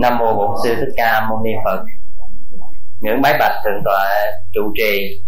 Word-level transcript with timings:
nam 0.00 0.18
mô 0.18 0.34
bổn 0.34 0.50
sư 0.64 0.74
thích 0.80 0.92
ca 0.96 1.26
mâu 1.28 1.42
ni 1.44 1.50
phật. 1.64 1.84
Ngưỡng 3.00 3.22
bái 3.22 3.36
bạch 3.38 3.52
thượng 3.64 3.82
tọa 3.84 4.08
trụ 4.54 4.72
trì 4.78 5.20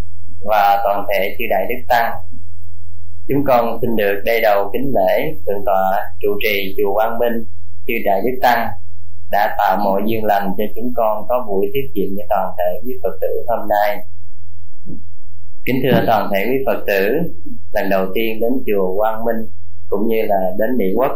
và 0.45 0.81
toàn 0.83 1.05
thể 1.09 1.35
chư 1.39 1.45
đại 1.49 1.65
đức 1.69 1.83
tăng. 1.87 2.11
Chúng 3.27 3.43
con 3.47 3.79
xin 3.81 3.95
được 3.95 4.21
đây 4.25 4.41
đầu 4.41 4.69
kính 4.73 4.93
lễ 4.95 5.33
thượng 5.47 5.65
tọa 5.65 6.13
trụ 6.21 6.29
trì 6.43 6.75
chùa 6.77 6.93
quang 6.93 7.19
minh, 7.19 7.45
chư 7.87 7.93
đại 8.05 8.21
đức 8.21 8.39
tăng 8.41 8.67
đã 9.31 9.55
tạo 9.57 9.77
mọi 9.77 10.01
duyên 10.05 10.25
lành 10.25 10.53
cho 10.57 10.63
chúng 10.75 10.93
con 10.95 11.25
có 11.29 11.45
buổi 11.47 11.65
thuyết 11.73 11.91
diện 11.95 12.13
với 12.15 12.25
toàn 12.29 12.51
thể 12.57 12.81
quý 12.85 12.93
phật 13.03 13.17
tử 13.21 13.45
hôm 13.47 13.69
nay 13.69 14.10
kính 15.65 15.75
thưa 15.83 16.03
toàn 16.07 16.29
thể 16.33 16.45
quý 16.49 16.57
phật 16.65 16.83
tử, 16.87 17.09
lần 17.71 17.89
đầu 17.89 18.05
tiên 18.15 18.39
đến 18.41 18.51
chùa 18.67 18.97
quang 18.97 19.25
minh 19.25 19.51
cũng 19.89 20.07
như 20.07 20.21
là 20.27 20.51
đến 20.59 20.77
mỹ 20.77 20.85
quốc, 20.95 21.11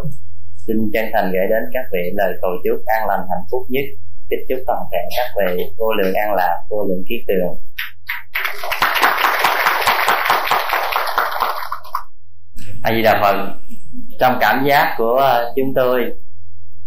xin 0.68 0.78
chân 0.94 1.06
thành 1.14 1.32
gửi 1.32 1.48
đến 1.50 1.64
các 1.74 1.86
vị 1.94 2.12
lời 2.14 2.34
cầu 2.42 2.52
chúc 2.64 2.86
an 2.86 3.08
lành 3.08 3.20
hạnh 3.20 3.46
phúc 3.52 3.62
nhất, 3.70 3.86
kính 4.30 4.40
chúc 4.50 4.60
toàn 4.68 4.80
thể 4.92 4.98
các 5.18 5.28
vị 5.38 5.64
vô 5.78 5.94
lượng 5.94 6.14
an 6.14 6.34
lạc, 6.34 6.58
vô 6.70 6.86
lượng 6.86 7.04
trí 7.10 7.16
tường. 7.28 7.56
A 12.84 12.92
di 12.96 13.02
đà 13.02 13.22
phật, 13.22 13.54
trong 14.20 14.38
cảm 14.42 14.66
giác 14.68 14.96
của 14.98 15.52
chúng 15.56 15.74
tôi, 15.76 16.02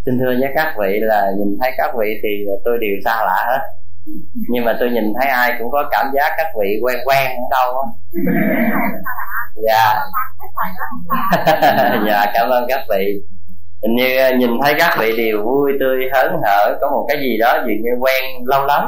xin 0.06 0.18
thưa 0.18 0.34
với 0.40 0.50
các 0.54 0.74
vị 0.80 0.98
là 1.00 1.30
nhìn 1.38 1.58
thấy 1.60 1.70
các 1.76 1.90
vị 2.00 2.20
thì 2.22 2.28
tôi 2.64 2.78
đều 2.80 2.96
xa 3.04 3.16
lạ 3.26 3.44
hết 3.46 3.58
nhưng 4.48 4.64
mà 4.64 4.76
tôi 4.80 4.90
nhìn 4.90 5.12
thấy 5.20 5.30
ai 5.30 5.52
cũng 5.58 5.70
có 5.70 5.88
cảm 5.90 6.06
giác 6.14 6.32
các 6.36 6.46
vị 6.60 6.80
quen 6.82 6.96
quen 7.04 7.26
ở 7.30 7.46
đâu 7.50 7.74
á. 7.80 7.86
Dạ. 9.66 9.94
Dạ 12.06 12.26
cảm 12.34 12.48
ơn 12.48 12.64
các 12.68 12.80
vị. 12.90 13.20
Hình 13.82 13.94
như 13.96 14.16
ờ, 14.16 14.30
nhìn 14.38 14.50
thấy 14.62 14.74
các 14.78 14.96
vị 15.00 15.16
đều 15.16 15.42
vui 15.44 15.72
tươi 15.80 15.96
hớn 16.12 16.32
hở 16.44 16.78
có 16.80 16.90
một 16.90 17.04
cái 17.08 17.16
gì 17.20 17.38
đó 17.38 17.56
dường 17.56 17.82
như 17.82 17.90
quen 18.00 18.24
lâu 18.46 18.66
lắm. 18.66 18.82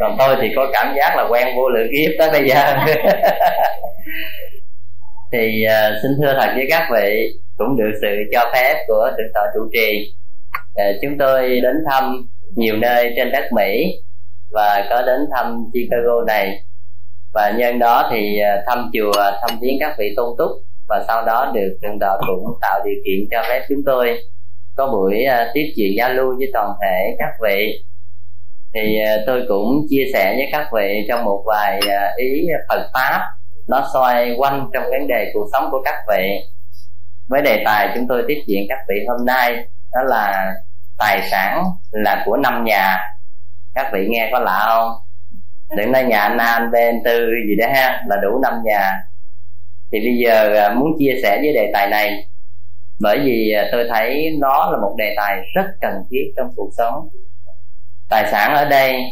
Còn 0.00 0.16
tôi 0.18 0.36
thì 0.40 0.48
có 0.56 0.66
cảm 0.72 0.94
giác 0.96 1.16
là 1.16 1.24
quen 1.30 1.48
vô 1.56 1.68
lượng 1.68 1.88
kiếp 1.92 2.10
tới 2.18 2.30
bây 2.30 2.48
giờ. 2.48 2.76
Thì 5.32 5.64
uh, 5.66 5.94
xin 6.02 6.10
thưa 6.18 6.34
thật 6.40 6.52
với 6.56 6.66
các 6.70 6.88
vị 6.94 7.32
cũng 7.56 7.76
được 7.76 7.92
sự 8.02 8.08
cho 8.32 8.50
phép 8.54 8.84
của 8.86 9.10
thượng 9.16 9.32
tọa 9.34 9.42
trụ 9.54 9.60
trì. 9.72 10.14
Uh, 10.58 10.96
chúng 11.02 11.18
tôi 11.18 11.60
đến 11.62 11.76
thăm 11.90 12.26
nhiều 12.56 12.76
nơi 12.76 13.12
trên 13.16 13.32
đất 13.32 13.44
mỹ 13.52 14.00
và 14.50 14.86
có 14.90 15.02
đến 15.02 15.20
thăm 15.32 15.64
chicago 15.72 16.24
này. 16.26 16.62
Và 17.34 17.50
nhân 17.50 17.78
đó 17.78 18.08
thì 18.12 18.40
à, 18.40 18.62
thăm 18.66 18.90
chùa 18.92 19.20
à, 19.20 19.38
thăm 19.40 19.58
viếng 19.60 19.76
các 19.80 19.94
vị 19.98 20.14
tôn 20.16 20.34
túc. 20.38 20.50
Và 20.88 21.04
sau 21.06 21.24
đó 21.24 21.52
được 21.54 21.78
trường 21.82 21.98
đạo 22.00 22.20
cũng 22.26 22.58
tạo 22.60 22.80
điều 22.84 22.94
kiện 23.06 23.28
cho 23.30 23.42
phép 23.48 23.64
chúng 23.68 23.82
tôi 23.86 24.22
có 24.76 24.86
buổi 24.86 25.24
à, 25.24 25.50
tiếp 25.54 25.72
chuyện 25.76 25.92
giao 25.96 26.12
lưu 26.12 26.36
với 26.38 26.50
toàn 26.52 26.72
thể 26.82 27.16
các 27.18 27.32
vị. 27.42 27.84
Thì 28.74 28.98
tôi 29.26 29.44
cũng 29.48 29.86
chia 29.90 30.04
sẻ 30.12 30.34
với 30.36 30.48
các 30.52 30.68
vị 30.72 31.06
trong 31.08 31.24
một 31.24 31.42
vài 31.46 31.80
ý 32.16 32.46
Phật 32.68 32.90
pháp. 32.94 33.20
Nó 33.68 33.88
xoay 33.92 34.34
quanh 34.38 34.70
trong 34.72 34.82
vấn 34.82 35.06
đề 35.08 35.30
cuộc 35.34 35.46
sống 35.52 35.68
của 35.70 35.82
các 35.84 35.94
vị. 36.08 36.40
Với 37.28 37.42
đề 37.42 37.62
tài 37.64 37.88
chúng 37.94 38.06
tôi 38.08 38.24
tiếp 38.28 38.42
diện 38.46 38.66
các 38.68 38.78
vị 38.88 38.94
hôm 39.08 39.26
nay, 39.26 39.64
đó 39.92 40.02
là 40.02 40.54
tài 40.98 41.20
sản 41.30 41.64
là 41.90 42.22
của 42.26 42.36
năm 42.36 42.64
nhà 42.64 42.98
các 43.78 43.90
vị 43.92 44.06
nghe 44.08 44.28
có 44.32 44.38
lạ 44.38 44.64
không? 44.66 44.90
Đừng 45.76 45.92
nói 45.92 46.04
nhà 46.04 46.18
anh 46.18 46.38
An 46.38 46.70
bên 46.70 47.02
tư 47.04 47.30
gì 47.48 47.56
đó 47.56 47.66
ha, 47.74 48.02
là 48.06 48.16
đủ 48.22 48.38
năm 48.42 48.52
nhà. 48.64 48.92
Thì 49.92 49.98
bây 50.00 50.16
giờ 50.24 50.54
à, 50.54 50.74
muốn 50.74 50.88
chia 50.98 51.12
sẻ 51.22 51.38
với 51.42 51.52
đề 51.54 51.70
tài 51.72 51.88
này, 51.88 52.24
bởi 53.00 53.18
vì 53.18 53.52
à, 53.52 53.68
tôi 53.72 53.88
thấy 53.90 54.36
nó 54.40 54.70
là 54.70 54.78
một 54.78 54.94
đề 54.98 55.14
tài 55.16 55.40
rất 55.54 55.66
cần 55.80 55.92
thiết 56.10 56.32
trong 56.36 56.50
cuộc 56.56 56.70
sống. 56.78 57.08
Tài 58.10 58.30
sản 58.30 58.54
ở 58.54 58.64
đây, 58.64 59.02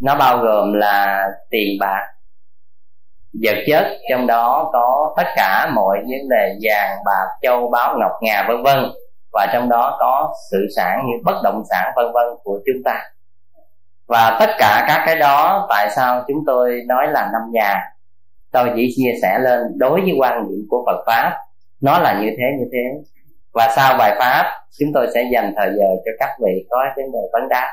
nó 0.00 0.16
bao 0.16 0.38
gồm 0.38 0.72
là 0.72 1.28
tiền 1.50 1.76
bạc, 1.80 2.06
vật 3.42 3.56
chất, 3.66 3.86
trong 4.10 4.26
đó 4.26 4.70
có 4.72 5.14
tất 5.16 5.26
cả 5.36 5.70
mọi 5.74 5.98
vấn 5.98 6.28
đề 6.30 6.54
vàng, 6.62 6.98
bạc, 7.04 7.26
châu, 7.42 7.70
báu, 7.70 7.96
ngọc, 7.98 8.12
ngà, 8.20 8.44
vân 8.48 8.62
vân. 8.62 8.78
Và 9.32 9.46
trong 9.52 9.68
đó 9.68 9.96
có 10.00 10.34
sự 10.50 10.66
sản 10.76 10.98
như 11.06 11.12
bất 11.24 11.40
động 11.44 11.62
sản, 11.70 11.92
vân 11.96 12.06
vân 12.12 12.26
của 12.44 12.60
chúng 12.66 12.82
ta 12.84 13.02
và 14.10 14.36
tất 14.40 14.50
cả 14.58 14.84
các 14.88 15.02
cái 15.06 15.16
đó 15.16 15.66
tại 15.68 15.90
sao 15.96 16.24
chúng 16.28 16.44
tôi 16.46 16.82
nói 16.86 17.06
là 17.08 17.30
năm 17.32 17.42
nhà? 17.52 17.80
Tôi 18.52 18.70
chỉ 18.76 18.94
chia 18.96 19.12
sẻ 19.22 19.38
lên 19.38 19.60
đối 19.76 20.00
với 20.00 20.12
quan 20.18 20.48
niệm 20.48 20.66
của 20.70 20.84
Phật 20.86 21.04
pháp. 21.06 21.36
Nó 21.80 21.98
là 21.98 22.20
như 22.20 22.30
thế 22.38 22.44
như 22.58 22.64
thế. 22.72 23.10
Và 23.52 23.68
sau 23.76 23.96
bài 23.98 24.14
pháp, 24.18 24.52
chúng 24.78 24.92
tôi 24.94 25.06
sẽ 25.14 25.22
dành 25.32 25.52
thời 25.56 25.70
giờ 25.78 25.86
cho 26.04 26.10
các 26.18 26.30
vị 26.44 26.64
có 26.70 26.84
vấn 26.96 27.12
đề 27.12 27.18
vấn 27.32 27.48
đáp. 27.48 27.68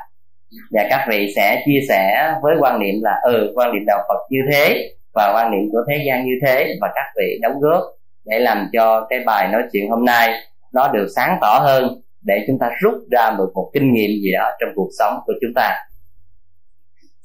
Và 0.72 0.84
các 0.90 1.06
vị 1.10 1.34
sẽ 1.36 1.64
chia 1.66 1.80
sẻ 1.90 2.34
với 2.42 2.56
quan 2.60 2.80
niệm 2.80 2.96
là 3.02 3.20
ừ 3.24 3.54
quan 3.56 3.74
niệm 3.74 3.84
đạo 3.88 4.00
Phật 4.08 4.28
như 4.30 4.40
thế 4.52 4.92
và 5.14 5.32
quan 5.36 5.52
niệm 5.52 5.70
của 5.72 5.84
thế 5.90 6.04
gian 6.08 6.26
như 6.26 6.34
thế. 6.46 6.76
Và 6.82 6.88
các 6.96 7.06
vị 7.18 7.40
đóng 7.42 7.60
góp 7.60 7.84
để 8.26 8.40
làm 8.40 8.70
cho 8.74 9.08
cái 9.10 9.20
bài 9.26 9.48
nói 9.52 9.62
chuyện 9.72 9.90
hôm 9.90 10.06
nay 10.06 10.34
nó 10.74 10.88
được 10.88 11.08
sáng 11.16 11.38
tỏ 11.42 11.60
hơn 11.60 12.02
để 12.22 12.44
chúng 12.48 12.60
ta 12.60 12.70
rút 12.82 12.94
ra 13.12 13.32
được 13.38 13.52
một 13.56 13.70
kinh 13.74 13.94
nghiệm 13.94 14.10
gì 14.10 14.32
đó 14.40 14.50
trong 14.60 14.70
cuộc 14.76 14.90
sống 15.00 15.20
của 15.26 15.34
chúng 15.42 15.52
ta 15.56 15.87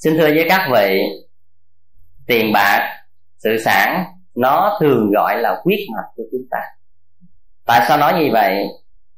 xin 0.05 0.17
thưa 0.17 0.31
với 0.35 0.47
các 0.49 0.69
vị, 0.73 1.01
tiền 2.27 2.53
bạc, 2.53 3.03
sự 3.39 3.59
sản, 3.65 4.05
nó 4.35 4.79
thường 4.81 5.11
gọi 5.11 5.43
là 5.43 5.61
quyết 5.65 5.87
mạch 5.97 6.09
của 6.17 6.23
chúng 6.33 6.43
ta. 6.51 6.59
Tại 7.67 7.85
sao 7.89 7.99
nói 7.99 8.23
như 8.23 8.31
vậy? 8.33 8.67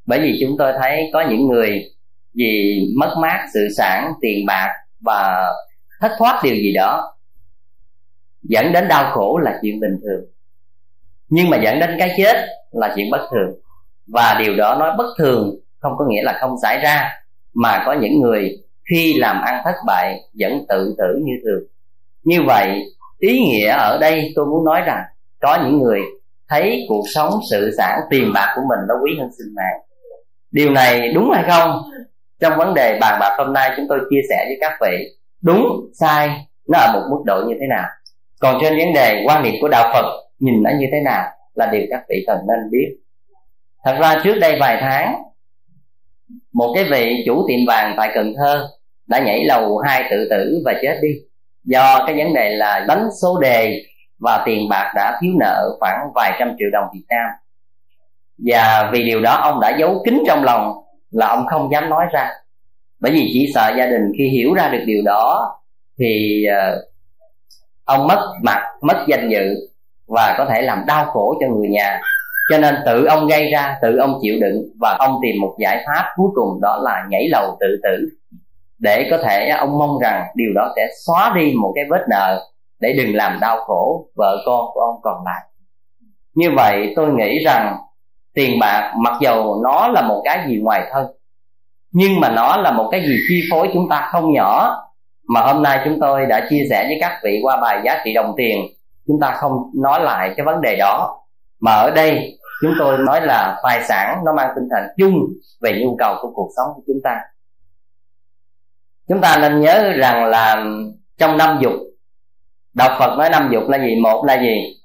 Bởi 0.06 0.20
vì 0.20 0.38
chúng 0.40 0.56
tôi 0.58 0.72
thấy 0.80 1.10
có 1.12 1.24
những 1.30 1.48
người 1.48 1.82
vì 2.34 2.80
mất 2.96 3.14
mát 3.22 3.46
sự 3.54 3.68
sản, 3.76 4.12
tiền 4.20 4.46
bạc 4.46 4.68
và 5.00 5.52
thất 6.00 6.12
thoát 6.18 6.40
điều 6.44 6.54
gì 6.54 6.72
đó, 6.74 7.16
dẫn 8.42 8.72
đến 8.72 8.88
đau 8.88 9.10
khổ 9.14 9.38
là 9.38 9.58
chuyện 9.62 9.80
bình 9.80 9.98
thường. 10.02 10.24
Nhưng 11.28 11.50
mà 11.50 11.56
dẫn 11.56 11.80
đến 11.80 11.96
cái 11.98 12.14
chết 12.16 12.46
là 12.72 12.92
chuyện 12.96 13.10
bất 13.10 13.28
thường. 13.30 13.60
Và 14.06 14.36
điều 14.38 14.56
đó 14.56 14.76
nói 14.80 14.92
bất 14.98 15.14
thường 15.18 15.56
không 15.78 15.92
có 15.98 16.04
nghĩa 16.08 16.22
là 16.22 16.38
không 16.40 16.54
xảy 16.62 16.78
ra, 16.78 17.10
mà 17.54 17.82
có 17.86 17.92
những 17.92 18.20
người 18.20 18.63
khi 18.90 19.14
làm 19.18 19.40
ăn 19.42 19.62
thất 19.64 19.74
bại 19.86 20.20
vẫn 20.40 20.66
tự 20.68 20.94
tử 20.98 21.20
như 21.22 21.32
thường. 21.44 21.68
Như 22.24 22.42
vậy, 22.46 22.82
ý 23.18 23.40
nghĩa 23.40 23.68
ở 23.68 23.98
đây 24.00 24.32
tôi 24.36 24.46
muốn 24.46 24.64
nói 24.64 24.80
rằng, 24.86 25.02
có 25.40 25.58
những 25.64 25.78
người 25.78 26.00
thấy 26.48 26.86
cuộc 26.88 27.04
sống 27.14 27.30
sự 27.50 27.74
sản 27.78 28.00
tiền 28.10 28.30
bạc 28.34 28.52
của 28.56 28.62
mình 28.68 28.78
nó 28.88 28.94
quý 29.02 29.10
hơn 29.18 29.30
sinh 29.38 29.54
mạng. 29.54 29.80
Điều 30.50 30.70
này 30.70 31.12
đúng 31.14 31.30
hay 31.30 31.44
không? 31.48 31.82
Trong 32.40 32.58
vấn 32.58 32.74
đề 32.74 32.98
bàn 33.00 33.18
bạc 33.20 33.36
hôm 33.38 33.52
nay 33.52 33.70
chúng 33.76 33.86
tôi 33.88 33.98
chia 34.10 34.20
sẻ 34.28 34.44
với 34.48 34.56
các 34.60 34.78
vị, 34.80 35.08
đúng, 35.42 35.90
sai, 36.00 36.46
nó 36.68 36.78
ở 36.78 36.92
một 36.94 37.06
mức 37.10 37.22
độ 37.26 37.42
như 37.48 37.54
thế 37.60 37.66
nào? 37.66 37.88
Còn 38.40 38.58
trên 38.60 38.78
vấn 38.78 38.92
đề 38.94 39.22
quan 39.26 39.42
niệm 39.42 39.54
của 39.60 39.68
đạo 39.68 39.90
phật, 39.92 40.04
nhìn 40.38 40.62
nó 40.62 40.70
như 40.78 40.86
thế 40.92 40.98
nào 41.04 41.24
là 41.54 41.66
điều 41.72 41.82
các 41.90 42.02
vị 42.08 42.24
cần 42.26 42.38
nên 42.48 42.70
biết. 42.70 42.96
Thật 43.84 43.96
ra 44.00 44.20
trước 44.24 44.34
đây 44.40 44.56
vài 44.60 44.78
tháng 44.80 45.22
một 46.52 46.72
cái 46.74 46.84
vị 46.84 47.22
chủ 47.26 47.44
tiệm 47.48 47.58
vàng 47.66 47.94
tại 47.96 48.10
cần 48.14 48.32
thơ 48.36 48.68
đã 49.06 49.18
nhảy 49.18 49.44
lầu 49.44 49.78
hai 49.78 50.04
tự 50.10 50.28
tử 50.30 50.62
và 50.64 50.72
chết 50.82 50.98
đi. 51.02 51.08
Do 51.64 52.04
cái 52.06 52.16
vấn 52.16 52.34
đề 52.34 52.50
là 52.50 52.84
đánh 52.88 53.08
số 53.22 53.40
đề 53.40 53.82
và 54.18 54.42
tiền 54.46 54.68
bạc 54.68 54.92
đã 54.94 55.18
thiếu 55.20 55.32
nợ 55.40 55.76
khoảng 55.80 56.12
vài 56.14 56.36
trăm 56.38 56.48
triệu 56.58 56.68
đồng 56.72 56.84
Việt 56.94 57.04
Nam. 57.08 57.30
Và 58.38 58.90
vì 58.92 59.04
điều 59.04 59.20
đó, 59.20 59.34
ông 59.34 59.60
đã 59.60 59.76
giấu 59.78 60.02
kín 60.04 60.22
trong 60.26 60.44
lòng 60.44 60.72
là 61.10 61.26
ông 61.26 61.46
không 61.46 61.70
dám 61.72 61.90
nói 61.90 62.06
ra. 62.12 62.30
Bởi 63.00 63.12
vì 63.12 63.30
chỉ 63.32 63.50
sợ 63.54 63.74
gia 63.78 63.86
đình 63.86 64.12
khi 64.18 64.28
hiểu 64.28 64.54
ra 64.54 64.68
được 64.68 64.82
điều 64.86 65.02
đó 65.04 65.56
thì 65.98 66.44
ờ, 66.44 66.86
ông 67.84 68.06
mất 68.06 68.32
mặt, 68.42 68.62
mất 68.82 69.04
danh 69.08 69.28
dự 69.30 69.54
và 70.06 70.34
có 70.38 70.46
thể 70.50 70.62
làm 70.62 70.84
đau 70.86 71.04
khổ 71.04 71.36
cho 71.40 71.46
người 71.48 71.68
nhà 71.68 72.00
cho 72.50 72.58
nên 72.58 72.74
tự 72.86 73.04
ông 73.04 73.26
gây 73.26 73.50
ra, 73.52 73.78
tự 73.82 73.96
ông 73.96 74.18
chịu 74.22 74.34
đựng 74.40 74.62
và 74.80 74.96
ông 74.98 75.18
tìm 75.22 75.40
một 75.40 75.56
giải 75.58 75.84
pháp 75.86 76.04
cuối 76.16 76.28
cùng 76.34 76.60
đó 76.62 76.78
là 76.82 77.04
nhảy 77.10 77.28
lầu 77.30 77.56
tự 77.60 77.66
tử. 77.82 78.08
Để 78.78 79.08
có 79.10 79.18
thể 79.24 79.48
ông 79.48 79.78
mong 79.78 79.98
rằng 80.02 80.26
điều 80.34 80.52
đó 80.54 80.72
sẽ 80.76 80.82
xóa 81.06 81.32
đi 81.36 81.52
một 81.62 81.72
cái 81.74 81.84
vết 81.90 82.04
nợ 82.10 82.46
để 82.80 82.92
đừng 82.92 83.16
làm 83.16 83.38
đau 83.40 83.56
khổ 83.66 84.06
vợ 84.16 84.36
con 84.46 84.66
của 84.74 84.80
ông 84.80 85.00
còn 85.02 85.24
lại. 85.24 85.42
Như 86.34 86.50
vậy 86.56 86.92
tôi 86.96 87.12
nghĩ 87.12 87.38
rằng 87.44 87.76
tiền 88.34 88.58
bạc 88.60 88.92
mặc 88.96 89.18
dầu 89.20 89.60
nó 89.64 89.88
là 89.88 90.02
một 90.02 90.22
cái 90.24 90.44
gì 90.48 90.60
ngoài 90.62 90.82
thân, 90.92 91.06
nhưng 91.92 92.20
mà 92.20 92.30
nó 92.30 92.56
là 92.56 92.72
một 92.72 92.88
cái 92.90 93.00
gì 93.00 93.16
chi 93.28 93.42
phối 93.50 93.70
chúng 93.72 93.88
ta 93.90 94.08
không 94.12 94.32
nhỏ. 94.32 94.76
Mà 95.28 95.40
hôm 95.40 95.62
nay 95.62 95.80
chúng 95.84 95.98
tôi 96.00 96.26
đã 96.26 96.46
chia 96.50 96.62
sẻ 96.70 96.84
với 96.88 96.96
các 97.00 97.20
vị 97.24 97.40
qua 97.42 97.60
bài 97.60 97.80
giá 97.84 98.02
trị 98.04 98.14
đồng 98.14 98.34
tiền, 98.36 98.58
chúng 99.06 99.20
ta 99.20 99.30
không 99.30 99.52
nói 99.82 100.00
lại 100.00 100.30
cái 100.36 100.46
vấn 100.46 100.60
đề 100.60 100.76
đó 100.76 101.23
mà 101.60 101.72
ở 101.72 101.90
đây, 101.90 102.38
chúng 102.62 102.72
tôi 102.78 102.98
nói 102.98 103.20
là 103.20 103.60
tài 103.62 103.84
sản 103.84 104.22
nó 104.24 104.32
mang 104.32 104.52
tinh 104.56 104.68
thần 104.70 104.84
chung 104.96 105.14
về 105.60 105.80
nhu 105.82 105.96
cầu 105.98 106.16
của 106.22 106.30
cuộc 106.34 106.50
sống 106.56 106.68
của 106.74 106.82
chúng 106.86 107.00
ta. 107.04 107.20
Chúng 109.08 109.20
ta 109.20 109.38
nên 109.40 109.60
nhớ 109.60 109.92
rằng 109.96 110.24
là 110.24 110.64
trong 111.18 111.36
năm 111.36 111.58
dục, 111.62 111.72
đạo 112.74 112.96
phật 112.98 113.16
nói 113.18 113.30
năm 113.30 113.50
dục 113.52 113.62
là 113.68 113.78
gì? 113.78 113.96
Một 114.02 114.24
là 114.24 114.40
gì? 114.40 114.80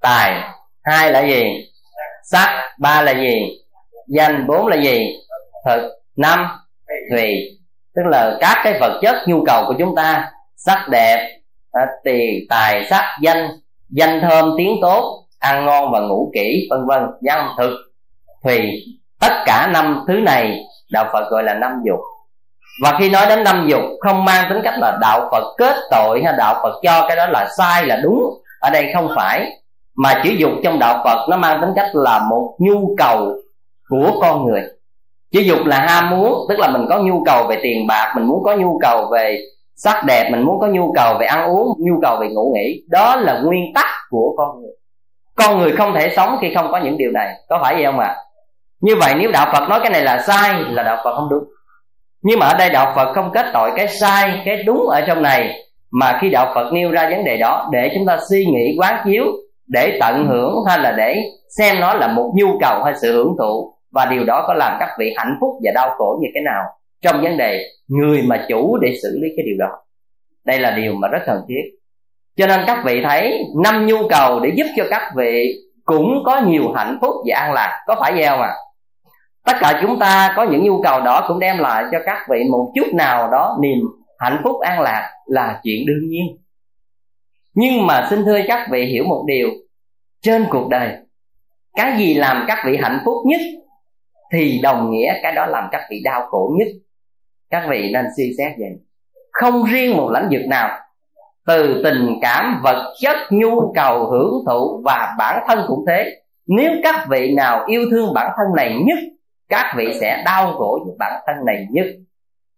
Tài. 0.00 0.42
Hai 0.82 1.12
là 1.12 1.20
gì? 1.26 1.44
Sắc. 2.24 2.74
Ba 2.78 3.02
là 3.02 3.12
gì? 3.12 3.58
Danh. 4.08 4.46
Bốn 4.46 4.66
là 4.66 4.76
gì? 4.76 5.16
Thực. 5.66 5.90
Năm. 6.16 6.46
Thùy. 7.10 7.34
Tức 7.94 8.02
là 8.06 8.36
các 8.40 8.60
cái 8.64 8.78
vật 8.80 9.00
chất, 9.02 9.16
nhu 9.26 9.44
cầu 9.46 9.64
của 9.66 9.74
chúng 9.78 9.94
ta, 9.96 10.30
sắc 10.56 10.88
đẹp 10.90 11.40
à, 11.72 11.86
tiền 12.04 12.46
tài, 12.48 12.84
sắc, 12.90 13.04
danh 13.20 13.48
danh 13.90 14.20
thơm, 14.20 14.54
tiếng 14.58 14.78
tốt 14.82 15.21
ăn 15.42 15.66
ngon 15.66 15.92
và 15.92 16.00
ngủ 16.00 16.30
kỹ, 16.34 16.68
vân 16.70 16.86
vân. 16.86 17.02
Văn 17.22 17.48
thực 17.58 17.76
thùy 18.44 18.70
tất 19.20 19.32
cả 19.46 19.68
năm 19.72 20.04
thứ 20.08 20.14
này 20.14 20.58
đạo 20.92 21.04
phật 21.12 21.30
gọi 21.30 21.42
là 21.42 21.54
năm 21.54 21.82
dục. 21.84 22.00
Và 22.82 22.96
khi 22.98 23.10
nói 23.10 23.26
đến 23.28 23.44
năm 23.44 23.66
dục, 23.70 23.82
không 24.00 24.24
mang 24.24 24.46
tính 24.48 24.60
cách 24.64 24.74
là 24.78 24.98
đạo 25.00 25.28
phật 25.30 25.54
kết 25.58 25.76
tội 25.90 26.22
hay 26.24 26.34
đạo 26.38 26.60
phật 26.62 26.80
cho 26.82 27.04
cái 27.08 27.16
đó 27.16 27.26
là 27.26 27.48
sai, 27.58 27.86
là 27.86 28.00
đúng. 28.02 28.22
Ở 28.60 28.70
đây 28.70 28.90
không 28.94 29.08
phải. 29.16 29.50
Mà 29.96 30.20
chữ 30.24 30.30
dục 30.30 30.50
trong 30.64 30.78
đạo 30.78 31.02
phật 31.04 31.26
nó 31.30 31.36
mang 31.36 31.60
tính 31.60 31.70
cách 31.76 31.90
là 31.92 32.26
một 32.30 32.56
nhu 32.58 32.94
cầu 32.98 33.36
của 33.88 34.10
con 34.20 34.46
người. 34.46 34.62
Chữ 35.32 35.40
dục 35.40 35.58
là 35.64 35.80
ham 35.80 36.10
muốn, 36.10 36.34
tức 36.48 36.58
là 36.58 36.68
mình 36.68 36.86
có 36.88 36.98
nhu 36.98 37.22
cầu 37.26 37.46
về 37.48 37.58
tiền 37.62 37.86
bạc, 37.86 38.12
mình 38.16 38.26
muốn 38.26 38.42
có 38.44 38.56
nhu 38.56 38.78
cầu 38.82 39.08
về 39.12 39.38
sắc 39.76 40.04
đẹp, 40.06 40.28
mình 40.32 40.42
muốn 40.42 40.60
có 40.60 40.66
nhu 40.66 40.92
cầu 40.96 41.14
về 41.20 41.26
ăn 41.26 41.50
uống, 41.50 41.68
nhu 41.78 41.94
cầu 42.02 42.16
về 42.20 42.28
ngủ 42.28 42.54
nghỉ. 42.54 42.82
Đó 42.88 43.16
là 43.16 43.40
nguyên 43.44 43.72
tắc 43.74 43.86
của 44.10 44.34
con 44.36 44.62
người 44.62 44.72
con 45.34 45.58
người 45.58 45.72
không 45.72 45.94
thể 45.94 46.08
sống 46.16 46.38
khi 46.40 46.54
không 46.54 46.72
có 46.72 46.78
những 46.78 46.98
điều 46.98 47.10
này. 47.10 47.34
Có 47.48 47.58
phải 47.62 47.74
vậy 47.74 47.84
không 47.84 47.98
ạ? 47.98 48.08
À? 48.08 48.16
như 48.82 48.96
vậy 48.96 49.14
nếu 49.18 49.30
đạo 49.30 49.50
phật 49.52 49.68
nói 49.68 49.80
cái 49.82 49.90
này 49.90 50.04
là 50.04 50.18
sai, 50.18 50.64
là 50.70 50.82
đạo 50.82 50.96
phật 51.04 51.14
không 51.16 51.28
đúng. 51.30 51.44
Nhưng 52.22 52.38
mà 52.38 52.46
ở 52.46 52.58
đây 52.58 52.70
đạo 52.70 52.92
phật 52.96 53.12
không 53.14 53.30
kết 53.34 53.46
tội 53.52 53.70
cái 53.76 53.88
sai, 53.88 54.42
cái 54.44 54.62
đúng 54.62 54.88
ở 54.88 55.00
trong 55.00 55.22
này. 55.22 55.58
Mà 55.90 56.18
khi 56.20 56.30
đạo 56.30 56.52
phật 56.54 56.72
nêu 56.72 56.90
ra 56.90 57.10
vấn 57.10 57.24
đề 57.24 57.36
đó, 57.36 57.68
để 57.72 57.90
chúng 57.94 58.06
ta 58.06 58.18
suy 58.30 58.44
nghĩ 58.46 58.76
quán 58.78 59.02
chiếu, 59.04 59.24
để 59.66 59.98
tận 60.00 60.26
hưởng 60.26 60.54
hay 60.68 60.78
là 60.78 60.92
để 60.92 61.22
xem 61.58 61.80
nó 61.80 61.94
là 61.94 62.06
một 62.06 62.32
nhu 62.36 62.58
cầu 62.60 62.82
hay 62.84 62.94
sự 63.02 63.12
hưởng 63.12 63.36
thụ. 63.38 63.74
Và 63.92 64.06
điều 64.06 64.24
đó 64.24 64.44
có 64.48 64.54
làm 64.54 64.76
các 64.80 64.88
vị 64.98 65.14
hạnh 65.16 65.36
phúc 65.40 65.50
và 65.64 65.72
đau 65.74 65.90
khổ 65.98 66.18
như 66.22 66.28
thế 66.34 66.40
nào? 66.40 66.62
Trong 67.02 67.22
vấn 67.22 67.36
đề 67.36 67.64
người 67.88 68.22
mà 68.22 68.46
chủ 68.48 68.78
để 68.82 68.94
xử 69.02 69.18
lý 69.22 69.28
cái 69.36 69.44
điều 69.46 69.56
đó. 69.58 69.68
Đây 70.44 70.58
là 70.58 70.70
điều 70.70 70.94
mà 70.94 71.08
rất 71.08 71.22
cần 71.26 71.40
thiết 71.48 71.81
cho 72.36 72.46
nên 72.46 72.60
các 72.66 72.82
vị 72.84 73.00
thấy 73.04 73.44
năm 73.62 73.86
nhu 73.86 74.08
cầu 74.08 74.40
để 74.40 74.52
giúp 74.56 74.66
cho 74.76 74.84
các 74.90 75.12
vị 75.16 75.54
cũng 75.84 76.22
có 76.24 76.40
nhiều 76.40 76.72
hạnh 76.72 76.98
phúc 77.00 77.14
và 77.26 77.40
an 77.40 77.52
lạc, 77.52 77.82
có 77.86 77.96
phải 78.00 78.12
vậy 78.12 78.26
không 78.26 78.40
ạ? 78.40 78.48
À? 78.48 78.56
tất 79.44 79.56
cả 79.60 79.78
chúng 79.82 79.98
ta 79.98 80.32
có 80.36 80.42
những 80.42 80.64
nhu 80.64 80.82
cầu 80.82 81.00
đó 81.00 81.24
cũng 81.28 81.38
đem 81.38 81.58
lại 81.58 81.84
cho 81.92 81.98
các 82.06 82.26
vị 82.30 82.38
một 82.50 82.72
chút 82.74 82.94
nào 82.94 83.30
đó 83.30 83.58
niềm 83.62 83.78
hạnh 84.18 84.40
phúc, 84.44 84.60
an 84.60 84.80
lạc 84.80 85.10
là 85.26 85.60
chuyện 85.62 85.86
đương 85.86 86.08
nhiên. 86.08 86.24
Nhưng 87.54 87.86
mà 87.86 88.06
xin 88.10 88.24
thưa 88.24 88.38
các 88.48 88.68
vị 88.70 88.84
hiểu 88.84 89.04
một 89.04 89.24
điều, 89.26 89.48
trên 90.20 90.46
cuộc 90.50 90.68
đời, 90.68 90.96
cái 91.74 91.98
gì 91.98 92.14
làm 92.14 92.44
các 92.48 92.58
vị 92.66 92.76
hạnh 92.82 92.98
phúc 93.04 93.14
nhất 93.26 93.40
thì 94.32 94.60
đồng 94.62 94.90
nghĩa 94.90 95.14
cái 95.22 95.32
đó 95.32 95.46
làm 95.46 95.68
các 95.72 95.82
vị 95.90 96.00
đau 96.04 96.26
khổ 96.26 96.54
nhất. 96.58 96.68
Các 97.50 97.66
vị 97.70 97.90
nên 97.92 98.04
suy 98.16 98.32
xét 98.38 98.52
vậy. 98.58 98.70
Không 99.32 99.64
riêng 99.64 99.96
một 99.96 100.10
lãnh 100.10 100.28
vực 100.30 100.42
nào 100.48 100.78
từ 101.46 101.80
tình 101.84 102.18
cảm 102.22 102.60
vật 102.62 102.94
chất, 103.00 103.16
nhu 103.30 103.72
cầu 103.74 104.06
hưởng 104.06 104.32
thụ 104.46 104.82
và 104.84 105.14
bản 105.18 105.44
thân 105.48 105.64
cũng 105.68 105.84
thế. 105.88 106.16
Nếu 106.46 106.70
các 106.82 107.06
vị 107.08 107.34
nào 107.36 107.64
yêu 107.66 107.82
thương 107.90 108.14
bản 108.14 108.30
thân 108.36 108.46
này 108.56 108.74
nhất, 108.86 108.98
các 109.48 109.74
vị 109.76 109.86
sẽ 110.00 110.22
đau 110.24 110.52
khổ 110.52 110.78
với 110.86 110.94
bản 110.98 111.12
thân 111.26 111.36
này 111.46 111.66
nhất. 111.70 111.86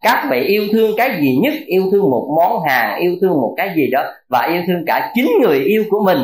Các 0.02 0.26
vị 0.30 0.40
yêu 0.40 0.62
thương 0.72 0.90
cái 0.96 1.20
gì 1.20 1.38
nhất? 1.42 1.54
Yêu 1.66 1.82
thương 1.92 2.10
một 2.10 2.28
món 2.36 2.62
hàng, 2.68 2.98
yêu 3.00 3.16
thương 3.20 3.32
một 3.32 3.54
cái 3.56 3.70
gì 3.76 3.90
đó, 3.92 4.02
và 4.28 4.48
yêu 4.52 4.62
thương 4.66 4.84
cả 4.86 5.12
chính 5.14 5.28
người 5.42 5.58
yêu 5.58 5.84
của 5.90 6.00
mình, 6.04 6.18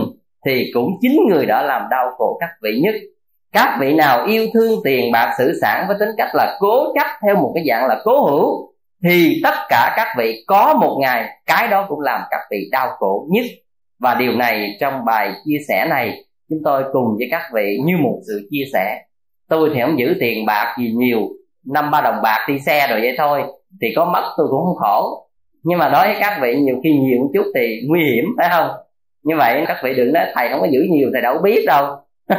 thì 0.47 0.71
cũng 0.75 0.91
chính 1.01 1.21
người 1.31 1.47
đó 1.47 1.63
làm 1.63 1.83
đau 1.91 2.11
khổ 2.19 2.37
các 2.41 2.51
vị 2.63 2.81
nhất. 2.83 2.95
Các 3.53 3.77
vị 3.81 3.95
nào 3.95 4.25
yêu 4.27 4.47
thương 4.55 4.81
tiền 4.85 5.13
bạc, 5.13 5.35
sự 5.39 5.59
sản 5.61 5.85
với 5.89 5.97
tính 6.01 6.09
cách 6.17 6.29
là 6.35 6.57
cố 6.61 6.95
chấp 6.95 7.07
theo 7.23 7.37
một 7.37 7.53
cái 7.55 7.65
dạng 7.69 7.87
là 7.87 8.01
cố 8.05 8.25
hữu 8.25 8.70
thì 9.05 9.41
tất 9.43 9.55
cả 9.69 9.93
các 9.97 10.09
vị 10.19 10.45
có 10.47 10.75
một 10.81 10.99
ngày, 11.01 11.29
cái 11.47 11.69
đó 11.69 11.87
cũng 11.89 12.01
làm 12.01 12.21
các 12.31 12.41
vị 12.51 12.69
đau 12.73 12.89
khổ 12.99 13.27
nhất. 13.31 13.45
Và 13.99 14.15
điều 14.15 14.33
này 14.33 14.77
trong 14.81 15.05
bài 15.05 15.33
chia 15.45 15.59
sẻ 15.69 15.87
này, 15.91 16.25
chúng 16.51 16.59
tôi 16.65 16.85
cùng 16.93 17.17
với 17.19 17.29
các 17.31 17.43
vị 17.55 17.79
như 17.85 17.97
một 18.03 18.19
sự 18.27 18.49
chia 18.51 18.65
sẻ. 18.73 19.03
Tôi 19.49 19.71
thì 19.75 19.81
không 19.81 19.99
giữ 19.99 20.17
tiền 20.21 20.47
bạc 20.47 20.77
gì 20.79 20.93
nhiều. 20.97 21.29
Năm 21.67 21.91
ba 21.91 22.01
đồng 22.01 22.23
bạc 22.23 22.47
đi 22.49 22.59
xe 22.59 22.87
rồi 22.91 23.01
vậy 23.01 23.15
thôi, 23.19 23.43
thì 23.81 23.89
có 23.97 24.05
mất 24.05 24.35
tôi 24.37 24.47
cũng 24.51 24.65
không 24.65 24.77
khổ. 24.77 25.27
Nhưng 25.63 25.79
mà 25.79 25.89
đối 25.89 26.07
với 26.07 26.17
các 26.21 26.39
vị, 26.43 26.57
nhiều 26.61 26.81
khi 26.85 26.91
nhiều 26.93 27.19
một 27.21 27.31
chút 27.35 27.45
thì 27.55 27.81
nguy 27.89 28.01
hiểm, 28.05 28.25
phải 28.39 28.49
không? 28.51 28.69
Như 29.23 29.37
vậy 29.37 29.65
các 29.69 29.77
vị 29.85 29.95
đừng 29.97 30.13
nói, 30.13 30.25
thầy 30.35 30.49
không 30.49 30.61
có 30.61 30.67
giữ 30.71 30.81
nhiều, 30.91 31.11
thầy 31.13 31.23
đâu 31.23 31.39
biết 31.43 31.65
đâu. 31.67 31.87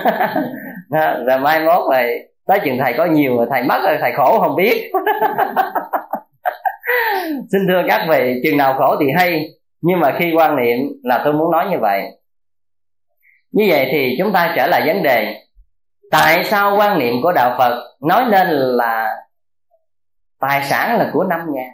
Rồi 1.25 1.40
mai 1.40 1.60
mốt 1.60 1.84
rồi, 1.92 2.19
tới 2.48 2.60
chừng 2.66 2.78
thầy 2.80 2.94
có 2.98 3.06
nhiều 3.06 3.38
rồi 3.38 3.48
thầy 3.50 3.64
mất 3.64 3.80
rồi, 3.86 3.98
thầy 4.02 4.12
khổ 4.12 4.40
không 4.40 4.56
biết. 4.56 4.92
xin 7.52 7.62
thưa 7.68 7.82
các 7.88 8.06
vị, 8.10 8.42
chừng 8.44 8.58
nào 8.58 8.76
khổ 8.78 8.96
thì 9.00 9.06
hay, 9.18 9.50
nhưng 9.82 10.00
mà 10.00 10.16
khi 10.20 10.34
quan 10.36 10.56
niệm 10.56 10.80
là 11.04 11.22
tôi 11.26 11.34
muốn 11.34 11.52
nói 11.52 11.68
như 11.72 11.78
vậy. 11.82 12.04
Như 13.52 13.66
vậy 13.70 13.88
thì 13.92 14.16
chúng 14.20 14.34
ta 14.34 14.54
trở 14.56 14.68
lại 14.68 14.84
vấn 14.86 15.04
đề, 15.04 15.42
tại 16.12 16.44
sao 16.44 16.76
quan 16.78 17.00
niệm 17.00 17.16
của 17.24 17.32
đạo 17.32 17.56
phật 17.58 17.98
nói 18.02 18.26
lên 18.26 18.48
là 18.50 19.18
tài 20.40 20.64
sản 20.64 20.98
là 20.98 21.10
của 21.14 21.24
năm 21.24 21.40
nhà 21.54 21.70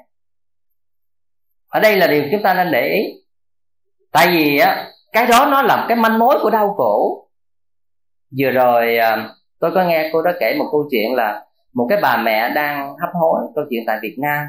ở 1.70 1.80
đây 1.80 1.98
là 1.98 2.08
điều 2.08 2.24
chúng 2.32 2.42
ta 2.44 2.54
nên 2.54 2.72
để 2.72 2.88
ý. 2.88 3.14
Tại 4.12 4.28
vì 4.28 4.58
á, 4.58 4.86
cái 5.12 5.26
đó 5.28 5.48
nó 5.52 5.62
là 5.62 5.86
cái 5.88 5.98
manh 5.98 6.20
mối 6.20 6.40
của 6.42 6.50
đau 6.50 6.74
khổ. 6.78 7.28
Vừa 8.40 8.50
rồi 8.50 8.98
à, 8.98 9.30
tôi 9.60 9.72
có 9.76 9.84
nghe 9.84 10.10
cô 10.14 10.22
đó 10.22 10.32
kể 10.40 10.56
một 10.60 10.66
câu 10.72 10.88
chuyện 10.92 11.16
là 11.16 11.46
một 11.74 11.88
cái 11.90 12.00
bà 12.02 12.18
mẹ 12.18 12.50
đang 12.50 12.88
hấp 12.88 13.10
hối, 13.14 13.42
câu 13.56 13.66
chuyện 13.70 13.84
tại 13.88 14.00
Việt 14.02 14.16
Nam 14.20 14.46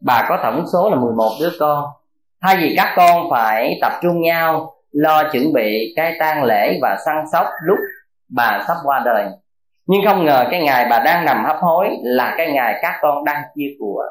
bà 0.00 0.26
có 0.28 0.38
tổng 0.42 0.64
số 0.72 0.90
là 0.90 0.96
11 0.96 1.30
đứa 1.40 1.50
con. 1.58 1.84
Thay 2.42 2.56
vì 2.56 2.74
các 2.76 2.92
con 2.96 3.30
phải 3.30 3.78
tập 3.80 3.92
trung 4.02 4.20
nhau, 4.20 4.72
lo 4.92 5.22
chuẩn 5.32 5.52
bị 5.52 5.92
cái 5.96 6.16
tang 6.18 6.44
lễ 6.44 6.78
và 6.82 6.96
săn 7.06 7.16
sóc 7.32 7.46
lúc 7.64 7.78
bà 8.28 8.64
sắp 8.66 8.76
qua 8.84 9.02
đời. 9.04 9.24
Nhưng 9.86 10.00
không 10.04 10.24
ngờ 10.24 10.44
cái 10.50 10.62
ngày 10.62 10.86
bà 10.90 10.98
đang 10.98 11.24
nằm 11.24 11.44
hấp 11.44 11.56
hối 11.60 11.88
là 12.02 12.34
cái 12.36 12.52
ngày 12.52 12.78
các 12.82 12.98
con 13.00 13.24
đang 13.24 13.42
chia 13.54 13.74
của. 13.78 14.02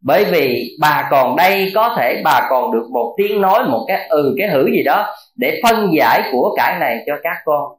Bởi 0.00 0.24
vì 0.24 0.76
bà 0.80 1.08
còn 1.10 1.36
đây, 1.36 1.72
có 1.74 1.94
thể 1.98 2.22
bà 2.24 2.46
còn 2.50 2.72
được 2.72 2.86
một 2.92 3.14
tiếng 3.16 3.40
nói, 3.40 3.64
một 3.68 3.84
cái 3.88 4.06
ừ 4.08 4.34
cái 4.38 4.48
hử 4.48 4.66
gì 4.66 4.82
đó 4.84 5.14
để 5.36 5.60
phân 5.62 5.90
giải 5.96 6.22
của 6.32 6.54
cải 6.56 6.78
này 6.78 7.04
cho 7.06 7.14
các 7.22 7.36
con. 7.44 7.72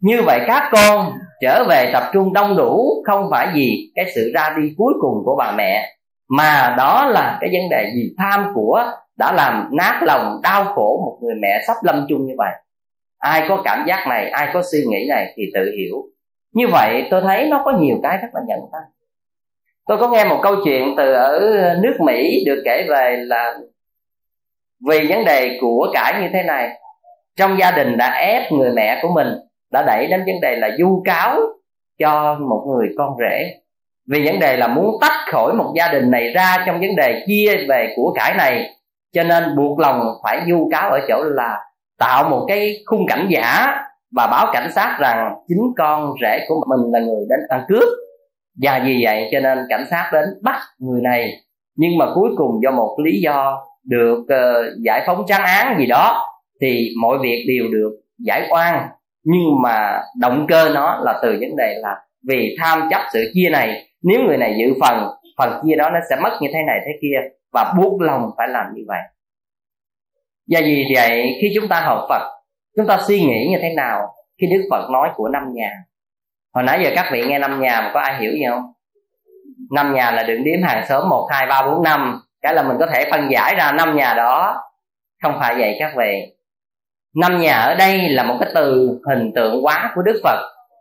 Như 0.00 0.22
vậy 0.22 0.40
các 0.46 0.70
con 0.72 1.12
trở 1.40 1.64
về 1.68 1.90
tập 1.92 2.02
trung 2.12 2.32
đông 2.32 2.56
đủ, 2.56 3.02
không 3.06 3.28
phải 3.30 3.48
vì 3.54 3.92
cái 3.94 4.04
sự 4.14 4.30
ra 4.34 4.54
đi 4.56 4.74
cuối 4.78 4.92
cùng 5.00 5.22
của 5.24 5.36
bà 5.38 5.52
mẹ 5.52 5.96
mà 6.30 6.74
đó 6.78 7.06
là 7.06 7.38
cái 7.40 7.50
vấn 7.52 7.70
đề 7.70 7.90
gì? 7.94 8.14
Tham 8.18 8.52
của 8.54 8.84
đã 9.18 9.32
làm 9.32 9.68
nát 9.72 10.00
lòng, 10.02 10.40
đau 10.42 10.64
khổ 10.64 11.02
một 11.04 11.18
người 11.22 11.34
mẹ 11.42 11.62
sắp 11.66 11.76
lâm 11.82 12.06
chung 12.08 12.26
như 12.26 12.34
vậy. 12.38 12.52
Ai 13.18 13.44
có 13.48 13.62
cảm 13.64 13.84
giác 13.86 14.06
này, 14.08 14.30
ai 14.30 14.48
có 14.54 14.62
suy 14.72 14.78
nghĩ 14.86 15.06
này 15.08 15.32
thì 15.36 15.42
tự 15.54 15.72
hiểu. 15.78 15.96
Như 16.52 16.66
vậy 16.72 17.08
tôi 17.10 17.20
thấy 17.20 17.48
nó 17.50 17.62
có 17.64 17.72
nhiều 17.72 17.96
cái 18.02 18.18
rất 18.22 18.28
là 18.34 18.40
nhận 18.46 18.60
ra 18.72 18.78
tôi 19.90 19.98
có 19.98 20.08
nghe 20.08 20.24
một 20.24 20.40
câu 20.42 20.56
chuyện 20.64 20.94
từ 20.96 21.12
ở 21.12 21.40
nước 21.82 21.96
mỹ 22.00 22.44
được 22.46 22.62
kể 22.64 22.86
về 22.88 23.16
là 23.16 23.54
vì 24.88 25.06
vấn 25.08 25.24
đề 25.24 25.58
của 25.60 25.90
cải 25.92 26.22
như 26.22 26.28
thế 26.32 26.42
này, 26.42 26.80
trong 27.36 27.58
gia 27.58 27.70
đình 27.70 27.96
đã 27.96 28.10
ép 28.10 28.52
người 28.52 28.72
mẹ 28.72 28.98
của 29.02 29.08
mình, 29.14 29.28
đã 29.72 29.82
đẩy 29.86 30.06
đến 30.06 30.24
vấn 30.26 30.40
đề 30.40 30.56
là 30.56 30.70
du 30.78 31.02
cáo 31.04 31.38
cho 31.98 32.38
một 32.48 32.64
người 32.68 32.88
con 32.98 33.16
rể 33.18 33.54
vì 34.10 34.26
vấn 34.26 34.38
đề 34.38 34.56
là 34.56 34.68
muốn 34.68 34.96
tách 35.00 35.32
khỏi 35.32 35.52
một 35.54 35.72
gia 35.76 35.92
đình 35.92 36.10
này 36.10 36.32
ra 36.34 36.56
trong 36.66 36.80
vấn 36.80 36.96
đề 36.96 37.24
chia 37.26 37.56
về 37.68 37.92
của 37.96 38.12
cải 38.16 38.34
này. 38.34 38.70
Cho 39.14 39.22
nên 39.22 39.56
buộc 39.56 39.78
lòng 39.78 40.00
phải 40.22 40.40
du 40.48 40.68
cáo 40.72 40.90
ở 40.90 41.00
chỗ 41.08 41.24
là 41.24 41.58
tạo 41.98 42.28
một 42.28 42.44
cái 42.48 42.76
khung 42.86 43.06
cảnh 43.06 43.26
giả 43.30 43.66
và 44.16 44.26
báo 44.26 44.46
cảnh 44.52 44.72
sát 44.72 44.96
rằng 45.00 45.34
chính 45.48 45.62
con 45.78 46.14
rể 46.22 46.44
của 46.48 46.64
mình 46.68 46.92
là 46.92 47.00
người 47.00 47.26
đến 47.28 47.40
ăn 47.48 47.64
cướp. 47.68 47.88
Và 48.62 48.82
vì 48.84 49.00
vậy 49.04 49.28
cho 49.32 49.40
nên 49.40 49.58
cảnh 49.68 49.84
sát 49.90 50.10
đến 50.12 50.24
bắt 50.42 50.60
người 50.78 51.00
này. 51.02 51.32
Nhưng 51.76 51.98
mà 51.98 52.06
cuối 52.14 52.30
cùng 52.36 52.50
do 52.62 52.70
một 52.70 52.96
lý 53.04 53.20
do 53.20 53.58
được 53.84 54.18
uh, 54.18 54.82
giải 54.84 55.02
phóng 55.06 55.24
trắng 55.28 55.42
án 55.44 55.78
gì 55.78 55.86
đó 55.86 56.26
thì 56.60 56.88
mọi 57.00 57.18
việc 57.18 57.44
đều 57.48 57.70
được 57.70 57.90
giải 58.26 58.48
oan. 58.50 58.88
Nhưng 59.24 59.62
mà 59.62 60.02
động 60.20 60.46
cơ 60.48 60.68
nó 60.74 61.00
là 61.04 61.18
từ 61.22 61.28
vấn 61.40 61.56
đề 61.56 61.74
là 61.82 61.96
vì 62.28 62.56
tham 62.60 62.88
chấp 62.90 63.00
sự 63.12 63.30
chia 63.34 63.48
này 63.50 63.89
nếu 64.02 64.20
người 64.26 64.36
này 64.36 64.54
giữ 64.58 64.74
phần 64.80 65.08
phần 65.38 65.60
chia 65.64 65.76
đó 65.76 65.90
nó 65.90 65.98
sẽ 66.10 66.16
mất 66.22 66.38
như 66.40 66.48
thế 66.52 66.58
này 66.66 66.78
thế 66.86 66.92
kia 67.02 67.16
và 67.52 67.74
buộc 67.78 68.00
lòng 68.00 68.30
phải 68.38 68.48
làm 68.48 68.66
như 68.74 68.82
vậy. 68.88 69.00
Và 70.50 70.60
vì 70.64 70.84
vậy? 70.94 71.38
Khi 71.40 71.52
chúng 71.54 71.68
ta 71.68 71.80
học 71.80 72.06
Phật, 72.08 72.42
chúng 72.76 72.86
ta 72.86 72.98
suy 73.08 73.20
nghĩ 73.20 73.48
như 73.50 73.58
thế 73.62 73.74
nào 73.74 74.14
khi 74.40 74.46
Đức 74.46 74.68
Phật 74.70 74.90
nói 74.90 75.10
của 75.14 75.28
năm 75.28 75.42
nhà? 75.52 75.70
Hồi 76.54 76.64
nãy 76.64 76.80
giờ 76.84 76.90
các 76.96 77.06
vị 77.12 77.24
nghe 77.26 77.38
năm 77.38 77.60
nhà 77.60 77.80
mà 77.80 77.90
có 77.94 78.00
ai 78.00 78.20
hiểu 78.20 78.32
gì 78.32 78.44
không? 78.48 78.72
Năm 79.70 79.94
nhà 79.94 80.10
là 80.10 80.22
đường 80.22 80.44
đếm 80.44 80.62
hàng 80.62 80.84
xóm 80.88 81.08
một, 81.08 81.28
hai, 81.30 81.46
ba, 81.46 81.62
bốn, 81.62 81.82
năm. 81.82 82.20
Cái 82.42 82.54
là 82.54 82.62
mình 82.62 82.76
có 82.80 82.86
thể 82.86 83.08
phân 83.10 83.30
giải 83.30 83.54
ra 83.54 83.72
năm 83.72 83.96
nhà 83.96 84.14
đó. 84.14 84.56
Không 85.22 85.36
phải 85.40 85.54
vậy 85.54 85.76
các 85.78 85.92
vị. 85.96 86.34
Năm 87.16 87.40
nhà 87.40 87.58
ở 87.58 87.74
đây 87.74 88.08
là 88.08 88.22
một 88.22 88.36
cái 88.40 88.50
từ 88.54 88.98
hình 89.08 89.32
tượng 89.34 89.62
hóa 89.62 89.92
của 89.94 90.02
đức 90.02 90.20
phật 90.24 90.40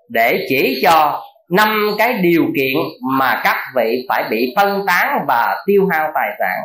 để 0.10 0.46
chỉ 0.50 0.80
cho 0.84 1.24
năm 1.50 1.96
cái 1.98 2.14
điều 2.14 2.46
kiện 2.56 2.76
mà 3.18 3.42
các 3.44 3.58
vị 3.76 4.06
phải 4.10 4.24
bị 4.30 4.54
phân 4.56 4.86
tán 4.88 5.26
và 5.28 5.64
tiêu 5.66 5.88
hao 5.92 6.12
tài 6.16 6.30
sản. 6.40 6.60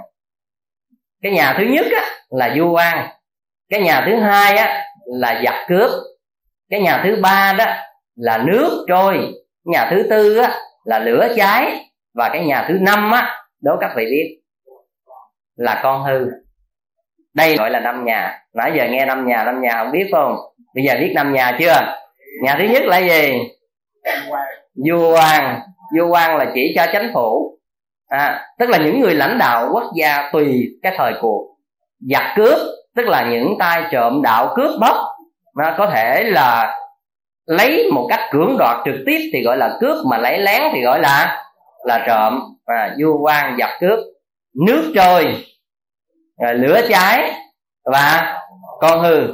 Cái 1.23 1.33
nhà 1.33 1.55
thứ 1.59 1.65
nhất 1.65 1.87
á, 1.97 2.03
là 2.31 2.55
du 2.57 2.75
an, 2.75 3.09
cái 3.71 3.81
nhà 3.81 4.03
thứ 4.07 4.17
hai 4.17 4.57
á, 4.57 4.85
là 5.07 5.43
giặc 5.45 5.55
cướp. 5.69 5.91
Cái 6.71 6.81
nhà 6.81 7.01
thứ 7.05 7.17
ba 7.23 7.55
đó 7.59 7.65
là 8.17 8.39
nước 8.39 8.85
trôi. 8.89 9.33
Nhà 9.65 9.89
thứ 9.91 10.07
tư 10.11 10.37
á, 10.37 10.59
là 10.85 10.99
lửa 10.99 11.29
cháy. 11.37 11.87
Và 12.15 12.29
cái 12.29 12.45
nhà 12.45 12.65
thứ 12.69 12.79
năm 12.81 13.11
á 13.11 13.39
đố 13.63 13.77
các 13.81 13.93
vị 13.97 14.05
biết 14.11 14.41
là 15.57 15.81
con 15.83 16.03
hư. 16.03 16.31
Đây 17.35 17.57
gọi 17.57 17.71
là 17.71 17.81
năm 17.81 18.05
nhà. 18.05 18.41
Nãy 18.55 18.73
giờ 18.77 18.87
nghe 18.91 19.07
năm 19.07 19.27
nhà 19.29 19.45
năm 19.45 19.61
nhà 19.63 19.73
không 19.73 19.93
biết 19.93 20.09
không? 20.13 20.37
Bây 20.75 20.85
giờ 20.85 20.95
biết 21.01 21.13
năm 21.15 21.33
nhà 21.33 21.57
chưa? 21.59 21.97
Nhà 22.43 22.57
thứ 22.59 22.65
nhất 22.65 22.83
là 22.85 22.99
gì? 22.99 23.39
Vua 24.75 25.15
quan 25.15 25.61
vua 25.97 26.09
quan 26.09 26.37
là 26.37 26.47
chỉ 26.55 26.73
cho 26.77 26.87
chính 26.93 27.11
phủ. 27.15 27.59
À, 28.09 28.47
tức 28.59 28.69
là 28.69 28.79
những 28.79 29.01
người 29.01 29.15
lãnh 29.15 29.39
đạo 29.39 29.69
quốc 29.73 29.93
gia 29.97 30.31
tùy 30.33 30.69
cái 30.83 30.95
thời 30.97 31.13
cuộc. 31.21 31.57
Giặc 32.01 32.25
cướp 32.37 32.59
tức 32.97 33.07
là 33.07 33.31
những 33.31 33.55
tay 33.59 33.83
trộm 33.91 34.23
đạo 34.23 34.53
cướp 34.57 34.81
bóc 34.81 34.97
mà 35.55 35.75
có 35.79 35.87
thể 35.87 36.23
là 36.25 36.79
lấy 37.47 37.91
một 37.93 38.07
cách 38.09 38.21
cưỡng 38.31 38.57
đoạt 38.59 38.77
trực 38.85 38.95
tiếp 39.07 39.31
thì 39.33 39.43
gọi 39.43 39.57
là 39.57 39.77
cướp 39.81 39.97
mà 40.11 40.19
lấy 40.19 40.39
lén 40.39 40.63
thì 40.73 40.83
gọi 40.83 41.01
là 41.01 41.45
là 41.85 42.05
trộm. 42.07 42.41
À, 42.65 42.95
vua 43.01 43.19
quan 43.19 43.57
giặc 43.59 43.71
cướp 43.81 43.99
nước 44.67 44.93
trôi 44.95 45.45
rồi 46.43 46.55
lửa 46.55 46.81
cháy 46.89 47.33
và 47.93 48.37
con 48.81 49.01
hư. 49.01 49.29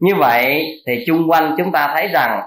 Như 0.00 0.14
vậy 0.18 0.62
thì 0.86 1.04
chung 1.06 1.30
quanh 1.30 1.54
chúng 1.58 1.72
ta 1.72 1.90
thấy 1.94 2.08
rằng 2.08 2.40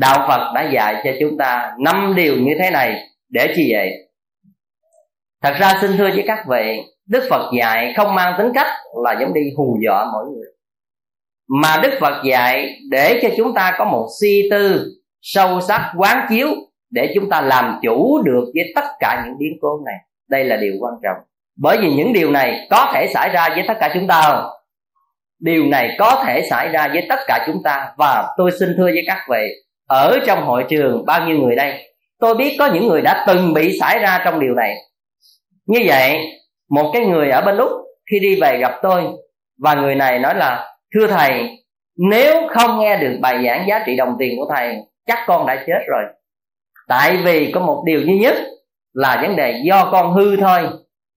đạo 0.00 0.24
phật 0.28 0.52
đã 0.54 0.70
dạy 0.72 1.00
cho 1.04 1.10
chúng 1.20 1.38
ta 1.38 1.72
năm 1.78 2.14
điều 2.16 2.36
như 2.36 2.52
thế 2.58 2.70
này 2.70 3.02
để 3.28 3.52
chi 3.56 3.72
vậy? 3.72 3.90
Thật 5.42 5.54
ra 5.58 5.74
xin 5.80 5.96
thưa 5.96 6.10
với 6.10 6.24
các 6.26 6.44
vị, 6.48 6.80
đức 7.06 7.26
phật 7.30 7.50
dạy 7.58 7.94
không 7.96 8.14
mang 8.14 8.34
tính 8.38 8.52
cách 8.54 8.66
là 9.04 9.16
giống 9.20 9.34
đi 9.34 9.40
hù 9.56 9.78
dọa 9.86 10.04
mọi 10.12 10.24
người. 10.24 10.46
Mà 11.48 11.80
đức 11.82 11.90
phật 12.00 12.22
dạy 12.24 12.78
để 12.90 13.18
cho 13.22 13.28
chúng 13.36 13.54
ta 13.54 13.74
có 13.78 13.84
một 13.84 14.08
suy 14.20 14.48
tư 14.50 14.84
sâu 15.22 15.60
sắc, 15.60 15.92
quán 15.96 16.26
chiếu 16.30 16.48
để 16.90 17.12
chúng 17.14 17.30
ta 17.30 17.40
làm 17.40 17.78
chủ 17.82 18.22
được 18.22 18.44
với 18.54 18.72
tất 18.74 18.84
cả 19.00 19.22
những 19.26 19.38
biến 19.38 19.58
cố 19.60 19.80
này. 19.86 19.96
Đây 20.28 20.44
là 20.44 20.56
điều 20.56 20.72
quan 20.80 20.94
trọng. 21.02 21.16
Bởi 21.56 21.78
vì 21.80 21.94
những 21.94 22.12
điều 22.12 22.30
này 22.30 22.66
có 22.70 22.90
thể 22.94 23.06
xảy 23.14 23.28
ra 23.28 23.48
với 23.48 23.64
tất 23.68 23.74
cả 23.80 23.90
chúng 23.94 24.06
ta. 24.06 24.22
Không 24.22 24.50
điều 25.40 25.66
này 25.66 25.96
có 25.98 26.22
thể 26.26 26.46
xảy 26.50 26.68
ra 26.68 26.88
với 26.88 27.06
tất 27.08 27.18
cả 27.26 27.44
chúng 27.46 27.62
ta. 27.64 27.92
Và 27.98 28.34
tôi 28.36 28.50
xin 28.60 28.68
thưa 28.76 28.84
với 28.84 29.04
các 29.06 29.26
vị 29.30 29.67
ở 29.88 30.18
trong 30.26 30.44
hội 30.44 30.64
trường, 30.68 31.04
bao 31.06 31.26
nhiêu 31.26 31.38
người 31.38 31.56
đây? 31.56 31.94
Tôi 32.18 32.34
biết 32.34 32.56
có 32.58 32.66
những 32.66 32.86
người 32.88 33.02
đã 33.02 33.24
từng 33.26 33.54
bị 33.54 33.78
xảy 33.80 33.98
ra 33.98 34.22
trong 34.24 34.40
điều 34.40 34.54
này. 34.54 34.76
Như 35.66 35.80
vậy, 35.86 36.18
một 36.70 36.90
cái 36.92 37.06
người 37.06 37.30
ở 37.30 37.40
bên 37.40 37.56
úc 37.56 37.70
khi 38.10 38.20
đi 38.20 38.40
về 38.40 38.58
gặp 38.58 38.72
tôi, 38.82 39.02
và 39.62 39.74
người 39.74 39.94
này 39.94 40.18
nói 40.18 40.34
là, 40.34 40.74
thưa 40.94 41.06
thầy, 41.06 41.58
nếu 42.10 42.48
không 42.48 42.80
nghe 42.80 42.98
được 42.98 43.18
bài 43.20 43.44
giảng 43.44 43.68
giá 43.68 43.82
trị 43.86 43.96
đồng 43.96 44.16
tiền 44.18 44.34
của 44.38 44.52
thầy, 44.54 44.76
chắc 45.06 45.18
con 45.26 45.46
đã 45.46 45.64
chết 45.66 45.80
rồi. 45.88 46.02
Tại 46.88 47.16
vì 47.24 47.52
có 47.52 47.60
một 47.60 47.82
điều 47.86 48.00
duy 48.00 48.18
nhất 48.18 48.34
là 48.92 49.18
vấn 49.22 49.36
đề 49.36 49.62
do 49.64 49.88
con 49.92 50.12
hư 50.12 50.36
thôi, 50.36 50.68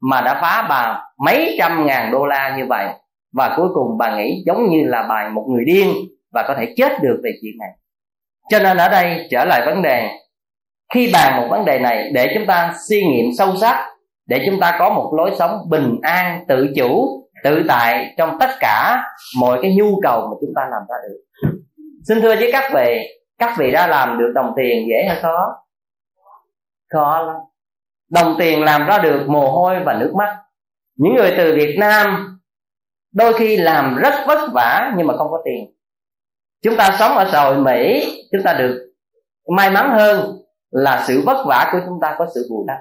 mà 0.01 0.21
đã 0.21 0.39
phá 0.41 0.65
bà 0.69 1.03
mấy 1.25 1.55
trăm 1.59 1.85
ngàn 1.85 2.11
đô 2.11 2.25
la 2.25 2.55
như 2.57 2.65
vậy. 2.69 2.87
Và 3.33 3.53
cuối 3.57 3.67
cùng 3.73 3.97
bà 3.97 4.17
nghĩ 4.17 4.43
giống 4.45 4.69
như 4.69 4.83
là 4.87 5.05
bà 5.09 5.29
một 5.29 5.45
người 5.49 5.65
điên, 5.65 5.93
và 6.33 6.43
có 6.47 6.55
thể 6.59 6.73
chết 6.77 6.91
được 7.01 7.21
về 7.23 7.31
chuyện 7.41 7.53
này 7.59 7.69
cho 8.49 8.59
nên 8.59 8.77
ở 8.77 8.89
đây 8.89 9.27
trở 9.31 9.45
lại 9.45 9.61
vấn 9.65 9.81
đề, 9.81 10.09
khi 10.93 11.11
bàn 11.13 11.41
một 11.41 11.47
vấn 11.49 11.65
đề 11.65 11.79
này, 11.79 12.11
để 12.13 12.31
chúng 12.35 12.45
ta 12.45 12.73
suy 12.89 13.03
nghiệm 13.03 13.25
sâu 13.37 13.55
sắc, 13.61 13.89
để 14.25 14.43
chúng 14.45 14.59
ta 14.59 14.75
có 14.79 14.89
một 14.89 15.13
lối 15.17 15.31
sống 15.39 15.69
bình 15.69 15.99
an, 16.01 16.45
tự 16.47 16.67
chủ, 16.75 17.21
tự 17.43 17.63
tại 17.67 18.13
trong 18.17 18.37
tất 18.39 18.49
cả 18.59 19.03
mọi 19.39 19.59
cái 19.61 19.75
nhu 19.75 19.99
cầu 20.03 20.21
mà 20.21 20.35
chúng 20.41 20.53
ta 20.55 20.61
làm 20.61 20.81
ra 20.89 20.95
được. 21.03 21.49
Xin 22.07 22.21
thưa 22.21 22.35
với 22.35 22.49
các 22.51 22.71
vị 22.73 22.97
các 23.41 23.57
vị 23.57 23.71
đã 23.71 23.87
làm 23.87 24.17
được 24.19 24.31
đồng 24.35 24.53
tiền 24.55 24.87
dễ 24.89 25.05
hay 25.07 25.19
khó? 25.21 25.55
Khó 26.93 27.21
lắm. 27.21 27.35
Đồng 28.11 28.35
tiền 28.39 28.63
làm 28.63 28.85
ra 28.85 28.97
được 28.97 29.25
mồ 29.27 29.51
hôi 29.51 29.79
và 29.85 29.93
nước 29.93 30.13
mắt. 30.17 30.37
Những 30.95 31.15
người 31.15 31.33
từ 31.37 31.55
việt 31.55 31.75
nam 31.79 32.37
đôi 33.13 33.33
khi 33.33 33.57
làm 33.57 33.95
rất 33.95 34.13
vất 34.27 34.49
vả 34.53 34.93
nhưng 34.97 35.07
mà 35.07 35.17
không 35.17 35.31
có 35.31 35.41
tiền 35.45 35.73
chúng 36.61 36.77
ta 36.77 36.95
sống 36.99 37.17
ở 37.17 37.29
xã 37.31 37.43
hội 37.43 37.57
mỹ, 37.57 38.07
chúng 38.31 38.43
ta 38.43 38.53
được 38.53 38.91
may 39.55 39.69
mắn 39.69 39.89
hơn 39.99 40.37
là 40.71 41.03
sự 41.07 41.21
vất 41.25 41.45
vả 41.47 41.69
của 41.71 41.79
chúng 41.85 41.99
ta 42.01 42.15
có 42.17 42.27
sự 42.35 42.47
bù 42.49 42.65
đắp. 42.67 42.77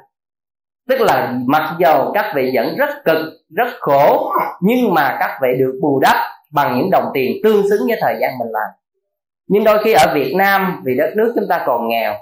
Tức 0.88 1.00
là 1.00 1.34
mặc 1.46 1.76
dầu 1.78 2.10
các 2.14 2.32
vị 2.34 2.50
vẫn 2.54 2.76
rất 2.76 3.04
cực, 3.04 3.26
rất 3.56 3.68
khổ, 3.80 4.32
nhưng 4.60 4.94
mà 4.94 5.16
các 5.20 5.38
vị 5.42 5.48
được 5.58 5.78
bù 5.82 6.00
đắp 6.00 6.16
bằng 6.52 6.78
những 6.78 6.90
đồng 6.90 7.04
tiền 7.14 7.36
tương 7.44 7.68
xứng 7.70 7.86
với 7.88 7.98
thời 8.00 8.14
gian 8.20 8.38
mình 8.38 8.48
làm. 8.52 8.68
Nhưng 9.48 9.64
đôi 9.64 9.84
khi 9.84 9.92
ở 9.92 10.14
việt 10.14 10.34
nam, 10.36 10.82
vì 10.84 10.96
đất 10.96 11.12
nước 11.16 11.32
chúng 11.34 11.48
ta 11.48 11.62
còn 11.66 11.88
nghèo, 11.88 12.14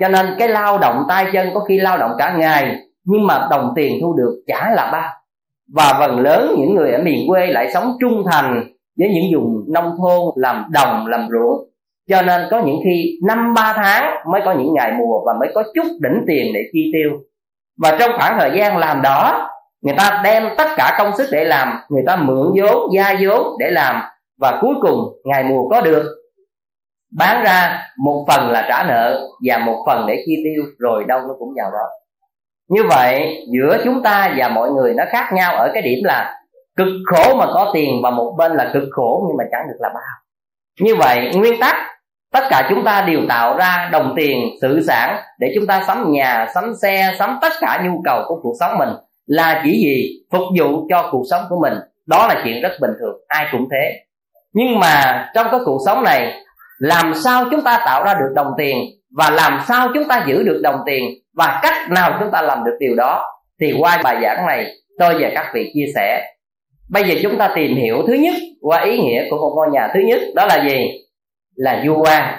cho 0.00 0.08
nên 0.08 0.26
cái 0.38 0.48
lao 0.48 0.78
động 0.78 1.04
tay 1.08 1.26
chân 1.32 1.50
có 1.54 1.60
khi 1.60 1.78
lao 1.78 1.98
động 1.98 2.12
cả 2.18 2.36
ngày, 2.38 2.76
nhưng 3.04 3.26
mà 3.26 3.46
đồng 3.50 3.72
tiền 3.76 3.98
thu 4.02 4.16
được 4.16 4.42
chả 4.46 4.70
là 4.70 4.90
ba 4.92 5.14
và 5.74 5.96
phần 5.98 6.20
lớn 6.20 6.54
những 6.58 6.74
người 6.74 6.92
ở 6.92 7.02
miền 7.02 7.28
quê 7.28 7.46
lại 7.46 7.70
sống 7.74 7.96
trung 8.00 8.24
thành 8.30 8.71
với 8.98 9.08
những 9.08 9.24
vùng 9.34 9.64
nông 9.72 9.96
thôn 9.98 10.20
làm 10.36 10.64
đồng, 10.72 11.06
làm 11.06 11.28
ruộng. 11.30 11.68
Cho 12.08 12.22
nên 12.22 12.42
có 12.50 12.62
những 12.62 12.76
khi 12.84 13.18
năm, 13.26 13.54
ba 13.54 13.72
tháng 13.76 14.14
mới 14.30 14.40
có 14.44 14.52
những 14.52 14.74
ngày 14.74 14.92
mùa 14.98 15.24
và 15.26 15.32
mới 15.40 15.48
có 15.54 15.62
chút 15.74 15.86
đỉnh 16.00 16.24
tiền 16.26 16.52
để 16.54 16.60
chi 16.72 16.90
tiêu. 16.92 17.10
Và 17.78 17.96
trong 18.00 18.10
khoảng 18.18 18.38
thời 18.38 18.50
gian 18.58 18.76
làm 18.76 19.02
đó, 19.02 19.48
người 19.82 19.94
ta 19.98 20.20
đem 20.24 20.48
tất 20.58 20.68
cả 20.76 20.94
công 20.98 21.16
sức 21.16 21.28
để 21.32 21.44
làm, 21.44 21.78
người 21.88 22.02
ta 22.06 22.16
mượn 22.16 22.52
vốn, 22.56 22.94
gia 22.94 23.14
vốn 23.20 23.46
để 23.58 23.70
làm, 23.70 24.02
và 24.40 24.58
cuối 24.60 24.74
cùng 24.82 24.98
ngày 25.24 25.44
mùa 25.44 25.68
có 25.68 25.80
được. 25.80 26.04
Bán 27.16 27.44
ra 27.44 27.82
một 27.98 28.24
phần 28.28 28.50
là 28.50 28.66
trả 28.68 28.84
nợ 28.88 29.28
và 29.48 29.58
một 29.58 29.84
phần 29.86 30.06
để 30.06 30.22
chi 30.26 30.36
tiêu, 30.44 30.64
rồi 30.78 31.04
đâu 31.08 31.20
nó 31.28 31.34
cũng 31.38 31.54
vào 31.56 31.70
đó. 31.70 31.88
Như 32.68 32.82
vậy, 32.88 33.44
giữa 33.52 33.78
chúng 33.84 34.02
ta 34.02 34.34
và 34.36 34.48
mọi 34.48 34.70
người 34.70 34.94
nó 34.94 35.04
khác 35.08 35.32
nhau 35.32 35.54
ở 35.54 35.70
cái 35.74 35.82
điểm 35.82 35.98
là 36.04 36.41
cực 36.76 36.88
khổ 37.06 37.34
mà 37.34 37.46
có 37.54 37.70
tiền 37.74 38.00
và 38.02 38.10
một 38.10 38.34
bên 38.38 38.52
là 38.52 38.70
cực 38.72 38.88
khổ 38.90 39.24
nhưng 39.28 39.36
mà 39.36 39.44
chẳng 39.50 39.62
được 39.68 39.78
là 39.80 39.88
bao. 39.94 40.02
Như 40.80 40.96
vậy, 40.96 41.30
nguyên 41.34 41.60
tắc, 41.60 41.76
tất 42.32 42.44
cả 42.50 42.66
chúng 42.70 42.84
ta 42.84 43.04
đều 43.06 43.20
tạo 43.28 43.56
ra 43.56 43.88
đồng 43.92 44.12
tiền, 44.16 44.48
sự 44.60 44.80
sản 44.86 45.22
để 45.38 45.52
chúng 45.54 45.66
ta 45.66 45.84
sắm 45.86 46.12
nhà, 46.12 46.46
sắm 46.54 46.72
xe, 46.82 47.14
sắm 47.18 47.38
tất 47.42 47.52
cả 47.60 47.82
nhu 47.84 48.02
cầu 48.04 48.22
của 48.28 48.40
cuộc 48.42 48.54
sống 48.60 48.78
mình 48.78 48.88
là 49.26 49.60
chỉ 49.64 49.70
gì 49.70 50.24
phục 50.32 50.42
vụ 50.58 50.86
cho 50.90 51.08
cuộc 51.12 51.22
sống 51.30 51.42
của 51.48 51.58
mình. 51.62 51.74
Đó 52.06 52.26
là 52.26 52.40
chuyện 52.44 52.62
rất 52.62 52.72
bình 52.80 52.90
thường, 53.00 53.16
ai 53.28 53.46
cũng 53.52 53.68
thế. 53.70 53.92
Nhưng 54.52 54.78
mà 54.78 55.26
trong 55.34 55.46
cái 55.50 55.60
cuộc 55.64 55.78
sống 55.86 56.04
này, 56.04 56.42
làm 56.78 57.14
sao 57.14 57.44
chúng 57.50 57.62
ta 57.62 57.82
tạo 57.86 58.04
ra 58.04 58.14
được 58.14 58.32
đồng 58.34 58.52
tiền 58.58 58.76
và 59.16 59.30
làm 59.30 59.60
sao 59.68 59.88
chúng 59.94 60.08
ta 60.08 60.24
giữ 60.26 60.42
được 60.42 60.60
đồng 60.62 60.80
tiền 60.86 61.04
và 61.36 61.60
cách 61.62 61.90
nào 61.90 62.16
chúng 62.20 62.30
ta 62.30 62.42
làm 62.42 62.64
được 62.64 62.76
điều 62.80 62.94
đó 62.96 63.32
thì 63.60 63.74
qua 63.78 64.00
bài 64.04 64.16
giảng 64.22 64.46
này, 64.46 64.66
tôi 64.98 65.14
và 65.20 65.30
các 65.34 65.46
vị 65.54 65.70
chia 65.74 65.86
sẻ 65.94 66.31
bây 66.92 67.02
giờ 67.08 67.14
chúng 67.22 67.38
ta 67.38 67.52
tìm 67.54 67.76
hiểu 67.76 68.02
thứ 68.06 68.12
nhất 68.12 68.34
qua 68.60 68.84
ý 68.84 68.98
nghĩa 68.98 69.24
của 69.30 69.36
một 69.36 69.52
ngôi 69.56 69.68
nhà 69.72 69.90
thứ 69.94 70.00
nhất, 70.00 70.20
đó 70.34 70.46
là 70.46 70.64
gì? 70.68 70.90
Là 71.56 71.84
vua 71.86 72.04
quan 72.04 72.38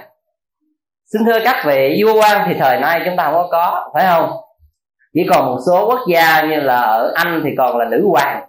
xin 1.14 1.26
thưa 1.26 1.40
các 1.44 1.64
vị, 1.66 2.02
vua 2.04 2.22
quan 2.22 2.48
thì 2.48 2.54
thời 2.60 2.80
nay 2.80 3.02
chúng 3.06 3.18
ta 3.18 3.24
không 3.24 3.34
có 3.34 3.48
có, 3.52 3.92
phải 3.94 4.06
không? 4.08 4.32
Chỉ 5.14 5.22
còn 5.30 5.46
một 5.46 5.58
số 5.68 5.88
quốc 5.88 6.00
gia 6.08 6.42
như 6.42 6.56
là 6.56 6.82
ở 6.82 7.12
anh 7.16 7.42
thì 7.44 7.50
còn 7.58 7.78
là 7.78 7.86
nữ 7.86 8.08
hoàng, 8.08 8.44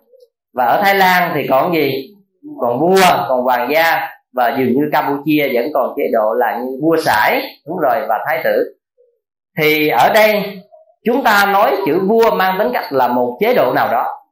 và 0.55 0.65
ở 0.65 0.83
thái 0.83 0.95
lan 0.95 1.33
thì 1.35 1.47
còn 1.49 1.75
gì? 1.75 2.15
Còn 2.61 2.81
vua, 2.81 3.27
còn 3.29 3.43
hoàng 3.43 3.71
gia, 3.73 4.09
và 4.33 4.57
dường 4.59 4.73
như 4.73 4.83
campuchia 4.93 5.51
vẫn 5.55 5.71
còn 5.75 5.95
chế 5.97 6.03
độ 6.13 6.33
là 6.39 6.59
như 6.59 6.79
vua 6.83 6.97
sải, 7.05 7.43
đúng 7.67 7.77
rồi, 7.79 8.07
và 8.09 8.19
thái 8.27 8.41
tử. 8.45 8.75
Thì 9.59 9.89
ở 9.89 10.09
đây, 10.15 10.43
chúng 11.05 11.25
ta 11.25 11.47
nói 11.53 11.77
chữ 11.87 12.01
vua 12.09 12.31
mang 12.31 12.59
tính 12.59 12.71
cách 12.73 12.93
là 12.93 13.09
một 13.09 13.37
chế 13.41 13.55
độ 13.55 13.73
nào 13.73 13.89
đó 13.93 14.24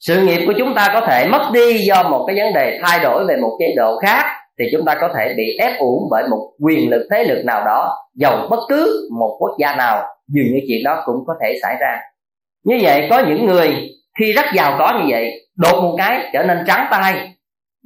sự 0.00 0.22
nghiệp 0.22 0.44
của 0.46 0.52
chúng 0.58 0.74
ta 0.74 0.88
có 0.92 1.00
thể 1.00 1.28
mất 1.28 1.50
đi 1.52 1.78
do 1.78 2.02
một 2.02 2.24
cái 2.26 2.36
vấn 2.36 2.54
đề 2.54 2.78
thay 2.82 2.98
đổi 3.02 3.26
về 3.28 3.36
một 3.36 3.56
chế 3.60 3.74
độ 3.76 3.98
khác, 3.98 4.24
thì 4.58 4.64
chúng 4.72 4.84
ta 4.84 4.96
có 5.00 5.08
thể 5.16 5.34
bị 5.36 5.56
ép 5.58 5.78
uổng 5.78 6.08
bởi 6.10 6.28
một 6.30 6.50
quyền 6.60 6.90
lực, 6.90 7.08
thế 7.10 7.24
lực 7.24 7.42
nào 7.44 7.64
đó 7.64 7.96
dầu 8.14 8.46
bất 8.50 8.60
cứ 8.68 9.08
một 9.18 9.36
quốc 9.40 9.56
gia 9.58 9.76
nào 9.76 10.04
dường 10.28 10.54
như 10.54 10.60
chuyện 10.68 10.84
đó 10.84 11.02
cũng 11.06 11.24
có 11.26 11.34
thể 11.42 11.58
xảy 11.62 11.76
ra. 11.80 12.00
Như 12.64 12.78
vậy, 12.82 13.06
có 13.10 13.22
những 13.28 13.46
người 13.46 13.90
khi 14.18 14.32
rất 14.32 14.44
giàu 14.54 14.76
có 14.78 14.98
như 14.98 15.06
vậy, 15.10 15.32
đột 15.56 15.82
một 15.82 15.94
cái 15.98 16.30
trở 16.32 16.42
nên 16.42 16.58
trắng 16.66 16.86
tay 16.90 17.34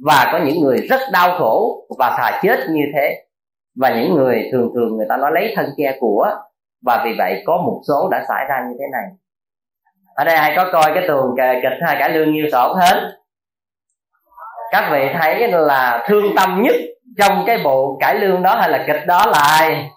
và 0.05 0.29
có 0.31 0.39
những 0.45 0.61
người 0.61 0.77
rất 0.77 0.99
đau 1.13 1.37
khổ 1.39 1.85
và 1.99 2.15
thà 2.17 2.39
chết 2.43 2.59
như 2.69 2.83
thế. 2.95 3.23
Và 3.75 3.95
những 3.95 4.15
người 4.15 4.49
thường 4.51 4.71
thường 4.75 4.97
người 4.97 5.05
ta 5.09 5.17
nói 5.17 5.31
lấy 5.33 5.53
thân 5.55 5.65
che 5.77 5.97
của, 5.99 6.29
và 6.85 7.01
vì 7.05 7.11
vậy 7.17 7.43
có 7.45 7.57
một 7.65 7.81
số 7.87 8.09
đã 8.11 8.25
xảy 8.27 8.45
ra 8.49 8.55
như 8.69 8.75
thế 8.79 8.85
này 8.91 9.03
ở 10.15 10.23
đây 10.23 10.35
ai 10.35 10.53
có 10.55 10.69
coi 10.71 10.91
cái 10.95 11.07
tuồng 11.07 11.35
kịch 11.37 11.79
hai 11.81 11.95
cả 11.99 12.07
lương 12.07 12.33
nhiêu 12.33 12.47
sổ 12.51 12.73
hết. 12.73 13.11
Các 14.71 14.89
vị 14.91 15.09
thấy 15.19 15.51
là 15.51 16.05
thương 16.07 16.35
tâm 16.35 16.61
nhất 16.61 16.75
trong 17.17 17.43
cái 17.47 17.57
bộ 17.63 17.97
cải 17.99 18.15
lương 18.15 18.43
đó 18.43 18.55
hay 18.55 18.69
là 18.69 18.83
kịch 18.87 19.07
đó 19.07 19.25
là 19.25 19.39
ai? 19.39 19.89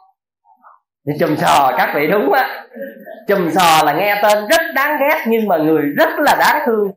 Chùm 1.20 1.37
sò, 1.37 1.73
các 1.78 1.92
vị 1.94 2.06
đúng 2.06 2.32
á. 2.32 2.66
Chùm 3.28 3.50
sò 3.50 3.82
là 3.85 3.92
nghe 3.92 4.20
tên 4.23 4.46
rất 4.49 4.61
đáng 4.75 4.99
ghét 5.00 5.25
nhưng 5.26 5.49
mà 5.49 5.56
người 5.56 5.82
rất 5.96 6.08
là 6.18 6.37
đáng 6.38 6.62
thương. 6.66 6.90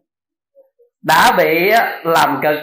Đã 1.03 1.31
bị 1.37 1.71
làm 2.03 2.39
cực 2.43 2.59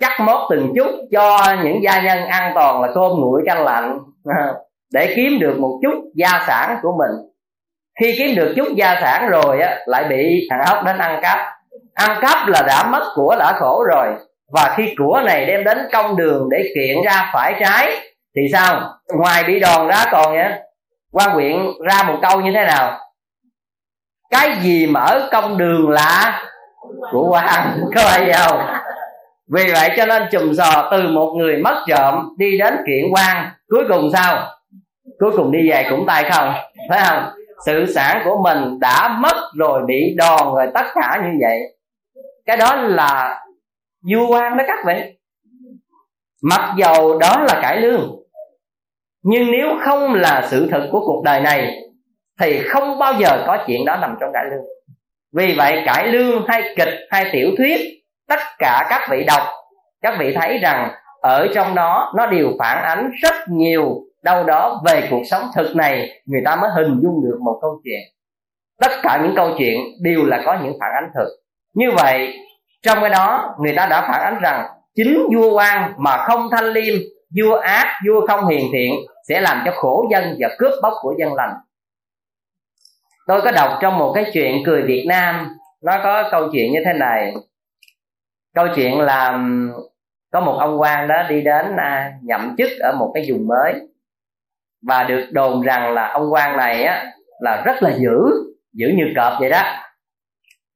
chắc 0.00 0.20
mốt 0.20 0.40
từng 0.50 0.72
chút 0.76 0.90
cho 1.12 1.54
những 1.64 1.82
gia 1.82 2.02
nhân 2.02 2.26
an 2.26 2.52
toàn 2.54 2.82
là 2.82 2.88
cơm 2.94 3.12
nguội 3.12 3.42
canh 3.46 3.64
lạnh, 3.64 3.98
để 4.92 5.12
kiếm 5.16 5.38
được 5.40 5.58
một 5.58 5.78
chút 5.82 6.04
gia 6.14 6.44
sản 6.46 6.78
của 6.82 6.92
mình 6.98 7.35
khi 8.00 8.14
kiếm 8.18 8.36
được 8.36 8.52
chút 8.56 8.68
gia 8.74 8.98
sản 9.00 9.28
rồi 9.28 9.60
á, 9.60 9.78
lại 9.86 10.04
bị 10.04 10.48
thằng 10.50 10.60
ốc 10.66 10.84
đến 10.84 10.98
ăn 10.98 11.18
cắp. 11.22 11.38
Ăn 11.94 12.18
cắp 12.20 12.48
là 12.48 12.62
đã 12.66 12.88
mất 12.90 13.12
của 13.14 13.36
đã 13.38 13.52
khổ 13.52 13.84
rồi. 13.88 14.06
Và 14.52 14.74
khi 14.76 14.94
của 14.98 15.20
này 15.24 15.46
đem 15.46 15.64
đến 15.64 15.78
công 15.92 16.16
đường 16.16 16.48
để 16.50 16.72
kiện 16.74 16.96
ra 17.06 17.30
phải 17.32 17.54
trái, 17.60 17.90
thì 18.36 18.42
sao? 18.52 18.80
Ngoài 19.18 19.44
bị 19.46 19.60
đòn 19.60 19.88
ra 19.88 20.04
còn 20.10 20.34
nhá 20.34 20.58
quan 21.12 21.30
huyện 21.30 21.56
ra 21.88 22.02
một 22.02 22.18
câu 22.22 22.40
như 22.40 22.50
thế 22.54 22.64
nào? 22.64 22.98
Cái 24.30 24.56
gì 24.60 24.86
mà 24.86 25.00
ở 25.00 25.28
công 25.32 25.58
đường 25.58 25.90
là 25.90 26.42
của 27.12 27.28
quan, 27.30 27.80
có 27.94 28.00
phải 28.04 28.32
không? 28.32 28.66
Vì 29.54 29.72
vậy 29.72 29.90
cho 29.96 30.06
nên 30.06 30.22
chùm 30.30 30.54
sò 30.54 30.88
từ 30.90 31.08
một 31.08 31.34
người 31.38 31.56
mất 31.56 31.84
trộm 31.88 32.34
đi 32.38 32.58
đến 32.58 32.74
kiện 32.86 33.04
quan, 33.12 33.50
cuối 33.68 33.84
cùng 33.88 34.10
sao? 34.12 34.48
Cuối 35.18 35.30
cùng 35.36 35.52
đi 35.52 35.70
về 35.70 35.86
cũng 35.90 36.06
tay 36.06 36.30
không, 36.30 36.54
phải 36.90 37.00
không? 37.04 37.30
Sự 37.64 37.86
sản 37.94 38.22
của 38.24 38.42
mình 38.42 38.78
đã 38.80 39.18
mất 39.20 39.50
rồi 39.58 39.82
bị 39.86 40.14
đòn 40.16 40.54
rồi 40.54 40.66
tất 40.74 40.84
cả 40.94 41.22
như 41.24 41.38
vậy. 41.40 41.60
Cái 42.46 42.56
đó 42.56 42.74
là 42.76 43.44
du 44.00 44.26
quan 44.30 44.56
đó 44.56 44.64
các 44.66 44.78
vị. 44.86 45.18
Mặc 46.42 46.74
dầu 46.76 47.18
đó 47.18 47.44
là 47.48 47.58
cải 47.62 47.80
lương, 47.80 48.16
nhưng 49.22 49.50
nếu 49.50 49.68
không 49.84 50.14
là 50.14 50.46
sự 50.50 50.68
thật 50.70 50.88
của 50.92 51.00
cuộc 51.00 51.22
đời 51.24 51.40
này, 51.40 51.76
thì 52.40 52.62
không 52.68 52.98
bao 52.98 53.14
giờ 53.18 53.44
có 53.46 53.64
chuyện 53.66 53.84
đó 53.84 53.96
nằm 53.96 54.16
trong 54.20 54.30
cải 54.32 54.44
lương. 54.50 54.64
Vì 55.32 55.54
vậy, 55.56 55.82
cải 55.86 56.06
lương 56.06 56.44
hay 56.48 56.62
kịch 56.76 56.94
hay 57.10 57.30
tiểu 57.32 57.50
thuyết, 57.58 57.80
tất 58.28 58.40
cả 58.58 58.86
các 58.90 59.08
vị 59.10 59.24
đọc, 59.24 59.42
các 60.02 60.16
vị 60.18 60.34
thấy 60.34 60.58
rằng 60.58 60.90
ở 61.22 61.48
trong 61.54 61.74
đó 61.74 62.12
nó 62.16 62.26
đều 62.26 62.52
phản 62.58 62.82
ánh 62.82 63.10
rất 63.22 63.34
nhiều 63.48 63.94
đâu 64.26 64.44
đó 64.44 64.82
về 64.86 65.08
cuộc 65.10 65.22
sống 65.30 65.42
thực 65.54 65.76
này, 65.76 66.22
người 66.26 66.42
ta 66.44 66.56
mới 66.56 66.70
hình 66.76 67.00
dung 67.02 67.22
được 67.24 67.38
một 67.44 67.58
câu 67.62 67.80
chuyện. 67.84 68.00
Tất 68.80 68.92
cả 69.02 69.20
những 69.22 69.32
câu 69.36 69.50
chuyện 69.58 69.80
đều 70.02 70.24
là 70.24 70.42
có 70.44 70.58
những 70.62 70.76
phản 70.80 70.92
ánh 70.94 71.10
thực. 71.14 71.28
Như 71.74 71.90
vậy, 71.90 72.38
trong 72.82 72.98
cái 73.00 73.10
đó, 73.10 73.54
người 73.60 73.72
ta 73.76 73.86
đã 73.86 74.00
phản 74.00 74.20
ánh 74.20 74.38
rằng 74.42 74.66
chính 74.94 75.26
vua 75.34 75.56
quan 75.56 75.92
mà 75.98 76.16
không 76.16 76.48
thanh 76.50 76.64
liêm, 76.64 76.94
vua 77.36 77.56
ác, 77.56 78.00
vua 78.06 78.26
không 78.26 78.46
hiền 78.46 78.66
thiện 78.72 78.92
sẽ 79.28 79.40
làm 79.40 79.62
cho 79.64 79.72
khổ 79.74 80.08
dân 80.10 80.36
và 80.38 80.48
cướp 80.58 80.72
bóc 80.82 80.92
của 81.00 81.14
dân 81.18 81.34
lành. 81.34 81.54
Tôi 83.26 83.42
có 83.42 83.50
đọc 83.50 83.78
trong 83.80 83.98
một 83.98 84.12
cái 84.14 84.24
chuyện 84.32 84.62
cười 84.66 84.82
việt 84.82 85.04
nam, 85.08 85.48
nó 85.82 86.00
có 86.02 86.28
câu 86.30 86.48
chuyện 86.52 86.72
như 86.72 86.78
thế 86.84 86.92
này. 86.92 87.34
Câu 88.54 88.66
chuyện 88.74 89.00
là 89.00 89.40
có 90.32 90.40
một 90.40 90.56
ông 90.60 90.80
quan 90.80 91.08
đó 91.08 91.22
đi 91.28 91.42
đến 91.42 91.76
à, 91.76 92.12
nhậm 92.22 92.54
chức 92.58 92.70
ở 92.80 92.92
một 92.98 93.10
cái 93.14 93.24
vùng 93.28 93.46
mới 93.46 93.74
và 94.86 95.04
được 95.04 95.26
đồn 95.30 95.62
rằng 95.62 95.94
là 95.94 96.08
ông 96.08 96.32
quan 96.32 96.56
này 96.56 96.84
á, 96.84 97.06
là 97.40 97.62
rất 97.64 97.82
là 97.82 97.90
dữ 97.90 98.18
dữ 98.72 98.88
như 98.96 99.04
cọp 99.16 99.32
vậy 99.40 99.50
đó. 99.50 99.62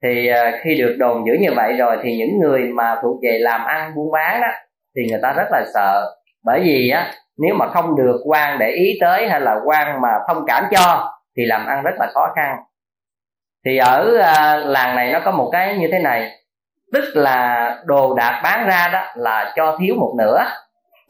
Thì 0.02 0.29
à, 0.29 0.52
khi 0.62 0.79
được 0.79 0.97
đồn 0.99 1.26
dữ 1.26 1.33
như 1.40 1.49
vậy 1.57 1.73
rồi 1.73 1.97
thì 2.02 2.17
những 2.17 2.38
người 2.40 2.62
mà 2.62 2.97
thuộc 3.02 3.17
về 3.23 3.38
làm 3.38 3.64
ăn 3.64 3.95
buôn 3.95 4.12
bán 4.12 4.40
đó, 4.40 4.49
thì 4.97 5.02
người 5.11 5.21
ta 5.23 5.33
rất 5.33 5.47
là 5.50 5.64
sợ. 5.75 6.17
Bởi 6.45 6.61
vì 6.61 6.90
á, 6.90 7.12
nếu 7.39 7.54
mà 7.54 7.67
không 7.69 7.97
được 7.97 8.21
quan 8.25 8.58
để 8.58 8.71
ý 8.71 8.99
tới 9.00 9.28
hay 9.28 9.41
là 9.41 9.56
quan 9.65 10.00
mà 10.00 10.08
thông 10.28 10.45
cảm 10.47 10.65
cho, 10.71 11.13
thì 11.37 11.45
làm 11.47 11.67
ăn 11.67 11.82
rất 11.82 11.95
là 11.99 12.06
khó 12.15 12.32
khăn. 12.37 12.56
Thì 13.65 13.76
ở 13.76 14.19
à, 14.23 14.56
làng 14.56 14.97
này 14.97 15.13
nó 15.13 15.21
có 15.25 15.30
một 15.30 15.49
cái 15.52 15.76
như 15.76 15.89
thế 15.93 15.99
này. 15.99 16.30
Tức 16.93 17.04
là 17.15 17.76
đồ 17.85 18.15
đạc 18.15 18.41
bán 18.45 18.67
ra 18.67 18.91
đó 18.93 19.02
là 19.15 19.52
cho 19.56 19.76
thiếu 19.80 19.95
một 19.95 20.15
nửa 20.19 20.45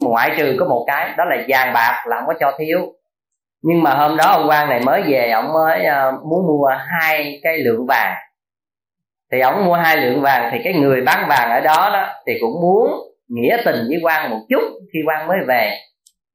ngoại 0.01 0.31
trừ 0.37 0.55
có 0.59 0.65
một 0.65 0.83
cái 0.87 1.13
đó 1.17 1.25
là 1.25 1.37
vàng 1.47 1.73
bạc 1.73 2.03
là 2.07 2.17
không 2.17 2.27
có 2.27 2.33
cho 2.39 2.51
thiếu. 2.59 2.79
Nhưng 3.61 3.83
mà 3.83 3.93
hôm 3.93 4.17
đó 4.17 4.25
ông 4.25 4.49
quan 4.49 4.69
này 4.69 4.79
mới 4.79 5.01
về 5.01 5.31
ông 5.31 5.53
mới 5.53 5.85
ờ, 5.85 6.11
muốn 6.11 6.47
mua 6.47 6.67
hai 6.87 7.39
cái 7.43 7.57
lượng 7.57 7.85
vàng. 7.87 8.15
Thì 9.31 9.39
ông 9.39 9.65
mua 9.65 9.73
hai 9.73 9.97
lượng 9.97 10.21
vàng 10.21 10.49
thì 10.51 10.59
cái 10.63 10.73
người 10.73 11.01
bán 11.01 11.27
vàng 11.29 11.49
ở 11.49 11.59
đó 11.59 11.89
đó 11.93 12.07
thì 12.27 12.33
cũng 12.41 12.61
muốn 12.61 12.91
nghĩa 13.27 13.57
tình 13.65 13.75
với 13.75 13.99
quan 14.03 14.29
một 14.29 14.39
chút 14.49 14.63
khi 14.93 14.99
quan 15.07 15.27
mới 15.27 15.37
về. 15.47 15.77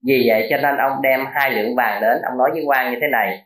Vì 0.06 0.24
vậy 0.28 0.46
cho 0.50 0.56
nên 0.56 0.76
ông 0.76 1.02
đem 1.02 1.26
hai 1.32 1.50
lượng 1.50 1.76
vàng 1.76 2.00
đến 2.00 2.22
ông 2.22 2.38
nói 2.38 2.50
với 2.52 2.62
quan 2.66 2.90
như 2.90 2.98
thế 3.00 3.06
này. 3.12 3.42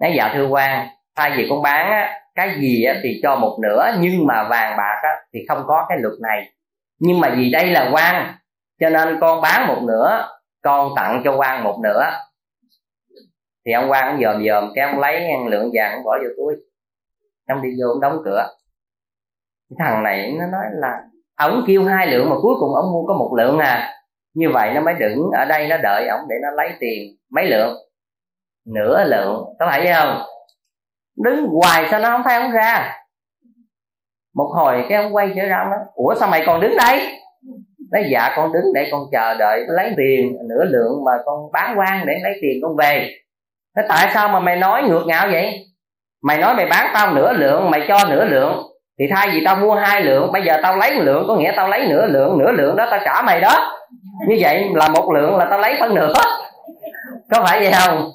Nói 0.00 0.12
dạ 0.16 0.30
thưa 0.34 0.46
quan 0.46 0.86
thay 1.16 1.32
vì 1.36 1.46
con 1.50 1.62
bán 1.62 1.90
á, 1.90 2.20
cái 2.34 2.54
gì 2.60 2.84
á, 2.84 2.94
thì 3.02 3.20
cho 3.22 3.36
một 3.36 3.58
nửa 3.62 3.92
nhưng 4.00 4.26
mà 4.26 4.48
vàng 4.48 4.76
bạc 4.76 5.00
á, 5.02 5.10
thì 5.34 5.40
không 5.48 5.62
có 5.66 5.86
cái 5.88 5.98
luật 6.00 6.14
này. 6.22 6.52
Nhưng 7.00 7.20
mà 7.20 7.34
vì 7.36 7.50
đây 7.50 7.66
là 7.66 7.90
quan 7.92 8.34
cho 8.80 8.90
nên 8.90 9.18
con 9.20 9.40
bán 9.40 9.66
một 9.66 9.82
nửa, 9.82 10.28
con 10.62 10.92
tặng 10.96 11.22
cho 11.24 11.36
quan 11.36 11.64
một 11.64 11.78
nửa. 11.82 12.04
Thì 13.66 13.72
ông 13.72 13.90
quan 13.90 14.12
cũng 14.12 14.24
dòm 14.24 14.44
dòm, 14.46 14.72
cái 14.74 14.90
ông 14.90 14.98
lấy 15.00 15.28
lượng 15.46 15.70
vàng 15.74 15.92
cũng 15.94 16.04
bỏ 16.04 16.18
vô 16.22 16.28
túi. 16.36 16.54
Ông 17.48 17.62
đi 17.62 17.68
vô 17.80 17.88
ông 17.88 18.00
đóng 18.00 18.22
cửa. 18.24 18.48
Thằng 19.78 20.02
này 20.02 20.34
nó 20.38 20.46
nói 20.46 20.64
là 20.72 21.00
ông 21.36 21.64
kêu 21.66 21.84
hai 21.84 22.06
lượng 22.06 22.30
mà 22.30 22.36
cuối 22.42 22.54
cùng 22.60 22.74
ông 22.74 22.92
mua 22.92 23.06
có 23.06 23.14
một 23.14 23.34
lượng 23.36 23.58
à. 23.58 23.94
Như 24.34 24.50
vậy 24.52 24.72
nó 24.74 24.80
mới 24.80 24.94
đứng 24.94 25.30
ở 25.32 25.44
đây 25.44 25.68
nó 25.68 25.76
đợi 25.82 26.08
ông 26.08 26.20
để 26.28 26.36
nó 26.42 26.50
lấy 26.50 26.70
tiền, 26.80 27.16
mấy 27.30 27.46
lượng? 27.46 27.76
Nửa 28.66 29.04
lượng, 29.04 29.44
có 29.58 29.66
phải 29.66 29.92
không? 29.94 30.22
Đứng 31.24 31.46
hoài 31.46 31.88
sao 31.90 32.00
nó 32.00 32.08
không 32.08 32.22
thấy 32.24 32.40
ông 32.42 32.50
ra? 32.50 32.94
Một 34.34 34.50
hồi 34.54 34.86
cái 34.88 35.02
ông 35.02 35.14
quay 35.14 35.32
trở 35.36 35.46
ra 35.46 35.64
nó 35.64 35.70
nói, 35.70 35.78
ủa 35.94 36.14
sao 36.20 36.28
mày 36.28 36.42
còn 36.46 36.60
đứng 36.60 36.76
đây? 36.76 37.17
Nói 37.92 38.04
dạ 38.12 38.32
con 38.36 38.52
đứng 38.52 38.72
để 38.74 38.88
con 38.92 39.02
chờ 39.12 39.34
đợi, 39.34 39.64
lấy 39.68 39.92
tiền, 39.96 40.36
nửa 40.48 40.64
lượng 40.64 41.04
mà 41.04 41.12
con 41.24 41.52
bán 41.52 41.78
quan 41.78 42.06
để 42.06 42.14
lấy 42.22 42.32
tiền 42.42 42.60
con 42.62 42.76
về. 42.76 43.10
Nó 43.76 43.82
tại 43.88 44.10
sao 44.14 44.28
mà 44.28 44.40
mày 44.40 44.56
nói 44.56 44.82
ngược 44.82 45.02
ngạo 45.06 45.28
vậy? 45.32 45.66
Mày 46.22 46.38
nói 46.38 46.54
mày 46.54 46.66
bán 46.66 46.90
tao 46.94 47.14
nửa 47.14 47.32
lượng, 47.32 47.70
mày 47.70 47.84
cho 47.88 47.98
nửa 48.08 48.24
lượng. 48.24 48.62
Thì 48.98 49.04
thay 49.14 49.28
vì 49.32 49.42
tao 49.44 49.56
mua 49.56 49.74
hai 49.74 50.02
lượng, 50.02 50.32
bây 50.32 50.42
giờ 50.42 50.58
tao 50.62 50.76
lấy 50.76 50.94
một 50.96 51.02
lượng 51.04 51.24
có 51.28 51.34
nghĩa 51.34 51.52
tao 51.56 51.68
lấy 51.68 51.86
nửa 51.88 52.06
lượng 52.06 52.38
nửa 52.38 52.52
lượng 52.52 52.76
đó 52.76 52.86
tao 52.90 53.00
trả 53.04 53.22
mày 53.22 53.40
đó. 53.40 53.78
Như 54.28 54.36
vậy 54.40 54.68
là 54.74 54.88
một 54.88 55.12
lượng 55.14 55.36
là 55.36 55.46
tao 55.50 55.58
lấy 55.58 55.76
phân 55.80 55.94
nửa. 55.94 56.12
Có 57.30 57.44
phải 57.46 57.60
vậy 57.60 57.72
không? 57.72 58.10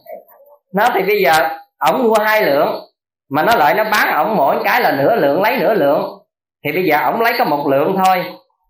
Nó 0.73 0.89
thì 0.93 1.03
bây 1.03 1.21
giờ 1.21 1.33
ổng 1.77 2.03
mua 2.03 2.15
hai 2.19 2.45
lượng, 2.45 2.79
mà 3.29 3.43
nó 3.43 3.55
lại 3.55 3.73
nó 3.73 3.83
bán 3.83 4.13
ổng 4.13 4.35
mỗi 4.35 4.55
cái 4.63 4.81
là 4.81 4.91
nửa 4.91 5.15
lượng, 5.15 5.41
lấy 5.41 5.57
nửa 5.57 5.73
lượng. 5.73 6.19
Thì 6.65 6.71
bây 6.71 6.83
giờ 6.83 6.97
ổng 7.03 7.21
lấy 7.21 7.33
có 7.39 7.45
một 7.45 7.67
lượng 7.67 7.95
thôi, 8.05 8.23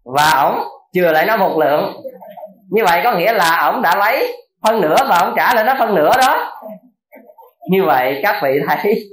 và 0.05 0.31
ổng 0.43 0.59
chừa 0.93 1.11
lại 1.11 1.25
nó 1.25 1.37
một 1.37 1.57
lượng. 1.59 1.93
Như 2.69 2.83
vậy 2.85 3.01
có 3.03 3.13
nghĩa 3.13 3.33
là 3.33 3.71
ổng 3.71 3.81
đã 3.81 3.95
lấy 3.95 4.37
phân 4.63 4.81
nửa 4.81 4.95
và 5.09 5.17
ổng 5.17 5.33
trả 5.35 5.53
lại 5.53 5.63
nó 5.63 5.75
phân 5.79 5.95
nửa 5.95 6.11
đó. 6.17 6.53
Như 7.69 7.83
vậy 7.85 8.19
các 8.23 8.39
vị 8.43 8.59
thấy 8.67 9.03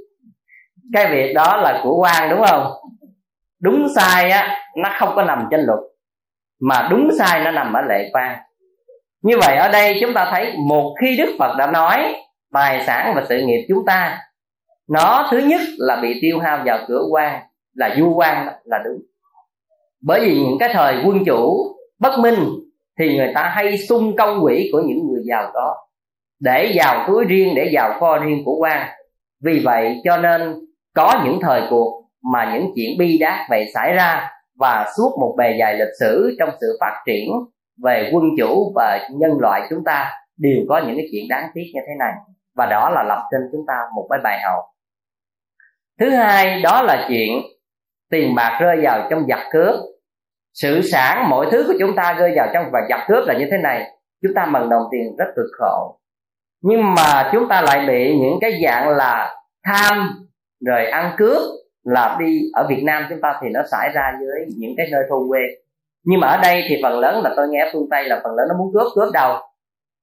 cái 0.92 1.06
việc 1.10 1.32
đó 1.34 1.56
là 1.56 1.80
của 1.82 1.96
quan 2.02 2.30
đúng 2.30 2.42
không? 2.46 2.72
Đúng 3.60 3.88
sai 3.94 4.30
á, 4.30 4.64
nó 4.76 4.90
không 4.98 5.12
có 5.16 5.22
nằm 5.22 5.48
trên 5.50 5.60
luật, 5.60 5.78
mà 6.60 6.88
đúng 6.90 7.08
sai 7.18 7.40
nó 7.44 7.50
nằm 7.50 7.72
ở 7.72 7.80
lệ 7.88 8.10
quan. 8.12 8.38
Như 9.22 9.38
vậy 9.38 9.56
ở 9.56 9.68
đây 9.68 9.98
chúng 10.00 10.14
ta 10.14 10.28
thấy 10.30 10.54
một 10.68 10.94
khi 11.00 11.16
đức 11.16 11.36
phật 11.38 11.56
đã 11.58 11.66
nói 11.66 12.14
tài 12.52 12.84
sản 12.86 13.12
và 13.16 13.24
sự 13.28 13.38
nghiệp 13.38 13.66
chúng 13.68 13.84
ta, 13.86 14.18
nó 14.88 15.28
thứ 15.30 15.38
nhất 15.38 15.60
là 15.78 15.96
bị 15.96 16.18
tiêu 16.22 16.38
hao 16.38 16.62
vào 16.64 16.78
cửa 16.88 17.02
quan, 17.10 17.40
là 17.74 17.94
du 17.98 18.14
quan 18.16 18.46
là 18.64 18.78
đúng 18.84 19.09
bởi 20.02 20.20
vì 20.20 20.40
những 20.40 20.58
cái 20.60 20.70
thời 20.72 21.02
quân 21.04 21.24
chủ 21.26 21.76
bất 21.98 22.18
minh 22.18 22.48
thì 22.98 23.16
người 23.16 23.32
ta 23.34 23.52
hay 23.54 23.78
sung 23.78 24.16
công 24.16 24.40
quỹ 24.42 24.68
của 24.72 24.80
những 24.86 24.98
người 25.08 25.22
giàu 25.24 25.50
có. 25.54 25.76
Để 26.40 26.72
vào 26.74 27.04
túi 27.08 27.24
riêng, 27.24 27.54
để 27.54 27.70
vào 27.72 28.00
kho 28.00 28.18
riêng 28.18 28.42
của 28.44 28.56
quan. 28.60 28.88
Vì 29.44 29.62
vậy 29.64 30.00
cho 30.04 30.16
nên 30.16 30.54
có 30.94 31.22
những 31.24 31.38
thời 31.42 31.62
cuộc 31.70 32.04
mà 32.32 32.52
những 32.54 32.72
chuyện 32.76 32.98
bi 32.98 33.18
đát 33.18 33.38
vậy 33.50 33.64
xảy 33.74 33.92
ra 33.92 34.30
và 34.58 34.92
suốt 34.96 35.16
một 35.20 35.34
bề 35.38 35.56
dài 35.58 35.74
lịch 35.74 35.94
sử 36.00 36.36
trong 36.38 36.50
sự 36.60 36.76
phát 36.80 37.02
triển 37.06 37.28
về 37.84 38.10
quân 38.12 38.24
chủ 38.38 38.72
và 38.74 39.08
nhân 39.10 39.30
loại 39.40 39.62
chúng 39.70 39.84
ta 39.84 40.12
đều 40.36 40.64
có 40.68 40.78
những 40.86 40.96
cái 40.96 41.06
chuyện 41.12 41.24
đáng 41.28 41.50
tiếc 41.54 41.70
như 41.74 41.80
thế 41.86 41.92
này. 41.98 42.12
Và 42.56 42.66
đó 42.66 42.90
là 42.90 43.02
lập 43.08 43.22
trên 43.32 43.40
chúng 43.52 43.64
ta 43.66 43.74
một 43.94 44.06
cái 44.10 44.18
bài 44.24 44.40
học. 44.44 44.64
Thứ 46.00 46.10
hai, 46.10 46.62
đó 46.62 46.82
là 46.82 47.06
chuyện 47.08 47.30
tiền 48.10 48.34
bạc 48.34 48.58
rơi 48.60 48.76
vào 48.82 49.06
trong 49.10 49.26
giặc 49.28 49.40
cướp 49.52 49.74
sự 50.52 50.82
sản 50.82 51.28
mọi 51.30 51.46
thứ 51.50 51.64
của 51.66 51.74
chúng 51.80 51.96
ta 51.96 52.12
rơi 52.12 52.32
vào 52.36 52.48
trong 52.54 52.64
và 52.72 52.80
giặc 52.88 53.00
cướp 53.08 53.26
là 53.26 53.38
như 53.38 53.46
thế 53.50 53.58
này. 53.58 53.90
Chúng 54.22 54.32
ta 54.34 54.46
bằng 54.52 54.68
đồng 54.68 54.82
tiền 54.90 55.16
rất 55.18 55.26
cực 55.36 55.46
khổ. 55.58 56.00
Nhưng 56.62 56.94
mà 56.94 57.30
chúng 57.32 57.48
ta 57.48 57.62
lại 57.62 57.86
bị 57.88 58.18
những 58.18 58.38
cái 58.40 58.60
dạng 58.64 58.88
là 58.88 59.36
tham, 59.64 60.10
rồi 60.66 60.86
ăn 60.86 61.14
cướp 61.18 61.42
là 61.84 62.16
đi 62.20 62.40
ở 62.54 62.66
Việt 62.68 62.82
Nam 62.84 63.06
chúng 63.08 63.20
ta 63.20 63.38
thì 63.42 63.48
nó 63.48 63.60
xảy 63.70 63.90
ra 63.94 64.12
dưới 64.20 64.46
những 64.56 64.74
cái 64.76 64.86
nơi 64.92 65.02
thôn 65.10 65.28
quê. 65.28 65.40
Nhưng 66.04 66.20
mà 66.20 66.28
ở 66.28 66.40
đây 66.42 66.62
thì 66.68 66.76
phần 66.82 66.98
lớn 66.98 67.22
là 67.24 67.32
tôi 67.36 67.48
nghe 67.48 67.70
phương 67.72 67.88
tây 67.90 68.04
là 68.04 68.20
phần 68.24 68.34
lớn 68.34 68.46
nó 68.48 68.54
muốn 68.58 68.72
cướp 68.74 68.92
cướp 68.94 69.12
đâu 69.12 69.36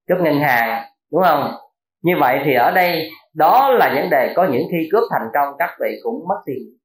cướp 0.08 0.18
ngân 0.22 0.40
hàng, 0.40 0.84
đúng 1.12 1.24
không? 1.24 1.54
Như 2.02 2.14
vậy 2.20 2.40
thì 2.46 2.54
ở 2.54 2.72
đây 2.72 3.10
đó 3.34 3.70
là 3.70 3.94
vấn 3.96 4.10
đề 4.10 4.34
có 4.36 4.48
những 4.52 4.64
khi 4.72 4.90
cướp 4.92 5.04
thành 5.12 5.28
công, 5.34 5.56
các 5.60 5.70
vị 5.82 6.00
cũng 6.04 6.28
mất 6.28 6.42
tiền 6.46 6.78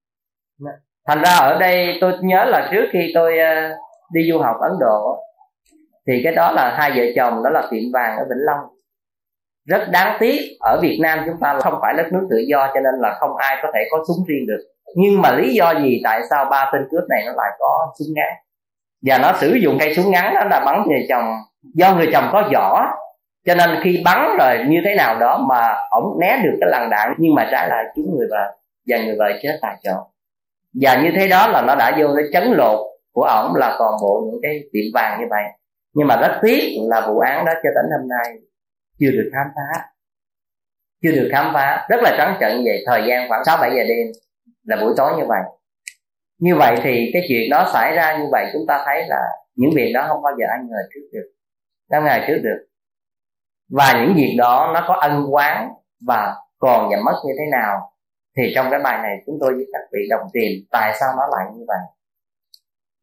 thành 1.07 1.23
ra 1.23 1.31
ở 1.31 1.59
đây 1.59 1.99
tôi 2.01 2.13
nhớ 2.21 2.45
là 2.45 2.69
trước 2.73 2.85
khi 2.93 3.11
tôi 3.15 3.39
ờ, 3.39 3.71
đi 4.13 4.31
du 4.31 4.39
học 4.39 4.57
ấn 4.61 4.73
độ, 4.81 5.19
thì 6.07 6.21
cái 6.25 6.33
đó 6.35 6.53
là 6.53 6.75
hai 6.79 6.91
vợ 6.91 7.03
chồng, 7.17 7.43
đó 7.45 7.51
là 7.51 7.63
tiệm 7.71 7.83
vàng 7.93 8.19
ở 8.19 8.25
vĩnh 8.25 8.45
long. 8.47 8.61
Rất 9.69 9.89
đáng 9.91 10.17
tiếc, 10.21 10.41
ở 10.61 10.79
việt 10.83 10.99
nam 11.03 11.23
chúng 11.27 11.37
ta 11.41 11.59
không 11.61 11.79
phải 11.83 11.95
đất 11.97 12.13
nước 12.13 12.27
tự 12.31 12.37
do 12.49 12.71
cho 12.75 12.81
nên 12.81 12.95
là 12.99 13.17
không 13.21 13.37
ai 13.37 13.57
có 13.63 13.71
thể 13.75 13.81
có 13.91 14.05
súng 14.09 14.27
riêng 14.29 14.47
được. 14.47 14.65
Nhưng 14.97 15.23
mà 15.23 15.33
lý 15.33 15.55
do 15.55 15.75
gì, 15.83 16.01
tại 16.05 16.21
sao 16.31 16.45
ba 16.45 16.71
tên 16.73 16.83
cướp 16.91 17.05
này 17.09 17.23
nó 17.27 17.33
lại 17.37 17.51
có 17.59 17.93
súng 17.99 18.09
ngắn? 18.15 18.29
Và 19.03 19.19
nó 19.19 19.39
sử 19.41 19.55
dụng 19.55 19.77
cây 19.81 19.95
súng 19.95 20.11
ngắn 20.11 20.35
đó 20.35 20.45
là 20.51 20.63
bắn 20.67 20.83
người 20.89 21.07
chồng, 21.09 21.25
do 21.75 21.95
người 21.95 22.11
chồng 22.13 22.29
có 22.33 22.49
vỏ. 22.53 22.87
Cho 23.47 23.55
nên 23.55 23.71
khi 23.83 24.03
bắn 24.05 24.37
rồi 24.39 24.65
như 24.69 24.81
thế 24.85 24.95
nào 24.95 25.19
đó 25.19 25.47
mà 25.49 25.75
ổng 25.91 26.19
né 26.21 26.41
được 26.45 26.57
cái 26.61 26.71
làn 26.71 26.91
đạn, 26.91 27.15
nhưng 27.19 27.35
mà 27.35 27.49
trái 27.51 27.69
lại 27.69 27.85
chúng 27.97 28.17
người 28.19 28.27
vợ, 28.31 28.57
và 28.89 28.99
người 28.99 29.17
vợ 29.19 29.33
chết 29.43 29.59
tại 29.63 29.77
chỗ 29.83 30.12
và 30.81 31.03
như 31.03 31.11
thế 31.17 31.29
đó 31.29 31.49
là 31.49 31.63
nó 31.63 31.75
đã 31.75 31.97
vô 32.01 32.07
cái 32.17 32.25
chấn 32.33 32.53
lột 32.57 32.79
của 33.13 33.23
ổng 33.23 33.55
là 33.57 33.77
toàn 33.79 33.93
bộ 34.03 34.29
những 34.31 34.41
cái 34.43 34.61
tiệm 34.73 34.85
vàng 34.95 35.21
như 35.21 35.27
vậy. 35.31 35.43
Nhưng 35.95 36.07
mà 36.07 36.17
rất 36.17 36.39
tiếc 36.43 36.79
là 36.89 37.07
vụ 37.09 37.19
án 37.19 37.45
đó 37.45 37.53
cho 37.55 37.71
đến 37.75 37.85
hôm 37.99 38.09
nay 38.09 38.35
chưa 39.01 39.11
được 39.11 39.31
khám 39.33 39.47
phá. 39.57 39.85
Chưa 41.03 41.13
được 41.13 41.29
khám 41.33 41.55
phá. 41.55 41.87
Rất 41.89 42.01
là 42.03 42.15
trắng 42.19 42.37
trận 42.41 42.63
về 42.65 42.85
thời 42.87 43.03
gian 43.09 43.29
khoảng 43.29 43.45
sáu 43.45 43.57
bảy 43.61 43.71
giờ 43.71 43.83
đêm 43.89 44.07
là 44.65 44.77
buổi 44.81 44.95
tối 44.97 45.13
như 45.19 45.25
vậy. 45.29 45.41
Như 46.39 46.57
vậy 46.57 46.77
thì 46.83 47.11
cái 47.13 47.23
chuyện 47.29 47.51
đó 47.51 47.71
xảy 47.73 47.95
ra 47.97 48.19
như 48.19 48.25
vậy 48.33 48.47
chúng 48.53 48.63
ta 48.69 48.83
thấy 48.87 49.05
là 49.09 49.21
những 49.55 49.71
việc 49.77 49.93
đó 49.95 50.05
không 50.09 50.23
bao 50.23 50.33
giờ 50.39 50.47
anh 50.51 50.69
ngờ 50.71 50.79
trước 50.95 51.01
được. 51.13 51.33
Không 51.91 52.05
ngờ 52.05 52.19
trước 52.27 52.39
được. 52.43 52.67
Và 53.71 53.93
những 54.01 54.15
việc 54.17 54.35
đó 54.39 54.71
nó 54.75 54.85
có 54.89 54.95
ân 54.95 55.27
quán 55.31 55.69
và 56.07 56.35
còn 56.59 56.89
và 56.91 56.97
mất 57.05 57.15
như 57.27 57.33
thế 57.39 57.45
nào? 57.51 57.92
Thì 58.37 58.53
trong 58.55 58.67
cái 58.71 58.81
bài 58.85 58.99
này 59.03 59.17
chúng 59.27 59.37
tôi 59.41 59.53
với 59.53 59.67
các 59.73 59.81
vị 59.93 60.01
đồng 60.11 60.27
tiền 60.33 60.51
tại 60.71 60.93
sao 61.01 61.09
nó 61.17 61.23
lại 61.37 61.47
như 61.55 61.65
vậy? 61.69 61.79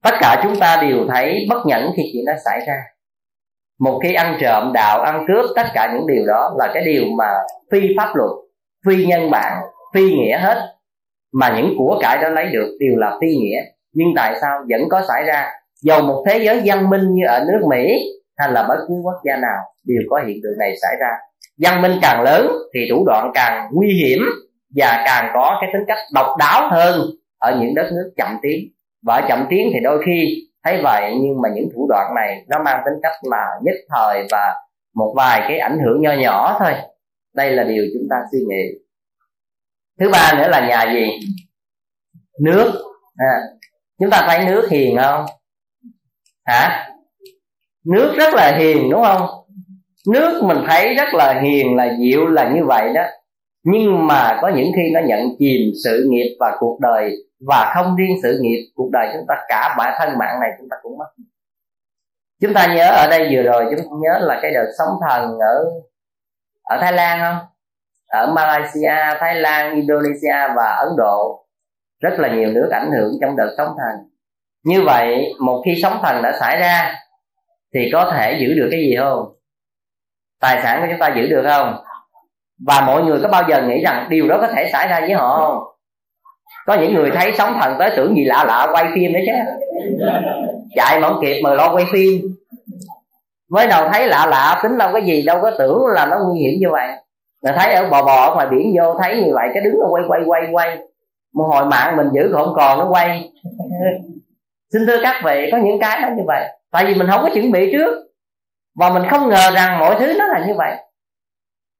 Tất 0.03 0.17
cả 0.19 0.41
chúng 0.43 0.59
ta 0.59 0.77
đều 0.81 0.97
thấy 1.09 1.45
bất 1.49 1.65
nhẫn 1.65 1.91
khi 1.97 2.03
chuyện 2.13 2.25
đó 2.25 2.33
xảy 2.45 2.59
ra. 2.67 2.83
Một 3.79 3.99
khi 4.03 4.13
ăn 4.13 4.37
trộm, 4.41 4.71
đạo, 4.73 5.01
ăn 5.01 5.25
cướp, 5.27 5.45
tất 5.55 5.65
cả 5.73 5.93
những 5.93 6.07
điều 6.07 6.25
đó 6.27 6.55
là 6.57 6.71
cái 6.73 6.83
điều 6.85 7.03
mà 7.17 7.33
phi 7.71 7.79
pháp 7.97 8.15
luật, 8.15 8.29
phi 8.85 9.05
nhân 9.05 9.31
bản, 9.31 9.61
phi 9.93 10.01
nghĩa 10.01 10.37
hết. 10.37 10.75
Mà 11.33 11.53
những 11.57 11.73
của 11.77 11.99
cải 12.01 12.17
đó 12.21 12.29
lấy 12.29 12.45
được 12.45 12.77
đều 12.79 12.97
là 12.97 13.17
phi 13.21 13.27
nghĩa. 13.27 13.61
Nhưng 13.93 14.07
tại 14.15 14.35
sao 14.41 14.59
vẫn 14.69 14.81
có 14.89 15.01
xảy 15.07 15.23
ra? 15.23 15.51
Dầu 15.81 16.01
một 16.01 16.23
thế 16.27 16.39
giới 16.43 16.61
văn 16.65 16.89
minh 16.89 17.13
như 17.13 17.25
ở 17.27 17.45
nước 17.47 17.67
mỹ 17.69 17.99
hay 18.37 18.51
là 18.51 18.65
bất 18.67 18.77
cứ 18.87 18.93
quốc 19.03 19.21
gia 19.25 19.35
nào 19.35 19.63
đều 19.85 20.01
có 20.09 20.21
hiện 20.27 20.37
tượng 20.43 20.57
này 20.59 20.75
xảy 20.81 20.95
ra. 20.99 21.09
Văn 21.57 21.81
minh 21.81 21.91
càng 22.01 22.23
lớn 22.23 22.47
thì 22.73 22.87
thủ 22.91 23.03
đoạn 23.05 23.31
càng 23.33 23.69
nguy 23.71 23.87
hiểm 24.03 24.19
và 24.75 25.03
càng 25.05 25.31
có 25.33 25.57
cái 25.61 25.69
tính 25.73 25.83
cách 25.87 25.97
độc 26.13 26.37
đáo 26.39 26.69
hơn 26.71 27.01
ở 27.37 27.57
những 27.61 27.75
đất 27.75 27.89
nước 27.91 28.11
chậm 28.17 28.37
tiến. 28.41 28.69
Và 29.03 29.15
ở 29.15 29.21
chậm 29.27 29.45
tiến 29.49 29.69
thì 29.73 29.79
đôi 29.83 30.03
khi 30.05 30.47
thấy 30.63 30.81
vậy 30.83 31.17
nhưng 31.21 31.41
mà 31.41 31.49
những 31.55 31.69
thủ 31.75 31.87
đoạn 31.89 32.13
này 32.15 32.45
nó 32.47 32.63
mang 32.63 32.81
tính 32.85 32.93
cách 33.03 33.15
là 33.21 33.45
nhất 33.63 33.75
thời 33.89 34.27
và 34.31 34.55
một 34.95 35.13
vài 35.17 35.45
cái 35.47 35.59
ảnh 35.59 35.79
hưởng 35.85 36.01
nho 36.01 36.13
nhỏ 36.13 36.57
thôi. 36.59 36.71
Đây 37.35 37.51
là 37.51 37.63
điều 37.63 37.83
chúng 37.93 38.07
ta 38.09 38.15
suy 38.31 38.39
nghĩ. 38.49 38.63
Thứ 39.99 40.09
ba 40.09 40.33
nữa 40.37 40.47
là 40.47 40.67
nhà 40.67 40.93
gì? 40.93 41.19
Nước. 42.41 42.71
À, 43.17 43.41
chúng 43.99 44.09
ta 44.09 44.25
thấy 44.27 44.45
nước 44.45 44.67
hiền 44.71 44.97
không? 45.01 45.25
Hả? 46.45 46.89
Nước 47.85 48.13
rất 48.17 48.33
là 48.33 48.57
hiền 48.57 48.89
đúng 48.91 49.03
không? 49.03 49.27
Nước 50.13 50.43
mình 50.43 50.57
thấy 50.67 50.93
rất 50.95 51.13
là 51.13 51.41
hiền 51.43 51.75
là 51.75 51.95
dịu 51.99 52.27
là 52.27 52.49
như 52.49 52.65
vậy 52.65 52.93
đó 52.93 53.03
nhưng 53.63 54.07
mà 54.07 54.39
có 54.41 54.51
những 54.55 54.71
khi 54.75 54.81
nó 54.93 54.99
nhận 54.99 55.19
chìm 55.39 55.71
sự 55.83 56.07
nghiệp 56.09 56.37
và 56.39 56.57
cuộc 56.59 56.79
đời 56.81 57.15
và 57.47 57.73
không 57.75 57.95
riêng 57.95 58.17
sự 58.23 58.39
nghiệp, 58.41 58.71
cuộc 58.75 58.89
đời 58.91 59.09
chúng 59.13 59.25
ta 59.27 59.35
cả 59.47 59.75
bản 59.77 59.93
thân 59.99 60.17
mạng 60.17 60.39
này 60.41 60.49
chúng 60.59 60.69
ta 60.69 60.77
cũng 60.81 60.97
mất. 60.97 61.05
Chúng 62.41 62.53
ta 62.53 62.67
nhớ 62.75 62.89
ở 62.91 63.07
đây 63.09 63.29
vừa 63.31 63.41
rồi, 63.41 63.65
chúng 63.69 63.79
ta 63.79 63.91
nhớ 64.01 64.19
là 64.25 64.39
cái 64.41 64.51
đợt 64.51 64.67
sóng 64.77 64.97
thần 65.09 65.39
ở 65.39 65.65
ở 66.63 66.77
Thái 66.81 66.93
Lan 66.93 67.19
không? 67.19 67.47
Ở 68.07 68.33
Malaysia, 68.33 69.17
Thái 69.19 69.35
Lan, 69.35 69.75
Indonesia 69.75 70.53
và 70.55 70.75
Ấn 70.79 70.89
Độ. 70.97 71.45
Rất 71.99 72.19
là 72.19 72.35
nhiều 72.35 72.49
nước 72.51 72.69
ảnh 72.71 72.91
hưởng 72.91 73.11
trong 73.21 73.35
đợt 73.35 73.53
sóng 73.57 73.75
thần. 73.77 74.09
Như 74.63 74.81
vậy, 74.85 75.33
một 75.39 75.61
khi 75.65 75.81
sóng 75.81 75.99
thần 76.03 76.21
đã 76.23 76.31
xảy 76.39 76.57
ra, 76.57 76.95
thì 77.73 77.89
có 77.93 78.11
thể 78.15 78.37
giữ 78.41 78.53
được 78.53 78.67
cái 78.71 78.79
gì 78.79 78.95
không? 78.99 79.33
Tài 80.39 80.61
sản 80.63 80.81
của 80.81 80.87
chúng 80.91 80.99
ta 80.99 81.13
giữ 81.15 81.27
được 81.27 81.43
không? 81.47 81.83
Và 82.65 82.81
mọi 82.81 83.03
người 83.03 83.19
có 83.21 83.27
bao 83.27 83.43
giờ 83.49 83.63
nghĩ 83.67 83.81
rằng 83.83 84.07
điều 84.09 84.27
đó 84.27 84.37
có 84.41 84.47
thể 84.47 84.69
xảy 84.73 84.87
ra 84.87 84.99
với 84.99 85.13
họ 85.13 85.37
không? 85.37 85.63
Có 86.65 86.73
những 86.73 86.93
người 86.93 87.11
thấy 87.11 87.31
sóng 87.37 87.57
thần 87.61 87.75
tới 87.79 87.91
tưởng 87.95 88.15
gì 88.15 88.23
lạ 88.25 88.43
lạ 88.47 88.67
quay 88.71 88.85
phim 88.95 89.13
đấy 89.13 89.23
chứ. 89.25 89.33
Chạy 90.75 90.99
mà 90.99 91.07
không 91.07 91.19
kịp 91.21 91.41
mà 91.43 91.53
lo 91.53 91.73
quay 91.73 91.85
phim. 91.91 92.21
Mới 93.49 93.67
đầu 93.67 93.89
thấy 93.93 94.07
lạ 94.07 94.25
lạ, 94.25 94.59
tính 94.63 94.77
đâu 94.77 94.89
cái 94.93 95.01
gì, 95.01 95.23
đâu 95.25 95.39
có 95.41 95.51
tưởng 95.57 95.85
là 95.95 96.05
nó 96.05 96.15
nguy 96.25 96.39
hiểm 96.39 96.59
như 96.59 96.67
vậy. 96.71 96.87
Là 97.41 97.51
thấy 97.57 97.73
ở 97.73 97.89
bò 97.89 98.03
bò 98.03 98.25
ở 98.25 98.35
ngoài 98.35 98.47
biển 98.51 98.75
vô, 98.77 98.99
thấy 99.03 99.23
như 99.23 99.31
vậy, 99.33 99.49
cái 99.53 99.63
đứng 99.63 99.79
nó 99.79 99.85
quay 99.89 100.03
quay 100.07 100.21
quay 100.25 100.41
quay. 100.51 100.77
Một 101.33 101.43
hồi 101.43 101.65
mạng 101.65 101.97
mình 101.97 102.07
giữ 102.13 102.29
không 102.33 102.53
còn, 102.55 102.79
nó 102.79 102.87
quay. 102.89 103.29
Xin 104.73 104.87
thưa 104.87 104.97
các 105.03 105.21
vị, 105.25 105.49
có 105.51 105.57
những 105.57 105.79
cái 105.79 106.01
nó 106.01 106.07
như 106.07 106.23
vậy. 106.27 106.45
Tại 106.71 106.85
vì 106.85 106.95
mình 106.95 107.07
không 107.11 107.21
có 107.23 107.29
chuẩn 107.33 107.51
bị 107.51 107.71
trước. 107.71 108.05
Và 108.75 108.89
mình 108.89 109.03
không 109.09 109.29
ngờ 109.29 109.51
rằng 109.53 109.79
mọi 109.79 109.95
thứ 109.99 110.13
nó 110.19 110.27
là 110.27 110.45
như 110.47 110.53
vậy 110.57 110.75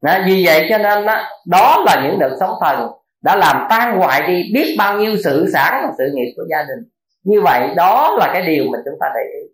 đó, 0.01 0.17
vì 0.25 0.45
vậy 0.45 0.67
cho 0.69 0.77
nên 0.77 1.05
đó, 1.05 1.21
đó 1.47 1.83
là 1.85 2.01
những 2.03 2.19
đợt 2.19 2.37
sóng 2.39 2.53
thần 2.61 2.91
đã 3.23 3.35
làm 3.35 3.67
tan 3.69 3.97
hoại 3.97 4.27
đi 4.27 4.51
biết 4.53 4.75
bao 4.77 4.97
nhiêu 4.97 5.15
sự 5.23 5.49
sản 5.53 5.83
và 5.83 5.93
sự 5.97 6.03
nghiệp 6.13 6.33
của 6.37 6.43
gia 6.49 6.63
đình. 6.63 6.89
Như 7.23 7.41
vậy 7.41 7.69
đó 7.75 8.15
là 8.19 8.29
cái 8.33 8.41
điều 8.41 8.65
mà 8.71 8.79
chúng 8.85 8.99
ta 8.99 9.07
để 9.15 9.21
ý. 9.39 9.47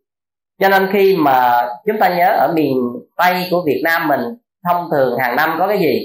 Cho 0.62 0.70
nên 0.70 0.90
khi 0.94 1.16
mà 1.20 1.68
chúng 1.86 2.00
ta 2.00 2.16
nhớ 2.16 2.36
ở 2.40 2.54
miền 2.56 2.78
tây 3.18 3.48
của 3.52 3.64
việt 3.66 3.82
nam 3.84 4.08
mình 4.08 4.22
thông 4.64 4.90
thường 4.92 5.20
hàng 5.20 5.36
năm 5.36 5.56
có 5.60 5.68
cái 5.68 5.80
gì? 5.80 6.02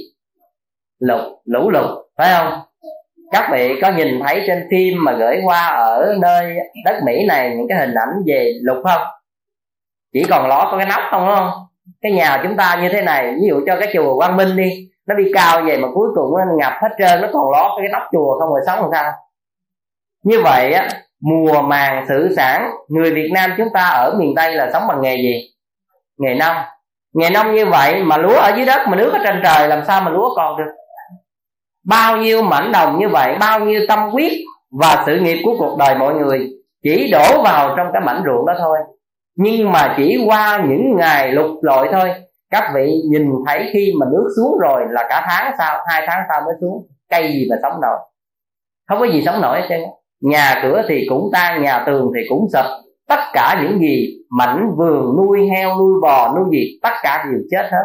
Lục 0.99 1.21
lũ 1.45 1.71
lụt 1.71 1.91
phải 2.17 2.35
không? 2.35 2.61
Các 3.33 3.49
vị 3.53 3.73
có 3.83 3.93
nhìn 3.93 4.21
thấy 4.27 4.45
trên 4.47 4.69
phim 4.71 5.05
mà 5.05 5.13
gửi 5.13 5.37
qua 5.45 5.67
ở 5.67 6.15
nơi 6.21 6.57
đất 6.85 7.01
mỹ 7.07 7.27
này 7.29 7.55
những 7.57 7.67
cái 7.69 7.79
hình 7.79 7.95
ảnh 7.95 8.23
về 8.27 8.53
lục 8.63 8.79
không? 8.85 9.03
Chỉ 10.13 10.25
còn 10.31 10.49
ló 10.49 10.69
có 10.71 10.79
cái 10.79 10.87
nóc 10.87 11.01
không 11.11 11.27
đúng 11.27 11.37
không? 11.37 11.51
Cái 12.03 12.13
nhà 12.13 12.41
chúng 12.43 12.57
ta 12.57 12.79
như 12.83 12.89
thế 12.89 13.03
này, 13.03 13.35
ví 13.35 13.49
dụ 13.49 13.61
cho 13.67 13.77
cái 13.81 13.91
chùa 13.95 14.19
quang 14.19 14.37
minh 14.37 14.57
đi, 14.57 14.89
nó 15.07 15.15
đi 15.15 15.25
cao 15.35 15.63
vậy 15.67 15.79
mà 15.79 15.89
cuối 15.95 16.09
cùng 16.15 16.31
nó 16.39 16.45
ngập 16.59 16.73
hết 16.83 16.89
trơn, 16.99 17.21
nó 17.21 17.29
còn 17.33 17.51
ló 17.51 17.77
cái 17.79 17.89
nóc 17.93 18.03
chùa 18.13 18.39
không 18.39 18.49
rồi 18.49 18.61
sống 18.67 18.81
làm 18.81 18.91
sao? 18.93 19.13
Như 20.25 20.41
vậy 20.43 20.73
á, 20.73 20.89
mùa 21.21 21.63
màng 21.63 22.07
xử 22.09 22.35
sản, 22.37 22.71
người 22.89 23.15
việt 23.15 23.31
nam 23.35 23.51
chúng 23.57 23.69
ta 23.75 23.81
ở 23.81 24.15
miền 24.19 24.35
tây 24.37 24.55
là 24.55 24.71
sống 24.73 24.83
bằng 24.89 25.01
nghề 25.01 25.17
gì? 25.17 25.51
Nghề 26.19 26.35
nông. 26.35 26.57
Nghề 27.15 27.31
nông 27.31 27.55
như 27.55 27.67
vậy 27.67 28.03
mà 28.03 28.17
lúa 28.17 28.39
ở 28.39 28.53
dưới 28.57 28.67
đất 28.67 28.81
mà 28.89 28.97
nước 28.97 29.13
ở 29.13 29.19
trên 29.25 29.41
trời 29.45 29.69
làm 29.69 29.85
sao 29.87 30.01
mà 30.01 30.11
lúa 30.11 30.35
còn 30.37 30.57
được? 30.57 30.73
Bao 31.85 32.17
nhiêu 32.17 32.43
mảnh 32.43 32.73
đồng 32.73 32.99
như 32.99 33.09
vậy, 33.09 33.37
bao 33.41 33.61
nhiêu 33.61 33.81
tâm 33.89 34.11
huyết 34.11 34.33
và 34.71 35.03
sự 35.07 35.21
nghiệp 35.21 35.43
của 35.45 35.55
cuộc 35.59 35.77
đời 35.79 35.95
mọi 35.95 36.15
người 36.15 36.51
chỉ 36.83 37.11
đổ 37.13 37.43
vào 37.43 37.75
trong 37.77 37.87
cái 37.93 38.03
mảnh 38.07 38.23
ruộng 38.27 38.47
đó 38.47 38.53
thôi 38.59 38.79
nhưng 39.43 39.73
mà 39.73 39.95
chỉ 39.97 40.25
qua 40.27 40.65
những 40.69 40.97
ngày 40.97 41.33
lục 41.33 41.51
lội 41.63 41.89
thôi. 41.93 42.11
Các 42.51 42.73
vị 42.75 42.93
nhìn 43.11 43.31
thấy 43.47 43.71
khi 43.73 43.93
mà 44.01 44.07
nước 44.13 44.29
xuống 44.37 44.59
rồi 44.61 44.83
là 44.91 45.07
cả 45.09 45.27
tháng 45.29 45.55
sau, 45.59 45.81
hai 45.87 46.03
tháng 46.07 46.23
sau 46.29 46.41
mới 46.41 46.55
xuống. 46.61 46.87
Cây 47.11 47.33
gì 47.33 47.47
mà 47.51 47.57
sống 47.63 47.81
nổi? 47.81 47.99
Không 48.89 48.99
có 48.99 49.05
gì 49.05 49.23
sống 49.27 49.41
nổi 49.41 49.61
hết 49.61 49.67
trơn 49.69 49.81
nhà 50.21 50.61
cửa 50.63 50.83
thì 50.89 51.07
cũng 51.09 51.31
tan, 51.33 51.63
nhà 51.63 51.83
tường 51.87 52.13
thì 52.15 52.21
cũng 52.29 52.47
sập 52.53 52.65
tất 53.09 53.21
cả 53.33 53.63
những 53.63 53.81
gì 53.81 54.17
mảnh 54.31 54.75
vườn 54.77 55.17
nuôi 55.17 55.49
heo, 55.49 55.79
nuôi 55.79 56.01
bò, 56.03 56.35
nuôi 56.37 56.45
gì, 56.53 56.79
tất 56.83 56.93
cả 57.03 57.25
đều 57.25 57.41
chết 57.51 57.63
hết. 57.63 57.85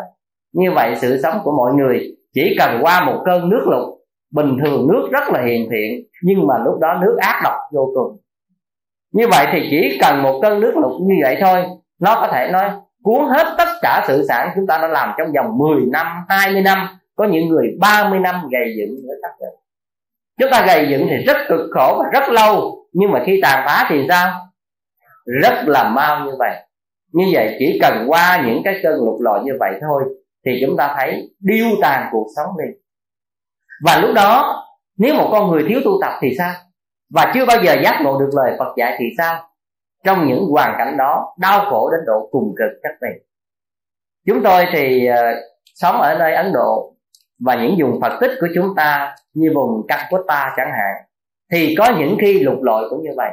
Như 0.54 0.72
vậy 0.76 0.96
sự 0.96 1.20
sống 1.24 1.40
của 1.44 1.52
mọi 1.52 1.74
người 1.74 2.16
chỉ 2.34 2.56
cần 2.60 2.80
qua 2.82 3.06
một 3.06 3.22
cơn 3.26 3.50
nước 3.50 3.64
lụt. 3.66 4.00
Bình 4.34 4.58
thường 4.64 4.88
nước 4.88 5.08
rất 5.12 5.24
là 5.34 5.46
hiền 5.46 5.70
thiện, 5.72 6.06
nhưng 6.24 6.48
mà 6.48 6.56
lúc 6.66 6.80
đó 6.80 6.88
nước 7.02 7.18
ác 7.22 7.42
độc 7.44 7.54
vô 7.74 7.92
cùng 7.96 8.18
như 9.16 9.28
vậy 9.28 9.48
thì 9.52 9.68
chỉ 9.70 9.98
cần 10.02 10.24
một 10.24 10.40
cơn 10.42 10.60
nước 10.60 10.74
lụt 10.76 11.02
như 11.02 11.16
vậy 11.24 11.38
thôi, 11.42 11.64
nó 12.02 12.16
có 12.16 12.28
thể 12.34 12.50
nói 12.52 12.70
cuốn 13.04 13.26
hết 13.30 13.56
tất 13.58 13.68
cả 13.82 14.06
sự 14.08 14.26
sản 14.28 14.50
chúng 14.56 14.68
ta 14.68 14.78
đã 14.78 14.88
làm 14.88 15.14
trong 15.18 15.28
vòng 15.32 15.58
10 15.58 15.86
năm 15.92 16.08
20 16.30 16.62
năm, 16.62 16.88
có 17.16 17.26
những 17.26 17.48
người 17.48 17.68
30 17.80 18.20
năm 18.20 18.36
gầy 18.52 18.74
dựng 18.78 18.96
nữa 19.04 19.14
các 19.22 19.32
bạn 19.42 19.50
chúng 20.40 20.52
ta 20.52 20.66
gầy 20.68 20.88
dựng 20.90 21.08
thì 21.10 21.16
rất 21.26 21.38
cực 21.50 21.70
khổ 21.72 22.04
và 22.04 22.20
rất 22.20 22.30
lâu, 22.30 22.86
nhưng 22.94 23.12
mà 23.12 23.24
khi 23.26 23.40
tàn 23.42 23.64
phá 23.66 23.86
thì 23.90 24.06
sao? 24.10 24.34
Rất 25.42 25.64
là 25.66 25.90
mau 25.90 26.26
như 26.26 26.32
vậy. 26.40 26.56
Như 27.14 27.26
vậy 27.34 27.56
chỉ 27.60 27.80
cần 27.82 28.06
qua 28.08 28.44
những 28.48 28.62
cái 28.64 28.80
cơn 28.84 28.94
lụt 29.06 29.22
lội 29.22 29.40
như 29.44 29.52
vậy 29.60 29.72
thôi 29.82 30.04
thì 30.46 30.52
chúng 30.66 30.78
ta 30.78 30.96
thấy 30.98 31.30
điêu 31.40 31.68
tàn 31.82 32.10
cuộc 32.12 32.28
sống 32.36 32.50
đi. 32.58 32.78
Và 33.84 33.98
lúc 33.98 34.16
đó, 34.16 34.62
nếu 34.98 35.14
một 35.16 35.30
con 35.32 35.52
người 35.52 35.66
thiếu 35.70 35.80
tu 35.86 35.92
tập 36.02 36.14
thì 36.22 36.36
sao? 36.38 36.54
Và 37.10 37.32
chưa 37.34 37.46
bao 37.46 37.58
giờ 37.64 37.76
giác 37.84 38.00
ngộ 38.04 38.20
được 38.20 38.30
lời 38.34 38.56
Phật 38.60 38.74
dạy 38.78 38.96
thì 39.00 39.06
sao? 39.18 39.50
Trong 40.04 40.28
những 40.28 40.46
hoàn 40.52 40.76
cảnh 40.78 40.98
đó 40.98 41.36
đau 41.40 41.66
khổ 41.70 41.92
đến 41.92 42.00
độ 42.06 42.30
cùng 42.32 42.54
cực 42.58 42.80
các 42.84 42.92
vị 43.02 43.26
chúng 44.26 44.44
tôi 44.44 44.66
thì 44.74 45.10
uh, 45.10 45.16
sống 45.76 46.02
ở 46.02 46.18
nơi 46.20 46.34
ấn 46.34 46.54
độ 46.54 46.94
và 47.40 47.56
những 47.56 47.76
vùng 47.80 48.02
phật 48.02 48.18
tích 48.22 48.32
của 48.42 48.48
chúng 48.56 48.76
ta 48.76 49.16
như 49.34 49.52
vùng 49.56 49.88
calcutta 49.88 50.54
chẳng 50.58 50.72
hạn 50.72 51.04
thì 51.52 51.76
có 51.78 51.96
những 52.00 52.18
khi 52.22 52.40
lục 52.40 52.64
lội 52.64 52.90
cũng 52.90 53.04
như 53.04 53.10
vậy. 53.18 53.32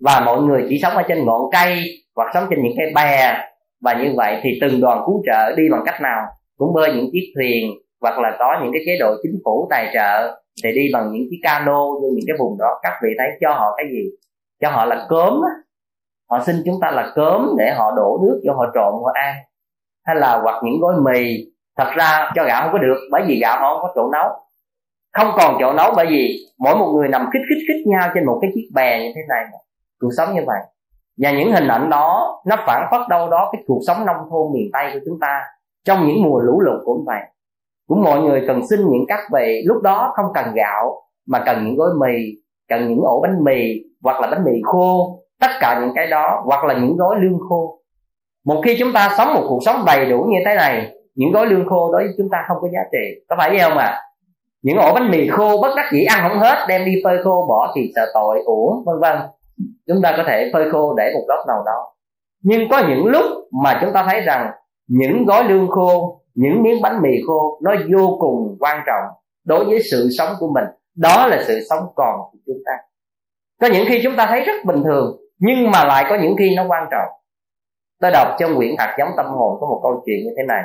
Và 0.00 0.20
mọi 0.20 0.42
người 0.42 0.66
chỉ 0.68 0.78
sống 0.82 0.92
ở 0.92 1.02
trên 1.08 1.24
ngọn 1.24 1.42
cây 1.52 1.84
hoặc 2.16 2.30
sống 2.34 2.46
trên 2.50 2.62
những 2.62 2.72
cái 2.76 2.86
bè 2.94 3.38
và 3.80 3.94
như 3.94 4.12
vậy 4.16 4.40
thì 4.42 4.58
từng 4.60 4.80
đoàn 4.80 5.02
cứu 5.06 5.22
trợ 5.26 5.56
đi 5.56 5.62
bằng 5.72 5.82
cách 5.86 6.00
nào 6.00 6.26
cũng 6.56 6.74
bơi 6.74 6.94
những 6.94 7.08
chiếc 7.12 7.32
thuyền 7.34 7.70
hoặc 8.00 8.18
là 8.18 8.36
có 8.38 8.60
những 8.62 8.72
cái 8.72 8.82
chế 8.86 8.92
độ 9.00 9.14
chính 9.22 9.40
phủ 9.44 9.66
tài 9.70 9.90
trợ 9.94 10.40
thì 10.64 10.72
đi 10.72 10.82
bằng 10.92 11.12
những 11.12 11.26
chiếc 11.30 11.40
cano 11.42 11.84
vô 11.84 12.08
những 12.14 12.24
cái 12.26 12.36
vùng 12.38 12.58
đó, 12.58 12.80
các 12.82 12.92
vị 13.02 13.08
thấy 13.18 13.28
cho 13.40 13.54
họ 13.54 13.74
cái 13.76 13.86
gì? 13.92 14.10
Cho 14.60 14.70
họ 14.70 14.84
là 14.84 15.06
cớm 15.08 15.32
á. 15.32 15.52
Họ 16.30 16.42
xin 16.46 16.56
chúng 16.64 16.74
ta 16.80 16.90
là 16.90 17.12
cớm 17.14 17.48
để 17.58 17.74
họ 17.76 17.92
đổ 17.96 18.18
nước 18.22 18.40
cho 18.46 18.54
họ 18.54 18.64
trộn, 18.74 18.92
họ 19.04 19.12
ăn. 19.14 19.34
Hay 20.04 20.16
là 20.16 20.40
hoặc 20.42 20.62
những 20.64 20.80
gói 20.80 20.94
mì. 21.00 21.36
Thật 21.76 21.90
ra 21.96 22.30
cho 22.34 22.44
gạo 22.44 22.62
không 22.62 22.72
có 22.72 22.78
được, 22.78 23.08
bởi 23.10 23.22
vì 23.26 23.38
gạo 23.40 23.60
họ 23.60 23.74
không 23.74 23.82
có 23.82 23.92
chỗ 23.94 24.10
nấu. 24.12 24.28
Không 25.12 25.30
còn 25.36 25.56
chỗ 25.60 25.72
nấu 25.72 25.92
bởi 25.96 26.06
vì 26.06 26.36
mỗi 26.58 26.76
một 26.76 26.92
người 26.96 27.08
nằm 27.08 27.26
khích 27.32 27.42
khích 27.48 27.64
khích 27.68 27.86
nhau 27.86 28.10
trên 28.14 28.26
một 28.26 28.38
cái 28.42 28.50
chiếc 28.54 28.68
bè 28.74 29.02
như 29.02 29.12
thế 29.14 29.20
này 29.28 29.44
cuộc 30.00 30.10
sống 30.16 30.34
như 30.34 30.40
vậy. 30.46 30.60
Và 31.18 31.30
những 31.30 31.52
hình 31.52 31.68
ảnh 31.68 31.90
đó, 31.90 32.40
nó 32.46 32.56
phản 32.66 32.88
phất 32.90 33.00
đâu 33.08 33.30
đó 33.30 33.48
cái 33.52 33.62
cuộc 33.66 33.80
sống 33.86 34.06
nông 34.06 34.16
thôn 34.30 34.52
miền 34.54 34.70
tây 34.72 34.90
của 34.94 35.00
chúng 35.06 35.18
ta 35.20 35.42
trong 35.84 36.06
những 36.06 36.22
mùa 36.22 36.38
lũ 36.38 36.60
lụt 36.60 36.82
cũng 36.84 37.04
vậy 37.06 37.20
cũng 37.86 38.02
mọi 38.02 38.20
người 38.20 38.44
cần 38.46 38.66
xin 38.70 38.80
những 38.80 39.04
các 39.08 39.20
vị 39.34 39.62
lúc 39.66 39.82
đó 39.82 40.12
không 40.16 40.26
cần 40.34 40.46
gạo, 40.54 41.02
mà 41.26 41.42
cần 41.46 41.64
những 41.64 41.76
gói 41.76 41.90
mì, 42.00 42.22
cần 42.68 42.88
những 42.88 43.00
ổ 43.00 43.20
bánh 43.22 43.44
mì, 43.44 43.82
hoặc 44.02 44.20
là 44.20 44.30
bánh 44.30 44.44
mì 44.44 44.52
khô, 44.64 45.18
tất 45.40 45.50
cả 45.60 45.80
những 45.80 45.92
cái 45.94 46.06
đó, 46.06 46.42
hoặc 46.44 46.64
là 46.64 46.74
những 46.74 46.96
gói 46.96 47.16
lương 47.20 47.38
khô. 47.48 47.78
Một 48.44 48.60
khi 48.64 48.76
chúng 48.78 48.92
ta 48.92 49.14
sống 49.18 49.34
một 49.34 49.46
cuộc 49.48 49.60
sống 49.64 49.76
đầy 49.86 50.10
đủ 50.10 50.22
như 50.22 50.38
thế 50.44 50.54
này, 50.54 50.92
những 51.14 51.32
gói 51.32 51.46
lương 51.46 51.68
khô 51.68 51.92
đối 51.92 52.02
với 52.02 52.14
chúng 52.18 52.28
ta 52.32 52.44
không 52.48 52.56
có 52.60 52.68
giá 52.68 52.80
trị. 52.92 53.20
Có 53.28 53.36
phải 53.38 53.50
vậy 53.50 53.60
không 53.60 53.78
ạ? 53.78 53.86
À? 53.86 54.02
những 54.66 54.78
ổ 54.78 54.94
bánh 54.94 55.10
mì 55.10 55.28
khô 55.28 55.58
bất 55.62 55.74
đắc 55.76 55.90
dĩ 55.92 56.04
ăn 56.04 56.28
không 56.28 56.38
hết, 56.38 56.66
đem 56.68 56.84
đi 56.84 56.92
phơi 57.04 57.18
khô, 57.24 57.46
bỏ 57.48 57.72
thì 57.76 57.92
sợ 57.94 58.06
tội, 58.14 58.42
uổng, 58.44 58.84
vân 58.86 59.00
vân. 59.00 59.16
Chúng 59.86 60.02
ta 60.02 60.14
có 60.16 60.22
thể 60.26 60.50
phơi 60.52 60.70
khô 60.70 60.94
để 60.94 61.10
một 61.14 61.24
góc 61.28 61.38
nào 61.48 61.62
đó. 61.66 61.92
Nhưng 62.42 62.68
có 62.70 62.82
những 62.88 63.06
lúc 63.06 63.24
mà 63.62 63.78
chúng 63.80 63.92
ta 63.92 64.06
thấy 64.10 64.20
rằng 64.20 64.50
những 64.88 65.24
gói 65.24 65.44
lương 65.44 65.68
khô 65.68 66.20
những 66.36 66.62
miếng 66.62 66.82
bánh 66.82 67.02
mì 67.02 67.10
khô 67.26 67.58
nó 67.62 67.74
vô 67.94 68.16
cùng 68.20 68.56
quan 68.60 68.82
trọng 68.86 69.04
đối 69.44 69.64
với 69.64 69.82
sự 69.90 70.08
sống 70.18 70.32
của 70.38 70.48
mình. 70.54 70.64
Đó 70.96 71.26
là 71.26 71.42
sự 71.46 71.60
sống 71.70 71.80
còn 71.96 72.20
của 72.32 72.38
chúng 72.46 72.62
ta. 72.66 72.72
Có 73.60 73.66
những 73.72 73.84
khi 73.88 74.00
chúng 74.02 74.16
ta 74.16 74.26
thấy 74.26 74.44
rất 74.44 74.64
bình 74.64 74.82
thường, 74.84 75.16
nhưng 75.38 75.70
mà 75.70 75.84
lại 75.84 76.06
có 76.08 76.18
những 76.22 76.34
khi 76.38 76.56
nó 76.56 76.64
quan 76.68 76.88
trọng. 76.90 77.08
Tôi 78.00 78.10
đọc 78.10 78.28
trong 78.38 78.56
quyển 78.56 78.74
hạt 78.78 78.96
giống 78.98 79.08
tâm 79.16 79.26
hồn 79.26 79.58
có 79.60 79.66
một 79.66 79.80
câu 79.82 80.02
chuyện 80.06 80.16
như 80.24 80.30
thế 80.36 80.42
này. 80.48 80.62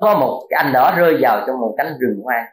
Có 0.00 0.18
một 0.18 0.46
cái 0.50 0.62
anh 0.64 0.72
đó 0.72 0.94
rơi 0.96 1.16
vào 1.20 1.44
trong 1.46 1.60
một 1.60 1.74
cánh 1.78 1.92
rừng 2.00 2.20
hoang. 2.24 2.44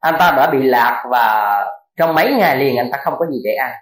Anh 0.00 0.14
ta 0.18 0.34
đã 0.36 0.50
bị 0.50 0.62
lạc 0.62 1.04
và 1.10 1.54
trong 1.96 2.14
mấy 2.14 2.34
ngày 2.38 2.56
liền 2.56 2.76
anh 2.76 2.90
ta 2.92 2.98
không 2.98 3.14
có 3.18 3.26
gì 3.26 3.38
để 3.44 3.54
ăn. 3.54 3.72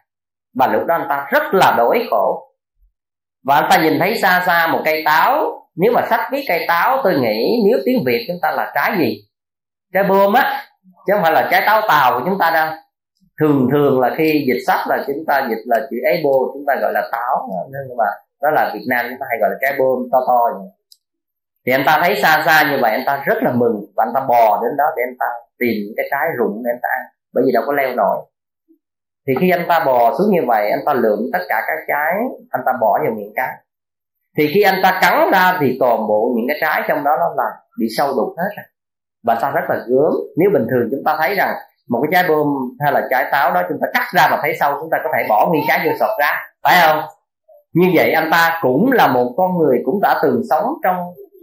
Và 0.55 0.67
lúc 0.67 0.87
đó 0.87 0.95
anh 0.95 1.07
ta 1.09 1.27
rất 1.31 1.43
là 1.53 1.75
đói 1.79 2.07
khổ. 2.11 2.49
Và 3.45 3.55
anh 3.55 3.67
ta 3.71 3.83
nhìn 3.83 3.99
thấy 3.99 4.19
xa 4.19 4.43
xa 4.47 4.67
một 4.73 4.83
cây 4.85 5.03
táo 5.05 5.62
nếu 5.77 5.93
mà 5.93 6.07
sách 6.11 6.21
viết 6.33 6.45
cây 6.49 6.65
táo, 6.69 7.01
tôi 7.05 7.15
nghĩ 7.21 7.63
nếu 7.67 7.79
tiếng 7.85 8.05
việt 8.07 8.25
chúng 8.29 8.39
ta 8.43 8.51
là 8.51 8.73
trái 8.75 8.99
gì? 8.99 9.25
Trái 9.95 10.05
bơm 10.05 10.33
á, 10.33 10.63
chứ 11.07 11.13
không 11.13 11.23
phải 11.23 11.33
là 11.33 11.49
trái 11.51 11.63
táo 11.67 11.81
tàu 11.89 12.19
của 12.19 12.27
chúng 12.27 12.39
ta 12.39 12.51
đâu. 12.51 12.69
Thường 13.41 13.69
thường 13.73 14.01
là 14.01 14.15
khi 14.19 14.45
dịch 14.47 14.63
sách 14.67 14.81
là 14.89 15.05
chúng 15.07 15.25
ta 15.27 15.47
dịch 15.51 15.63
là 15.65 15.81
chữ 15.91 15.97
able 16.05 16.41
chúng 16.55 16.65
ta 16.67 16.75
gọi 16.81 16.93
là 16.93 17.09
táo. 17.13 17.49
Nhưng 17.89 17.97
mà 17.97 18.05
đó 18.43 18.51
là 18.51 18.71
việt 18.75 18.85
nam 18.89 19.07
chúng 19.09 19.19
ta 19.21 19.27
hay 19.31 19.39
gọi 19.41 19.51
là 19.51 19.57
trái 19.61 19.73
bơm, 19.79 20.09
to 20.13 20.19
to 20.29 20.41
thì 21.67 21.73
anh 21.73 21.83
ta 21.87 21.99
thấy 22.03 22.17
xa 22.23 22.43
xa 22.47 22.71
như 22.71 22.79
vậy, 22.81 22.91
anh 22.93 23.03
ta 23.07 23.23
rất 23.27 23.43
là 23.43 23.53
mừng. 23.53 23.87
Và 23.97 24.05
anh 24.05 24.15
ta 24.15 24.21
bò 24.29 24.61
đến 24.63 24.77
đó 24.79 24.85
để 24.97 25.03
anh 25.09 25.17
ta 25.19 25.27
tìm 25.59 25.75
những 25.85 25.95
cái 25.97 26.07
trái 26.11 26.29
rụng 26.39 26.63
để 26.65 26.71
anh 26.73 26.81
ta 26.83 26.89
ăn, 26.89 27.01
bởi 27.35 27.45
vì 27.47 27.53
đâu 27.53 27.63
có 27.67 27.73
leo 27.73 27.95
nổi. 27.95 28.17
Thì 29.27 29.35
khi 29.41 29.51
anh 29.51 29.65
ta 29.69 29.85
bò 29.87 30.15
xuống 30.19 30.31
như 30.31 30.41
vậy, 30.47 30.71
anh 30.71 30.81
ta 30.87 30.95
lượm 30.95 31.19
tất 31.33 31.39
cả 31.49 31.63
các 31.67 31.79
trái, 31.89 32.15
anh 32.51 32.63
ta 32.67 32.73
bỏ 32.81 32.99
vào 33.05 33.13
miệng 33.17 33.33
cá 33.37 33.59
thì 34.37 34.51
khi 34.55 34.63
anh 34.63 34.81
ta 34.83 34.99
cắn 35.03 35.31
ra 35.33 35.59
thì 35.61 35.77
toàn 35.81 36.07
bộ 36.09 36.33
những 36.37 36.47
cái 36.49 36.59
trái 36.61 36.83
trong 36.89 37.05
đó 37.05 37.11
nó 37.21 37.27
là 37.37 37.51
bị 37.79 37.87
sâu 37.97 38.07
đục 38.17 38.35
hết 38.39 38.49
rồi. 38.57 38.65
Và 39.27 39.35
ta 39.35 39.51
rất 39.51 39.61
là 39.69 39.77
gớm. 39.77 40.13
Nếu 40.37 40.51
bình 40.53 40.67
thường 40.71 40.89
chúng 40.91 41.05
ta 41.05 41.17
thấy 41.19 41.35
rằng 41.35 41.55
một 41.89 42.01
cái 42.03 42.09
trái 42.13 42.29
bơm 42.29 42.47
hay 42.81 42.93
là 42.93 43.03
trái 43.11 43.25
táo 43.33 43.55
đó 43.55 43.63
chúng 43.69 43.79
ta 43.81 43.87
cắt 43.95 44.07
ra 44.13 44.29
và 44.31 44.39
thấy 44.43 44.53
sâu, 44.61 44.75
chúng 44.81 44.91
ta 44.91 44.99
có 45.05 45.11
thể 45.15 45.27
bỏ 45.29 45.49
nguyên 45.49 45.63
trái 45.69 45.81
vô 45.87 45.93
sọt 46.01 46.11
ra. 46.21 46.33
Phải 46.63 46.75
không? 46.81 47.03
Như 47.73 47.87
vậy 47.95 48.13
anh 48.13 48.29
ta 48.31 48.59
cũng 48.63 48.93
là 48.93 49.07
một 49.07 49.35
con 49.37 49.59
người 49.59 49.79
cũng 49.85 50.01
đã 50.03 50.21
từng 50.23 50.43
sống 50.51 50.65
trong 50.85 50.97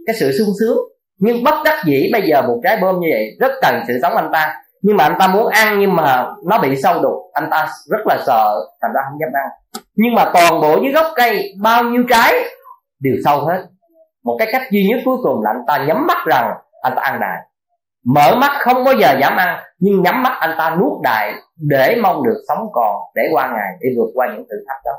cái 0.06 0.16
sự 0.20 0.32
sung 0.38 0.48
sướng. 0.60 0.78
Nhưng 1.18 1.44
bất 1.44 1.54
đắc 1.64 1.82
dĩ 1.84 2.10
bây 2.12 2.22
giờ 2.22 2.42
một 2.42 2.60
trái 2.64 2.78
bơm 2.82 3.00
như 3.00 3.08
vậy 3.12 3.36
rất 3.40 3.52
cần 3.62 3.82
sự 3.88 3.98
sống 4.02 4.16
anh 4.16 4.30
ta. 4.32 4.54
Nhưng 4.82 4.96
mà 4.96 5.04
anh 5.04 5.16
ta 5.18 5.26
muốn 5.26 5.48
ăn 5.48 5.80
nhưng 5.80 5.96
mà 5.96 6.26
nó 6.46 6.58
bị 6.58 6.76
sâu 6.82 7.02
đục. 7.02 7.14
Anh 7.32 7.48
ta 7.50 7.68
rất 7.90 8.06
là 8.06 8.18
sợ, 8.26 8.54
thành 8.82 8.92
ra 8.94 9.00
không 9.10 9.18
dám 9.20 9.30
ăn. 9.32 9.48
Nhưng 9.94 10.14
mà 10.14 10.30
toàn 10.34 10.60
bộ 10.60 10.78
dưới 10.82 10.92
gốc 10.92 11.06
cây 11.16 11.54
bao 11.62 11.84
nhiêu 11.84 12.02
trái? 12.08 12.34
Đều 13.00 13.14
sâu 13.24 13.44
hết. 13.44 13.66
Một 14.24 14.36
cái 14.38 14.48
cách 14.52 14.62
duy 14.70 14.88
nhất 14.88 15.00
cuối 15.04 15.16
cùng 15.22 15.42
là 15.42 15.50
anh 15.50 15.62
ta 15.66 15.84
nhắm 15.84 16.06
mắt 16.06 16.26
rằng 16.26 16.52
anh 16.82 16.92
ta 16.96 17.02
ăn 17.02 17.20
đại. 17.20 17.38
Mở 18.06 18.36
mắt 18.36 18.50
không 18.58 18.84
bao 18.84 18.94
giờ 18.94 19.18
dám 19.20 19.36
ăn, 19.36 19.58
nhưng 19.78 20.02
nhắm 20.02 20.22
mắt 20.22 20.36
anh 20.40 20.54
ta 20.58 20.76
nuốt 20.80 21.02
đại 21.02 21.34
để 21.56 21.96
mong 22.02 22.22
được 22.24 22.42
sống 22.48 22.66
còn, 22.72 22.96
để 23.14 23.22
qua 23.32 23.48
ngày, 23.48 23.72
để 23.80 23.88
vượt 23.96 24.10
qua 24.14 24.26
những 24.26 24.44
thử 24.50 24.56
thách 24.68 24.80
đó. 24.84 24.92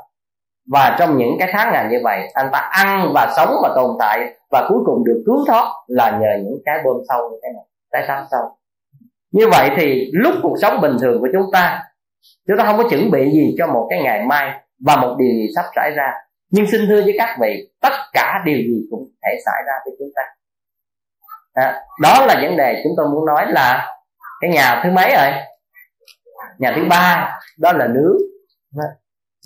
Và 0.70 0.96
trong 0.98 1.16
những 1.16 1.36
cái 1.38 1.48
tháng 1.52 1.72
ngày 1.72 1.86
như 1.90 1.98
vậy, 2.04 2.28
anh 2.34 2.48
ta 2.52 2.58
ăn 2.58 3.10
và 3.14 3.32
sống 3.36 3.54
và 3.62 3.72
tồn 3.74 3.90
tại 3.98 4.34
và 4.50 4.66
cuối 4.68 4.78
cùng 4.86 5.04
được 5.04 5.22
cứu 5.26 5.44
thoát 5.46 5.64
là 5.86 6.10
nhờ 6.10 6.44
những 6.44 6.58
cái 6.64 6.78
bơm 6.84 6.96
sâu 7.08 7.30
như 7.30 7.36
thế 7.42 7.48
này 7.54 7.64
trái 7.92 8.04
sao 8.08 8.24
sâu. 8.30 8.40
Như 9.32 9.48
vậy 9.48 9.70
thì 9.76 10.10
lúc 10.12 10.34
cuộc 10.42 10.54
sống 10.62 10.80
bình 10.80 10.96
thường 11.00 11.20
của 11.20 11.28
chúng 11.32 11.52
ta 11.52 11.82
chúng 12.48 12.58
ta 12.58 12.64
không 12.64 12.76
có 12.78 12.88
chuẩn 12.90 13.10
bị 13.10 13.30
gì 13.30 13.54
cho 13.58 13.66
một 13.66 13.86
cái 13.90 14.02
ngày 14.02 14.26
mai 14.26 14.50
và 14.86 14.96
một 14.96 15.16
điều 15.18 15.28
gì 15.28 15.46
sắp 15.56 15.64
xảy 15.76 15.90
ra 15.90 16.12
nhưng 16.52 16.66
xin 16.66 16.80
thưa 16.88 17.02
với 17.02 17.14
các 17.18 17.36
vị 17.40 17.70
tất 17.80 17.92
cả 18.12 18.42
điều 18.44 18.56
gì 18.56 18.86
cũng 18.90 19.08
thể 19.24 19.38
xảy 19.44 19.62
ra 19.66 19.72
với 19.84 19.94
chúng 19.98 20.08
ta. 20.14 20.22
À, 21.52 21.82
đó 22.02 22.26
là 22.26 22.40
vấn 22.42 22.56
đề 22.56 22.80
chúng 22.84 22.92
tôi 22.96 23.08
muốn 23.08 23.26
nói 23.26 23.52
là 23.52 23.96
cái 24.40 24.50
nhà 24.50 24.80
thứ 24.84 24.90
mấy 24.90 25.14
rồi? 25.16 25.32
Nhà 26.58 26.72
thứ 26.76 26.82
ba 26.90 27.38
đó 27.58 27.72
là 27.72 27.86
nước. 27.86 28.18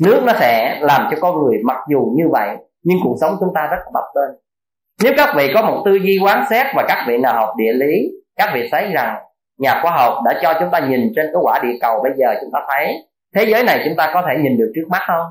Nước 0.02 0.22
nó 0.26 0.32
sẽ 0.40 0.78
làm 0.80 1.08
cho 1.10 1.16
con 1.20 1.42
người 1.42 1.56
mặc 1.64 1.76
dù 1.90 2.14
như 2.16 2.24
vậy 2.30 2.48
nhưng 2.82 2.98
cuộc 3.04 3.16
sống 3.20 3.36
chúng 3.40 3.54
ta 3.54 3.66
rất 3.70 3.78
bập 3.92 4.04
bênh. 4.14 4.38
Nếu 5.02 5.12
các 5.16 5.34
vị 5.36 5.50
có 5.54 5.62
một 5.62 5.82
tư 5.84 5.94
duy 5.94 6.18
quán 6.24 6.44
xét 6.50 6.66
và 6.74 6.84
các 6.88 7.04
vị 7.08 7.18
nào 7.18 7.34
học 7.34 7.54
địa 7.56 7.72
lý 7.72 8.10
các 8.36 8.50
vị 8.54 8.68
thấy 8.72 8.92
rằng 8.92 9.16
nhà 9.58 9.80
khoa 9.82 9.90
học 9.90 10.12
đã 10.24 10.40
cho 10.42 10.54
chúng 10.60 10.70
ta 10.72 10.78
nhìn 10.78 11.12
trên 11.16 11.26
cái 11.32 11.40
quả 11.42 11.60
địa 11.62 11.78
cầu 11.80 12.00
bây 12.02 12.12
giờ 12.16 12.34
chúng 12.40 12.50
ta 12.52 12.60
thấy 12.68 12.94
thế 13.34 13.44
giới 13.50 13.64
này 13.64 13.82
chúng 13.84 13.96
ta 13.96 14.10
có 14.14 14.22
thể 14.28 14.42
nhìn 14.42 14.58
được 14.58 14.72
trước 14.74 14.88
mắt 14.88 15.02
không? 15.06 15.26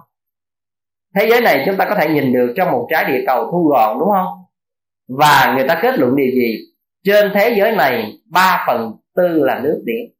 Thế 1.15 1.27
giới 1.29 1.41
này 1.41 1.63
chúng 1.65 1.77
ta 1.77 1.85
có 1.85 1.95
thể 1.95 2.09
nhìn 2.09 2.33
được 2.33 2.53
trong 2.57 2.71
một 2.71 2.87
trái 2.89 3.05
địa 3.05 3.23
cầu 3.27 3.51
thu 3.51 3.67
gọn, 3.67 3.99
đúng 3.99 4.09
không? 4.11 4.27
Và 5.07 5.53
người 5.55 5.67
ta 5.67 5.79
kết 5.81 5.99
luận 5.99 6.15
điều 6.15 6.31
gì? 6.31 6.59
Trên 7.03 7.31
thế 7.33 7.55
giới 7.57 7.71
này 7.71 8.13
3 8.31 8.63
phần 8.67 8.91
tư 9.15 9.27
là 9.27 9.59
nước 9.59 9.81
biển. 9.85 10.11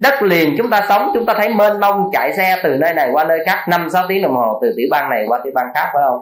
Đất 0.00 0.22
liền 0.22 0.54
chúng 0.58 0.70
ta 0.70 0.86
sống, 0.88 1.10
chúng 1.14 1.26
ta 1.26 1.34
thấy 1.34 1.48
mênh 1.48 1.80
mông 1.80 2.10
chạy 2.12 2.36
xe 2.36 2.60
từ 2.62 2.76
nơi 2.76 2.94
này 2.94 3.10
qua 3.12 3.24
nơi 3.24 3.38
khác, 3.46 3.64
năm 3.68 3.90
sáu 3.90 4.04
tiếng 4.08 4.22
đồng 4.22 4.34
hồ 4.34 4.58
từ 4.62 4.74
tiểu 4.76 4.88
bang 4.90 5.10
này 5.10 5.24
qua 5.28 5.40
tiểu 5.44 5.52
bang 5.54 5.66
khác, 5.74 5.90
phải 5.94 6.02
không? 6.08 6.20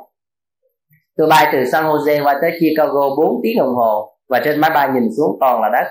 Tôi 1.17 1.27
bay 1.29 1.49
từ 1.53 1.65
San 1.65 1.85
Jose 1.85 2.25
qua 2.25 2.39
tới 2.41 2.51
Chicago 2.61 3.09
4 3.17 3.41
tiếng 3.43 3.59
đồng 3.59 3.75
hồ, 3.75 4.13
và 4.29 4.41
trên 4.45 4.61
máy 4.61 4.71
bay 4.75 4.89
nhìn 4.95 5.09
xuống 5.17 5.37
toàn 5.41 5.61
là 5.61 5.69
đất. 5.73 5.87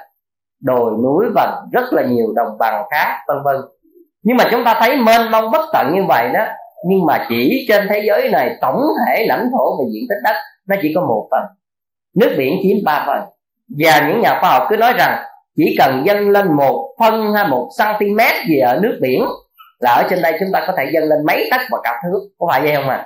Đồi, 0.61 0.91
núi 1.03 1.25
và 1.35 1.61
rất 1.71 1.93
là 1.93 2.03
nhiều 2.03 2.33
đồng 2.35 2.57
bằng 2.59 2.83
khác, 2.91 3.19
vân 3.27 3.37
vân. 3.43 3.55
Nhưng 4.23 4.37
mà 4.37 4.43
chúng 4.51 4.63
ta 4.63 4.77
thấy 4.79 4.97
mênh 4.97 5.31
mông 5.31 5.51
bất 5.51 5.65
tận 5.73 5.91
như 5.95 6.01
vậy 6.07 6.29
đó 6.33 6.45
nhưng 6.89 7.05
mà 7.05 7.25
chỉ 7.29 7.65
trên 7.69 7.87
thế 7.89 8.01
giới 8.07 8.29
này, 8.29 8.55
tổng 8.61 8.81
thể 9.05 9.25
lãnh 9.27 9.49
thổ 9.51 9.77
về 9.79 9.85
diện 9.93 10.03
tích 10.09 10.21
đất, 10.23 10.35
nó 10.67 10.75
chỉ 10.81 10.91
có 10.95 11.01
một 11.01 11.27
phần. 11.31 11.43
Nước 12.15 12.35
biển 12.37 12.59
chiếm 12.63 12.77
ba 12.85 13.03
phần. 13.07 13.21
Và 13.79 14.07
những 14.07 14.21
nhà 14.21 14.37
khoa 14.41 14.49
học 14.49 14.63
cứ 14.69 14.77
nói 14.77 14.93
rằng, 14.97 15.23
chỉ 15.55 15.75
cần 15.77 16.03
dâng 16.05 16.29
lên 16.29 16.53
một 16.53 16.95
phân 16.99 17.33
hay 17.33 17.47
một 17.47 17.69
cm 17.77 18.19
gì 18.47 18.59
ở 18.59 18.79
nước 18.81 18.99
biển, 19.01 19.25
là 19.79 19.91
ở 19.91 20.07
trên 20.09 20.21
đây 20.21 20.37
chúng 20.39 20.49
ta 20.53 20.63
có 20.67 20.73
thể 20.77 20.83
dâng 20.93 21.03
lên 21.03 21.25
mấy 21.27 21.47
tấc 21.51 21.61
và 21.71 21.77
cả 21.83 22.01
thước 22.03 22.19
có 22.37 22.47
phải 22.51 22.61
vậy 22.61 22.75
không 22.75 22.89
à 22.89 23.05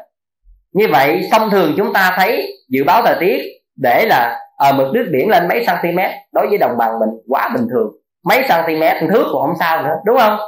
như 0.73 0.87
vậy, 0.91 1.21
thông 1.31 1.49
thường 1.49 1.73
chúng 1.77 1.93
ta 1.93 2.13
thấy 2.17 2.53
dự 2.69 2.83
báo 2.83 3.01
thời 3.05 3.15
tiết 3.19 3.41
để 3.75 4.05
là 4.05 4.39
ở 4.57 4.73
mực 4.73 4.93
nước 4.93 5.05
biển 5.11 5.29
lên 5.29 5.47
mấy 5.47 5.65
cm 5.65 5.99
đối 6.31 6.47
với 6.47 6.57
đồng 6.57 6.77
bằng 6.77 6.99
mình, 6.99 7.09
quá 7.27 7.49
bình 7.55 7.67
thường. 7.69 7.91
Mấy 8.25 8.41
cm 8.41 9.07
thước 9.09 9.23
cũng 9.31 9.41
không 9.41 9.55
sao 9.59 9.83
nữa, 9.83 9.95
đúng 10.05 10.17
không? 10.17 10.39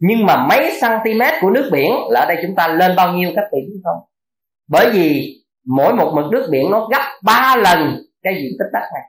Nhưng 0.00 0.26
mà 0.26 0.46
mấy 0.46 0.72
cm 0.80 1.20
của 1.40 1.50
nước 1.50 1.68
biển 1.72 1.92
là 2.08 2.20
ở 2.20 2.26
đây 2.26 2.38
chúng 2.42 2.54
ta 2.54 2.68
lên 2.68 2.96
bao 2.96 3.12
nhiêu 3.12 3.30
các 3.36 3.44
vị 3.52 3.58
biết 3.68 3.80
không? 3.84 3.98
Bởi 4.68 4.90
vì 4.90 5.36
mỗi 5.66 5.94
một 5.94 6.12
mực 6.14 6.24
nước 6.32 6.48
biển 6.50 6.70
nó 6.70 6.88
gấp 6.90 7.02
3 7.22 7.56
lần 7.56 8.02
cái 8.22 8.34
diện 8.34 8.52
tích 8.58 8.68
đất 8.72 8.88
này. 8.94 9.02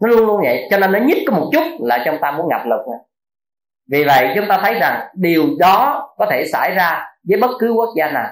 Nó 0.00 0.08
luôn 0.08 0.26
luôn 0.26 0.40
vậy, 0.42 0.68
cho 0.70 0.78
nên 0.78 0.92
nó 0.92 0.98
nhích 0.98 1.18
có 1.26 1.36
một 1.36 1.50
chút 1.52 1.62
là 1.80 2.02
chúng 2.04 2.18
ta 2.20 2.30
muốn 2.30 2.48
ngập 2.48 2.60
lụt 2.66 2.88
này. 2.88 2.98
vì 3.90 4.04
vậy 4.04 4.32
chúng 4.36 4.44
ta 4.48 4.58
thấy 4.62 4.74
rằng 4.74 5.08
điều 5.14 5.44
đó 5.58 6.08
có 6.18 6.26
thể 6.30 6.44
xảy 6.52 6.74
ra 6.74 7.06
với 7.28 7.40
bất 7.40 7.50
cứ 7.58 7.72
quốc 7.72 7.88
gia 7.96 8.10
nào. 8.10 8.28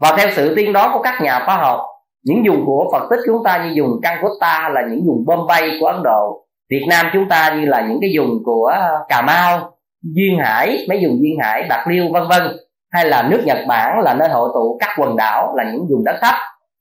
Và 0.00 0.16
theo 0.16 0.28
sự 0.36 0.54
tiên 0.56 0.72
đoán 0.72 0.90
của 0.92 1.02
các 1.02 1.22
nhà 1.22 1.42
khoa 1.46 1.56
học, 1.56 1.80
những 2.24 2.42
vùng 2.48 2.66
của 2.66 2.88
phật 2.92 3.06
tích 3.10 3.20
chúng 3.26 3.44
ta 3.44 3.64
như 3.64 3.82
vùng 3.82 4.00
Calcutta 4.02 4.68
là 4.68 4.82
những 4.90 5.00
vùng 5.06 5.24
Bombay 5.26 5.70
của 5.80 5.86
Ấn 5.86 6.02
Độ, 6.04 6.46
Việt 6.70 6.86
Nam 6.88 7.06
chúng 7.12 7.28
ta 7.28 7.54
như 7.54 7.66
là 7.66 7.86
những 7.88 7.98
cái 8.00 8.10
vùng 8.16 8.44
của 8.44 8.66
ờ, 8.66 9.04
Cà 9.08 9.22
Mau 9.22 9.72
Duyên 10.02 10.38
Hải, 10.38 10.86
mấy 10.88 10.98
vùng 11.04 11.18
Duyên 11.22 11.38
Hải, 11.40 11.66
Bạc 11.68 11.84
Liêu, 11.88 12.08
vân 12.12 12.22
vân. 12.28 12.42
Hay 12.90 13.04
là 13.04 13.28
nước 13.30 13.42
Nhật 13.46 13.58
Bản 13.68 14.00
là 14.00 14.14
nơi 14.14 14.28
hội 14.28 14.50
tụ 14.54 14.78
các 14.80 14.88
quần 14.98 15.16
đảo, 15.16 15.54
là 15.56 15.64
những 15.72 15.86
vùng 15.90 16.04
đất 16.04 16.16
thấp. 16.20 16.34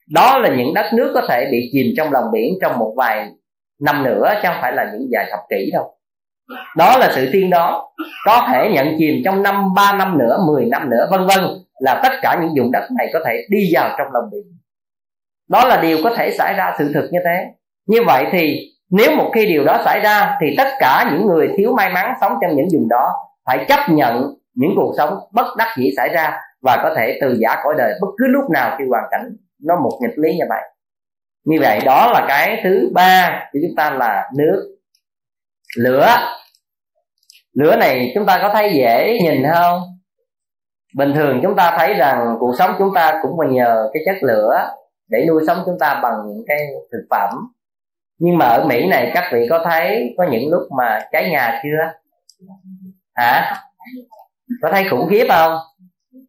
Đó 0.10 0.40
là 0.40 0.50
những 0.56 0.74
đất 0.74 0.94
nước 0.94 1.12
có 1.14 1.22
thể 1.30 1.48
bị 1.52 1.70
chìm 1.74 1.86
trong 1.98 2.12
lòng 2.12 2.26
biển 2.34 2.54
trong 2.62 2.80
một 2.80 2.94
vài 2.98 3.30
năm 3.82 4.04
nữa, 4.04 4.34
chứ 4.36 4.50
không 4.50 4.58
phải 4.62 4.74
là 4.74 4.90
những 4.94 5.08
vài 5.12 5.28
thập 5.32 5.40
kỷ 5.50 5.72
đâu. 5.74 5.98
Đó 6.78 6.98
là 6.98 7.12
sự 7.16 7.30
tiên 7.32 7.50
đoán. 7.50 7.74
Có 8.26 8.48
thể 8.52 8.70
nhận 8.74 8.96
chìm 8.98 9.22
trong 9.26 9.44
năm, 9.44 9.74
ba 9.76 9.94
năm 9.94 10.18
nữa 10.18 10.38
10 10.48 10.66
năm 10.66 10.90
nữa, 10.90 11.08
vân 11.12 11.28
vân, 11.28 11.40
là 11.80 12.00
tất 12.04 12.12
cả 12.22 12.38
những 12.42 12.52
vùng 12.58 12.72
đất 12.72 12.88
này 12.98 13.08
có 13.14 13.20
thể 13.26 13.46
đi 13.50 13.70
vào 13.74 13.96
trong 13.98 14.08
lòng 14.14 14.24
biển. 14.32 14.44
Đó 15.50 15.66
là 15.66 15.82
điều 15.82 15.98
có 16.04 16.10
thể 16.18 16.32
xảy 16.32 16.54
ra 16.54 16.76
sự 16.80 16.92
thực 16.94 17.10
như 17.12 17.20
thế. 17.26 17.46
Như 17.88 18.00
vậy 18.06 18.26
thì 18.32 18.71
nếu 18.92 19.16
một 19.16 19.32
khi 19.36 19.46
điều 19.46 19.64
đó 19.64 19.82
xảy 19.86 20.00
ra, 20.00 20.38
thì 20.42 20.56
tất 20.58 20.68
cả 20.80 21.12
những 21.12 21.26
người 21.26 21.50
thiếu 21.58 21.74
may 21.74 21.90
mắn 21.90 22.14
sống 22.22 22.34
trong 22.42 22.56
những 22.56 22.68
vùng 22.74 22.88
đó 22.90 23.14
phải 23.46 23.66
chấp 23.68 23.80
nhận 23.90 24.36
những 24.54 24.72
cuộc 24.76 24.94
sống 24.98 25.20
bất 25.32 25.46
đắc 25.58 25.76
dĩ 25.78 25.92
xảy 25.98 26.10
ra 26.10 26.40
và 26.62 26.80
có 26.84 26.94
thể 26.98 27.18
từ 27.22 27.38
giả 27.40 27.56
cõi 27.64 27.76
đời 27.78 27.94
bất 28.02 28.08
cứ 28.18 28.28
lúc 28.28 28.50
nào 28.50 28.76
khi 28.80 28.86
hoàn 28.90 29.04
cảnh 29.12 29.36
nó 29.64 29.76
một 29.80 30.00
nghịch 30.02 30.18
lý 30.18 30.38
như 30.38 30.46
vậy. 30.50 30.62
Như 31.46 31.58
vậy, 31.62 31.80
đó 31.86 32.12
là 32.14 32.26
cái 32.28 32.62
thứ 32.64 32.92
ba 32.94 33.44
của 33.54 33.60
chúng 33.62 33.76
ta 33.78 33.90
là 33.90 34.30
nước. 34.38 34.78
Lửa. 35.78 36.08
Lửa 37.54 37.76
này 37.76 38.12
chúng 38.16 38.26
ta 38.26 38.40
có 38.42 38.50
thấy 38.54 38.74
dễ 38.74 39.18
nhìn 39.24 39.44
không? 39.54 39.82
Bình 40.96 41.14
thường 41.16 41.40
chúng 41.44 41.56
ta 41.56 41.76
thấy 41.78 41.94
rằng 41.94 42.38
cuộc 42.40 42.56
sống 42.60 42.72
chúng 42.80 42.94
ta 42.96 43.20
cũng 43.22 43.32
phải 43.40 43.48
nhờ 43.48 43.90
cái 43.94 44.04
chất 44.06 44.24
lửa 44.24 44.70
để 45.08 45.26
nuôi 45.28 45.44
sống 45.48 45.58
chúng 45.66 45.80
ta 45.80 46.00
bằng 46.04 46.14
những 46.28 46.44
cái 46.48 46.58
thực 46.92 47.06
phẩm 47.10 47.30
nhưng 48.24 48.38
mà 48.38 48.46
ở 48.46 48.66
mỹ 48.66 48.88
này 48.88 49.12
các 49.14 49.30
vị 49.34 49.48
có 49.50 49.66
thấy 49.70 50.14
có 50.18 50.26
những 50.32 50.52
lúc 50.52 50.62
mà 50.78 51.00
cháy 51.12 51.30
nhà 51.32 51.62
chưa? 51.64 51.92
Hả? 53.16 53.56
Có 54.62 54.70
thấy 54.72 54.84
khủng 54.90 55.08
khiếp 55.10 55.26
không? 55.30 55.58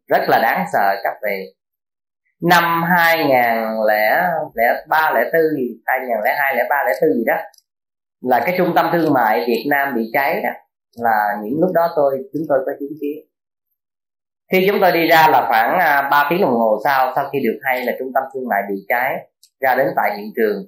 Rất 0.07 0.21
là 0.27 0.39
đáng 0.41 0.65
sợ 0.73 0.95
các 1.03 1.13
vị. 1.23 1.45
Năm 2.41 2.83
2003 2.83 5.11
lẻ 5.15 5.23
tư 5.33 5.39
gì 5.57 5.81
2002 5.85 6.55
lẻ 6.55 6.63
ba, 6.69 6.83
lẻ 6.87 6.93
tư 7.01 7.13
gì 7.13 7.23
đó, 7.25 7.35
là 8.21 8.39
cái 8.45 8.55
trung 8.57 8.73
tâm 8.75 8.89
thương 8.93 9.13
mại 9.13 9.43
Việt 9.47 9.65
Nam 9.69 9.95
bị 9.95 10.09
cháy 10.13 10.41
đó, 10.43 10.49
là 10.95 11.35
những 11.43 11.59
lúc 11.61 11.71
đó 11.73 11.89
tôi, 11.95 12.17
chúng 12.33 12.43
tôi 12.49 12.59
có 12.65 12.71
chứng 12.79 12.93
kiến. 13.01 13.17
Khi 14.51 14.65
chúng 14.67 14.77
tôi 14.81 14.91
đi 14.91 15.07
ra 15.07 15.27
là 15.29 15.45
khoảng 15.47 15.79
à, 15.79 16.09
3 16.11 16.27
tiếng 16.29 16.41
đồng 16.41 16.53
hồ 16.53 16.79
sau 16.83 17.13
sau 17.15 17.29
khi 17.33 17.39
được 17.43 17.59
hay 17.63 17.85
là 17.85 17.93
trung 17.99 18.11
tâm 18.13 18.23
thương 18.33 18.47
mại 18.47 18.61
bị 18.69 18.75
cháy, 18.87 19.27
ra 19.59 19.75
đến 19.75 19.87
tại 19.95 20.17
hiện 20.17 20.31
trường 20.35 20.65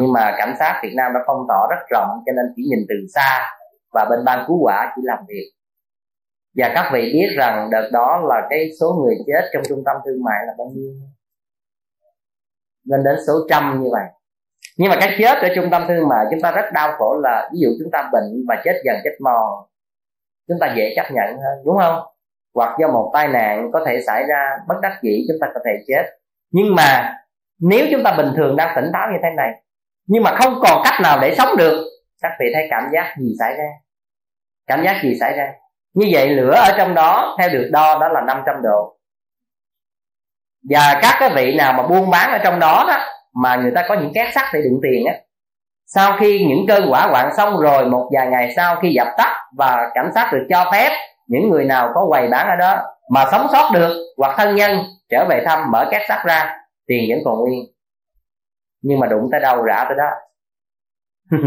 nhưng 0.00 0.12
mà 0.12 0.34
cảnh 0.38 0.54
sát 0.58 0.80
Việt 0.82 0.92
Nam 0.96 1.12
đã 1.14 1.20
phong 1.26 1.44
tỏa 1.48 1.66
rất 1.70 1.86
rộng, 1.90 2.08
cho 2.26 2.32
nên 2.36 2.44
chỉ 2.56 2.62
nhìn 2.70 2.86
từ 2.88 2.94
xa 3.14 3.50
và 3.92 4.06
bên 4.10 4.24
ban 4.24 4.44
cứu 4.46 4.62
hỏa 4.62 4.92
chỉ 4.96 5.02
làm 5.04 5.18
việc. 5.28 5.52
Và 6.56 6.72
các 6.74 6.90
vị 6.92 7.10
biết 7.12 7.28
rằng 7.36 7.68
đợt 7.70 7.88
đó 7.92 8.22
là 8.24 8.46
cái 8.50 8.70
số 8.80 8.92
người 8.92 9.14
chết 9.26 9.50
trong 9.52 9.62
trung 9.68 9.82
tâm 9.86 9.96
thương 10.04 10.24
mại 10.24 10.46
là 10.46 10.52
bao 10.58 10.66
nhiêu? 10.74 10.92
Lên 12.84 13.04
đến 13.04 13.16
số 13.26 13.32
trăm 13.50 13.82
như 13.82 13.88
vậy. 13.92 14.04
Nhưng 14.76 14.90
mà 14.90 14.96
cái 15.00 15.16
chết 15.18 15.38
ở 15.42 15.48
trung 15.54 15.68
tâm 15.70 15.84
thương 15.88 16.08
mại 16.08 16.26
chúng 16.30 16.40
ta 16.40 16.50
rất 16.50 16.72
đau 16.72 16.92
khổ 16.98 17.20
là 17.22 17.50
ví 17.52 17.58
dụ 17.62 17.68
chúng 17.78 17.90
ta 17.90 18.10
bệnh 18.12 18.44
và 18.48 18.62
chết 18.64 18.80
dần 18.84 18.96
chết 19.04 19.16
mòn, 19.20 19.66
chúng 20.48 20.58
ta 20.60 20.74
dễ 20.76 20.92
chấp 20.96 21.06
nhận 21.12 21.38
hơn, 21.38 21.64
đúng 21.64 21.78
không? 21.78 22.02
Hoặc 22.54 22.76
do 22.80 22.88
một 22.88 23.10
tai 23.14 23.28
nạn 23.28 23.70
có 23.72 23.84
thể 23.86 24.00
xảy 24.06 24.24
ra 24.28 24.58
bất 24.68 24.74
đắc 24.82 24.98
dĩ, 25.02 25.24
chúng 25.28 25.36
ta 25.40 25.46
có 25.54 25.60
thể 25.64 25.70
chết. 25.86 26.02
Nhưng 26.50 26.74
mà 26.74 27.14
nếu 27.60 27.86
chúng 27.90 28.02
ta 28.04 28.14
bình 28.16 28.32
thường 28.36 28.56
đang 28.56 28.76
tỉnh 28.76 28.90
táo 28.92 29.08
như 29.12 29.18
thế 29.22 29.28
này 29.36 29.62
nhưng 30.08 30.22
mà 30.22 30.34
không 30.34 30.60
còn 30.60 30.82
cách 30.84 31.00
nào 31.02 31.18
để 31.22 31.34
sống 31.34 31.56
được. 31.56 31.84
Các 32.22 32.32
vị 32.40 32.46
thấy 32.54 32.66
cảm 32.70 32.88
giác 32.92 33.14
gì 33.18 33.32
xảy 33.38 33.54
ra? 33.54 33.68
Cảm 34.66 34.84
giác 34.84 35.00
gì 35.02 35.14
xảy 35.20 35.32
ra? 35.36 35.46
Như 35.94 36.08
vậy 36.12 36.28
lửa 36.28 36.54
ở 36.54 36.74
trong 36.78 36.94
đó, 36.94 37.36
theo 37.38 37.48
được 37.48 37.68
đo, 37.72 37.98
đó 37.98 38.08
là 38.08 38.20
500 38.20 38.54
độ. 38.62 38.96
Và 40.70 40.98
các 41.02 41.16
cái 41.20 41.30
vị 41.34 41.54
nào 41.56 41.72
mà 41.72 41.82
buôn 41.82 42.10
bán 42.10 42.30
ở 42.30 42.38
trong 42.38 42.60
đó 42.60 42.84
đó, 42.88 42.98
mà 43.34 43.56
người 43.56 43.72
ta 43.74 43.84
có 43.88 43.94
những 43.94 44.12
két 44.14 44.34
sắt 44.34 44.44
để 44.54 44.60
đựng 44.62 44.80
tiền 44.82 45.06
á, 45.06 45.14
sau 45.86 46.16
khi 46.20 46.46
những 46.48 46.66
cơn 46.68 46.90
quả 46.90 47.06
hoạn 47.06 47.30
xong 47.36 47.60
rồi, 47.60 47.84
một 47.84 48.10
vài 48.16 48.26
ngày 48.26 48.52
sau 48.56 48.76
khi 48.76 48.92
dập 48.92 49.08
tắt 49.18 49.36
và 49.56 49.90
cảnh 49.94 50.10
sát 50.14 50.30
được 50.32 50.46
cho 50.50 50.70
phép, 50.72 50.90
những 51.26 51.50
người 51.50 51.64
nào 51.64 51.90
có 51.94 52.06
quầy 52.08 52.28
bán 52.28 52.48
ở 52.48 52.56
đó 52.56 52.82
mà 53.10 53.24
sống 53.32 53.46
sót 53.52 53.70
được, 53.74 54.14
hoặc 54.16 54.34
thân 54.36 54.56
nhân, 54.56 54.84
trở 55.08 55.24
về 55.28 55.42
thăm, 55.46 55.70
mở 55.70 55.88
két 55.90 56.02
sắt 56.08 56.24
ra, 56.24 56.56
tiền 56.86 57.04
vẫn 57.08 57.18
còn 57.24 57.38
nguyên 57.38 57.64
nhưng 58.82 59.00
mà 59.00 59.06
đụng 59.06 59.28
tới 59.32 59.40
đâu 59.40 59.62
rã 59.62 59.84
tới 59.88 59.96
đó. 59.98 60.10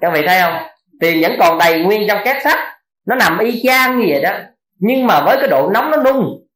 Các 0.00 0.12
vị 0.14 0.22
thấy 0.26 0.40
không? 0.40 0.52
Tiền 1.00 1.22
vẫn 1.22 1.32
còn 1.40 1.58
đầy 1.58 1.84
nguyên 1.84 2.08
trong 2.08 2.18
két 2.24 2.36
sắt. 2.44 2.58
Nó 3.06 3.16
nằm 3.16 3.38
y 3.38 3.62
chang 3.62 3.98
như 3.98 4.06
vậy 4.08 4.22
đó. 4.22 4.30
Nhưng 4.78 5.06
mà 5.06 5.24
với 5.24 5.36
cái 5.40 5.48
độ 5.48 5.70
nóng 5.70 5.90
nó 5.90 5.96
nung. 5.96 6.46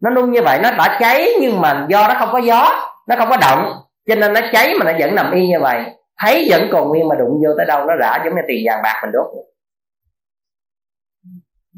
Nó 0.00 0.10
nung 0.10 0.32
như 0.32 0.42
vậy, 0.42 0.60
nó 0.62 0.70
đã 0.70 0.96
cháy 1.00 1.28
nhưng 1.40 1.60
mà 1.60 1.86
do 1.88 2.08
nó 2.08 2.14
không 2.18 2.28
có 2.32 2.38
gió, 2.38 2.92
nó 3.08 3.16
không 3.16 3.28
có 3.28 3.36
động. 3.36 3.72
Cho 4.06 4.14
nên 4.14 4.32
nó 4.32 4.40
cháy 4.52 4.74
mà 4.78 4.92
nó 4.92 4.98
vẫn 4.98 5.14
nằm 5.14 5.32
y 5.32 5.46
như 5.46 5.60
vậy. 5.60 5.84
Thấy 6.18 6.46
vẫn 6.50 6.68
còn 6.72 6.88
nguyên 6.88 7.08
mà 7.08 7.14
đụng 7.14 7.40
vô 7.44 7.54
tới 7.56 7.66
đâu, 7.66 7.84
nó 7.84 7.94
rã 7.96 8.22
giống 8.24 8.34
như 8.34 8.42
tiền 8.48 8.62
vàng 8.66 8.80
bạc 8.82 9.00
mình 9.02 9.12
đốt 9.12 9.26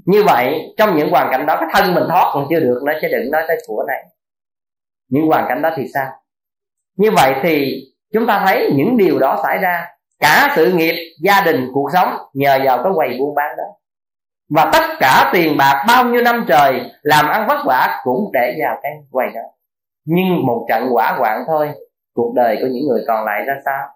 như 0.08 0.24
vậy, 0.24 0.74
trong 0.76 0.96
những 0.96 1.10
hoàn 1.10 1.28
cảnh 1.30 1.46
đó, 1.46 1.56
cái 1.60 1.68
thân 1.72 1.94
mình 1.94 2.04
thoát 2.08 2.30
còn 2.34 2.46
chưa 2.50 2.60
được, 2.60 2.80
nó 2.84 2.92
sẽ 3.02 3.08
đừng 3.08 3.30
nói 3.30 3.42
tới 3.48 3.56
của 3.66 3.84
này. 3.88 4.04
Những 5.08 5.26
hoàn 5.26 5.44
cảnh 5.48 5.62
đó 5.62 5.70
thì 5.76 5.86
sao? 5.94 6.06
Như 6.98 7.10
vậy 7.10 7.34
thì 7.42 7.82
chúng 8.12 8.26
ta 8.26 8.42
thấy 8.46 8.70
những 8.76 8.96
điều 8.96 9.18
đó 9.18 9.40
xảy 9.42 9.58
ra 9.58 9.86
cả 10.18 10.52
sự 10.56 10.72
nghiệp, 10.72 10.94
gia 11.22 11.40
đình, 11.40 11.68
cuộc 11.74 11.90
sống 11.92 12.16
nhờ 12.34 12.58
vào 12.64 12.82
cái 12.82 12.92
quầy 12.94 13.16
buôn 13.18 13.34
bán 13.34 13.56
đó. 13.56 13.64
Và 14.50 14.70
tất 14.72 14.96
cả 14.98 15.30
tiền 15.32 15.56
bạc 15.56 15.84
bao 15.88 16.04
nhiêu 16.04 16.22
năm 16.22 16.44
trời 16.48 16.90
làm 17.02 17.28
ăn 17.28 17.46
vất 17.48 17.58
vả 17.66 18.00
cũng 18.04 18.30
để 18.32 18.56
vào 18.64 18.78
cái 18.82 18.92
quầy 19.10 19.26
đó. 19.34 19.40
Nhưng 20.04 20.46
một 20.46 20.66
trận 20.68 20.88
quả 20.92 21.16
hoạn 21.18 21.44
thôi, 21.46 21.70
cuộc 22.14 22.32
đời 22.36 22.56
của 22.60 22.66
những 22.70 22.88
người 22.88 23.04
còn 23.06 23.24
lại 23.24 23.44
ra 23.46 23.54
sao? 23.64 23.88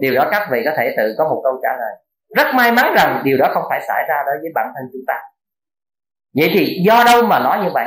Điều 0.00 0.14
đó 0.14 0.28
các 0.30 0.48
vị 0.52 0.62
có 0.64 0.70
thể 0.76 0.94
tự 0.96 1.14
có 1.18 1.24
một 1.24 1.40
câu 1.44 1.60
trả 1.62 1.68
lời. 1.78 1.94
Rất 2.36 2.54
may 2.54 2.72
mắn 2.72 2.94
rằng 2.96 3.22
điều 3.24 3.38
đó 3.38 3.48
không 3.54 3.62
phải 3.68 3.80
xảy 3.88 4.02
ra 4.08 4.14
đối 4.26 4.34
với 4.40 4.50
bản 4.54 4.66
thân 4.74 4.88
chúng 4.92 5.02
ta. 5.06 5.14
Vậy 6.36 6.50
thì 6.54 6.82
do 6.86 7.04
đâu 7.06 7.22
mà 7.22 7.38
nói 7.38 7.58
như 7.64 7.70
vậy? 7.74 7.86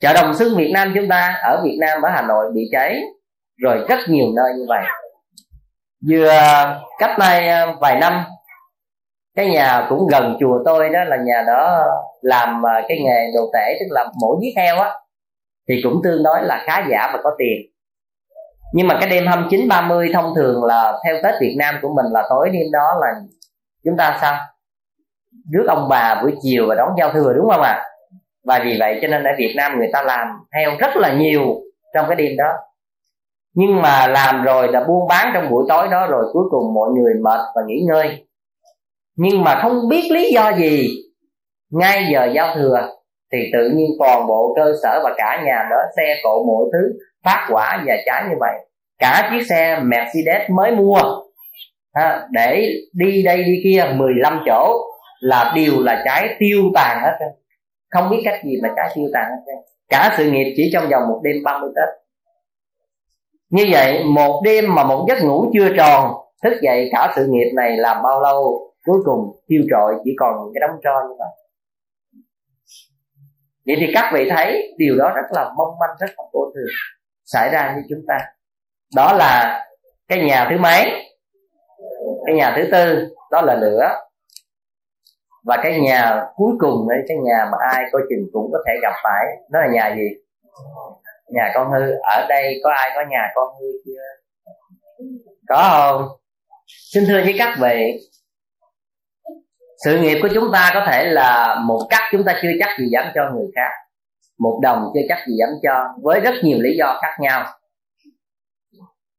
Chợ 0.00 0.12
đồng 0.14 0.34
xuân 0.34 0.48
việt 0.56 0.70
nam 0.74 0.92
chúng 0.94 1.08
ta 1.08 1.40
ở 1.42 1.62
việt 1.64 1.76
nam, 1.80 2.02
ở 2.02 2.10
hà 2.10 2.22
nội 2.22 2.52
bị 2.54 2.62
cháy 2.72 3.02
rồi 3.62 3.84
rất 3.88 3.98
nhiều 4.08 4.26
nơi 4.36 4.52
như 4.58 4.64
vậy. 4.68 4.82
Vừa 6.10 6.28
ờ, 6.28 6.80
cách 6.98 7.18
nay 7.18 7.48
ờ, 7.48 7.76
vài 7.80 8.00
năm, 8.00 8.24
cái 9.36 9.46
nhà 9.46 9.86
cũng 9.88 10.06
gần 10.10 10.36
chùa 10.40 10.62
tôi 10.64 10.88
đó 10.88 11.04
là 11.04 11.16
nhà 11.16 11.44
đó 11.46 11.84
làm 12.22 12.62
ờ, 12.62 12.82
cái 12.88 12.98
nghề 13.04 13.30
đồ 13.34 13.50
tể, 13.52 13.76
tức 13.80 13.86
là 13.90 14.06
mỗi 14.20 14.36
giết 14.42 14.52
heo 14.56 14.80
á, 14.80 14.90
thì 15.68 15.80
cũng 15.82 16.00
tương 16.04 16.22
đối 16.22 16.42
là 16.42 16.64
khá 16.66 16.86
giả 16.90 17.10
và 17.12 17.20
có 17.22 17.30
tiền. 17.38 17.58
Nhưng 18.72 18.88
mà 18.88 18.96
cái 19.00 19.10
đêm 19.10 19.26
29 19.26 19.68
30 19.68 20.10
thông 20.14 20.34
thường 20.36 20.64
là 20.64 20.98
theo 21.04 21.16
Tết 21.22 21.34
Việt 21.40 21.54
Nam 21.58 21.74
của 21.82 21.88
mình 21.88 22.12
là 22.12 22.26
tối 22.30 22.50
đêm 22.52 22.66
đó 22.72 22.94
là 23.00 23.06
chúng 23.84 23.96
ta 23.96 24.18
sao? 24.20 24.36
Rước 25.52 25.64
ông 25.68 25.88
bà 25.88 26.20
buổi 26.22 26.32
chiều 26.42 26.66
và 26.68 26.74
đón 26.74 26.88
giao 26.98 27.12
thừa, 27.12 27.32
đúng 27.36 27.50
không 27.50 27.62
ạ? 27.62 27.72
À? 27.72 27.90
và 28.44 28.60
vì 28.64 28.76
vậy 28.80 28.98
cho 29.02 29.08
nên 29.08 29.24
ở 29.24 29.30
Việt 29.38 29.54
Nam 29.56 29.78
người 29.78 29.90
ta 29.92 30.02
làm 30.02 30.26
heo 30.52 30.70
rất 30.78 30.96
là 30.96 31.12
nhiều 31.12 31.60
trong 31.94 32.06
cái 32.08 32.16
đêm 32.16 32.36
đó 32.36 32.52
nhưng 33.54 33.82
mà 33.82 34.06
làm 34.06 34.42
rồi 34.42 34.72
là 34.72 34.84
buôn 34.88 35.08
bán 35.08 35.30
trong 35.34 35.50
buổi 35.50 35.64
tối 35.68 35.88
đó 35.90 36.06
rồi 36.10 36.24
cuối 36.32 36.44
cùng 36.50 36.74
mọi 36.74 36.88
người 36.90 37.14
mệt 37.22 37.40
và 37.54 37.62
nghỉ 37.66 37.80
ngơi. 37.88 38.26
Nhưng 39.16 39.44
mà 39.44 39.60
không 39.62 39.88
biết 39.88 40.10
lý 40.10 40.30
do 40.32 40.52
gì 40.52 40.88
ngay 41.70 42.08
giờ 42.12 42.28
giao 42.34 42.54
thừa 42.54 42.88
thì 43.32 43.38
tự 43.52 43.70
nhiên 43.74 43.90
toàn 43.98 44.26
bộ 44.26 44.52
cơ 44.56 44.72
sở 44.82 45.00
và 45.04 45.14
cả 45.16 45.42
nhà 45.46 45.68
đó 45.70 45.76
xe 45.96 46.14
cộ 46.22 46.44
mọi 46.46 46.64
thứ 46.72 46.98
phát 47.24 47.48
quả 47.52 47.84
và 47.86 47.94
trái 48.06 48.24
như 48.30 48.36
vậy. 48.40 48.54
Cả 48.98 49.30
chiếc 49.32 49.46
xe 49.46 49.80
Mercedes 49.82 50.50
mới 50.50 50.70
mua. 50.70 51.00
Ha, 51.94 52.26
để 52.30 52.68
đi 52.92 53.22
đây 53.22 53.36
đi 53.42 53.60
kia 53.64 53.84
15 53.96 54.42
chỗ 54.46 54.76
là 55.20 55.52
đều 55.56 55.72
là 55.78 56.02
trái 56.04 56.36
tiêu 56.38 56.62
tàn 56.74 57.02
hết 57.02 57.26
không 57.90 58.10
biết 58.10 58.22
cách 58.24 58.40
gì 58.44 58.52
mà 58.62 58.68
trái 58.76 58.88
tiêu 58.94 59.04
tàn 59.14 59.30
hết 59.30 59.52
cả 59.88 60.14
sự 60.16 60.30
nghiệp 60.30 60.54
chỉ 60.56 60.70
trong 60.72 60.88
vòng 60.90 61.02
một 61.08 61.20
đêm 61.24 61.36
30 61.44 61.70
Tết 61.76 61.99
như 63.50 63.64
vậy, 63.72 64.04
một 64.04 64.42
đêm 64.44 64.74
mà 64.74 64.84
một 64.84 65.06
giấc 65.08 65.22
ngủ 65.22 65.50
chưa 65.54 65.68
tròn, 65.76 66.12
thức 66.42 66.52
dậy 66.62 66.88
cả 66.92 67.12
sự 67.16 67.26
nghiệp 67.30 67.52
này 67.56 67.76
làm 67.76 68.02
bao 68.02 68.20
lâu? 68.20 68.66
Cuối 68.86 68.98
cùng 69.04 69.40
tiêu 69.46 69.62
trội 69.70 69.94
chỉ 70.04 70.10
còn 70.18 70.34
cái 70.54 70.60
đống 70.68 70.80
tro 70.84 71.08
như 71.08 71.14
vậy. 71.18 71.28
Vậy 73.66 73.76
thì 73.80 73.92
các 73.94 74.10
vị 74.14 74.30
thấy, 74.30 74.74
điều 74.76 74.96
đó 74.96 75.12
rất 75.14 75.26
là 75.30 75.52
mong 75.56 75.78
manh, 75.80 75.90
rất 76.00 76.10
là 76.18 76.24
vô 76.32 76.40
thường 76.54 76.68
xảy 77.24 77.50
ra 77.50 77.74
như 77.76 77.82
chúng 77.88 78.04
ta. 78.08 78.18
Đó 78.96 79.12
là 79.12 79.64
cái 80.08 80.24
nhà 80.24 80.46
thứ 80.50 80.56
mấy? 80.58 80.90
Cái 82.26 82.36
nhà 82.36 82.54
thứ 82.56 82.62
tư, 82.72 83.08
đó 83.30 83.42
là 83.42 83.54
lửa. 83.54 83.88
Và 85.44 85.60
cái 85.62 85.80
nhà 85.80 86.24
cuối 86.36 86.52
cùng 86.58 86.88
đấy 86.88 86.98
cái 87.08 87.16
nhà 87.16 87.48
mà 87.52 87.58
ai 87.72 87.84
coi 87.92 88.02
chừng 88.10 88.28
cũng 88.32 88.52
có 88.52 88.58
thể 88.66 88.72
gặp 88.82 88.92
phải, 89.02 89.26
đó 89.50 89.60
là 89.60 89.66
nhà 89.72 89.94
gì? 89.96 90.08
Nhà 91.30 91.50
con 91.54 91.70
hư, 91.72 91.92
ở 92.02 92.26
đây 92.28 92.60
có 92.64 92.70
ai 92.70 92.90
có 92.94 93.00
nhà 93.10 93.28
con 93.34 93.48
hư 93.60 93.66
chưa? 93.84 94.20
Có 95.48 95.68
không? 95.70 96.08
Xin 96.92 97.04
thưa 97.06 97.20
với 97.24 97.34
các 97.38 97.56
vị, 97.60 98.00
sự 99.84 99.98
nghiệp 99.98 100.18
của 100.22 100.28
chúng 100.34 100.44
ta 100.52 100.70
có 100.74 100.84
thể 100.86 101.04
là 101.04 101.56
một 101.64 101.86
cách 101.90 102.02
chúng 102.12 102.24
ta 102.24 102.38
chưa 102.42 102.52
chắc 102.60 102.68
gì 102.78 102.86
dám 102.92 103.04
cho 103.14 103.30
người 103.34 103.46
khác, 103.54 103.70
một 104.38 104.60
đồng 104.62 104.84
chưa 104.94 105.00
chắc 105.08 105.18
gì 105.26 105.34
dám 105.40 105.48
cho, 105.62 105.88
với 106.02 106.20
rất 106.20 106.34
nhiều 106.42 106.58
lý 106.60 106.76
do 106.78 106.98
khác 107.02 107.16
nhau. 107.20 107.46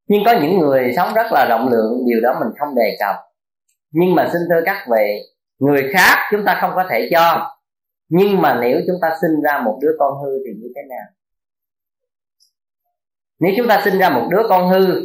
Nhưng 0.08 0.24
có 0.26 0.34
những 0.42 0.60
người 0.60 0.94
sống 0.96 1.14
rất 1.14 1.32
là 1.32 1.46
rộng 1.50 1.70
lượng, 1.72 2.04
điều 2.08 2.22
đó 2.22 2.36
mình 2.40 2.50
không 2.60 2.76
đề 2.76 2.98
cập. 3.00 3.16
Nhưng 3.92 4.16
mà 4.16 4.30
xin 4.34 4.42
thưa 4.50 4.62
các 4.66 4.86
vị, 4.92 5.20
người 5.60 5.90
khác 5.94 6.28
chúng 6.32 6.46
ta 6.46 6.58
không 6.62 6.72
có 6.76 6.84
thể 6.90 7.10
cho, 7.12 7.56
nhưng 8.10 8.42
mà 8.42 8.60
nếu 8.62 8.82
chúng 8.88 8.96
ta 9.02 9.10
sinh 9.22 9.42
ra 9.44 9.62
một 9.66 9.80
đứa 9.82 9.92
con 10.00 10.14
hư 10.24 10.30
thì 10.46 10.52
như 10.62 10.68
thế 10.76 10.82
nào? 10.90 11.08
Nếu 13.42 13.54
chúng 13.58 13.68
ta 13.68 13.82
sinh 13.84 13.98
ra 14.00 14.10
một 14.10 14.28
đứa 14.32 14.42
con 14.50 14.70
hư, 14.70 15.02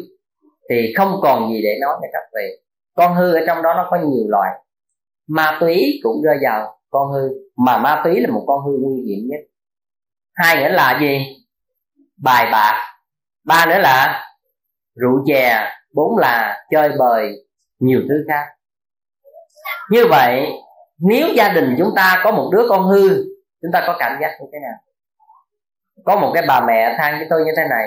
thì 0.70 0.92
không 0.96 1.18
còn 1.22 1.52
gì 1.52 1.62
để 1.62 1.78
nói 1.80 1.96
với 2.00 2.10
các 2.12 2.22
vị 2.34 2.62
con 2.94 3.14
hư 3.14 3.34
ở 3.34 3.40
trong 3.46 3.62
đó 3.62 3.74
nó 3.74 3.88
có 3.90 3.96
nhiều 3.96 4.28
loại 4.28 4.50
ma 5.28 5.56
túy 5.60 6.00
cũng 6.02 6.22
rơi 6.22 6.36
vào 6.42 6.78
con 6.90 7.12
hư, 7.12 7.28
mà 7.56 7.78
ma 7.78 8.00
túy 8.04 8.20
là 8.20 8.30
một 8.30 8.44
con 8.46 8.64
hư 8.66 8.72
nguy 8.80 9.02
hiểm 9.02 9.28
nhất. 9.28 9.40
Hai 10.34 10.56
nữa 10.56 10.68
là 10.68 10.98
gì? 11.00 11.36
Bài 12.16 12.48
bạc. 12.52 12.96
Ba 13.44 13.66
nữa 13.66 13.78
là 13.78 14.24
rượu 14.94 15.24
chè, 15.26 15.70
bốn 15.94 16.18
là 16.18 16.64
chơi 16.70 16.90
bời, 16.98 17.32
nhiều 17.78 18.00
thứ 18.08 18.24
khác. 18.28 18.46
Như 19.90 20.06
vậy, 20.10 20.52
nếu 20.98 21.28
gia 21.34 21.48
đình 21.48 21.74
chúng 21.78 21.90
ta 21.96 22.20
có 22.24 22.30
một 22.30 22.50
đứa 22.52 22.66
con 22.68 22.86
hư, 22.86 23.08
chúng 23.62 23.72
ta 23.72 23.84
có 23.86 23.96
cảm 23.98 24.18
giác 24.20 24.36
như 24.40 24.46
thế 24.52 24.58
nào? 24.62 24.78
Có 26.04 26.16
một 26.20 26.30
cái 26.34 26.44
bà 26.48 26.66
mẹ 26.66 26.94
than 26.98 27.18
với 27.18 27.26
tôi 27.30 27.40
như 27.44 27.52
thế 27.56 27.62
này 27.70 27.86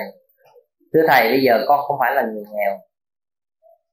thưa 0.93 1.01
thầy, 1.07 1.29
bây 1.29 1.41
giờ 1.41 1.63
con 1.67 1.79
không 1.87 1.97
phải 1.99 2.15
là 2.15 2.21
người 2.21 2.43
nghèo. 2.53 2.77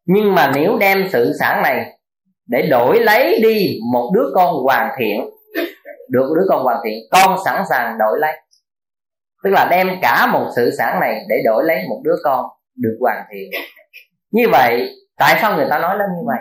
Nhưng 0.06 0.34
mà 0.34 0.52
nếu 0.54 0.78
đem 0.78 1.08
sự 1.12 1.32
sản 1.40 1.62
này 1.62 1.98
để 2.46 2.66
đổi 2.70 3.00
lấy 3.00 3.40
đi 3.42 3.78
một 3.92 4.10
đứa 4.14 4.26
con 4.34 4.54
hoàn 4.54 4.90
thiện, 4.98 5.30
được 6.10 6.32
đứa 6.36 6.44
con 6.48 6.62
hoàn 6.62 6.80
thiện, 6.84 6.98
con 7.10 7.38
sẵn 7.44 7.62
sàng 7.70 7.98
đổi 7.98 8.18
lấy. 8.18 8.32
Tức 9.44 9.50
là 9.50 9.68
đem 9.70 9.90
cả 10.02 10.26
một 10.32 10.50
sự 10.56 10.70
sản 10.78 11.00
này 11.00 11.24
để 11.28 11.36
đổi 11.44 11.64
lấy 11.64 11.78
một 11.88 12.00
đứa 12.04 12.16
con 12.24 12.46
được 12.76 12.96
hoàn 13.00 13.24
thiện. 13.32 13.50
Như 14.30 14.48
vậy, 14.52 14.90
tại 15.18 15.38
sao 15.40 15.56
người 15.56 15.66
ta 15.70 15.78
nói 15.78 15.98
lên 15.98 16.08
như 16.16 16.22
vậy? 16.26 16.38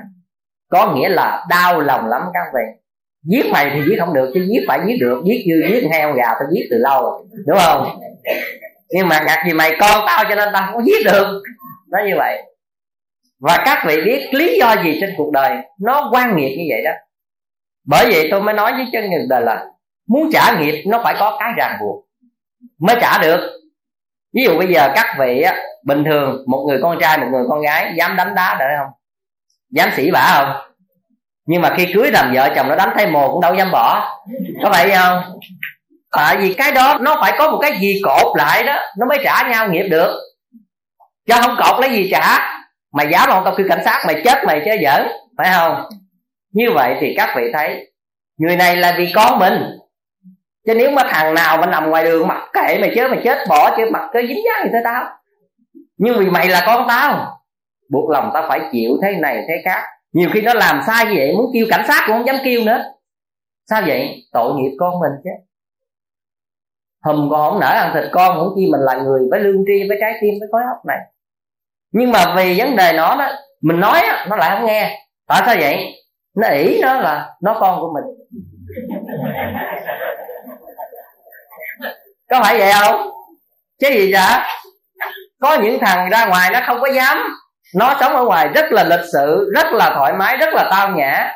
Có 0.69 0.93
nghĩa 0.95 1.09
là 1.09 1.45
đau 1.49 1.81
lòng 1.81 2.07
lắm 2.07 2.21
các 2.33 2.43
vị. 2.53 2.81
Giết 3.23 3.45
mày 3.51 3.71
thì 3.73 3.81
giết 3.89 3.95
không 3.99 4.13
được, 4.13 4.31
chứ 4.33 4.47
giết 4.49 4.65
phải 4.67 4.79
giết 4.87 4.97
được. 4.99 5.23
Giết 5.25 5.43
dư, 5.47 5.73
giết 5.73 5.87
heo, 5.91 6.13
gà 6.13 6.27
tao 6.39 6.47
giết 6.51 6.67
từ 6.71 6.77
lâu. 6.77 7.01
Rồi 7.01 7.21
đúng 7.47 7.57
không? 7.57 7.99
Nhưng 8.89 9.07
mà 9.07 9.19
ngặt 9.27 9.39
gì 9.45 9.53
mày 9.53 9.75
con 9.79 10.05
tao 10.07 10.23
cho 10.29 10.35
nên 10.35 10.49
tao 10.53 10.71
không 10.71 10.85
giết 10.85 11.05
được. 11.05 11.41
Nó 11.91 11.97
như 12.07 12.13
vậy. 12.17 12.43
Và 13.39 13.57
các 13.65 13.83
vị 13.87 14.01
biết 14.05 14.29
lý 14.31 14.57
do 14.59 14.75
gì 14.83 14.97
trên 15.01 15.13
cuộc 15.17 15.31
đời 15.31 15.55
nó 15.79 16.09
quan 16.13 16.35
nghiệp 16.35 16.55
như 16.57 16.65
vậy 16.69 16.81
đó. 16.85 16.91
Bởi 17.87 18.05
vậy 18.11 18.27
tôi 18.31 18.41
mới 18.41 18.53
nói 18.53 18.73
với 18.73 18.87
chân 18.93 19.09
người 19.09 19.25
đời 19.29 19.41
là 19.41 19.65
muốn 20.07 20.29
trả 20.33 20.59
nghiệp 20.59 20.83
nó 20.87 21.01
phải 21.03 21.15
có 21.19 21.37
cái 21.39 21.51
ràng 21.57 21.77
buộc 21.81 22.05
mới 22.79 22.95
trả 23.01 23.17
được. 23.17 23.51
Ví 24.33 24.43
dụ 24.45 24.57
bây 24.57 24.73
giờ 24.73 24.91
các 24.95 25.15
vị 25.19 25.41
á, 25.41 25.55
bình 25.83 26.03
thường 26.03 26.43
một 26.47 26.65
người 26.67 26.79
con 26.81 26.97
trai 27.01 27.17
một 27.17 27.27
người 27.31 27.43
con 27.49 27.61
gái 27.61 27.93
dám 27.95 28.15
đánh 28.15 28.35
đá 28.35 28.55
được 28.59 28.65
không? 28.77 28.91
Dám 29.69 29.89
xỉ 29.95 30.11
bả 30.11 30.31
không? 30.35 30.73
Nhưng 31.45 31.61
mà 31.61 31.73
khi 31.77 31.93
cưới 31.93 32.11
làm 32.11 32.33
vợ 32.33 32.49
chồng 32.55 32.67
nó 32.69 32.75
đánh 32.75 32.89
thay 32.95 33.07
mồ 33.07 33.31
cũng 33.31 33.41
đâu 33.41 33.55
dám 33.55 33.71
bỏ. 33.71 34.17
Có 34.63 34.71
phải 34.71 34.91
không? 34.95 35.39
Tại 36.15 36.37
vì 36.37 36.53
cái 36.53 36.71
đó 36.71 36.97
nó 37.01 37.17
phải 37.21 37.33
có 37.37 37.51
một 37.51 37.57
cái 37.61 37.77
gì 37.81 38.01
cột 38.03 38.37
lại 38.37 38.63
đó, 38.63 38.75
nó 38.97 39.05
mới 39.09 39.17
trả 39.23 39.49
nhau 39.49 39.69
nghiệp 39.69 39.87
được. 39.89 40.21
Cho 41.27 41.35
không 41.41 41.55
cột 41.57 41.81
lấy 41.81 41.89
gì 41.89 42.09
trả. 42.11 42.37
Mày 42.93 43.07
dám 43.11 43.29
không 43.29 43.41
tao 43.45 43.53
kêu 43.57 43.67
cảnh 43.69 43.81
sát 43.85 44.03
mày 44.07 44.21
chết 44.25 44.43
mày 44.47 44.61
chứ 44.65 44.71
giỡn, 44.83 45.07
phải 45.37 45.49
không? 45.53 45.83
Như 46.53 46.71
vậy 46.75 46.95
thì 46.99 47.13
các 47.17 47.33
vị 47.37 47.43
thấy, 47.53 47.91
người 48.37 48.55
này 48.55 48.75
là 48.75 48.95
vì 48.97 49.11
con 49.15 49.39
mình. 49.39 49.53
Chứ 50.65 50.73
nếu 50.75 50.91
mà 50.91 51.03
thằng 51.09 51.33
nào 51.33 51.57
mà 51.57 51.65
nằm 51.65 51.89
ngoài 51.89 52.03
đường 52.03 52.27
mặc 52.27 52.49
kệ 52.53 52.77
mày 52.81 52.91
chết 52.95 53.11
mày 53.11 53.19
chết 53.23 53.37
bỏ 53.49 53.77
chứ, 53.77 53.83
mặc 53.91 54.09
cái 54.13 54.27
dính 54.27 54.39
dáng 54.45 54.65
gì 54.65 54.69
tới 54.73 54.81
tao. 54.83 55.03
Nhưng 55.97 56.19
vì 56.19 56.25
mày 56.25 56.49
là 56.49 56.63
con 56.65 56.85
tao, 56.87 57.39
buộc 57.91 58.09
lòng 58.09 58.31
tao 58.33 58.45
phải 58.49 58.59
chịu 58.71 58.91
thế 59.01 59.15
này 59.21 59.43
thế 59.47 59.53
khác. 59.65 59.83
Nhiều 60.13 60.29
khi 60.33 60.41
nó 60.41 60.53
làm 60.53 60.81
sai 60.87 61.05
như 61.05 61.13
vậy, 61.17 61.33
muốn 61.37 61.45
kêu 61.53 61.65
cảnh 61.69 61.85
sát 61.87 62.03
cũng 62.07 62.15
không 62.15 62.27
dám 62.27 62.35
kêu 62.43 62.61
nữa. 62.63 62.83
Sao 63.69 63.81
vậy? 63.87 64.23
Tội 64.33 64.53
nghiệp 64.53 64.75
con 64.79 64.99
mình 64.99 65.11
chứ 65.23 65.29
hùm 67.05 67.29
còn 67.31 67.51
không 67.51 67.59
nở 67.59 67.67
ăn 67.67 67.91
thịt 67.93 68.03
con 68.11 68.37
cũng 68.39 68.53
chi 68.55 68.67
mình 68.71 68.81
là 68.81 68.95
người 68.95 69.21
với 69.31 69.39
lương 69.39 69.63
tri 69.67 69.89
với 69.89 69.97
trái 70.01 70.13
tim 70.21 70.33
với 70.39 70.49
khối 70.51 70.61
óc 70.61 70.85
này. 70.87 70.97
Nhưng 71.91 72.11
mà 72.11 72.33
vì 72.35 72.59
vấn 72.59 72.75
đề 72.75 72.93
nó 72.93 73.15
đó, 73.15 73.31
mình 73.61 73.79
nói 73.79 74.01
nó 74.29 74.35
lại 74.35 74.49
không 74.55 74.65
nghe. 74.65 74.99
Tại 75.27 75.41
sao 75.45 75.55
vậy? 75.59 76.03
Nó 76.37 76.47
ỷ 76.47 76.81
nó 76.81 76.93
là 76.93 77.29
nó 77.41 77.57
con 77.59 77.81
của 77.81 77.93
mình. 77.93 78.03
Có 82.29 82.43
phải 82.43 82.59
vậy 82.59 82.71
không? 82.73 83.09
Chứ 83.81 83.87
gì 83.87 84.11
cả 84.13 84.47
có 85.41 85.57
những 85.57 85.79
thằng 85.79 86.09
ra 86.09 86.25
ngoài 86.25 86.49
nó 86.53 86.59
không 86.65 86.81
có 86.81 86.87
dám. 86.87 87.17
Nó 87.75 87.95
sống 87.99 88.15
ở 88.15 88.23
ngoài 88.23 88.47
rất 88.47 88.71
là 88.71 88.83
lịch 88.83 89.05
sự, 89.13 89.51
rất 89.55 89.73
là 89.73 89.93
thoải 89.95 90.13
mái, 90.13 90.37
rất 90.37 90.53
là 90.53 90.67
tao 90.71 90.89
nhã. 90.89 91.31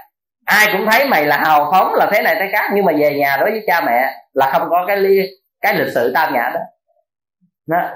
Ai 0.45 0.67
cũng 0.71 0.85
thấy 0.91 1.07
mày 1.07 1.25
là 1.25 1.37
hào 1.37 1.69
phóng 1.71 1.93
là 1.93 2.09
thế 2.11 2.21
này, 2.21 2.35
thế 2.39 2.49
khác. 2.51 2.71
Nhưng 2.73 2.85
mà 2.85 2.93
về 2.99 3.15
nhà 3.19 3.37
đối 3.37 3.51
với 3.51 3.63
cha 3.67 3.81
mẹ 3.81 4.13
là 4.33 4.49
không 4.51 4.69
có 4.69 4.85
cái 4.87 4.97
ly 4.97 5.19
cái 5.61 5.75
lịch 5.75 5.93
sự 5.93 6.11
tam 6.13 6.33
nhã 6.33 6.51
đó. 6.53 6.59
đó. 7.67 7.89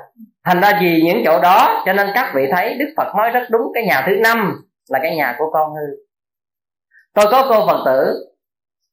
Thành 0.45 0.61
ra 0.61 0.79
vì 0.81 1.01
những 1.05 1.21
chỗ 1.25 1.41
đó, 1.41 1.83
cho 1.85 1.93
nên 1.93 2.07
các 2.13 2.31
vị 2.35 2.41
thấy 2.51 2.77
đức 2.79 2.93
phật 2.97 3.15
nói 3.17 3.29
rất 3.29 3.43
đúng, 3.49 3.61
cái 3.73 3.85
nhà 3.85 4.03
thứ 4.07 4.15
năm 4.23 4.61
là 4.89 4.99
cái 5.01 5.15
nhà 5.15 5.35
của 5.37 5.45
con 5.53 5.71
hư. 5.71 5.95
Tôi 7.13 7.25
có 7.31 7.45
cô 7.49 7.67
phật 7.67 7.83
tử, 7.85 8.27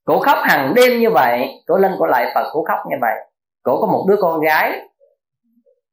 cổ 0.05 0.19
khóc 0.19 0.39
hàng 0.43 0.73
đêm 0.77 1.01
như 1.01 1.11
vậy, 1.11 1.49
cổ 1.67 1.77
lên 1.77 1.93
cổ 1.99 2.07
lại 2.07 2.33
phật, 2.35 2.51
cổ 2.53 2.65
khóc 2.65 2.79
như 2.91 2.97
vậy. 3.01 3.15
Cổ 3.63 3.81
có 3.81 3.87
một 3.87 4.07
đứa 4.09 4.17
con 4.21 4.41
gái. 4.41 4.81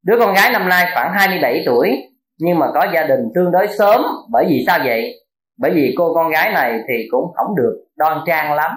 Đứa 0.03 0.19
con 0.19 0.33
gái 0.33 0.51
năm 0.51 0.69
nay 0.69 0.85
khoảng 0.93 1.13
27 1.13 1.63
tuổi, 1.65 2.03
nhưng 2.37 2.59
mà 2.59 2.67
có 2.73 2.87
gia 2.93 3.03
đình 3.03 3.19
tương 3.35 3.51
đối 3.51 3.67
sớm. 3.67 4.01
Bởi 4.31 4.45
vì 4.49 4.63
sao 4.67 4.79
vậy? 4.85 5.13
Bởi 5.57 5.71
vì 5.71 5.95
cô 5.97 6.13
con 6.13 6.31
gái 6.31 6.51
này 6.51 6.79
thì 6.87 7.07
cũng 7.11 7.31
không 7.35 7.55
được 7.55 7.85
đoan 7.95 8.17
trang 8.25 8.53
lắm, 8.53 8.71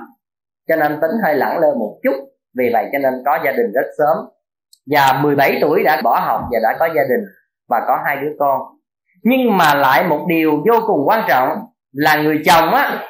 cho 0.68 0.76
nên 0.76 0.98
tính 1.00 1.10
hơi 1.24 1.34
lẳng 1.34 1.58
lơ 1.58 1.74
một 1.74 1.98
chút 2.02 2.14
vì 2.58 2.70
vậy 2.72 2.86
cho 2.92 2.98
nên 2.98 3.12
có 3.26 3.38
gia 3.44 3.52
đình 3.52 3.72
rất 3.74 3.86
sớm. 3.98 4.16
Và 4.90 5.20
17 5.22 5.58
tuổi 5.60 5.82
đã 5.82 6.00
bỏ 6.04 6.20
học 6.20 6.40
và 6.52 6.58
đã 6.62 6.76
có 6.78 6.86
gia 6.86 7.02
đình 7.02 7.24
và 7.68 7.80
có 7.86 7.98
hai 8.06 8.16
đứa 8.16 8.32
con. 8.38 8.60
Nhưng 9.22 9.56
mà 9.56 9.74
lại 9.74 10.04
một 10.04 10.24
điều 10.28 10.50
vô 10.50 10.80
cùng 10.86 11.08
quan 11.08 11.24
trọng 11.28 11.58
là 11.92 12.16
người 12.16 12.42
chồng 12.44 12.74
á, 12.74 13.06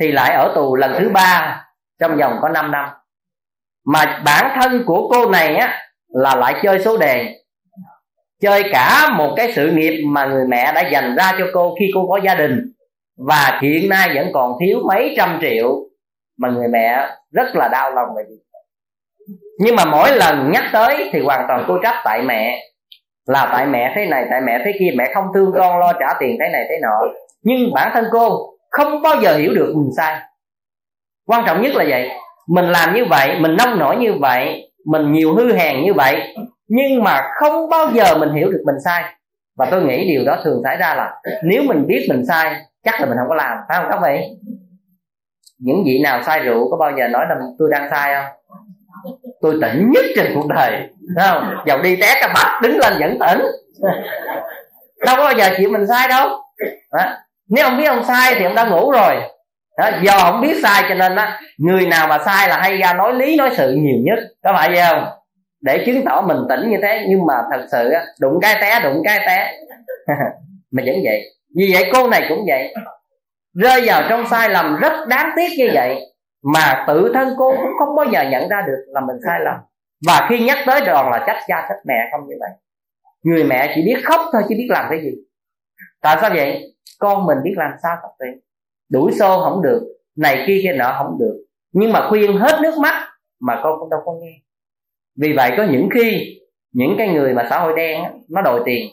thì 0.00 0.12
lại 0.12 0.34
ở 0.34 0.52
tù 0.54 0.76
lần 0.76 0.94
thứ 0.98 1.08
ba 1.08 1.60
trong 2.00 2.16
vòng 2.16 2.38
có 2.42 2.48
5 2.48 2.70
năm. 2.70 2.88
Mà 3.86 4.22
bản 4.24 4.58
thân 4.60 4.82
của 4.86 5.08
cô 5.08 5.30
này 5.30 5.56
á, 5.56 5.80
là 6.08 6.34
lại 6.34 6.54
chơi 6.62 6.78
số 6.78 6.96
đề. 6.96 7.40
Chơi 8.42 8.62
cả 8.72 9.10
một 9.18 9.34
cái 9.36 9.52
sự 9.52 9.70
nghiệp 9.70 10.04
mà 10.06 10.26
người 10.26 10.46
mẹ 10.48 10.72
đã 10.74 10.88
dành 10.88 11.16
ra 11.16 11.32
cho 11.38 11.44
cô 11.54 11.74
khi 11.80 11.90
cô 11.94 12.06
có 12.08 12.20
gia 12.24 12.34
đình. 12.34 12.72
Và 13.26 13.58
hiện 13.62 13.88
nay 13.88 14.10
vẫn 14.14 14.26
còn 14.34 14.52
thiếu 14.60 14.78
mấy 14.88 15.14
trăm 15.16 15.38
triệu 15.40 15.80
mà 16.38 16.50
người 16.50 16.68
mẹ 16.68 17.08
rất 17.32 17.56
là 17.56 17.68
đau 17.68 17.94
lòng 17.94 18.08
về 18.16 18.22
việc 18.28 18.43
nhưng 19.58 19.76
mà 19.76 19.84
mỗi 19.84 20.12
lần 20.16 20.50
nhắc 20.50 20.64
tới 20.72 21.10
thì 21.12 21.20
hoàn 21.20 21.44
toàn 21.48 21.64
cô 21.68 21.78
trách 21.82 21.94
tại 22.04 22.22
mẹ. 22.22 22.60
Là 23.26 23.48
tại 23.52 23.66
mẹ 23.66 23.92
thế 23.96 24.06
này, 24.06 24.26
tại 24.30 24.40
mẹ 24.40 24.58
thế 24.64 24.72
kia, 24.78 24.90
mẹ 24.96 25.04
không 25.14 25.24
thương 25.34 25.52
con, 25.54 25.78
lo 25.78 25.92
trả 25.92 26.14
tiền 26.20 26.36
thế 26.40 26.48
này 26.52 26.66
thế 26.68 26.78
nọ. 26.82 27.12
Nhưng 27.42 27.74
bản 27.74 27.90
thân 27.94 28.04
cô 28.12 28.46
không 28.70 29.02
bao 29.02 29.20
giờ 29.20 29.36
hiểu 29.36 29.54
được 29.54 29.72
mình 29.76 29.90
sai. 29.96 30.20
Quan 31.26 31.44
trọng 31.46 31.62
nhất 31.62 31.74
là 31.74 31.84
vậy. 31.88 32.10
Mình 32.48 32.64
làm 32.64 32.94
như 32.94 33.04
vậy, 33.04 33.40
mình 33.40 33.56
nông 33.56 33.78
nổi 33.78 33.96
như 33.96 34.12
vậy, 34.20 34.70
mình 34.86 35.12
nhiều 35.12 35.34
hư 35.34 35.52
hèn 35.52 35.84
như 35.84 35.92
vậy, 35.94 36.34
nhưng 36.68 37.02
mà 37.02 37.22
không 37.34 37.68
bao 37.68 37.88
giờ 37.92 38.18
mình 38.18 38.32
hiểu 38.34 38.50
được 38.50 38.62
mình 38.66 38.76
sai. 38.84 39.04
Và 39.56 39.66
tôi 39.70 39.82
nghĩ 39.82 40.08
điều 40.08 40.24
đó 40.24 40.36
thường 40.44 40.60
xảy 40.64 40.76
ra 40.76 40.94
là 40.94 41.20
nếu 41.42 41.62
mình 41.62 41.86
biết 41.86 42.06
mình 42.08 42.26
sai, 42.26 42.54
chắc 42.84 43.00
là 43.00 43.06
mình 43.06 43.18
không 43.18 43.28
có 43.28 43.34
làm. 43.34 43.58
Phải 43.68 43.78
không 43.78 43.86
các 43.90 44.00
vị? 44.02 44.20
Những 45.58 45.82
vị 45.86 46.00
nào 46.04 46.22
sai 46.22 46.40
rượu, 46.40 46.70
có 46.70 46.76
bao 46.76 46.90
giờ 46.98 47.08
nói 47.08 47.26
là 47.28 47.36
tôi 47.58 47.68
đang 47.72 47.90
sai 47.90 48.14
không? 48.14 48.24
Tôi 49.40 49.58
tỉnh 49.62 49.90
nhất 49.90 50.04
trên 50.16 50.32
cuộc 50.34 50.46
đời. 50.48 50.70
Thấy 51.16 51.28
không? 51.30 51.54
Dầu 51.66 51.82
đi 51.82 51.96
té 51.96 52.14
cả 52.20 52.32
mặt 52.34 52.60
đứng 52.62 52.78
lên 52.78 52.92
vẫn 53.00 53.18
tỉnh. 53.20 53.46
Đâu 55.06 55.16
có 55.16 55.24
bao 55.24 55.32
giờ 55.38 55.48
chịu 55.56 55.70
mình 55.70 55.86
sai 55.86 56.08
đâu. 56.08 56.28
Đó. 56.92 57.04
nếu 57.48 57.64
ông 57.64 57.78
biết 57.78 57.84
ông 57.84 58.04
sai 58.04 58.34
thì 58.38 58.44
ông 58.44 58.54
đã 58.54 58.64
ngủ 58.64 58.90
rồi. 58.90 59.14
Đó, 59.78 59.90
do 60.02 60.18
không 60.18 60.40
biết 60.40 60.56
sai 60.62 60.84
cho 60.88 60.94
nên 60.94 61.16
á 61.16 61.40
người 61.58 61.86
nào 61.86 62.06
mà 62.06 62.18
sai 62.18 62.48
là 62.48 62.58
hay 62.62 62.76
ra 62.76 62.92
nói 62.92 63.14
lý 63.14 63.36
nói 63.36 63.50
sự 63.56 63.72
nhiều 63.72 63.96
nhất. 64.02 64.18
Có 64.44 64.52
phải 64.56 64.68
vậy 64.68 64.82
không? 64.90 65.04
Để 65.60 65.82
chứng 65.86 66.04
tỏ 66.04 66.20
mình 66.20 66.38
tỉnh 66.48 66.70
như 66.70 66.76
thế. 66.82 67.04
Nhưng 67.08 67.26
mà 67.26 67.34
thật 67.50 67.66
sự 67.72 67.90
á 67.90 68.04
đụng 68.20 68.38
cái 68.42 68.56
té 68.60 68.80
đụng 68.80 69.02
cái 69.04 69.20
té. 69.26 69.52
Mà 70.70 70.82
vẫn 70.86 70.96
vậy. 71.04 71.20
Vì 71.56 71.70
vậy 71.72 71.90
cô 71.92 72.08
này 72.08 72.26
cũng 72.28 72.44
vậy. 72.48 72.74
Rơi 73.54 73.82
vào 73.84 74.02
trong 74.08 74.26
sai 74.30 74.48
lầm 74.48 74.76
rất 74.80 74.92
đáng 75.08 75.30
tiếc 75.36 75.48
như 75.58 75.70
vậy 75.74 76.13
mà 76.52 76.84
tự 76.86 77.10
thân 77.14 77.34
cô 77.38 77.50
cũng 77.50 77.70
không 77.78 77.96
bao 77.96 78.06
giờ 78.12 78.30
nhận 78.30 78.48
ra 78.48 78.62
được 78.66 78.84
là 78.86 79.00
mình 79.00 79.16
sai 79.26 79.40
lầm. 79.44 79.56
Và 80.06 80.26
khi 80.28 80.44
nhắc 80.44 80.58
tới 80.66 80.80
đoàn 80.86 81.10
là 81.10 81.24
trách 81.26 81.42
cha, 81.46 81.66
trách 81.68 81.80
mẹ 81.84 82.08
không 82.12 82.28
như 82.28 82.34
vậy. 82.40 82.50
Người 83.22 83.44
mẹ 83.44 83.72
chỉ 83.74 83.82
biết 83.82 84.02
khóc 84.04 84.20
thôi, 84.32 84.42
chứ 84.48 84.54
biết 84.58 84.66
làm 84.70 84.86
cái 84.90 85.00
gì. 85.02 85.10
Tại 86.02 86.18
sao 86.20 86.30
vậy? 86.34 86.74
Con 86.98 87.26
mình 87.26 87.38
biết 87.44 87.54
làm 87.56 87.70
sao 87.82 87.96
tập 88.02 88.10
vậy? 88.18 88.28
Đuổi 88.90 89.12
xô 89.12 89.40
không 89.44 89.62
được, 89.62 89.80
này 90.16 90.44
kia 90.46 90.60
kia 90.62 90.72
nọ 90.72 90.94
không 90.98 91.18
được. 91.18 91.44
Nhưng 91.72 91.92
mà 91.92 92.06
khuyên 92.08 92.36
hết 92.36 92.60
nước 92.62 92.78
mắt 92.78 93.08
mà 93.40 93.60
con 93.62 93.80
cũng 93.80 93.90
đâu 93.90 94.00
có 94.04 94.12
nghe. 94.12 94.32
Vì 95.20 95.32
vậy 95.36 95.52
có 95.56 95.66
những 95.70 95.88
khi, 95.94 96.38
những 96.72 96.94
cái 96.98 97.08
người 97.08 97.34
mà 97.34 97.46
xã 97.50 97.58
hội 97.58 97.72
đen 97.76 98.02
nó 98.30 98.42
đòi 98.42 98.60
tiền. 98.64 98.86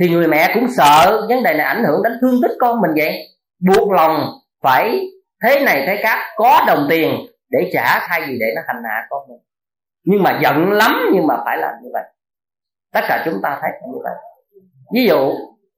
Thì 0.00 0.08
người 0.08 0.28
mẹ 0.28 0.50
cũng 0.54 0.66
sợ 0.76 1.26
vấn 1.28 1.42
đề 1.42 1.54
này 1.54 1.66
ảnh 1.66 1.84
hưởng 1.84 2.02
đến 2.02 2.12
thương 2.20 2.40
tích 2.42 2.52
con 2.60 2.80
mình 2.80 2.90
vậy. 2.96 3.26
Buộc 3.60 3.92
lòng 3.92 4.26
phải 4.62 5.00
thế 5.42 5.60
này 5.60 5.84
thế 5.86 6.00
khác, 6.02 6.18
có 6.36 6.64
đồng 6.66 6.86
tiền 6.90 7.26
để 7.50 7.70
trả, 7.72 7.98
thay 8.08 8.20
vì 8.28 8.38
để 8.40 8.46
nó 8.56 8.62
hành 8.66 8.82
hạ 8.84 9.06
con 9.10 9.28
mình. 9.28 9.40
Nhưng 10.04 10.22
mà 10.22 10.38
giận 10.42 10.72
lắm, 10.72 11.10
nhưng 11.12 11.26
mà 11.26 11.34
phải 11.44 11.58
làm 11.58 11.74
như 11.82 11.88
vậy. 11.92 12.02
Tất 12.92 13.00
cả 13.08 13.22
chúng 13.24 13.34
ta 13.42 13.58
thấy 13.62 13.70
như 13.92 13.98
vậy. 14.02 14.14
Ví 14.94 15.06
dụ 15.06 15.32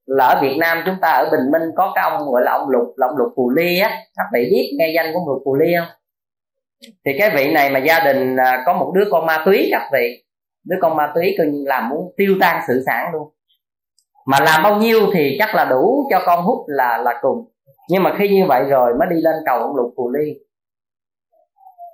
là 0.07 0.27
ở 0.27 0.41
Việt 0.43 0.57
Nam 0.59 0.83
chúng 0.87 0.97
ta 1.01 1.09
ở 1.09 1.29
Bình 1.31 1.51
Minh 1.51 1.63
có 1.77 1.93
cái 1.95 2.05
ông 2.11 2.33
gọi 2.33 2.43
là 2.45 2.53
ông 2.53 2.69
Lục, 2.69 2.95
là 2.97 3.07
ông 3.07 3.17
Lục 3.17 3.33
Phù 3.37 3.51
Ly 3.51 3.81
á. 3.81 3.99
Các 4.17 4.25
vị 4.33 4.49
biết 4.51 4.77
nghe 4.79 4.93
danh 4.95 5.13
của 5.13 5.19
ông 5.19 5.29
Lục 5.29 5.43
Phù 5.45 5.55
Ly 5.55 5.75
không? 5.79 5.89
Thì 7.05 7.13
cái 7.19 7.31
vị 7.31 7.53
này 7.53 7.71
mà 7.71 7.79
gia 7.79 8.01
đình 8.01 8.37
à, 8.37 8.63
có 8.67 8.73
một 8.73 8.93
đứa 8.95 9.05
con 9.11 9.27
ma 9.27 9.43
túy, 9.45 9.69
các 9.73 9.89
vị. 9.93 10.25
Đứa 10.65 10.77
con 10.81 10.97
ma 10.97 11.13
túy 11.15 11.35
coi 11.39 11.47
làm 11.53 11.89
muốn 11.89 12.13
tiêu 12.17 12.37
tan 12.41 12.63
sự 12.69 12.83
sản 12.87 13.13
luôn. 13.13 13.29
Mà 14.27 14.39
làm 14.41 14.63
bao 14.63 14.77
nhiêu 14.77 15.01
thì 15.15 15.37
chắc 15.39 15.55
là 15.55 15.65
đủ 15.65 16.09
cho 16.11 16.23
con 16.27 16.45
hút 16.45 16.65
là 16.69 16.99
là 16.99 17.19
cùng 17.23 17.52
nhưng 17.93 18.03
mà 18.03 18.15
khi 18.19 18.29
như 18.29 18.47
vậy 18.49 18.65
rồi 18.65 18.95
mới 18.99 19.09
đi 19.11 19.17
lên 19.21 19.35
cầu 19.47 19.59
ông 19.59 19.77
lục 19.77 19.93
phù 19.97 20.11
ly. 20.11 20.35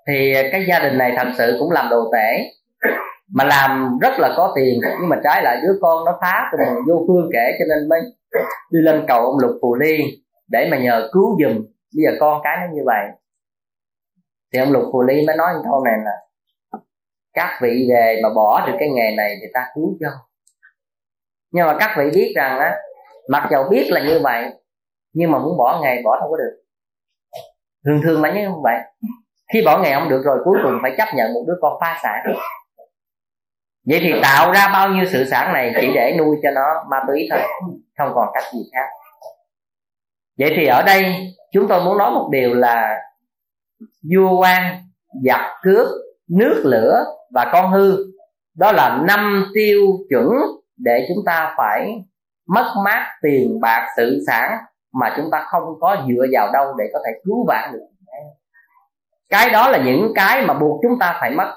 Thì 0.09 0.32
cái 0.53 0.64
gia 0.68 0.78
đình 0.78 0.99
này 0.99 1.12
thật 1.16 1.28
sự 1.38 1.57
cũng 1.61 1.70
làm 1.70 1.88
đồ 1.90 2.11
tể, 2.12 2.51
mà 3.34 3.44
làm 3.44 3.99
rất 4.01 4.18
là 4.18 4.34
có 4.36 4.53
tiền. 4.57 4.80
Nhưng 5.01 5.09
mà 5.09 5.16
trái 5.24 5.42
lại 5.42 5.57
đứa 5.62 5.78
con 5.82 6.05
nó 6.05 6.18
phá 6.20 6.51
từ 6.53 6.59
mình 6.59 6.84
vô 6.88 7.05
phương 7.07 7.30
kể, 7.32 7.53
cho 7.59 7.64
nên 7.68 7.88
mới 7.88 8.01
đi 8.70 8.80
lên 8.80 9.05
cầu 9.09 9.24
ông 9.24 9.38
lục 9.38 9.51
phù 9.62 9.74
ly 9.74 9.99
để 10.49 10.68
mà 10.70 10.78
nhờ 10.78 11.09
cứu 11.12 11.38
giùm. 11.42 11.55
Bây 11.96 12.05
giờ 12.05 12.11
con 12.20 12.40
cái 12.44 12.57
nó 12.61 12.74
như 12.74 12.82
vậy. 12.86 13.05
Thì 14.53 14.61
ông 14.61 14.72
lục 14.72 14.84
phù 14.92 15.03
ly 15.03 15.26
mới 15.26 15.36
nói 15.36 15.55
câu 15.64 15.84
này 15.84 15.94
là, 16.05 16.16
các 17.34 17.59
vị 17.62 17.88
về 17.90 18.20
mà 18.22 18.28
bỏ 18.34 18.66
được 18.66 18.76
cái 18.80 18.88
nghề 18.88 19.11
này 19.16 19.36
thì 19.40 19.46
ta 19.55 19.66
cứu 19.74 19.96
cho. 20.01 20.09
Nhưng 21.51 21.66
mà 21.66 21.76
các 21.80 21.94
vị 21.99 22.11
biết 22.14 22.32
rằng 22.36 22.59
á, 22.59 22.76
mặc 23.28 23.49
dầu 23.51 23.64
biết 23.70 23.86
là 23.90 24.01
như 24.01 24.20
vậy 24.22 24.44
nhưng 25.13 25.31
mà 25.31 25.39
muốn 25.39 25.57
bỏ 25.59 25.81
nghề 25.83 26.03
bỏ 26.05 26.19
không 26.21 26.31
có 26.31 26.37
được. 26.37 26.63
Thường 27.85 28.01
thường 28.05 28.23
là 28.23 28.33
như 28.35 28.51
vậy. 28.63 28.79
Khi 29.53 29.63
bỏ 29.65 29.79
nghề 29.79 29.95
không 29.95 30.09
được 30.09 30.23
rồi, 30.25 30.39
cuối 30.45 30.59
cùng 30.63 30.79
phải 30.83 30.95
chấp 30.99 31.09
nhận 31.15 31.35
một 31.35 31.45
đứa 31.47 31.55
con 31.61 31.73
phá 31.81 31.99
sản. 32.03 32.35
Vậy 33.87 34.01
thì 34.03 34.13
tạo 34.23 34.53
ra 34.53 34.69
bao 34.73 34.89
nhiêu 34.89 35.05
sự 35.05 35.25
sản 35.25 35.53
này 35.53 35.75
chỉ 35.81 35.93
để 35.95 36.17
nuôi 36.19 36.37
cho 36.43 36.51
nó 36.51 36.85
ma 36.91 36.97
túy 37.07 37.29
thôi, 37.31 37.41
không 37.99 38.13
còn 38.15 38.29
cách 38.35 38.45
gì 38.53 38.71
khác. 38.73 38.87
Vậy 40.39 40.53
thì 40.57 40.67
ở 40.67 40.83
đây, 40.83 41.15
chúng 41.53 41.69
tôi 41.69 41.85
muốn 41.85 41.99
nói 41.99 42.11
một 42.11 42.29
điều 42.33 42.55
là 42.55 43.01
vua 44.15 44.41
quan 44.41 44.63
giặc 45.25 45.41
cướp, 45.63 45.89
nước 46.29 46.63
lửa 46.65 47.05
và 47.31 47.51
con 47.53 47.71
hư. 47.71 47.97
Đó 48.55 48.73
là 48.73 49.03
năm 49.09 49.47
tiêu 49.55 49.81
chuẩn 50.09 50.29
để 50.77 51.07
chúng 51.09 51.25
ta 51.27 51.55
phải 51.57 52.05
mất 52.47 52.75
mát 52.85 53.07
tiền 53.23 53.61
bạc 53.61 53.87
sự 53.97 54.21
sản 54.27 54.59
mà 55.01 55.14
chúng 55.16 55.30
ta 55.32 55.44
không 55.51 55.62
có 55.80 55.96
dựa 56.09 56.26
vào 56.32 56.53
đâu 56.53 56.74
để 56.78 56.84
có 56.92 56.99
thể 57.07 57.12
cứu 57.24 57.44
vãn 57.49 57.72
được. 57.72 57.86
Cái 59.28 59.51
đó 59.51 59.68
là 59.68 59.78
những 59.78 60.12
cái 60.14 60.42
mà 60.46 60.55
buộc 60.55 60.80
chúng 60.82 60.99
ta 61.01 61.16
phải 61.20 61.30
mất. 61.30 61.55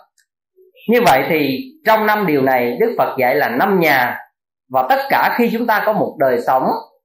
Như 0.90 1.00
vậy 1.06 1.24
thì 1.30 1.60
trong 1.86 2.06
năm 2.06 2.28
điều 2.28 2.42
này, 2.42 2.78
đức 2.80 2.96
phật 2.98 3.16
dạy 3.18 3.36
là 3.36 3.50
năm 3.50 3.80
nhà. 3.80 4.18
Và 4.70 4.86
tất 4.90 5.00
cả 5.10 5.36
khi 5.38 5.50
chúng 5.54 5.68
ta 5.68 5.84
có 5.86 5.94
một 5.94 6.16
đời 6.20 6.42
sống 6.48 6.64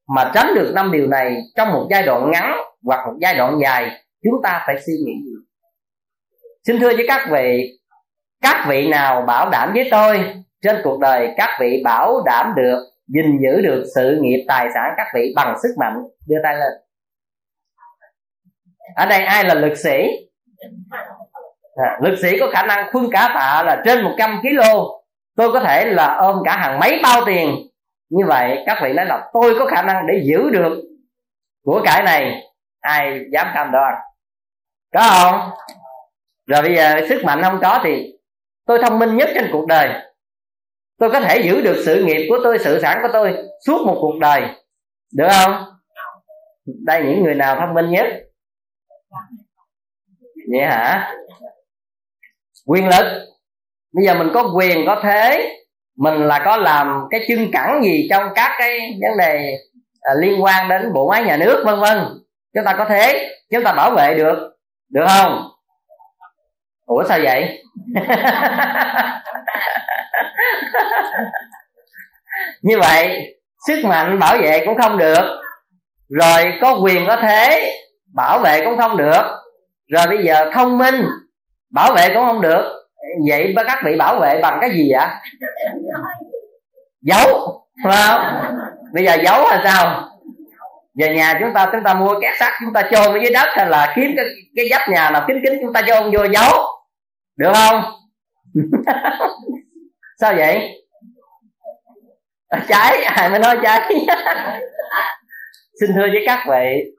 mà 0.09 0.31
tránh 0.35 0.55
được 0.55 0.73
năm 0.75 0.93
điều 0.93 1.07
này 1.07 1.37
trong 1.57 1.73
một 1.73 1.87
giai 1.91 2.03
đoạn 2.03 2.31
ngắn 2.31 2.57
hoặc 2.85 3.07
một 3.07 3.15
giai 3.21 3.35
đoạn 3.35 3.59
dài, 3.63 3.91
chúng 4.25 4.43
ta 4.43 4.65
phải 4.67 4.77
suy 4.87 4.93
nghĩ. 5.07 5.13
Gì 5.25 5.33
xin 6.67 6.81
thưa 6.81 6.97
với 6.97 7.05
các 7.09 7.29
vị 7.31 7.79
các 8.43 8.67
vị 8.69 8.89
nào 8.89 9.23
bảo 9.23 9.51
đảm 9.51 9.73
với 9.75 9.89
tôi, 9.91 10.25
trên 10.63 10.77
cuộc 10.85 11.01
đời 11.01 11.35
các 11.37 11.59
vị 11.61 11.83
bảo 11.85 12.23
đảm 12.25 12.53
được 12.57 12.79
gìn 13.07 13.39
giữ 13.43 13.61
được 13.63 13.85
sự 13.95 14.19
nghiệp 14.23 14.45
tài 14.49 14.69
sản 14.75 14.95
các 14.97 15.07
vị 15.15 15.33
bằng 15.37 15.57
sức 15.63 15.75
mạnh. 15.79 15.97
Đưa 16.27 16.39
tay 16.43 16.55
lên. 16.55 16.73
Ở 18.95 19.07
đây 19.07 19.25
ai 19.25 19.45
là 19.45 19.55
lực 19.55 19.75
sĩ? 19.77 20.07
À, 21.77 21.99
lực 22.03 22.17
sĩ 22.23 22.39
có 22.41 22.51
khả 22.53 22.67
năng 22.67 22.91
phương 22.93 23.11
cả 23.13 23.31
tạ 23.35 23.63
là 23.67 23.83
trên 23.85 24.05
100 24.05 24.41
kg 24.43 24.61
tôi 25.37 25.53
có 25.53 25.61
thể 25.61 25.85
là 25.85 26.15
ôm 26.15 26.43
cả 26.45 26.57
hàng 26.57 26.81
mấy 26.81 27.01
bao 27.03 27.23
tiền. 27.27 27.57
Như 28.09 28.25
vậy 28.29 28.63
các 28.67 28.79
vị 28.83 28.93
nói 28.93 29.07
là 29.07 29.31
tôi 29.33 29.55
có 29.59 29.67
khả 29.67 29.83
năng 29.83 30.07
để 30.07 30.23
giữ 30.25 30.51
được 30.51 30.83
của 31.65 31.83
cải 31.85 32.03
này. 32.03 32.43
Ai 32.81 33.21
dám 33.33 33.47
cam 33.55 33.73
đoan? 33.73 33.95
Có 34.95 35.01
không? 35.01 35.51
Rồi 36.47 36.63
bây 36.63 36.77
giờ 36.77 37.01
sức 37.09 37.25
mạnh 37.25 37.43
không 37.43 37.59
có 37.63 37.81
thì 37.85 38.13
tôi 38.67 38.79
thông 38.83 38.99
minh 38.99 39.17
nhất 39.17 39.29
trên 39.35 39.49
cuộc 39.53 39.67
đời 39.67 39.89
tôi 40.99 41.11
có 41.11 41.21
thể 41.21 41.41
giữ 41.45 41.61
được 41.61 41.83
sự 41.87 42.05
nghiệp 42.05 42.27
của 42.29 42.39
tôi 42.45 42.59
sự 42.59 42.81
sản 42.83 42.99
của 43.03 43.09
tôi 43.13 43.37
suốt 43.67 43.87
một 43.87 43.99
cuộc 44.01 44.19
đời. 44.21 44.43
Được 45.15 45.29
không? 45.31 45.65
Đây 46.87 47.03
những 47.05 47.23
người 47.23 47.35
nào 47.35 47.57
thông 47.61 47.75
minh 47.75 47.91
nhất? 47.91 48.07
Vậy 50.53 50.67
hả? 50.67 51.15
Quyền 52.67 52.89
lực. 52.89 53.27
Bây 53.93 54.07
giờ 54.07 54.15
mình 54.15 54.29
có 54.35 54.53
quyền 54.57 54.87
có 54.87 55.01
thế. 55.03 55.53
Mình 55.97 56.15
là 56.15 56.43
có 56.45 56.57
làm 56.57 57.05
cái 57.11 57.25
chân 57.29 57.49
cẳng 57.53 57.83
gì 57.83 58.07
trong 58.11 58.25
các 58.35 58.55
cái 58.59 58.81
vấn 58.81 59.19
đề 59.19 59.59
à, 60.01 60.15
liên 60.21 60.43
quan 60.43 60.69
đến 60.69 60.93
bộ 60.93 61.09
máy 61.09 61.23
nhà 61.23 61.37
nước 61.37 61.63
vân 61.67 61.81
vân. 61.81 61.99
Chúng 62.55 62.65
ta 62.65 62.75
có 62.79 62.87
thế 62.89 63.37
chúng 63.51 63.65
ta 63.65 63.73
bảo 63.73 63.91
vệ 63.91 64.15
được. 64.15 64.57
Được 64.89 65.05
không? 65.09 65.49
Ủa 66.87 67.05
sao 67.09 67.19
vậy? 67.23 67.63
như 72.63 72.79
vậy, 72.79 73.35
sức 73.67 73.85
mạnh 73.85 74.19
bảo 74.19 74.37
vệ 74.43 74.63
cũng 74.67 74.79
không 74.83 74.99
được. 74.99 75.41
Rồi 76.09 76.53
có 76.61 76.79
quyền 76.83 77.07
có 77.07 77.17
thế, 77.23 77.73
bảo 78.15 78.39
vệ 78.39 78.65
cũng 78.65 78.79
không 78.79 78.97
được. 78.97 79.23
Rồi 79.89 80.07
bây 80.07 80.25
giờ 80.25 80.51
thông 80.55 80.79
minh, 80.79 81.05
bảo 81.71 81.95
vệ 81.95 82.09
cũng 82.15 82.25
không 82.25 82.41
được. 82.41 82.73
Vậy 83.29 83.55
các 83.67 83.79
vị 83.85 83.97
bảo 83.99 84.21
vệ 84.21 84.41
bằng 84.43 84.59
cái 84.61 84.71
gì 84.71 84.93
vậy 84.93 85.07
giấu 87.07 87.63
không? 87.85 88.21
Bây 88.93 89.05
giờ 89.05 89.17
giấu 89.25 89.49
là 89.51 89.61
sao? 89.65 90.11
Về 90.99 91.15
nhà 91.15 91.39
chúng 91.41 91.53
ta 91.55 91.69
chúng 91.73 91.83
ta 91.85 91.95
mua 91.95 92.21
két 92.21 92.35
sắt, 92.39 92.53
chúng 92.65 92.73
ta 92.73 92.83
chôn 92.83 93.13
ở 93.13 93.19
dưới 93.23 93.31
đất 93.33 93.47
hay 93.57 93.67
là 93.67 93.93
kiếm 93.97 94.13
cái 94.17 94.25
cái 94.57 94.69
dách 94.71 94.89
nhà 94.89 95.11
nào 95.11 95.25
kín 95.29 95.37
kín 95.43 95.59
chúng 95.63 95.73
ta 95.73 95.83
chôn 95.83 96.11
vô 96.13 96.25
giấu. 96.25 96.53
Được 97.37 97.53
không? 97.55 97.83
sao 100.21 100.35
vậy? 100.37 100.83
À, 102.49 102.65
trái 102.69 103.03
ai 103.03 103.27
à, 103.27 103.29
mới 103.29 103.39
nói 103.39 103.59
trái 103.63 103.81
xin 105.81 105.91
thưa 105.95 106.07
với 106.13 106.23
các 106.27 106.47
vị, 106.51 106.93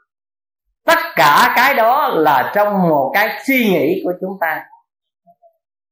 tất 0.86 1.00
cả 1.16 1.54
cái 1.56 1.74
đó 1.74 2.14
là 2.16 2.52
trong 2.56 2.90
một 2.90 3.12
cái 3.14 3.40
suy 3.48 3.70
nghĩ 3.70 4.02
của 4.04 4.14
chúng 4.22 4.38
ta. 4.42 4.64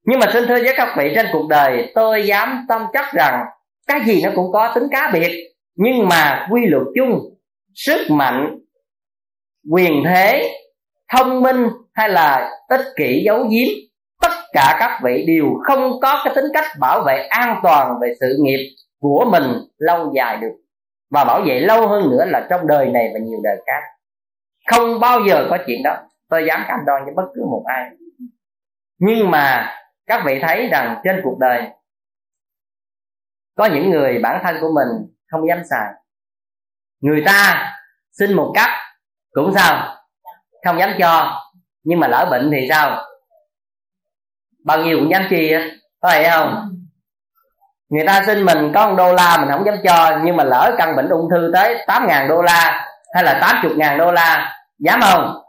Nhưng 0.06 0.20
mà 0.20 0.26
xin 0.34 0.48
thưa 0.48 0.64
với 0.64 0.74
các 0.78 0.96
vị, 0.98 1.12
trên 1.16 1.26
cuộc 1.32 1.48
đời, 1.50 1.92
tôi 1.96 2.26
dám 2.26 2.66
tâm 2.70 2.86
chắc 2.94 3.14
rằng 3.14 3.46
cái 3.88 4.00
gì 4.06 4.22
nó 4.24 4.30
cũng 4.36 4.52
có 4.54 4.72
tính 4.76 4.84
cá 4.92 5.12
biệt, 5.14 5.32
nhưng 5.76 6.08
mà 6.08 6.48
quy 6.52 6.62
luật 6.66 6.84
chung, 6.96 7.20
sức 7.74 8.08
mạnh, 8.12 8.58
quyền 9.72 10.04
thế, 10.06 10.52
thông 11.14 11.42
minh 11.42 11.68
hay 11.94 12.10
là 12.10 12.52
ích 12.68 12.86
kỷ 12.96 13.22
giấu 13.26 13.44
giếm 13.44 13.68
cả 14.56 14.78
các 14.80 15.00
vị 15.04 15.26
đều 15.28 15.46
không 15.64 16.00
có 16.02 16.22
cái 16.26 16.36
tính 16.36 16.46
cách 16.54 16.66
bảo 16.80 17.04
vệ 17.06 17.28
an 17.30 17.60
toàn 17.64 18.00
về 18.02 18.14
sự 18.20 18.38
nghiệp 18.40 18.76
của 19.00 19.26
mình 19.32 19.44
lâu 19.78 20.12
dài 20.16 20.38
được. 20.38 20.54
Và 21.12 21.24
bảo 21.24 21.42
vệ 21.42 21.60
lâu 21.60 21.88
hơn 21.88 22.12
nữa 22.12 22.26
là 22.26 22.48
trong 22.50 22.68
đời 22.68 22.88
này 22.88 23.10
và 23.14 23.20
nhiều 23.20 23.40
đời 23.44 23.58
khác. 23.66 23.82
Không 24.72 25.00
bao 25.00 25.20
giờ 25.28 25.48
có 25.50 25.58
chuyện 25.68 25.84
đó. 25.84 25.96
Tôi 26.30 26.46
dám 26.48 26.64
cam 26.68 26.80
đoan 26.86 27.06
với 27.06 27.14
bất 27.14 27.26
cứ 27.36 27.42
một 27.52 27.64
ai. 27.66 27.90
Nhưng 29.00 29.32
mà 29.32 29.76
các 30.08 30.24
vị 30.26 30.40
thấy 30.42 30.68
rằng 30.68 31.02
trên 31.04 31.22
cuộc 31.24 31.38
đời, 31.40 31.68
có 33.56 33.66
những 33.66 33.90
người 33.90 34.20
bản 34.20 34.42
thân 34.44 34.56
của 34.62 34.72
mình 34.76 34.88
không 35.28 35.48
dám 35.48 35.62
xài. 35.70 35.94
Người 37.02 37.24
ta 37.26 37.72
xin 38.12 38.34
một 38.34 38.52
cách 38.56 38.70
cũng 39.32 39.54
sao? 39.56 39.96
Không 40.66 40.80
dám 40.80 40.90
cho. 41.00 41.42
Nhưng 41.84 42.00
mà 42.00 42.08
lỡ 42.08 42.28
bệnh 42.32 42.52
thì 42.52 42.68
sao? 42.70 43.05
Bao 44.66 44.84
nhiêu 44.84 45.00
cũng 45.00 45.12
dám 45.12 45.24
chi 45.30 45.52
á 45.52 45.70
có 46.00 46.10
phải 46.10 46.30
không? 46.30 46.72
Người 47.90 48.06
ta 48.08 48.24
xin 48.26 48.46
mình 48.46 48.72
có 48.74 48.90
một 48.90 48.96
đô 48.98 49.14
la 49.14 49.38
mình 49.38 49.50
không 49.52 49.66
dám 49.66 49.76
cho 49.84 50.20
nhưng 50.24 50.36
mà 50.36 50.44
lỡ 50.44 50.76
căn 50.78 50.96
bệnh 50.96 51.10
ung 51.10 51.30
thư 51.32 51.52
tới 51.54 51.84
tám 51.88 52.08
ngàn 52.08 52.30
đô 52.30 52.42
la 52.42 52.88
hay 53.14 53.24
là 53.24 53.40
tám 53.42 53.56
chục 53.64 53.72
ngàn 53.78 53.98
đô 53.98 54.12
la 54.12 54.58
dám 54.80 55.00
không? 55.02 55.42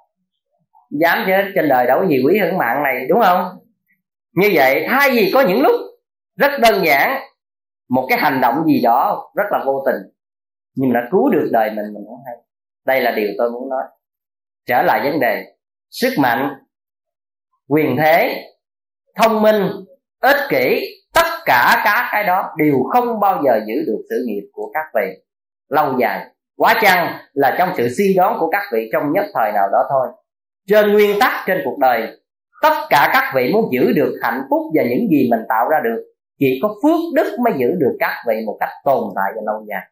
Dám 0.90 1.24
chứ 1.26 1.32
trên 1.54 1.68
đời 1.68 1.86
đâu 1.86 2.00
có 2.00 2.06
gì 2.06 2.22
quý 2.26 2.38
hơn 2.38 2.58
mạng 2.58 2.82
này 2.82 3.06
đúng 3.08 3.20
không? 3.20 3.58
Như 4.32 4.50
vậy 4.54 4.86
thay 4.90 5.10
vì 5.10 5.30
có 5.34 5.40
những 5.40 5.62
lúc 5.62 5.74
rất 6.36 6.50
đơn 6.60 6.84
giản 6.86 7.22
một 7.88 8.06
cái 8.08 8.18
hành 8.18 8.40
động 8.40 8.64
gì 8.66 8.80
đó 8.84 9.30
rất 9.36 9.44
là 9.50 9.58
vô 9.66 9.82
tình 9.86 10.12
nhưng 10.74 10.92
đã 10.92 11.00
cứu 11.10 11.30
được 11.30 11.48
đời 11.52 11.70
mình 11.70 11.94
mình 11.94 12.04
không 12.06 12.22
hay. 12.26 12.34
Đây 12.86 13.00
là 13.00 13.10
điều 13.10 13.28
tôi 13.38 13.50
muốn 13.50 13.68
nói. 13.68 13.82
Trở 14.66 14.82
lại 14.82 15.10
vấn 15.10 15.20
đề 15.20 15.44
sức 15.90 16.14
mạnh 16.18 16.54
quyền 17.68 17.96
thế 17.96 18.44
thông 19.16 19.42
minh, 19.42 19.70
ích 20.20 20.36
kỷ, 20.48 20.80
tất 21.14 21.26
cả 21.44 21.82
các 21.84 22.08
cái 22.12 22.24
đó 22.24 22.54
đều 22.58 22.82
không 22.92 23.20
bao 23.20 23.42
giờ 23.44 23.60
giữ 23.66 23.74
được 23.86 23.98
sự 24.10 24.24
nghiệp 24.26 24.48
của 24.52 24.70
các 24.74 24.84
vị. 24.94 25.22
Lâu 25.68 25.98
dài, 25.98 26.26
quá 26.56 26.74
chăng 26.82 27.18
là 27.32 27.56
trong 27.58 27.68
sự 27.76 27.88
suy 27.88 28.14
đoán 28.16 28.36
của 28.40 28.48
các 28.50 28.62
vị 28.72 28.90
trong 28.92 29.12
nhất 29.12 29.24
thời 29.34 29.52
nào 29.52 29.68
đó 29.72 29.78
thôi. 29.90 30.08
Trên 30.68 30.92
nguyên 30.92 31.20
tắc 31.20 31.32
trên 31.46 31.62
cuộc 31.64 31.78
đời, 31.78 32.18
tất 32.62 32.74
cả 32.90 33.10
các 33.12 33.32
vị 33.34 33.52
muốn 33.52 33.68
giữ 33.72 33.92
được 33.92 34.18
hạnh 34.22 34.42
phúc 34.50 34.62
và 34.74 34.82
những 34.82 35.08
gì 35.10 35.28
mình 35.30 35.40
tạo 35.48 35.68
ra 35.68 35.78
được, 35.84 36.04
chỉ 36.38 36.58
có 36.62 36.74
phước 36.82 37.00
đức 37.14 37.36
mới 37.44 37.52
giữ 37.56 37.66
được 37.78 37.96
các 38.00 38.22
vị 38.28 38.34
một 38.46 38.56
cách 38.60 38.70
tồn 38.84 39.04
tại 39.16 39.32
và 39.36 39.42
lâu 39.44 39.64
dài. 39.68 39.82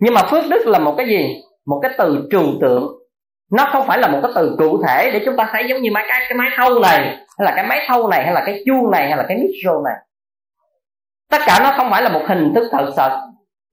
Nhưng 0.00 0.14
mà 0.14 0.22
phước 0.30 0.44
đức 0.50 0.66
là 0.66 0.78
một 0.78 0.94
cái 0.96 1.06
gì? 1.06 1.42
Một 1.66 1.80
cái 1.82 1.92
từ 1.98 2.28
trừu 2.30 2.44
tượng 2.60 3.01
nó 3.52 3.68
không 3.72 3.86
phải 3.86 3.98
là 3.98 4.08
một 4.08 4.18
cái 4.22 4.32
từ 4.34 4.56
cụ 4.58 4.82
thể 4.86 5.10
để 5.10 5.22
chúng 5.24 5.36
ta 5.36 5.48
thấy 5.52 5.64
giống 5.68 5.82
như 5.82 5.90
máy 5.92 6.04
cái 6.08 6.20
cái 6.28 6.38
máy 6.38 6.48
thâu 6.56 6.78
này, 6.78 7.00
hay 7.38 7.44
là 7.44 7.52
cái 7.56 7.66
máy 7.66 7.84
thâu 7.88 8.08
này, 8.08 8.24
hay 8.24 8.34
là 8.34 8.42
cái 8.46 8.62
chuông 8.66 8.90
này, 8.90 9.08
hay 9.08 9.16
là 9.16 9.24
cái 9.28 9.36
micro 9.36 9.82
này. 9.84 9.94
Tất 11.30 11.38
cả 11.46 11.60
nó 11.62 11.72
không 11.76 11.90
phải 11.90 12.02
là 12.02 12.08
một 12.08 12.22
hình 12.28 12.52
thức 12.54 12.68
thật 12.70 12.90
sự, 12.96 13.08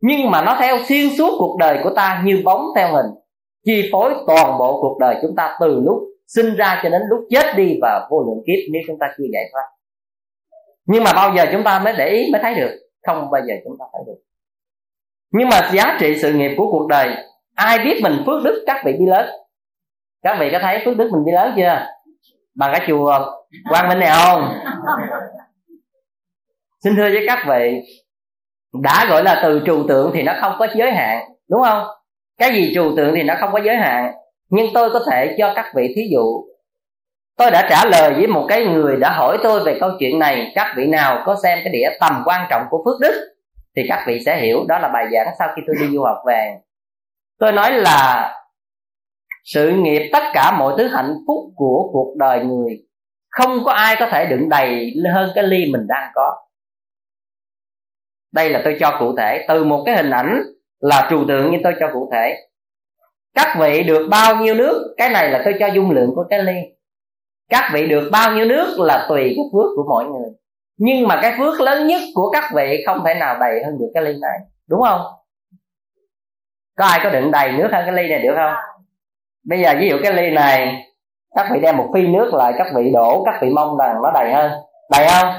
nhưng 0.02 0.32
mà 0.32 0.42
nó 0.42 0.58
theo 0.60 0.78
xuyên 0.88 1.10
suốt 1.18 1.32
cuộc 1.40 1.58
đời 1.60 1.80
của 1.84 1.90
ta 1.96 2.22
như 2.26 2.42
bóng 2.46 2.66
theo 2.76 2.88
hình, 2.88 3.06
chi 3.66 3.90
phối 3.92 4.14
toàn 4.28 4.58
bộ 4.58 4.82
cuộc 4.82 4.98
đời 5.00 5.16
chúng 5.22 5.36
ta 5.36 5.58
từ 5.60 5.82
lúc 5.86 5.98
sinh 6.28 6.56
ra 6.56 6.80
cho 6.84 6.90
đến 6.90 7.02
lúc 7.10 7.20
chết 7.30 7.46
đi 7.58 7.78
và 7.82 8.08
vô 8.10 8.20
lượng 8.20 8.44
kiếp, 8.48 8.74
nếu 8.74 8.82
chúng 8.88 9.00
ta 9.00 9.08
chưa 9.18 9.26
giải 9.34 9.44
thoát. 9.54 9.66
Nhưng 10.86 11.04
mà 11.04 11.14
bao 11.14 11.34
giờ 11.36 11.46
chúng 11.52 11.64
ta 11.64 11.80
mới 11.80 11.94
để 11.98 12.10
ý, 12.10 12.32
mới 12.32 12.42
thấy 12.42 12.56
được? 12.56 12.80
Không 13.08 13.32
bao 13.32 13.42
giờ 13.48 13.54
chúng 13.64 13.78
ta 13.80 13.86
thấy 13.94 14.02
được. 14.08 14.20
Nhưng 15.32 15.50
mà 15.50 15.70
giá 15.74 15.98
trị 16.00 16.18
sự 16.22 16.34
nghiệp 16.34 16.52
của 16.58 16.72
cuộc 16.72 16.88
đời, 16.88 17.10
ai 17.56 17.80
biết 17.80 18.00
mình 18.04 18.24
phước 18.26 18.44
đức 18.44 18.64
các 18.68 18.82
vị 18.86 18.94
đi 19.00 19.06
lớn? 19.06 19.30
Các 20.24 20.38
vị 20.40 20.50
có 20.52 20.60
thấy 20.62 20.82
phước 20.86 20.98
đức 20.98 21.10
mình 21.12 21.26
đi 21.26 21.32
lớn 21.32 21.54
chưa? 21.58 21.86
Bằng 22.56 22.72
cái 22.74 22.86
chùa 22.88 23.20
quang 23.70 23.90
minh 23.90 24.00
này 24.00 24.10
không? 24.24 24.54
Xin 26.84 26.96
thưa 26.96 27.10
với 27.10 27.24
các 27.28 27.40
vị 27.48 27.82
đã 28.82 29.06
gọi 29.10 29.24
là 29.24 29.40
từ 29.44 29.62
trừu 29.66 29.88
tượng 29.88 30.12
thì 30.14 30.24
nó 30.24 30.34
không 30.42 30.54
có 30.60 30.68
giới 30.76 30.92
hạn 30.92 31.30
đúng 31.50 31.62
không? 31.64 31.88
Cái 32.38 32.54
gì 32.54 32.72
trừu 32.76 32.96
tượng 32.96 33.16
thì 33.16 33.24
nó 33.24 33.36
không 33.40 33.52
có 33.52 33.60
giới 33.60 33.76
hạn 33.76 34.14
nhưng 34.50 34.68
tôi 34.74 34.90
có 34.90 35.00
thể 35.12 35.36
cho 35.38 35.54
các 35.56 35.66
vị 35.76 35.94
thí 35.96 36.02
dụ. 36.12 36.44
Tôi 37.38 37.52
đã 37.52 37.68
trả 37.70 37.86
lời 37.86 38.14
với 38.14 38.28
một 38.28 38.46
cái 38.50 38.66
người 38.66 38.98
đã 38.98 39.12
hỏi 39.12 39.38
tôi 39.44 39.64
về 39.64 39.78
câu 39.80 39.90
chuyện 40.00 40.20
này 40.20 40.52
các 40.56 40.74
vị 40.78 40.86
nào 40.86 41.24
có 41.26 41.36
xem 41.44 41.60
cái 41.64 41.74
đĩa 41.74 41.90
tầm 42.00 42.22
quan 42.26 42.48
trọng 42.50 42.64
của 42.70 42.82
phước 42.86 43.00
đức 43.02 43.30
thì 43.76 43.86
các 43.90 44.04
vị 44.08 44.20
sẽ 44.26 44.38
hiểu 44.38 44.66
đó 44.68 44.80
là 44.80 44.90
bài 44.94 45.06
giảng 45.12 45.36
sau 45.40 45.50
khi 45.56 45.62
tôi 45.68 45.76
đi 45.80 45.96
du 45.96 46.04
học 46.04 46.18
về. 46.28 46.58
Tôi 47.40 47.52
nói 47.52 47.72
là 47.72 48.32
sự 49.44 49.72
nghiệp 49.72 50.10
tất 50.14 50.24
cả 50.34 50.56
mọi 50.60 50.74
thứ 50.78 50.88
hạnh 50.88 51.14
phúc 51.28 51.52
của 51.56 51.90
cuộc 51.94 52.16
đời 52.18 52.44
người, 52.46 52.78
không 53.30 53.64
có 53.66 53.72
ai 53.72 53.96
có 54.00 54.08
thể 54.12 54.26
đựng 54.26 54.50
đầy 54.50 54.94
hơn 55.14 55.30
cái 55.36 55.44
ly 55.44 55.72
mình 55.72 55.88
đang 55.88 56.12
có. 56.16 56.36
Đây 58.32 58.50
là 58.50 58.62
tôi 58.64 58.78
cho 58.80 58.98
cụ 59.00 59.16
thể, 59.18 59.46
từ 59.48 59.64
một 59.64 59.84
cái 59.86 59.96
hình 59.96 60.12
ảnh 60.12 60.42
là 60.80 61.08
trừu 61.10 61.26
tượng 61.28 61.50
nhưng 61.52 61.64
tôi 61.64 61.74
cho 61.80 61.90
cụ 61.94 62.10
thể. 62.14 62.36
Các 63.34 63.56
vị 63.60 63.84
được 63.84 64.08
bao 64.12 64.36
nhiêu 64.36 64.56
nước, 64.56 64.94
cái 64.98 65.10
này 65.10 65.30
là 65.30 65.42
tôi 65.46 65.54
cho 65.60 65.68
dung 65.68 65.92
lượng 65.92 66.12
của 66.16 66.26
cái 66.30 66.44
ly. 66.44 66.62
Các 67.50 67.72
vị 67.74 67.88
được 67.88 68.10
bao 68.12 68.36
nhiêu 68.36 68.46
nước 68.46 68.76
là 68.80 69.06
tùy 69.10 69.24
cái 69.24 69.46
phước 69.54 69.66
của 69.76 69.86
mọi 69.90 70.06
người. 70.06 70.30
Nhưng 70.78 71.08
mà 71.08 71.20
cái 71.22 71.36
phước 71.38 71.62
lớn 71.62 71.88
nhất 71.88 72.02
của 72.16 72.30
các 72.32 72.44
vị 72.56 72.84
không 72.86 73.04
thể 73.06 73.14
nào 73.14 73.38
đầy 73.40 73.64
hơn 73.66 73.78
được 73.80 73.92
cái 73.94 74.04
ly 74.04 74.12
này, 74.22 74.40
đúng 74.68 74.82
không? 74.82 75.02
Có 76.78 76.86
ai 76.86 77.00
có 77.04 77.10
đựng 77.10 77.32
đầy 77.32 77.52
nước 77.52 77.68
hơn 77.72 77.84
cái 77.86 77.96
ly 77.96 78.10
này 78.10 78.20
được 78.20 78.34
không? 78.36 78.54
Bây 79.50 79.60
giờ 79.60 79.74
ví 79.80 79.90
dụ 79.90 79.98
cái 80.04 80.14
ly 80.14 80.32
này, 80.32 80.86
các 81.36 81.48
vị 81.52 81.60
đem 81.62 81.78
một 81.78 81.90
phi 81.94 82.08
nước 82.08 82.34
lại, 82.34 82.54
các 82.58 82.68
vị 82.76 82.92
đổ, 82.94 83.24
các 83.26 83.40
vị 83.42 83.50
mong 83.50 83.78
rằng 83.78 83.96
nó 84.04 84.12
đầy 84.14 84.34
hơn. 84.34 84.52
Đầy 84.92 85.08
không? 85.08 85.34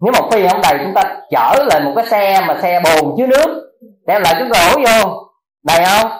Nếu 0.00 0.12
một 0.12 0.28
phi 0.32 0.48
không 0.48 0.60
đầy, 0.62 0.78
chúng 0.84 0.94
ta 0.94 1.16
chở 1.30 1.64
lại 1.70 1.80
một 1.84 1.92
cái 1.96 2.06
xe 2.06 2.40
mà 2.48 2.58
xe 2.62 2.80
bồn 2.84 3.14
chứa 3.18 3.26
nước, 3.26 3.72
đem 4.06 4.22
lại 4.22 4.34
chúng 4.38 4.48
ta 4.52 4.70
đổ 4.70 4.82
vô. 4.82 5.22
Đầy 5.64 5.84
không? 5.84 6.10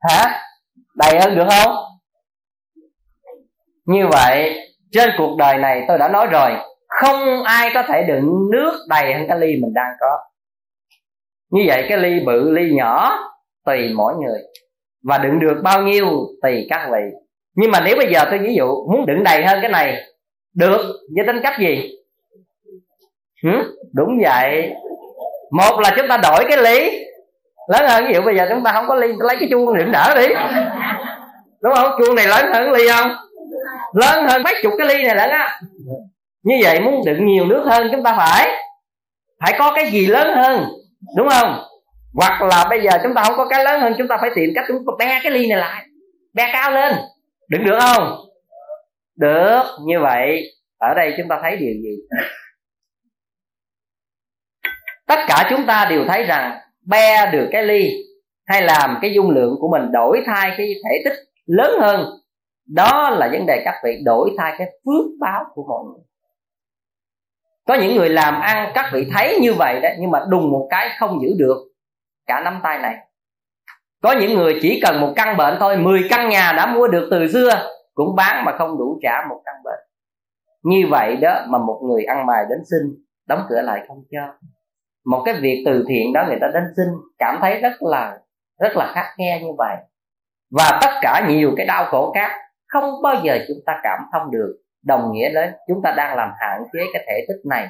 Hả? 0.00 0.40
Đầy 0.96 1.20
hơn 1.20 1.36
được 1.36 1.46
không? 1.50 1.76
Như 3.84 4.08
vậy, 4.08 4.58
trên 4.92 5.10
cuộc 5.18 5.36
đời 5.38 5.58
này 5.58 5.84
tôi 5.88 5.98
đã 5.98 6.08
nói 6.08 6.26
rồi, 6.26 6.50
không 6.88 7.42
ai 7.44 7.70
có 7.74 7.82
thể 7.82 8.02
đựng 8.02 8.50
nước 8.52 8.72
đầy 8.88 9.14
hơn 9.14 9.26
cái 9.28 9.38
ly 9.38 9.56
mình 9.62 9.74
đang 9.74 9.92
có. 10.00 10.18
Như 11.50 11.62
vậy 11.66 11.86
cái 11.88 11.98
ly 11.98 12.20
bự, 12.26 12.50
ly 12.50 12.70
nhỏ, 12.74 13.18
tùy 13.66 13.92
mỗi 13.96 14.14
người 14.14 14.40
và 15.02 15.18
đựng 15.18 15.40
được 15.40 15.60
bao 15.62 15.82
nhiêu 15.82 16.06
tùy 16.42 16.66
các 16.70 16.88
vị. 16.92 17.16
Nhưng 17.54 17.70
mà 17.70 17.80
nếu 17.80 17.96
bây 17.96 18.12
giờ 18.12 18.24
tôi 18.30 18.38
ví 18.38 18.54
dụ 18.54 18.66
muốn 18.66 19.06
đựng 19.06 19.24
đầy 19.24 19.44
hơn 19.44 19.58
cái 19.62 19.70
này, 19.70 20.02
được, 20.54 20.80
với 21.16 21.26
tính 21.26 21.40
cách 21.42 21.58
gì? 21.58 21.90
Ừ? 23.42 23.50
đúng 23.92 24.18
vậy. 24.22 24.72
Một 25.50 25.80
là 25.80 25.90
chúng 25.96 26.08
ta 26.08 26.16
đổi 26.16 26.44
cái 26.48 26.58
ly 26.58 27.04
lớn 27.68 27.88
hơn, 27.88 28.04
ví 28.06 28.14
dụ 28.14 28.20
bây 28.20 28.36
giờ 28.36 28.46
chúng 28.50 28.64
ta 28.64 28.72
không 28.72 28.84
có 28.88 28.94
ly 28.94 29.08
lấy 29.18 29.36
cái 29.40 29.48
chuông 29.50 29.78
đựng 29.78 29.92
đỡ 29.92 30.14
đi. 30.16 30.34
Đúng 31.62 31.74
không? 31.74 31.90
Chuông 31.98 32.14
này 32.14 32.26
lớn 32.26 32.52
hơn 32.52 32.72
ly 32.72 32.88
không? 32.88 33.10
Lớn 33.94 34.26
hơn 34.28 34.42
mấy 34.42 34.54
chục 34.62 34.72
cái 34.78 34.86
ly 34.86 35.04
này 35.04 35.16
lẫn 35.16 35.30
á. 35.30 35.60
Như 36.42 36.54
vậy 36.62 36.80
muốn 36.80 37.02
đựng 37.06 37.26
nhiều 37.26 37.44
nước 37.46 37.62
hơn 37.66 37.88
chúng 37.92 38.02
ta 38.02 38.14
phải 38.16 38.48
phải 39.40 39.54
có 39.58 39.72
cái 39.76 39.90
gì 39.90 40.06
lớn 40.06 40.36
hơn, 40.36 40.64
đúng 41.16 41.28
không? 41.28 41.62
Hoặc 42.14 42.42
là 42.42 42.66
bây 42.70 42.82
giờ 42.82 42.90
chúng 43.02 43.14
ta 43.14 43.22
không 43.22 43.36
có 43.36 43.48
cái 43.48 43.64
lớn 43.64 43.80
hơn, 43.80 43.94
chúng 43.98 44.08
ta 44.08 44.16
phải 44.20 44.30
tìm 44.34 44.50
cách 44.54 44.64
chúng 44.68 44.84
ta 44.86 44.92
be 44.98 45.20
cái 45.22 45.32
ly 45.32 45.46
này 45.46 45.58
lại. 45.58 45.86
Be 46.32 46.50
cao 46.52 46.70
lên. 46.70 46.94
Đừng 47.48 47.64
được 47.64 47.78
không? 47.80 48.16
Được, 49.16 49.62
như 49.86 50.00
vậy, 50.00 50.42
ở 50.78 50.94
đây 50.96 51.14
chúng 51.16 51.28
ta 51.28 51.38
thấy 51.42 51.56
điều 51.56 51.72
gì? 51.72 51.96
Tất 55.06 55.18
cả 55.28 55.46
chúng 55.50 55.66
ta 55.66 55.86
đều 55.90 56.04
thấy 56.08 56.24
rằng 56.24 56.58
be 56.86 57.30
được 57.32 57.48
cái 57.52 57.62
ly 57.62 57.90
hay 58.46 58.62
làm 58.62 58.98
cái 59.02 59.14
dung 59.14 59.30
lượng 59.30 59.56
của 59.60 59.68
mình 59.68 59.92
đổi 59.92 60.22
thay 60.26 60.54
cái 60.56 60.66
thể 60.84 61.02
tích 61.04 61.18
lớn 61.46 61.70
hơn. 61.80 62.06
Đó 62.66 63.10
là 63.10 63.28
vấn 63.32 63.46
đề 63.46 63.62
các 63.64 63.74
vị, 63.84 63.98
đổi 64.04 64.30
thay 64.38 64.54
cái 64.58 64.66
phước 64.66 65.06
báo 65.20 65.44
của 65.54 65.64
mọi 65.68 65.84
người. 65.84 66.04
Có 67.64 67.74
những 67.74 67.96
người 67.96 68.08
làm 68.08 68.40
ăn, 68.40 68.72
các 68.74 68.90
vị 68.92 69.06
thấy 69.14 69.38
như 69.40 69.52
vậy 69.52 69.80
đấy, 69.80 69.96
nhưng 70.00 70.10
mà 70.10 70.20
đùng 70.28 70.50
một 70.50 70.66
cái 70.70 70.90
không 70.98 71.18
giữ 71.22 71.28
được 71.38 71.71
cả 72.26 72.40
nắm 72.44 72.60
tay 72.62 72.78
này. 72.78 72.96
Có 74.02 74.12
những 74.12 74.34
người 74.34 74.58
chỉ 74.62 74.80
cần 74.82 75.00
một 75.00 75.12
căn 75.16 75.36
bệnh 75.36 75.56
thôi 75.60 75.76
10 75.76 76.06
căn 76.10 76.28
nhà 76.28 76.52
đã 76.56 76.66
mua 76.66 76.88
được 76.88 77.08
từ 77.10 77.28
xưa, 77.32 77.70
cũng 77.94 78.16
bán 78.16 78.44
mà 78.44 78.52
không 78.58 78.78
đủ 78.78 78.98
trả 79.02 79.26
một 79.28 79.40
căn 79.44 79.54
bệnh. 79.64 79.80
Như 80.62 80.86
vậy 80.90 81.16
đó 81.16 81.44
mà 81.48 81.58
một 81.58 81.80
người 81.88 82.04
ăn 82.04 82.26
mày 82.26 82.44
đến 82.50 82.58
xin, 82.70 83.04
đóng 83.28 83.46
cửa 83.48 83.62
lại 83.62 83.84
không 83.88 84.02
cho. 84.12 84.48
Một 85.06 85.22
cái 85.24 85.34
việc 85.40 85.62
từ 85.66 85.84
thiện 85.88 86.12
đó 86.12 86.24
người 86.28 86.38
ta 86.40 86.46
đến 86.54 86.64
xin, 86.76 86.86
cảm 87.18 87.38
thấy 87.40 87.60
rất 87.60 87.72
là 87.80 88.18
rất 88.60 88.76
là 88.76 88.92
khắc 88.94 89.06
khe 89.18 89.40
như 89.42 89.50
vậy. 89.58 89.76
Và 90.50 90.78
tất 90.82 90.90
cả 91.02 91.26
nhiều 91.28 91.54
cái 91.56 91.66
đau 91.66 91.84
khổ 91.84 92.12
khác, 92.14 92.30
không 92.68 93.02
bao 93.02 93.14
giờ 93.22 93.38
chúng 93.48 93.58
ta 93.66 93.80
cảm 93.82 93.98
thông 94.12 94.30
được, 94.30 94.56
đồng 94.84 95.12
nghĩa 95.12 95.32
đến 95.34 95.52
chúng 95.68 95.82
ta 95.84 95.94
đang 95.96 96.16
làm 96.16 96.30
hạn 96.40 96.62
chế 96.72 96.80
cái 96.92 97.04
thể 97.08 97.24
tích 97.28 97.40
này. 97.50 97.68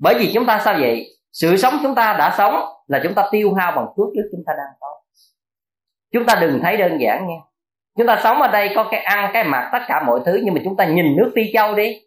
Bởi 0.00 0.14
vì 0.18 0.30
chúng 0.34 0.46
ta 0.46 0.60
sao 0.64 0.74
vậy? 0.80 1.06
Sự 1.32 1.56
sống 1.56 1.74
chúng 1.82 1.94
ta 1.94 2.16
đã 2.18 2.34
sống 2.38 2.54
là 2.92 3.00
chúng 3.02 3.14
ta 3.14 3.28
tiêu 3.30 3.54
hao 3.54 3.72
bằng 3.76 3.86
phước 3.96 4.08
đức 4.14 4.28
chúng 4.32 4.42
ta 4.46 4.52
đang 4.56 4.72
có. 4.80 4.88
Chúng 6.12 6.26
ta 6.26 6.38
đừng 6.40 6.60
thấy 6.62 6.76
đơn 6.76 6.98
giản 7.00 7.26
nha. 7.28 7.36
Chúng 7.98 8.06
ta 8.06 8.20
sống 8.22 8.42
ở 8.42 8.48
đây 8.48 8.70
có 8.74 8.88
cái 8.90 9.00
ăn, 9.00 9.30
cái 9.32 9.44
mặc, 9.44 9.70
tất 9.72 9.78
cả 9.88 10.02
mọi 10.06 10.20
thứ, 10.26 10.40
nhưng 10.44 10.54
mà 10.54 10.60
chúng 10.64 10.76
ta 10.76 10.86
nhìn 10.86 11.16
nước 11.16 11.32
phi 11.34 11.42
châu 11.52 11.74
đi. 11.74 12.00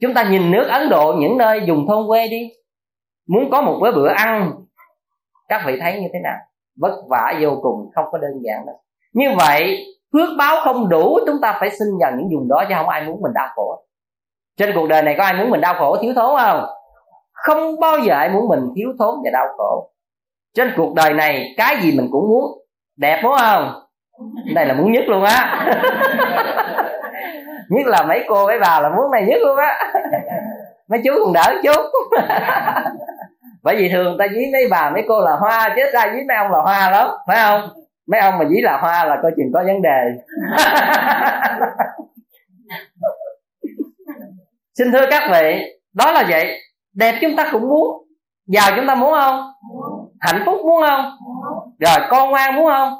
Chúng 0.00 0.14
ta 0.14 0.30
nhìn 0.30 0.50
nước 0.50 0.66
ấn 0.68 0.88
độ, 0.88 1.14
những 1.18 1.38
nơi 1.38 1.62
dùng 1.66 1.86
thôn 1.88 2.06
quê 2.08 2.28
đi. 2.28 2.50
Muốn 3.28 3.50
có 3.50 3.60
một 3.60 3.78
bữa 3.80 3.92
bữa 3.92 4.08
ăn, 4.08 4.52
các 5.48 5.62
vị 5.66 5.78
thấy 5.80 6.00
như 6.00 6.08
thế 6.12 6.18
nào? 6.22 6.38
Vất 6.80 6.94
vả 7.08 7.34
vô 7.40 7.58
cùng, 7.62 7.90
không 7.94 8.04
có 8.12 8.18
đơn 8.18 8.32
giản 8.42 8.66
đâu. 8.66 8.80
Như 9.12 9.30
vậy, 9.36 9.86
phước 10.12 10.28
báo 10.38 10.56
không 10.64 10.88
đủ, 10.88 11.18
chúng 11.26 11.36
ta 11.42 11.56
phải 11.60 11.70
xin 11.70 11.88
vào 12.00 12.12
những 12.16 12.28
vùng 12.34 12.48
đó, 12.48 12.64
chứ 12.68 12.74
không 12.76 12.88
ai 12.88 13.02
muốn 13.02 13.22
mình 13.22 13.32
đau 13.34 13.48
khổ. 13.56 13.84
Trên 14.56 14.70
cuộc 14.74 14.86
đời 14.86 15.02
này 15.02 15.14
có 15.18 15.24
ai 15.24 15.34
muốn 15.34 15.50
mình 15.50 15.60
đau 15.60 15.74
khổ, 15.78 15.96
thiếu 16.02 16.12
thốn 16.14 16.40
không? 16.40 16.64
Không 17.42 17.80
bao 17.80 17.98
giờ 17.98 18.14
ai 18.14 18.28
muốn 18.28 18.48
mình 18.48 18.60
thiếu 18.76 18.88
thốn 18.98 19.14
và 19.24 19.30
đau 19.32 19.46
khổ. 19.56 19.90
Trên 20.54 20.72
cuộc 20.76 20.94
đời 20.94 21.14
này, 21.14 21.54
cái 21.56 21.76
gì 21.80 21.92
mình 21.96 22.08
cũng 22.12 22.28
muốn, 22.28 22.44
đẹp 22.96 23.20
đúng 23.22 23.32
không? 23.40 23.72
Đây 24.54 24.66
là 24.66 24.74
muốn 24.74 24.92
nhất 24.92 25.04
luôn 25.06 25.24
á. 25.24 25.66
Nhất 27.70 27.86
là 27.86 28.02
mấy 28.02 28.24
cô 28.28 28.46
mấy 28.46 28.58
bà 28.58 28.80
là 28.80 28.88
muốn 28.88 29.10
này 29.10 29.24
nhất 29.28 29.38
luôn 29.42 29.56
á. 29.56 29.92
Mấy 30.88 31.00
chú 31.04 31.12
còn 31.24 31.32
đỡ 31.32 31.54
chút. 31.62 31.80
Bởi 33.62 33.76
vì 33.76 33.88
thường 33.88 34.16
ta 34.18 34.26
dí 34.34 34.40
mấy 34.52 34.68
bà, 34.70 34.90
mấy 34.90 35.04
cô 35.08 35.20
là 35.20 35.36
hoa, 35.40 35.74
chứ 35.76 35.82
ra 35.92 36.12
dí 36.14 36.18
mấy 36.28 36.36
ông 36.36 36.50
là 36.52 36.58
hoa 36.58 36.90
lắm, 36.90 37.08
phải 37.26 37.36
không? 37.36 37.60
Mấy 38.06 38.20
ông 38.20 38.38
mà 38.38 38.44
dí 38.44 38.60
là 38.62 38.78
hoa 38.80 39.04
là 39.04 39.18
coi 39.22 39.32
chừng 39.36 39.50
có 39.54 39.62
vấn 39.66 39.82
đề. 39.82 40.02
Xin 44.78 44.92
thưa 44.92 45.06
các 45.10 45.22
vị, 45.32 45.76
đó 45.94 46.12
là 46.12 46.24
vậy 46.28 46.60
đẹp 46.92 47.18
chúng 47.20 47.36
ta 47.36 47.48
cũng 47.52 47.68
muốn. 47.68 48.06
Giàu 48.46 48.70
chúng 48.76 48.86
ta 48.86 48.94
muốn 48.94 49.12
không? 49.12 49.52
Hạnh 50.20 50.42
phúc 50.46 50.60
muốn 50.64 50.82
không? 50.88 51.10
Rồi 51.78 51.96
con 52.10 52.30
ngoan 52.30 52.54
muốn 52.54 52.66
không? 52.66 52.92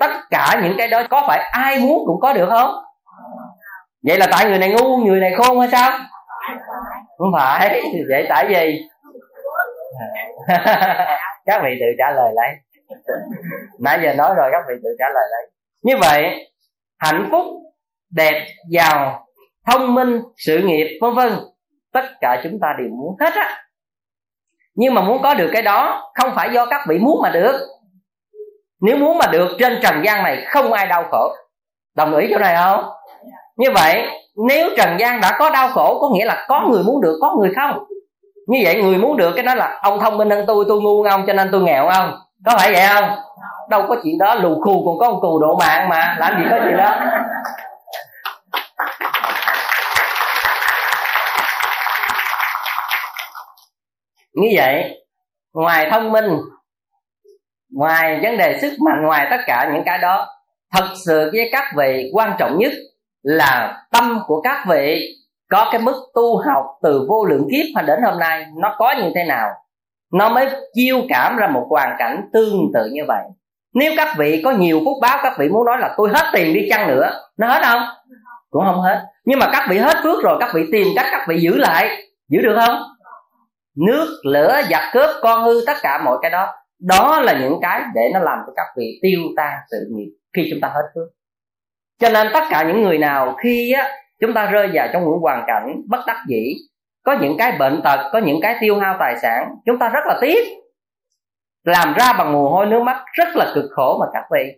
Tất 0.00 0.10
cả 0.30 0.60
những 0.62 0.74
cái 0.78 0.88
đó 0.88 1.02
có 1.10 1.24
phải 1.26 1.38
ai 1.52 1.80
muốn 1.80 2.02
cũng 2.06 2.20
có 2.20 2.32
được 2.32 2.48
không? 2.50 2.70
Vậy 4.06 4.18
là 4.18 4.26
tại 4.30 4.44
người 4.44 4.58
này 4.58 4.72
ngu, 4.72 4.96
người 4.96 5.20
này 5.20 5.34
khôn 5.36 5.60
hay 5.60 5.68
sao? 5.68 5.98
Không 7.18 7.32
phải. 7.34 7.82
Vậy 8.08 8.26
tại 8.28 8.46
gì? 8.48 8.88
Các 11.46 11.62
vị 11.64 11.76
tự 11.80 11.86
trả 11.98 12.10
lời 12.10 12.32
lấy. 12.34 12.48
Nãy 13.80 14.00
giờ 14.02 14.14
nói 14.14 14.34
rồi 14.36 14.48
các 14.52 14.62
vị 14.68 14.74
tự 14.84 14.90
trả 14.98 15.04
lời 15.14 15.24
lấy. 15.30 15.50
Như 15.82 15.96
vậy, 16.00 16.52
hạnh 16.98 17.28
phúc, 17.30 17.46
đẹp, 18.10 18.46
giàu, 18.68 19.26
thông 19.66 19.94
minh, 19.94 20.22
sự 20.36 20.58
nghiệp, 20.58 20.98
vân 21.00 21.14
vân 21.14 21.32
tất 21.92 22.04
cả 22.20 22.40
chúng 22.42 22.58
ta 22.62 22.68
đều 22.78 22.88
muốn 22.88 23.16
hết 23.20 23.34
á. 23.34 23.58
Nhưng 24.74 24.94
mà 24.94 25.02
muốn 25.02 25.22
có 25.22 25.34
được 25.34 25.50
cái 25.52 25.62
đó, 25.62 26.10
không 26.14 26.30
phải 26.34 26.50
do 26.52 26.66
các 26.66 26.80
vị 26.88 26.98
muốn 26.98 27.20
mà 27.22 27.30
được. 27.30 27.60
Nếu 28.80 28.96
muốn 28.96 29.18
mà 29.18 29.26
được, 29.32 29.48
trên 29.58 29.78
trần 29.82 30.04
gian 30.04 30.22
này 30.22 30.44
không 30.46 30.72
ai 30.72 30.86
đau 30.86 31.04
khổ. 31.10 31.34
Đồng 31.96 32.16
ý 32.16 32.26
chỗ 32.30 32.38
này 32.38 32.56
không? 32.56 32.84
Như 33.56 33.70
vậy, 33.74 34.06
nếu 34.48 34.70
trần 34.76 34.96
gian 34.98 35.20
đã 35.20 35.36
có 35.38 35.50
đau 35.50 35.68
khổ, 35.68 35.98
có 36.00 36.10
nghĩa 36.14 36.24
là 36.24 36.46
có 36.48 36.68
người 36.70 36.82
muốn 36.82 37.00
được, 37.00 37.18
có 37.20 37.36
người 37.40 37.52
không? 37.56 37.84
Như 38.46 38.60
vậy, 38.64 38.82
người 38.82 38.98
muốn 38.98 39.16
được, 39.16 39.32
cái 39.36 39.44
đó 39.44 39.54
là 39.54 39.78
ông 39.82 40.00
thông 40.00 40.16
minh 40.16 40.30
hơn 40.30 40.44
tôi 40.46 40.64
tôi 40.68 40.80
ngu 40.80 41.02
ông, 41.02 41.24
cho 41.26 41.32
nên 41.32 41.48
tôi 41.52 41.62
nghèo 41.62 41.88
không? 41.88 42.18
Có 42.46 42.52
phải 42.58 42.72
vậy 42.72 42.82
không? 42.94 43.10
Đâu 43.68 43.84
có 43.88 43.96
chuyện 44.04 44.18
đó, 44.18 44.34
lù 44.34 44.60
khù, 44.60 44.84
còn 44.86 44.98
có 44.98 45.10
một 45.10 45.18
cù 45.22 45.38
độ 45.38 45.56
mạng 45.56 45.88
mà, 45.88 46.16
làm 46.18 46.42
gì 46.42 46.48
có 46.50 46.58
chuyện 46.64 46.76
đó. 46.76 46.96
Như 54.34 54.48
vậy, 54.56 55.04
ngoài 55.54 55.88
thông 55.90 56.12
minh, 56.12 56.38
ngoài 57.72 58.20
vấn 58.22 58.36
đề 58.36 58.58
sức 58.60 58.72
mạnh, 58.86 59.02
ngoài 59.06 59.26
tất 59.30 59.40
cả 59.46 59.70
những 59.74 59.82
cái 59.86 59.98
đó, 59.98 60.26
thật 60.72 60.88
sự 61.06 61.30
với 61.32 61.48
các 61.52 61.64
vị, 61.76 62.10
quan 62.12 62.32
trọng 62.38 62.58
nhất 62.58 62.72
là 63.22 63.82
tâm 63.92 64.18
của 64.26 64.40
các 64.40 64.64
vị 64.68 65.16
có 65.50 65.68
cái 65.72 65.80
mức 65.80 66.10
tu 66.14 66.36
học 66.36 66.64
từ 66.82 67.06
vô 67.08 67.24
lượng 67.24 67.48
kiếp 67.50 67.64
mà 67.74 67.82
đến 67.82 68.02
hôm 68.02 68.18
nay, 68.18 68.46
nó 68.56 68.74
có 68.78 68.94
như 69.02 69.10
thế 69.14 69.24
nào? 69.24 69.48
Nó 70.12 70.28
mới 70.28 70.48
chiêu 70.74 71.02
cảm 71.08 71.36
ra 71.36 71.46
một 71.46 71.66
hoàn 71.70 71.96
cảnh 71.98 72.28
tương 72.32 72.70
tự 72.74 72.90
như 72.92 73.02
vậy. 73.08 73.24
Nếu 73.74 73.92
các 73.96 74.14
vị 74.18 74.42
có 74.44 74.50
nhiều 74.50 74.80
phúc 74.84 74.94
báo, 75.02 75.18
các 75.22 75.32
vị 75.38 75.48
muốn 75.48 75.66
nói 75.66 75.78
là 75.78 75.94
tôi 75.96 76.08
hết 76.14 76.30
tiền 76.32 76.54
đi 76.54 76.66
chăng 76.70 76.88
nữa, 76.88 77.10
nó 77.38 77.48
hết 77.48 77.62
không? 77.64 77.82
Cũng 78.50 78.64
không 78.64 78.80
hết. 78.80 79.02
Nhưng 79.24 79.38
mà 79.38 79.48
các 79.52 79.66
vị 79.70 79.78
hết 79.78 79.96
phước 80.02 80.22
rồi, 80.22 80.36
các 80.40 80.50
vị 80.54 80.62
tìm 80.72 80.86
cách, 80.96 81.06
các 81.10 81.26
vị 81.28 81.38
giữ 81.40 81.56
lại, 81.56 82.02
giữ 82.28 82.40
được 82.42 82.56
không? 82.66 82.82
Nước, 83.76 84.20
lửa 84.24 84.60
giặc 84.70 84.82
cướp, 84.92 85.10
con 85.22 85.44
hư 85.44 85.60
tất 85.66 85.76
cả 85.82 86.02
mọi 86.04 86.18
cái 86.22 86.30
đó. 86.30 86.48
Đó 86.80 87.20
là 87.20 87.40
những 87.40 87.58
cái 87.62 87.82
để 87.94 88.10
nó 88.14 88.20
làm 88.20 88.38
cho 88.46 88.52
các 88.56 88.66
vị 88.76 88.98
tiêu 89.02 89.20
tan 89.36 89.58
sự 89.70 89.76
nghiệp 89.90 90.10
khi 90.36 90.48
chúng 90.50 90.60
ta 90.60 90.68
hết 90.68 90.82
phước. 90.94 91.08
Cho 92.00 92.08
nên 92.08 92.28
tất 92.32 92.44
cả 92.50 92.64
những 92.68 92.82
người 92.82 92.98
nào 92.98 93.36
khi 93.42 93.72
á, 93.72 93.90
chúng 94.20 94.34
ta 94.34 94.46
rơi 94.46 94.70
vào 94.72 94.88
trong 94.92 95.02
những 95.02 95.18
hoàn 95.20 95.44
cảnh 95.46 95.82
bất 95.88 96.00
đắc 96.06 96.16
dĩ, 96.28 96.54
có 97.04 97.16
những 97.20 97.36
cái 97.38 97.52
bệnh 97.58 97.80
tật, 97.84 98.10
có 98.12 98.18
những 98.18 98.38
cái 98.42 98.56
tiêu 98.60 98.78
hao 98.78 98.96
tài 99.00 99.16
sản, 99.22 99.48
chúng 99.66 99.78
ta 99.78 99.88
rất 99.88 100.00
là 100.06 100.18
tiếc. 100.20 100.48
Làm 101.64 101.94
ra 101.94 102.12
bằng 102.18 102.32
mồ 102.32 102.48
hôi 102.48 102.66
nước 102.66 102.82
mắt 102.82 103.04
rất 103.12 103.28
là 103.34 103.52
cực 103.54 103.64
khổ 103.70 103.98
mà 104.00 104.06
các 104.12 104.24
vị. 104.32 104.52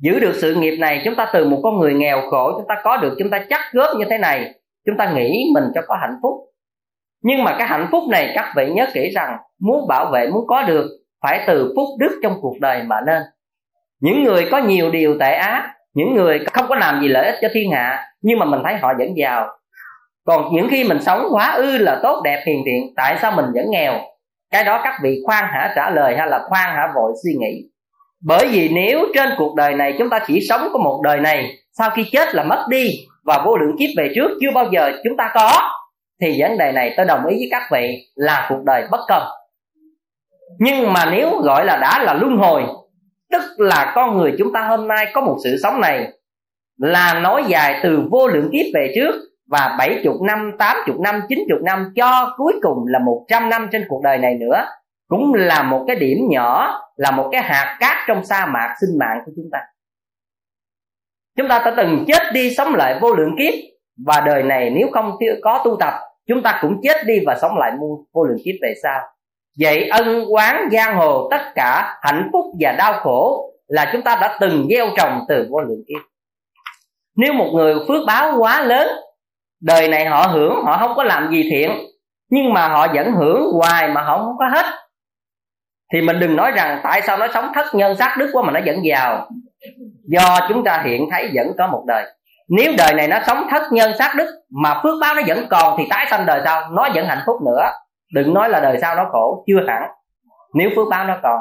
Giữ 0.00 0.18
được 0.20 0.32
sự 0.34 0.54
nghiệp 0.54 0.76
này, 0.76 1.02
chúng 1.04 1.14
ta 1.14 1.30
từ 1.32 1.48
một 1.48 1.60
con 1.62 1.78
người 1.78 1.94
nghèo 1.94 2.20
khổ, 2.30 2.52
chúng 2.56 2.66
ta 2.68 2.74
có 2.84 2.96
được, 2.96 3.14
chúng 3.18 3.30
ta 3.30 3.44
chắc 3.48 3.60
góp 3.72 3.96
như 3.96 4.04
thế 4.10 4.18
này, 4.18 4.54
chúng 4.86 4.96
ta 4.98 5.12
nghĩ 5.12 5.44
mình 5.54 5.64
cho 5.74 5.80
có 5.88 5.96
hạnh 6.00 6.18
phúc 6.22 6.32
nhưng 7.22 7.44
mà 7.44 7.54
cái 7.58 7.68
hạnh 7.68 7.88
phúc 7.92 8.02
này 8.10 8.32
các 8.34 8.52
vị 8.56 8.70
nhớ 8.74 8.86
kỹ 8.94 9.10
rằng 9.14 9.38
muốn 9.60 9.88
bảo 9.88 10.10
vệ, 10.12 10.28
muốn 10.28 10.46
có 10.46 10.62
được 10.62 10.86
phải 11.22 11.44
từ 11.46 11.72
phúc 11.76 11.88
đức 11.98 12.20
trong 12.22 12.38
cuộc 12.40 12.54
đời 12.60 12.82
mà 12.82 12.96
nên. 13.06 13.22
Những 14.00 14.24
người 14.24 14.48
có 14.50 14.58
nhiều 14.58 14.90
điều 14.90 15.18
tệ 15.20 15.32
ác, 15.32 15.74
những 15.94 16.14
người 16.14 16.40
không 16.52 16.66
có 16.68 16.74
làm 16.74 17.00
gì 17.00 17.08
lợi 17.08 17.26
ích 17.26 17.38
cho 17.42 17.48
thiên 17.54 17.70
hạ, 17.70 18.04
nhưng 18.22 18.38
mà 18.38 18.46
mình 18.46 18.60
thấy 18.64 18.74
họ 18.76 18.92
vẫn 18.98 19.16
giàu. 19.16 19.48
Còn 20.26 20.54
những 20.54 20.68
khi 20.70 20.84
mình 20.84 21.00
sống 21.00 21.26
quá 21.32 21.52
ư 21.52 21.78
là 21.78 22.00
tốt, 22.02 22.22
đẹp, 22.24 22.42
hiền 22.46 22.62
thiện 22.66 22.92
tại 22.96 23.16
sao 23.22 23.32
mình 23.32 23.44
vẫn 23.54 23.64
nghèo? 23.70 23.94
Cái 24.50 24.64
đó 24.64 24.80
các 24.84 24.94
vị 25.02 25.22
khoan 25.26 25.44
hả 25.44 25.72
trả 25.76 25.90
lời 25.90 26.16
hay 26.16 26.28
là 26.28 26.40
khoan 26.48 26.70
hả 26.76 26.92
vội 26.94 27.12
suy 27.24 27.30
nghĩ? 27.38 27.68
Bởi 28.24 28.48
vì 28.52 28.68
nếu 28.68 29.06
trên 29.14 29.28
cuộc 29.36 29.54
đời 29.54 29.74
này 29.74 29.94
chúng 29.98 30.10
ta 30.10 30.18
chỉ 30.26 30.40
sống 30.48 30.68
có 30.72 30.78
một 30.78 31.00
đời 31.04 31.20
này, 31.20 31.50
sau 31.78 31.90
khi 31.90 32.04
chết 32.12 32.34
là 32.34 32.44
mất 32.44 32.66
đi 32.68 32.90
và 33.24 33.42
vô 33.46 33.56
lượng 33.56 33.76
kiếp 33.78 33.88
về 33.96 34.12
trước 34.14 34.30
chưa 34.40 34.50
bao 34.54 34.66
giờ 34.72 34.92
chúng 35.04 35.16
ta 35.16 35.30
có 35.34 35.81
thì 36.22 36.36
vấn 36.40 36.58
đề 36.58 36.72
này 36.72 36.94
tôi 36.96 37.06
đồng 37.06 37.26
ý 37.26 37.36
với 37.36 37.48
các 37.50 37.62
vị 37.72 38.06
là 38.14 38.46
cuộc 38.48 38.62
đời 38.64 38.86
bất 38.90 39.00
công. 39.08 39.22
Nhưng 40.58 40.92
mà 40.92 41.10
nếu 41.10 41.40
gọi 41.40 41.64
là 41.64 41.76
đã 41.76 42.02
là 42.04 42.14
luân 42.14 42.36
hồi 42.36 42.62
tức 43.32 43.42
là 43.56 43.92
con 43.94 44.18
người 44.18 44.34
chúng 44.38 44.52
ta 44.52 44.66
hôm 44.66 44.88
nay 44.88 45.06
có 45.14 45.20
một 45.20 45.36
sự 45.44 45.56
sống 45.62 45.80
này 45.80 46.12
là 46.76 47.20
nói 47.20 47.44
dài 47.48 47.80
từ 47.82 48.02
vô 48.10 48.28
lượng 48.28 48.50
kiếp 48.52 48.66
về 48.74 48.92
trước 48.94 49.14
và 49.50 49.76
bảy 49.78 50.00
chục 50.04 50.14
năm, 50.22 50.52
tám 50.58 50.76
chục 50.86 51.00
năm, 51.00 51.20
chín 51.28 51.38
chục 51.48 51.58
năm 51.62 51.92
cho 51.96 52.34
cuối 52.36 52.52
cùng 52.62 52.78
là 52.86 52.98
một 52.98 53.24
trăm 53.28 53.50
năm 53.50 53.68
trên 53.72 53.84
cuộc 53.88 54.00
đời 54.04 54.18
này 54.18 54.34
nữa 54.34 54.64
cũng 55.08 55.34
là 55.34 55.62
một 55.62 55.84
cái 55.86 55.96
điểm 55.96 56.18
nhỏ 56.30 56.80
là 56.96 57.10
một 57.10 57.28
cái 57.32 57.42
hạt 57.42 57.76
cát 57.80 57.96
trong 58.08 58.24
sa 58.24 58.46
mạc 58.46 58.74
sinh 58.80 58.98
mạng 58.98 59.18
của 59.26 59.32
chúng 59.36 59.48
ta. 59.52 59.58
Chúng 61.36 61.48
ta 61.48 61.62
đã 61.64 61.74
từng 61.76 62.04
chết 62.06 62.22
đi 62.32 62.54
sống 62.54 62.74
lại 62.74 62.98
vô 63.00 63.14
lượng 63.14 63.34
kiếp 63.38 63.54
và 64.06 64.22
đời 64.26 64.42
này 64.42 64.70
nếu 64.70 64.88
không 64.92 65.16
có 65.42 65.62
tu 65.64 65.76
tập 65.80 65.94
chúng 66.28 66.42
ta 66.42 66.58
cũng 66.62 66.80
chết 66.82 66.96
đi 67.06 67.20
và 67.26 67.38
sống 67.40 67.58
lại 67.58 67.72
muôn 67.80 68.04
vô 68.12 68.24
lượng 68.24 68.38
kiếp 68.44 68.54
về 68.62 68.74
sau. 68.82 69.00
Vậy 69.58 69.88
ân 69.88 70.24
quán 70.32 70.68
giang 70.72 70.96
hồ 70.96 71.28
tất 71.30 71.52
cả 71.54 71.98
hạnh 72.02 72.30
phúc 72.32 72.44
và 72.60 72.72
đau 72.78 72.92
khổ 72.92 73.52
là 73.66 73.90
chúng 73.92 74.02
ta 74.02 74.18
đã 74.20 74.36
từng 74.40 74.66
gieo 74.70 74.86
trồng 74.96 75.20
từ 75.28 75.46
vô 75.50 75.60
lượng 75.60 75.82
kiếp. 75.88 76.00
Nếu 77.16 77.32
một 77.32 77.50
người 77.54 77.74
phước 77.88 78.06
báo 78.06 78.34
quá 78.38 78.64
lớn, 78.64 78.88
đời 79.60 79.88
này 79.88 80.06
họ 80.06 80.26
hưởng, 80.26 80.64
họ 80.64 80.78
không 80.78 80.96
có 80.96 81.04
làm 81.04 81.30
gì 81.30 81.48
thiện, 81.50 81.70
nhưng 82.30 82.52
mà 82.52 82.68
họ 82.68 82.86
vẫn 82.94 83.12
hưởng 83.12 83.52
hoài 83.52 83.88
mà 83.88 84.02
họ 84.02 84.18
không 84.18 84.36
có 84.38 84.48
hết, 84.48 84.66
thì 85.92 86.00
mình 86.00 86.18
đừng 86.18 86.36
nói 86.36 86.50
rằng 86.50 86.80
tại 86.82 87.02
sao 87.02 87.16
nó 87.16 87.26
sống 87.34 87.52
thất 87.54 87.74
nhân 87.74 87.96
sát 87.96 88.16
đức 88.18 88.30
quá 88.32 88.42
mà 88.42 88.52
nó 88.52 88.60
vẫn 88.66 88.76
giàu. 88.84 89.28
Do 90.04 90.38
chúng 90.48 90.64
ta 90.64 90.82
hiện 90.86 91.08
thấy 91.10 91.30
vẫn 91.34 91.52
có 91.58 91.66
một 91.66 91.84
đời 91.86 92.04
nếu 92.48 92.72
đời 92.78 92.94
này 92.94 93.08
nó 93.08 93.18
sống 93.26 93.46
thất 93.50 93.62
nhân 93.72 93.92
sát 93.98 94.14
đức 94.16 94.26
mà 94.62 94.80
phước 94.82 94.94
báo 95.00 95.14
nó 95.14 95.22
vẫn 95.26 95.46
còn 95.50 95.78
thì 95.78 95.84
tái 95.90 96.06
sanh 96.10 96.26
đời 96.26 96.40
sau, 96.44 96.70
nó 96.70 96.88
vẫn 96.94 97.06
hạnh 97.06 97.22
phúc 97.26 97.36
nữa. 97.46 97.70
Đừng 98.14 98.34
nói 98.34 98.48
là 98.48 98.60
đời 98.60 98.78
sau 98.80 98.94
nó 98.94 99.08
khổ, 99.12 99.44
chưa 99.46 99.60
hẳn. 99.68 99.82
Nếu 100.54 100.70
phước 100.76 100.88
báo 100.90 101.04
nó 101.04 101.16
còn. 101.22 101.40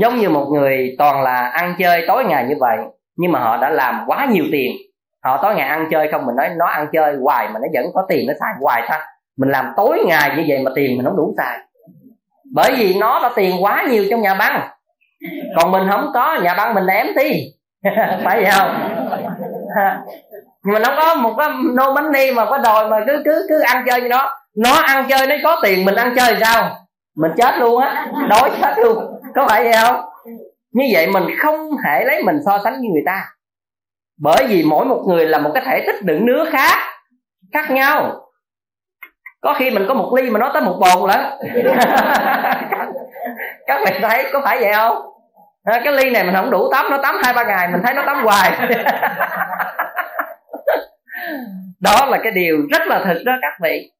Giống 0.00 0.16
như 0.16 0.28
một 0.28 0.46
người 0.52 0.94
toàn 0.98 1.22
là 1.22 1.48
ăn 1.48 1.74
chơi 1.78 2.04
tối 2.08 2.24
ngày 2.24 2.46
như 2.48 2.54
vậy, 2.60 2.78
nhưng 3.16 3.32
mà 3.32 3.38
họ 3.40 3.56
đã 3.56 3.70
làm 3.70 4.04
quá 4.06 4.26
nhiều 4.30 4.44
tiền. 4.52 4.76
Họ 5.24 5.42
tối 5.42 5.54
ngày 5.54 5.68
ăn 5.68 5.88
chơi 5.90 6.08
không, 6.12 6.26
mình 6.26 6.36
nói 6.36 6.48
nó 6.56 6.66
ăn 6.66 6.86
chơi 6.92 7.16
hoài 7.22 7.48
mà 7.48 7.60
nó 7.60 7.68
vẫn 7.74 7.86
có 7.94 8.06
tiền, 8.08 8.26
nó 8.28 8.32
xài 8.40 8.52
hoài 8.60 8.82
ta 8.88 9.06
mình 9.36 9.50
làm 9.50 9.72
tối 9.76 9.98
ngày 10.06 10.36
như 10.36 10.44
vậy 10.48 10.58
mà 10.64 10.70
tiền 10.74 10.96
mình 10.96 11.06
không 11.06 11.16
đủ 11.16 11.34
xài. 11.36 11.58
Bởi 12.54 12.72
vì 12.76 12.94
nó 13.00 13.20
đã 13.22 13.30
tiền 13.36 13.64
quá 13.64 13.86
nhiều 13.90 14.04
trong 14.10 14.22
nhà 14.22 14.34
băng. 14.34 14.68
Còn 15.56 15.72
mình 15.72 15.82
không 15.90 16.10
có, 16.14 16.38
nhà 16.42 16.54
băng 16.54 16.74
mình 16.74 16.86
ém 16.86 17.06
đi. 17.16 17.30
Phải 18.24 18.42
vậy 18.42 18.50
không? 18.50 18.91
Nhưng 20.64 20.74
mà 20.74 20.78
nó 20.78 20.94
có 20.96 21.14
một 21.14 21.34
cái 21.38 21.48
nô 21.74 21.94
bánh 21.94 22.12
ni 22.12 22.32
mà 22.32 22.44
có 22.44 22.58
đòi 22.58 22.88
mà 22.88 23.04
cứ 23.06 23.22
cứ 23.24 23.46
cứ 23.48 23.60
ăn 23.60 23.84
chơi 23.90 24.00
như 24.00 24.08
đó. 24.08 24.38
Nó 24.56 24.72
ăn 24.72 25.06
chơi 25.08 25.26
nó 25.26 25.34
có 25.44 25.60
tiền, 25.62 25.84
mình 25.84 25.94
ăn 25.94 26.12
chơi 26.16 26.36
sao? 26.40 26.76
Mình 27.16 27.32
chết 27.36 27.58
luôn 27.58 27.82
á. 27.82 28.06
Đói 28.28 28.50
chết 28.60 28.74
luôn. 28.78 29.20
Có 29.34 29.46
phải 29.48 29.64
vậy 29.64 29.72
không? 29.82 30.00
Như 30.72 30.84
vậy 30.92 31.06
mình 31.06 31.24
không 31.38 31.70
thể 31.84 32.04
lấy 32.04 32.22
mình 32.22 32.36
so 32.46 32.58
sánh 32.64 32.72
với 32.72 32.88
người 32.92 33.02
ta. 33.06 33.28
Bởi 34.20 34.46
vì 34.48 34.62
mỗi 34.62 34.84
một 34.84 35.04
người 35.08 35.26
là 35.26 35.38
một 35.38 35.50
cái 35.54 35.62
thể 35.66 35.84
tích 35.86 36.02
đựng 36.02 36.26
nước 36.26 36.48
khác 36.52 36.78
khác 37.52 37.70
nhau. 37.70 38.20
Có 39.40 39.54
khi 39.58 39.70
mình 39.70 39.84
có 39.88 39.94
một 39.94 40.12
ly 40.16 40.30
mà 40.30 40.38
nó 40.38 40.50
tới 40.54 40.62
một 40.62 40.80
bồn 40.80 41.10
lắm 41.10 41.20
các 43.66 43.82
bạn 43.84 43.94
thấy 44.02 44.26
có 44.32 44.40
phải 44.44 44.60
vậy 44.60 44.72
không? 44.72 45.11
Cái 45.64 45.92
ly 45.92 46.10
này 46.10 46.24
mình 46.24 46.34
không 46.34 46.50
đủ 46.50 46.68
tắm, 46.72 46.86
nó 46.90 46.98
tắm 47.02 47.14
hai 47.24 47.34
ba 47.34 47.44
ngày, 47.44 47.68
mình 47.72 47.80
thấy 47.84 47.94
nó 47.94 48.02
tắm 48.06 48.24
hoài. 48.24 48.50
Đó 51.80 52.06
là 52.06 52.18
cái 52.22 52.32
điều 52.32 52.66
rất 52.70 52.86
là 52.86 53.04
thực 53.04 53.22
đó 53.24 53.32
các 53.42 53.52
vị. 53.62 53.90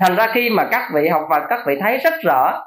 Thành 0.00 0.16
ra 0.16 0.26
khi 0.34 0.50
mà 0.50 0.68
các 0.70 0.90
vị 0.94 1.08
học 1.08 1.22
Phật, 1.30 1.42
các 1.48 1.60
vị 1.66 1.78
thấy 1.80 1.98
rất 1.98 2.14
rõ 2.24 2.64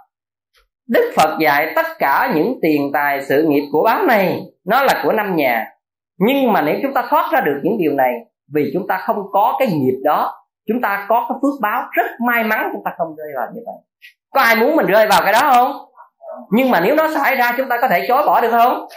Đức 0.87 1.13
Phật 1.15 1.37
dạy 1.39 1.71
tất 1.75 1.85
cả 1.99 2.31
những 2.35 2.59
tiền 2.61 2.91
tài 2.93 3.21
sự 3.21 3.45
nghiệp 3.47 3.63
của 3.71 3.83
báo 3.83 4.03
này, 4.05 4.41
nó 4.65 4.83
là 4.83 5.01
của 5.03 5.11
năm 5.11 5.35
nhà. 5.35 5.65
Nhưng 6.17 6.53
mà 6.53 6.61
nếu 6.61 6.75
chúng 6.81 6.93
ta 6.93 7.03
thoát 7.09 7.31
ra 7.31 7.41
được 7.41 7.59
những 7.63 7.77
điều 7.77 7.91
này, 7.91 8.13
vì 8.53 8.71
chúng 8.73 8.87
ta 8.87 8.97
không 8.97 9.17
có 9.31 9.55
cái 9.59 9.67
nghiệp 9.67 9.99
đó, 10.03 10.33
chúng 10.67 10.81
ta 10.81 11.05
có 11.09 11.25
cái 11.29 11.37
phước 11.41 11.61
báo 11.61 11.83
rất 11.91 12.05
may 12.27 12.43
mắn, 12.43 12.69
chúng 12.73 12.81
ta 12.85 12.91
không 12.97 13.15
rơi 13.15 13.27
vào 13.35 13.47
như 13.53 13.61
vậy. 13.65 13.75
Có 14.31 14.41
ai 14.41 14.55
muốn 14.55 14.75
mình 14.75 14.85
rơi 14.85 15.07
vào 15.07 15.21
cái 15.23 15.33
đó 15.33 15.39
không? 15.53 15.92
Nhưng 16.51 16.71
mà 16.71 16.79
nếu 16.79 16.95
nó 16.95 17.07
xảy 17.15 17.35
ra, 17.35 17.53
chúng 17.57 17.69
ta 17.69 17.77
có 17.81 17.87
thể 17.87 18.05
chối 18.07 18.23
bỏ 18.25 18.41
được 18.41 18.51
không? 18.51 18.87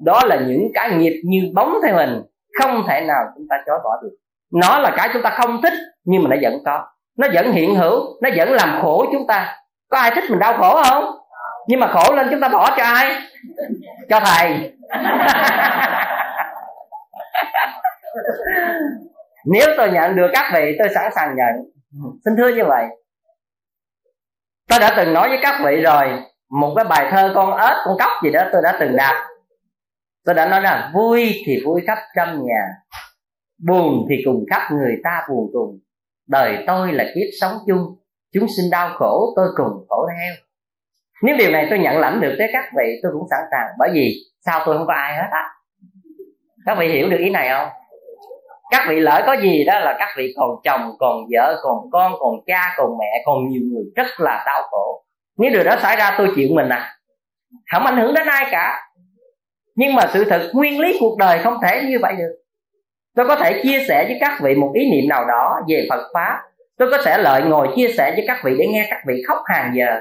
Đó 0.00 0.20
là 0.24 0.36
những 0.36 0.70
cái 0.74 0.90
nghiệp 0.90 1.22
như 1.24 1.50
bóng 1.54 1.74
theo 1.82 1.96
mình 1.96 2.22
không 2.60 2.84
thể 2.88 3.00
nào 3.00 3.24
chúng 3.36 3.46
ta 3.50 3.56
chối 3.66 3.78
bỏ 3.84 3.90
được. 4.02 4.16
Nó 4.52 4.78
là 4.78 4.92
cái 4.96 5.08
chúng 5.12 5.22
ta 5.22 5.30
không 5.30 5.62
thích, 5.62 5.72
nhưng 6.04 6.22
mà 6.22 6.30
nó 6.30 6.36
vẫn 6.42 6.62
có. 6.64 6.86
Nó 7.18 7.28
vẫn 7.32 7.52
hiện 7.52 7.74
hữu, 7.74 8.04
nó 8.22 8.30
vẫn 8.36 8.52
làm 8.52 8.78
khổ 8.82 9.06
chúng 9.12 9.26
ta. 9.26 9.56
Có 9.90 9.98
ai 9.98 10.10
thích 10.14 10.24
mình 10.30 10.38
đau 10.38 10.58
khổ 10.58 10.82
không? 10.84 11.04
Nhưng 11.68 11.80
mà 11.80 11.86
khổ 11.86 12.14
lên 12.14 12.26
chúng 12.30 12.40
ta 12.40 12.48
bỏ 12.48 12.70
cho 12.76 12.82
ai? 12.84 13.16
Cho 14.10 14.20
thầy. 14.20 14.72
Nếu 19.44 19.66
tôi 19.76 19.90
nhận 19.90 20.16
được 20.16 20.30
các 20.32 20.50
vị, 20.54 20.76
tôi 20.78 20.88
sẵn 20.94 21.12
sàng 21.14 21.36
nhận. 21.36 21.54
Xin 22.24 22.36
thưa 22.36 22.48
như 22.48 22.64
vậy. 22.64 22.84
Tôi 24.68 24.78
đã 24.78 24.94
từng 24.96 25.14
nói 25.14 25.28
với 25.28 25.38
các 25.42 25.60
vị 25.64 25.80
rồi 25.80 26.22
một 26.50 26.74
cái 26.76 26.84
bài 26.84 27.08
thơ 27.10 27.32
con 27.34 27.56
ếch, 27.56 27.76
con 27.84 27.96
cóc 27.98 28.10
gì 28.24 28.30
đó 28.30 28.42
tôi 28.52 28.62
đã 28.62 28.76
từng 28.80 28.96
đọc. 28.96 29.16
Tôi 30.24 30.34
đã 30.34 30.48
nói 30.48 30.60
rằng 30.60 30.90
vui 30.94 31.32
thì 31.46 31.52
vui 31.64 31.82
khắp 31.86 31.98
trăm 32.16 32.42
nhà, 32.46 32.62
buồn 33.66 34.06
thì 34.10 34.16
cùng 34.24 34.44
khắp 34.50 34.68
người 34.72 34.96
ta 35.04 35.26
buồn 35.28 35.50
cùng. 35.52 35.78
Đời 36.28 36.64
tôi 36.66 36.92
là 36.92 37.04
kiếp 37.04 37.28
sống 37.40 37.52
chung, 37.66 37.96
chúng 38.34 38.46
sinh 38.56 38.70
đau 38.70 38.90
khổ, 38.98 39.32
tôi 39.36 39.48
cùng 39.56 39.86
khổ 39.88 40.06
theo. 40.08 40.34
Nếu 41.22 41.36
điều 41.38 41.50
này 41.50 41.66
tôi 41.70 41.78
nhận 41.78 41.98
lãnh 41.98 42.20
được 42.20 42.34
tới 42.38 42.50
các 42.52 42.64
vị, 42.76 43.00
tôi 43.02 43.12
cũng 43.12 43.28
sẵn 43.30 43.40
sàng. 43.50 43.66
Bởi 43.78 43.90
vì 43.92 44.14
sao 44.46 44.62
tôi 44.66 44.78
không 44.78 44.86
có 44.86 44.94
ai 44.94 45.16
hết 45.16 45.28
á? 45.30 45.44
Các 46.66 46.78
vị 46.78 46.88
hiểu 46.88 47.10
được 47.10 47.18
ý 47.18 47.30
này 47.30 47.48
không? 47.48 47.68
Các 48.70 48.86
vị 48.88 49.00
lỡ 49.00 49.22
có 49.26 49.36
gì 49.42 49.64
đó 49.64 49.78
là 49.78 49.96
các 49.98 50.08
vị 50.16 50.34
còn 50.36 50.50
chồng, 50.64 50.96
còn 50.98 51.16
vợ, 51.32 51.60
còn 51.62 51.76
con, 51.92 52.12
còn 52.18 52.34
cha, 52.46 52.74
còn 52.76 52.98
mẹ, 52.98 53.22
còn 53.26 53.48
nhiều 53.48 53.62
người 53.72 53.84
rất 53.96 54.06
là 54.18 54.44
đau 54.46 54.62
khổ 54.70 55.04
nếu 55.38 55.50
điều 55.50 55.64
đó 55.64 55.76
xảy 55.82 55.96
ra 55.96 56.14
tôi 56.18 56.32
chịu 56.36 56.48
mình 56.50 56.68
à. 56.68 56.94
Không 57.72 57.86
ảnh 57.86 57.96
hưởng 57.96 58.14
đến 58.14 58.26
ai 58.26 58.48
cả. 58.50 58.80
Nhưng 59.74 59.94
mà 59.94 60.02
sự 60.12 60.24
thật 60.24 60.50
nguyên 60.52 60.80
lý 60.80 60.96
cuộc 61.00 61.18
đời 61.18 61.38
không 61.38 61.54
thể 61.62 61.82
như 61.88 61.98
vậy 62.02 62.14
được. 62.18 62.34
Tôi 63.16 63.28
có 63.28 63.36
thể 63.36 63.60
chia 63.62 63.84
sẻ 63.88 64.04
với 64.04 64.16
các 64.20 64.40
vị 64.42 64.54
một 64.54 64.72
ý 64.74 64.90
niệm 64.90 65.08
nào 65.08 65.24
đó 65.24 65.60
về 65.68 65.86
phật 65.90 66.10
pháp. 66.14 66.42
Tôi 66.78 66.90
có 66.90 66.98
thể 67.04 67.18
lợi 67.18 67.42
ngồi 67.42 67.68
chia 67.76 67.88
sẻ 67.96 68.12
với 68.16 68.24
các 68.26 68.40
vị 68.44 68.56
để 68.58 68.66
nghe 68.66 68.86
các 68.90 69.00
vị 69.06 69.22
khóc 69.28 69.38
hàng 69.44 69.72
giờ. 69.76 70.00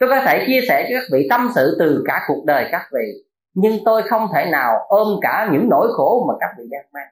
Tôi 0.00 0.08
có 0.08 0.20
thể 0.20 0.44
chia 0.46 0.60
sẻ 0.68 0.82
với 0.82 0.92
các 0.94 1.04
vị 1.12 1.26
tâm 1.30 1.50
sự 1.54 1.76
từ 1.78 2.04
cả 2.06 2.20
cuộc 2.28 2.44
đời 2.46 2.68
các 2.72 2.82
vị. 2.92 3.06
Nhưng 3.54 3.78
tôi 3.84 4.02
không 4.02 4.28
thể 4.34 4.44
nào 4.50 4.78
ôm 4.88 5.08
cả 5.22 5.48
những 5.52 5.68
nỗi 5.70 5.88
khổ 5.92 6.24
mà 6.28 6.34
các 6.40 6.50
vị 6.58 6.64
đang 6.70 6.84
mang. 6.92 7.08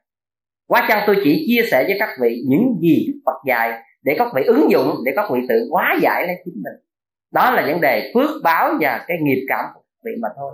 Quá 0.66 0.86
chăng 0.88 1.04
tôi 1.06 1.16
chỉ 1.24 1.44
chia 1.48 1.62
sẻ 1.70 1.84
với 1.84 1.96
các 1.98 2.08
vị 2.20 2.42
những 2.48 2.78
gì 2.80 3.06
Phật 3.26 3.36
dạy 3.46 3.72
để 4.02 4.14
các 4.18 4.28
vị 4.34 4.42
ứng 4.46 4.70
dụng, 4.70 4.94
để 5.04 5.12
các 5.16 5.30
vị 5.30 5.40
tự 5.48 5.68
hóa 5.70 5.96
giải 6.02 6.26
lên 6.26 6.36
chính 6.44 6.54
mình? 6.64 6.89
Đó 7.32 7.50
là 7.50 7.62
vấn 7.66 7.80
đề 7.80 8.12
phước 8.14 8.30
báo 8.42 8.72
và 8.80 9.04
cái 9.08 9.16
nghiệp 9.20 9.46
cảm 9.48 9.64
của 9.74 9.80
vị 10.04 10.12
mà 10.22 10.28
thôi. 10.36 10.52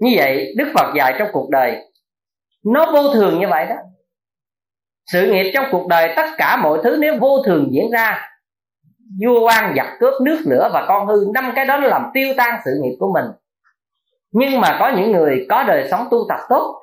Như 0.00 0.10
vậy, 0.16 0.54
Đức 0.56 0.72
Phật 0.74 0.94
dạy 0.96 1.14
trong 1.18 1.28
cuộc 1.32 1.50
đời, 1.50 1.76
nó 2.64 2.92
vô 2.92 3.14
thường 3.14 3.38
như 3.40 3.48
vậy 3.48 3.66
đó. 3.66 3.76
Sự 5.12 5.32
nghiệp 5.32 5.50
trong 5.54 5.64
cuộc 5.72 5.86
đời, 5.88 6.12
tất 6.16 6.26
cả 6.38 6.56
mọi 6.56 6.78
thứ 6.84 6.96
nếu 7.00 7.16
vô 7.20 7.42
thường 7.42 7.68
diễn 7.72 7.90
ra, 7.90 8.28
vua 9.24 9.48
quan 9.48 9.74
giặc 9.76 9.86
cướp 10.00 10.22
nước 10.22 10.38
lửa 10.46 10.70
và 10.72 10.84
con 10.88 11.06
hư, 11.06 11.26
năm 11.34 11.52
cái 11.56 11.64
đó 11.64 11.76
làm 11.76 12.10
tiêu 12.14 12.34
tan 12.36 12.60
sự 12.64 12.70
nghiệp 12.82 12.96
của 13.00 13.12
mình. 13.14 13.24
Nhưng 14.30 14.60
mà 14.60 14.76
có 14.80 14.92
những 14.96 15.12
người 15.12 15.46
có 15.50 15.62
đời 15.62 15.88
sống 15.90 16.08
tu 16.10 16.18
tập 16.28 16.40
tốt, 16.48 16.80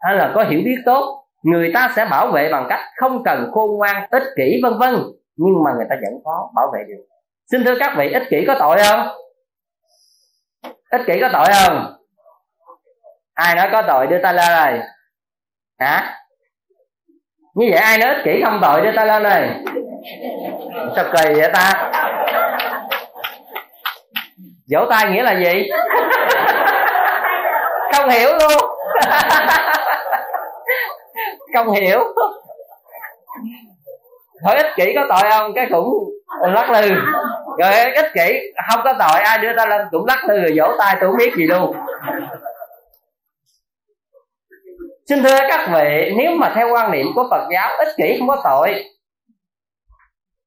hay 0.00 0.16
là 0.16 0.32
có 0.34 0.44
hiểu 0.44 0.60
biết 0.64 0.76
tốt, 0.84 1.24
người 1.42 1.70
ta 1.74 1.92
sẽ 1.96 2.06
bảo 2.10 2.32
vệ 2.32 2.48
bằng 2.52 2.66
cách 2.68 2.80
không 2.96 3.22
cần 3.24 3.50
khôn 3.52 3.76
ngoan, 3.76 4.06
ích 4.10 4.22
kỷ, 4.36 4.60
vân 4.62 4.72
vân. 4.78 4.94
Nhưng 5.36 5.62
mà 5.64 5.70
người 5.76 5.86
ta 5.90 5.96
vẫn 6.02 6.20
có 6.24 6.50
bảo 6.54 6.66
vệ 6.74 6.80
được 6.88 7.04
xin 7.52 7.64
thưa 7.64 7.74
các 7.80 7.94
vị, 7.96 8.12
ích 8.12 8.22
kỷ 8.30 8.44
có 8.46 8.54
tội 8.58 8.78
không? 8.84 9.08
Ích 10.90 11.00
kỷ 11.06 11.20
có 11.20 11.28
tội 11.32 11.46
không? 11.54 11.96
Ai 13.34 13.54
nói 13.54 13.68
có 13.72 13.82
tội 13.82 14.06
đưa 14.06 14.18
tay 14.22 14.34
lên 14.34 14.48
này 14.48 14.80
hả? 15.78 16.18
Như 17.54 17.66
vậy 17.70 17.80
ai 17.80 17.98
nói 17.98 18.14
ích 18.14 18.24
kỷ 18.24 18.42
không 18.44 18.58
tội 18.62 18.80
đưa 18.80 18.90
tay 18.96 19.06
lên 19.06 19.22
này 19.22 19.50
sao 20.96 21.04
kỳ 21.04 21.34
vậy 21.34 21.50
ta? 21.54 21.90
Vỗ 24.70 24.86
tay 24.90 25.10
nghĩa 25.10 25.22
là 25.22 25.32
gì? 25.32 25.68
Không 27.92 28.10
hiểu 28.10 28.28
luôn. 28.28 28.76
Không 31.54 31.70
hiểu. 31.70 32.00
Hỏi 34.44 34.56
ích 34.56 34.72
kỷ 34.76 34.92
có 34.94 35.06
tội 35.08 35.30
không? 35.30 35.52
Cái 35.54 35.66
cũng 35.70 36.54
lắc 36.54 36.70
lư 36.70 36.90
rồi, 37.58 37.92
ích 37.94 38.12
kỷ, 38.14 38.52
không 38.70 38.80
có 38.84 38.92
tội, 38.98 39.20
ai 39.20 39.38
đưa 39.38 39.56
ta 39.56 39.66
lên 39.66 39.86
cũng 39.90 40.06
lắc 40.06 40.24
lư 40.28 40.40
rồi 40.40 40.52
vỗ 40.56 40.74
tay 40.78 40.96
tôi 41.00 41.10
không 41.10 41.18
biết 41.18 41.32
gì 41.36 41.46
luôn. 41.46 41.76
Xin 45.08 45.22
thưa 45.22 45.38
các 45.48 45.68
vị, 45.72 46.14
nếu 46.18 46.30
mà 46.36 46.52
theo 46.54 46.68
quan 46.72 46.90
niệm 46.90 47.06
của 47.14 47.26
phật 47.30 47.48
giáo, 47.52 47.76
ích 47.78 47.94
kỷ 47.96 48.16
không 48.18 48.28
có 48.28 48.40
tội. 48.44 48.84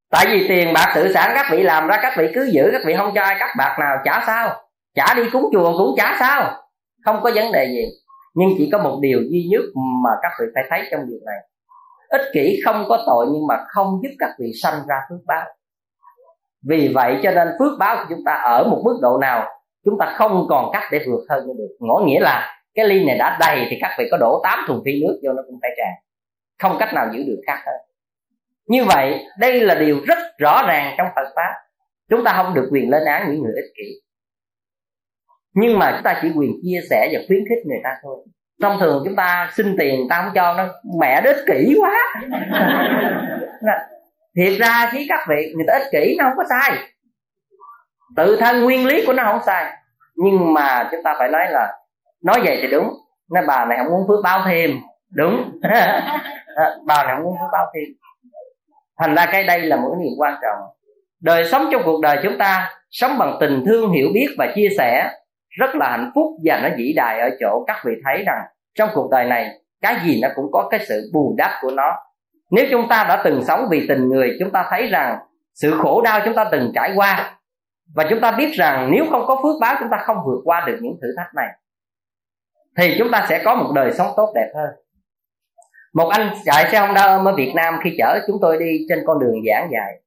Tại 0.10 0.26
vì 0.30 0.48
tiền 0.48 0.74
bạc 0.74 0.92
tự 0.96 1.14
sản 1.14 1.32
các 1.36 1.46
vị 1.52 1.64
làm 1.64 1.88
ra, 1.88 2.00
các 2.02 2.14
vị 2.18 2.32
cứ 2.36 2.50
giữ, 2.54 2.70
các 2.72 2.82
vị 2.86 2.96
không 2.98 3.12
cho 3.16 3.22
ai 3.22 3.36
cắt 3.40 3.54
bạc 3.58 3.78
nào, 3.80 3.98
chả 4.04 4.24
sao. 4.28 4.62
Chả 4.96 5.14
đi 5.14 5.24
cúng 5.32 5.50
chùa 5.54 5.78
cũng 5.78 5.96
chả 5.98 6.16
sao. 6.20 6.62
Không 7.06 7.22
có 7.22 7.32
vấn 7.36 7.52
đề 7.52 7.66
gì. 7.66 7.86
Nhưng 8.34 8.50
chỉ 8.58 8.70
có 8.72 8.78
một 8.78 9.00
điều 9.02 9.20
duy 9.32 9.48
nhất 9.52 9.62
mà 10.04 10.10
các 10.22 10.32
vị 10.40 10.46
phải 10.56 10.64
thấy 10.70 10.88
trong 10.92 11.02
việc 11.02 11.20
này. 11.26 11.38
Ích 12.10 12.22
kỷ 12.34 12.60
không 12.66 12.86
có 12.88 13.04
tội 13.06 13.26
nhưng 13.34 13.48
mà 13.48 13.56
không 13.68 14.00
giúp 14.04 14.10
các 14.20 14.30
vị 14.40 14.52
sanh 14.64 14.74
ra 14.88 14.96
phước 15.10 15.20
báo 15.28 15.46
vì 16.70 16.92
vậy 16.96 17.20
cho 17.24 17.32
nên 17.32 17.48
phước 17.60 17.80
báo 17.80 17.96
của 17.96 18.06
chúng 18.10 18.24
ta 18.26 18.34
ở 18.34 18.68
một 18.68 18.82
mức 18.86 19.00
độ 19.02 19.18
nào, 19.22 19.48
chúng 19.86 19.98
ta 20.00 20.14
không 20.16 20.46
còn 20.50 20.70
cách 20.74 20.84
để 20.92 21.00
vượt 21.08 21.26
hơn 21.30 21.48
nữa 21.48 21.54
được. 21.58 21.76
Ngõ 21.80 22.04
nghĩa 22.06 22.20
là 22.20 22.62
cái 22.74 22.88
ly 22.88 23.06
này 23.06 23.18
đã 23.18 23.38
đầy 23.40 23.68
thì 23.70 23.78
các 23.82 23.96
vị 24.00 24.06
có 24.12 24.18
đổ 24.18 24.42
8 24.44 24.60
thùng 24.68 24.82
phi 24.86 24.92
nước 25.02 25.20
vô 25.24 25.34
nó 25.34 25.42
cũng 25.48 25.60
phải 25.62 25.72
tràn. 25.78 25.94
Không 26.60 26.78
cách 26.80 26.94
nào 26.94 27.08
giữ 27.14 27.24
được 27.28 27.42
khác 27.48 27.60
hơn 27.66 27.76
như 28.68 28.84
vậy, 28.84 29.26
đây 29.40 29.62
là 29.62 29.76
điều 29.76 30.00
rất 30.06 30.18
rõ 30.38 30.66
ràng 30.68 30.96
trong 30.98 31.08
Phật 31.16 31.28
pháp. 31.36 31.54
Chúng 32.10 32.24
ta 32.24 32.34
không 32.34 32.54
được 32.54 32.70
quyền 32.72 32.90
lên 32.90 33.06
án 33.06 33.32
những 33.32 33.44
người 33.44 33.54
ích 33.56 33.72
kỷ. 33.78 34.02
Nhưng 35.54 35.80
mà 35.80 35.92
chúng 35.92 36.04
ta 36.04 36.20
chỉ 36.22 36.32
quyền 36.36 36.52
chia 36.64 36.80
sẻ 36.90 37.10
và 37.14 37.20
khuyến 37.28 37.40
khích 37.50 37.66
người 37.66 37.80
ta 37.84 37.96
thôi. 38.04 38.26
Thông 38.62 38.80
thường 38.80 39.02
chúng 39.06 39.16
ta 39.16 39.52
xin 39.54 39.76
tiền 39.80 40.08
ta 40.10 40.22
không 40.22 40.32
cho 40.36 40.54
nó, 40.54 40.68
mẹ 41.00 41.22
đó 41.22 41.32
ích 41.32 41.46
kỷ 41.48 41.76
quá. 41.82 42.14
thiệt 44.36 44.60
ra 44.60 44.90
chứ 44.92 45.00
các 45.10 45.26
vị 45.30 45.54
người 45.56 45.66
ta 45.68 45.74
ích 45.74 45.88
kỷ 45.92 46.16
nó 46.18 46.26
không 46.26 46.38
có 46.38 46.44
sai. 46.50 46.78
Tự 48.16 48.38
thân 48.40 48.64
nguyên 48.64 48.88
lý 48.88 49.06
của 49.06 49.14
nó 49.14 49.24
không 49.24 49.42
sai. 49.46 49.74
Nhưng 50.16 50.54
mà 50.54 50.88
chúng 50.92 51.04
ta 51.04 51.16
phải 51.20 51.30
nói 51.30 51.46
là 51.50 51.78
nói 52.24 52.42
vậy 52.44 52.60
thì 52.62 52.68
đúng. 52.68 52.94
Nói 53.32 53.44
bà 53.48 53.66
này 53.66 53.78
không 53.78 53.92
muốn 53.92 54.08
phước 54.08 54.24
báo 54.24 54.42
thêm. 54.46 54.72
Đúng. 55.10 55.52
Bà 56.86 57.04
này 57.04 57.16
không 57.16 57.24
muốn 57.24 57.36
phước 57.42 57.50
báo 57.52 57.66
thêm. 57.76 57.84
Thành 59.00 59.16
ra 59.16 59.26
cái 59.32 59.44
đây 59.44 59.62
là 59.62 59.76
một 59.76 59.90
cái 59.92 60.00
điều 60.04 60.14
quan 60.18 60.36
trọng. 60.42 60.76
Đời 61.22 61.46
sống 61.46 61.70
trong 61.72 61.82
cuộc 61.86 62.02
đời 62.02 62.20
chúng 62.24 62.38
ta 62.38 62.72
sống 62.90 63.18
bằng 63.18 63.38
tình 63.40 63.64
thương 63.66 63.92
hiểu 63.92 64.08
biết 64.14 64.28
và 64.38 64.48
chia 64.56 64.68
sẻ 64.78 65.12
rất 65.50 65.76
là 65.76 65.90
hạnh 65.90 66.12
phúc 66.16 66.26
và 66.46 66.60
nó 66.64 66.70
vĩ 66.78 66.94
đại 66.96 67.20
ở 67.20 67.30
chỗ 67.40 67.64
các 67.68 67.82
vị 67.86 67.94
thấy 68.06 68.24
rằng 68.26 68.42
trong 68.76 68.90
cuộc 68.94 69.10
đời 69.12 69.26
này 69.26 69.50
cái 69.82 69.96
gì 70.04 70.20
nó 70.22 70.28
cũng 70.36 70.46
có 70.52 70.68
cái 70.72 70.80
sự 70.88 71.10
bù 71.14 71.36
đắp 71.38 71.52
của 71.62 71.72
nó 71.72 71.96
nếu 72.56 72.66
chúng 72.72 72.88
ta 72.88 73.06
đã 73.10 73.22
từng 73.24 73.44
sống 73.44 73.68
vì 73.72 73.86
tình 73.88 74.10
người, 74.10 74.36
chúng 74.40 74.52
ta 74.52 74.68
thấy 74.70 74.88
rằng 74.88 75.18
sự 75.54 75.72
khổ 75.78 76.02
đau 76.02 76.20
chúng 76.26 76.36
ta 76.36 76.46
từng 76.52 76.72
trải 76.76 76.92
qua. 76.96 77.40
Và 77.96 78.06
chúng 78.10 78.22
ta 78.22 78.32
biết 78.32 78.54
rằng 78.54 78.90
nếu 78.92 79.06
không 79.12 79.26
có 79.28 79.40
phước 79.44 79.56
báo, 79.62 79.76
chúng 79.80 79.90
ta 79.92 79.98
không 79.98 80.18
vượt 80.26 80.42
qua 80.44 80.64
được 80.68 80.78
những 80.82 80.98
thử 81.02 81.08
thách 81.18 81.36
này. 81.36 81.48
Thì 82.78 82.96
chúng 83.00 83.12
ta 83.12 83.26
sẽ 83.30 83.42
có 83.46 83.56
một 83.56 83.72
đời 83.76 83.92
sống 83.92 84.08
tốt 84.18 84.32
đẹp 84.36 84.52
hơn. 84.56 84.70
Một 85.94 86.10
anh 86.10 86.30
chạy 86.46 86.72
xe 86.72 86.80
Honda 86.80 87.02
ôm 87.02 87.28
ở 87.28 87.36
Việt 87.36 87.52
Nam 87.56 87.80
khi 87.84 87.96
chở 87.98 88.20
chúng 88.28 88.38
tôi 88.42 88.58
đi 88.60 88.86
trên 88.90 89.00
con 89.08 89.20
đường 89.20 89.36
giảng 89.50 89.70
dạy. 89.72 90.02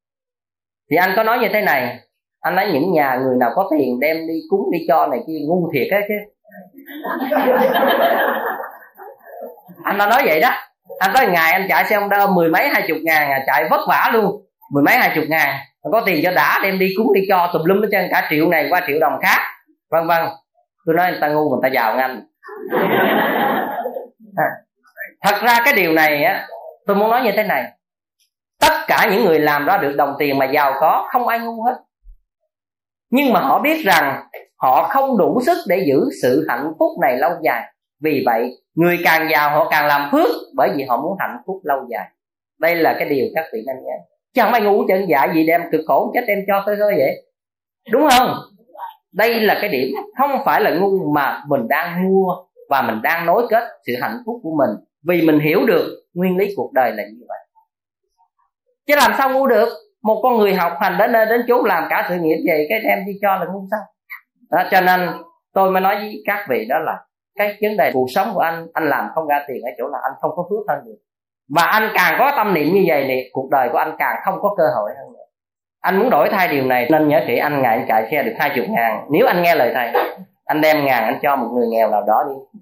Thì 0.91 0.97
anh 0.97 1.13
có 1.17 1.23
nói 1.23 1.39
như 1.39 1.49
thế 1.53 1.61
này, 1.61 1.99
anh 2.41 2.57
nói 2.57 2.71
những 2.73 2.93
nhà 2.93 3.19
người 3.23 3.37
nào 3.41 3.51
có 3.55 3.69
tiền 3.71 4.01
đem 4.01 4.17
đi 4.17 4.35
cúng 4.51 4.71
đi 4.73 4.79
cho 4.89 5.07
này 5.07 5.21
kia, 5.27 5.39
ngu 5.49 5.71
thiệt 5.73 5.89
á 5.91 6.01
chứ. 6.09 6.15
Anh 9.85 9.99
đã 9.99 10.07
nói 10.07 10.23
vậy 10.27 10.41
đó 10.41 10.51
anh 10.99 11.11
có 11.15 11.23
ngày 11.23 11.53
anh 11.53 11.67
chạy 11.69 11.85
xe 11.85 11.97
ông 11.97 12.09
đơ 12.09 12.27
mười 12.27 12.49
mấy 12.49 12.69
hai 12.69 12.85
chục 12.89 12.97
ngàn 13.03 13.31
à, 13.31 13.43
chạy 13.47 13.69
vất 13.71 13.81
vả 13.89 14.11
luôn. 14.13 14.47
Mười 14.73 14.83
mấy 14.83 14.97
hai 14.97 15.13
chục 15.15 15.25
ngàn. 15.29 15.57
Có 15.93 16.03
tiền 16.07 16.21
cho 16.25 16.31
đã 16.31 16.61
đem 16.63 16.79
đi 16.79 16.95
cúng 16.97 17.13
đi 17.15 17.21
cho 17.29 17.51
tùm 17.53 17.65
lum 17.65 17.81
hết 17.81 17.89
trơn 17.93 18.09
cả 18.11 18.27
triệu 18.31 18.49
này 18.49 18.67
qua 18.71 18.83
triệu 18.87 18.99
đồng 19.01 19.19
khác. 19.23 19.39
Vân 19.91 20.07
vân 20.07 20.23
tôi 20.87 20.97
nói 20.97 21.11
người 21.11 21.21
ta 21.21 21.29
ngu 21.29 21.51
người 21.51 21.61
ta 21.63 21.69
giàu 21.69 21.93
anh 21.93 22.27
à, 24.37 24.45
thật 25.23 25.43
ra 25.43 25.61
cái 25.65 25.75
điều 25.77 25.93
này 25.93 26.25
á 26.25 26.47
tôi 26.87 26.97
muốn 26.97 27.11
nói 27.11 27.23
như 27.23 27.31
thế 27.37 27.43
này. 27.43 27.65
Tất 28.61 28.75
cả 28.87 29.09
những 29.11 29.25
người 29.25 29.39
làm 29.39 29.67
ra 29.67 29.77
được 29.77 29.93
đồng 29.97 30.15
tiền 30.19 30.39
mà 30.39 30.47
giàu 30.47 30.75
có 30.81 31.09
không 31.13 31.29
ai 31.29 31.39
ngu 31.39 31.63
hết. 31.65 31.75
Nhưng 33.11 33.33
mà 33.33 33.41
họ 33.41 33.59
biết 33.59 33.85
rằng 33.85 34.29
họ 34.57 34.83
không 34.83 35.19
đủ 35.19 35.41
sức 35.47 35.59
để 35.69 35.85
giữ 35.87 36.01
sự 36.23 36.47
hạnh 36.49 36.73
phúc 36.79 36.91
này 37.03 37.17
lâu 37.17 37.33
dài. 37.43 37.73
Vì 38.03 38.23
vậy 38.27 38.51
người 38.79 38.99
càng 39.05 39.29
giàu 39.31 39.51
họ 39.51 39.69
càng 39.71 39.87
làm 39.87 40.09
phước 40.13 40.29
bởi 40.55 40.71
vì 40.77 40.85
họ 40.85 41.03
muốn 41.03 41.17
hạnh 41.21 41.37
phúc 41.47 41.61
lâu 41.65 41.79
dài. 41.91 42.09
Đây 42.59 42.75
là 42.75 42.97
cái 42.99 43.09
điều 43.09 43.27
các 43.35 43.45
vị 43.53 43.63
nên 43.67 43.77
nhớ 43.77 43.93
chẳng 44.35 44.53
ai 44.53 44.63
ngu 44.63 44.87
chân 44.89 45.09
dạ 45.09 45.33
gì 45.35 45.47
đem 45.47 45.63
cực 45.73 45.81
khổ 45.87 46.11
chết 46.15 46.21
đem 46.27 46.39
cho 46.47 46.63
tôi 46.67 46.77
thôi 46.81 46.95
vậy. 46.97 47.25
Đúng 47.91 48.09
không? 48.11 48.35
Đây 49.13 49.41
là 49.41 49.59
cái 49.61 49.71
điểm 49.71 49.89
không 50.19 50.31
phải 50.45 50.61
là 50.61 50.71
ngu 50.71 51.13
mà 51.15 51.43
mình 51.49 51.69
đang 51.69 52.09
mua 52.09 52.35
và 52.71 52.83
mình 52.83 53.03
đang 53.03 53.27
nối 53.27 53.47
kết 53.51 53.65
sự 53.87 53.93
hạnh 54.01 54.23
phúc 54.27 54.41
của 54.43 54.57
mình. 54.59 54.71
Vì 55.03 55.23
mình 55.23 55.41
hiểu 55.41 55.67
được 55.67 56.05
nguyên 56.15 56.37
lý 56.37 56.55
cuộc 56.57 56.73
đời 56.73 56.93
là 56.93 57.03
như 57.03 57.25
vậy. 57.29 57.39
Chứ 58.87 58.95
làm 58.97 59.13
sao 59.19 59.33
ngu 59.33 59.47
được? 59.47 59.69
Một 60.03 60.21
con 60.23 60.39
người 60.39 60.55
học 60.55 60.73
hành 60.81 60.99
đến 60.99 61.13
nơi 61.13 61.27
đến 61.27 61.41
chốn 61.49 61.65
làm 61.65 61.85
cả 61.91 62.07
sự 62.09 62.15
nghiệp 62.21 62.45
vậy 62.47 62.67
cái 62.69 62.81
đem 62.81 62.99
đi 63.07 63.13
cho 63.23 63.37
là 63.37 63.47
ngu 63.53 63.67
sao? 63.71 63.81
Đó, 64.51 64.69
cho 64.71 64.81
nên 64.81 65.09
tôi 65.53 65.71
mới 65.71 65.81
nói 65.81 65.97
với 65.97 66.23
các 66.27 66.47
vị 66.49 66.67
đó 66.69 66.79
là 66.79 66.97
cái 67.39 67.57
vấn 67.63 67.77
đề 67.77 67.91
cuộc 67.95 68.07
sống 68.15 68.31
của 68.35 68.41
anh 68.41 68.67
anh 68.75 68.89
làm 68.89 69.09
không 69.15 69.27
ra 69.27 69.45
tiền 69.49 69.63
ở 69.63 69.71
chỗ 69.79 69.89
là 69.89 69.99
anh 70.03 70.13
không 70.21 70.31
có 70.37 70.47
phước 70.51 70.67
hơn 70.69 70.85
được. 70.87 70.97
Và 71.49 71.63
anh 71.63 71.89
càng 71.95 72.17
có 72.19 72.33
tâm 72.37 72.55
niệm 72.55 72.75
như 72.75 72.85
vậy 72.87 73.05
thì 73.09 73.31
cuộc 73.33 73.49
đời 73.51 73.69
của 73.73 73.79
anh 73.79 73.97
càng 73.99 74.17
không 74.25 74.39
có 74.43 74.55
cơ 74.59 74.65
hội 74.77 74.91
hơn 74.99 75.13
nữa. 75.13 75.25
Anh 75.81 75.99
muốn 75.99 76.11
đổi 76.11 76.29
thay 76.29 76.49
điều 76.49 76.65
này, 76.65 76.89
nên 76.91 77.09
nhớ 77.09 77.21
kỹ 77.27 77.37
anh 77.37 77.63
ngày 77.63 77.77
anh 77.77 77.87
chạy 77.89 78.09
xe 78.11 78.23
được 78.23 78.33
hai 78.39 78.51
chục 78.57 78.65
ngàn. 78.69 79.07
Nếu 79.11 79.27
anh 79.27 79.43
nghe 79.43 79.55
lời 79.55 79.73
thầy, 79.75 79.93
anh 80.45 80.61
đem 80.61 80.85
ngàn 80.85 81.05
anh 81.05 81.19
cho 81.23 81.37
một 81.37 81.49
người 81.55 81.67
nghèo 81.71 81.91
nào 81.91 82.03
đó 82.07 82.25
đi. 82.29 82.61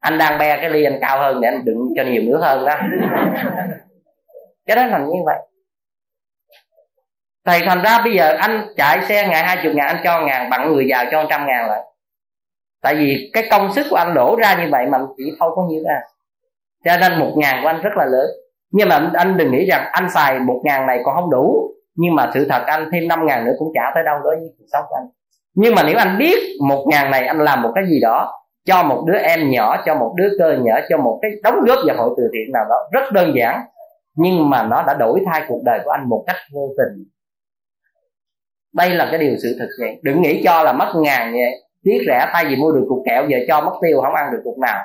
Anh 0.00 0.18
đang 0.18 0.38
be 0.38 0.56
cái 0.56 0.70
ly 0.70 0.84
anh 0.84 0.98
cao 1.00 1.18
hơn 1.18 1.40
để 1.40 1.48
anh 1.48 1.64
đựng 1.64 1.88
cho 1.96 2.02
nhiều 2.02 2.22
nước 2.26 2.40
hơn 2.42 2.64
đó. 2.64 2.76
Cái 4.66 4.76
đó 4.76 4.86
là 4.86 4.98
như 4.98 5.22
vậy. 5.26 5.38
Thầy, 7.44 7.60
thành 7.66 7.82
ra 7.82 7.98
bây 8.04 8.14
giờ 8.14 8.36
anh 8.38 8.66
chạy 8.76 9.02
xe 9.02 9.28
ngày 9.28 9.44
hai 9.44 9.56
chục 9.62 9.72
ngàn, 9.74 9.86
anh 9.86 10.00
cho 10.04 10.20
ngàn, 10.20 10.50
bằng 10.50 10.72
người 10.72 10.86
giàu 10.88 11.04
cho 11.10 11.24
trăm 11.30 11.46
ngàn 11.46 11.68
lại 11.68 11.80
tại 12.82 12.94
vì 12.94 13.30
cái 13.32 13.44
công 13.50 13.72
sức 13.72 13.86
của 13.90 13.96
anh 13.96 14.14
đổ 14.14 14.36
ra 14.36 14.64
như 14.64 14.70
vậy 14.70 14.86
mà 14.86 14.98
anh 14.98 15.06
chỉ 15.16 15.24
thâu 15.38 15.50
có 15.54 15.66
nhiêu 15.68 15.82
ra. 15.88 16.00
Cho 16.84 16.96
nên 17.00 17.18
một 17.18 17.32
ngàn 17.36 17.62
của 17.62 17.68
anh 17.68 17.82
rất 17.82 17.96
là 17.96 18.04
lớn. 18.04 18.26
Nhưng 18.70 18.88
mà 18.88 19.10
anh 19.14 19.36
đừng 19.36 19.52
nghĩ 19.52 19.66
rằng 19.66 19.88
anh 19.92 20.10
xài 20.10 20.38
một 20.38 20.60
ngàn 20.64 20.86
này 20.86 21.00
còn 21.04 21.14
không 21.14 21.30
đủ. 21.30 21.70
Nhưng 21.94 22.14
mà 22.14 22.30
sự 22.34 22.46
thật 22.48 22.62
anh 22.66 22.88
thêm 22.92 23.08
năm 23.08 23.26
ngàn 23.26 23.44
nữa 23.44 23.52
cũng 23.58 23.68
trả 23.74 23.82
tới 23.94 24.04
đâu 24.04 24.18
đối 24.24 24.36
với 24.36 24.48
cuộc 24.58 24.64
sống 24.72 24.84
của 24.88 24.96
anh. 24.96 25.06
Nhưng 25.54 25.74
mà 25.74 25.82
nếu 25.82 25.96
anh 25.98 26.18
biết 26.18 26.38
một 26.68 26.86
ngàn 26.90 27.10
này 27.10 27.26
anh 27.26 27.38
làm 27.38 27.62
một 27.62 27.72
cái 27.74 27.84
gì 27.88 28.00
đó 28.00 28.32
cho 28.64 28.82
một 28.82 29.04
đứa 29.06 29.18
em 29.18 29.50
nhỏ, 29.50 29.82
cho 29.86 29.94
một 29.94 30.14
đứa 30.16 30.28
cơ 30.38 30.58
nhỏ 30.62 30.74
cho 30.88 30.96
một 30.96 31.18
cái 31.22 31.30
đóng 31.42 31.54
góp 31.66 31.78
vào 31.86 31.96
hội 31.96 32.14
từ 32.16 32.22
thiện 32.32 32.52
nào 32.52 32.64
đó, 32.68 32.76
rất 32.92 33.12
đơn 33.12 33.32
giản. 33.36 33.60
Nhưng 34.16 34.50
mà 34.50 34.62
nó 34.62 34.82
đã 34.86 34.94
đổi 34.94 35.20
thay 35.26 35.42
cuộc 35.48 35.60
đời 35.64 35.80
của 35.84 35.90
anh 35.90 36.08
một 36.08 36.24
cách 36.26 36.36
vô 36.54 36.68
tình. 36.78 37.04
Đây 38.74 38.90
là 38.90 39.08
cái 39.10 39.20
điều 39.20 39.36
sự 39.42 39.56
thật 39.58 39.68
vậy 39.80 39.98
đừng 40.02 40.22
nghĩ 40.22 40.42
cho 40.44 40.62
là 40.62 40.72
mất 40.72 40.92
ngàn 40.96 41.32
vậy 41.32 41.67
tiếc 41.84 41.98
rẻ 42.06 42.30
tay 42.32 42.44
vì 42.48 42.56
mua 42.56 42.72
được 42.72 42.84
cục 42.88 42.98
kẹo, 43.06 43.28
giờ 43.28 43.38
cho 43.48 43.60
mất 43.60 43.72
tiêu, 43.82 44.00
không 44.02 44.14
ăn 44.14 44.32
được 44.32 44.40
cục 44.44 44.58
nào. 44.58 44.84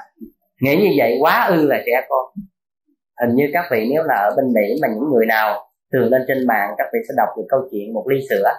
Nghĩ 0.62 0.76
như 0.76 0.90
vậy 0.98 1.18
quá 1.22 1.46
ư 1.50 1.68
là 1.68 1.78
trẻ 1.86 2.06
con. 2.10 2.26
Hình 3.22 3.36
như 3.36 3.50
các 3.54 3.66
vị 3.72 3.90
nếu 3.94 4.04
là 4.04 4.16
ở 4.16 4.36
bên 4.38 4.46
mỹ 4.54 4.76
mà 4.82 4.88
những 4.88 5.10
người 5.14 5.26
nào 5.26 5.70
thường 5.94 6.10
lên 6.12 6.26
trên 6.28 6.48
mạng, 6.48 6.74
các 6.78 6.88
vị 6.94 7.00
sẽ 7.08 7.14
đọc 7.18 7.30
được 7.38 7.44
câu 7.50 7.60
chuyện 7.72 7.94
một 7.94 8.06
ly 8.10 8.20
sữa. 8.30 8.54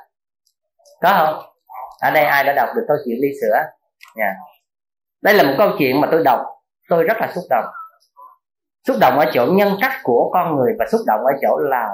Có 1.03 1.09
không? 1.09 1.45
Ở 2.01 2.11
đây 2.11 2.25
ai 2.25 2.45
đã 2.45 2.53
đọc 2.53 2.69
được 2.77 2.85
câu 2.89 2.97
chuyện 3.05 3.17
ly 3.21 3.29
sữa? 3.41 3.57
Nha 4.17 4.25
yeah. 4.25 4.37
đây 5.23 5.35
là 5.35 5.43
một 5.43 5.55
câu 5.59 5.71
chuyện 5.79 6.01
mà 6.01 6.09
tôi 6.11 6.25
đọc, 6.25 6.41
tôi 6.89 7.05
rất 7.05 7.17
là 7.21 7.33
xúc 7.35 7.45
động. 7.51 7.65
Xúc 8.87 8.97
động 9.01 9.19
ở 9.19 9.31
chỗ 9.33 9.47
nhân 9.47 9.77
cách 9.81 9.93
của 10.03 10.31
con 10.33 10.57
người 10.57 10.73
và 10.79 10.85
xúc 10.93 11.01
động 11.07 11.21
ở 11.21 11.33
chỗ 11.43 11.59
là 11.59 11.89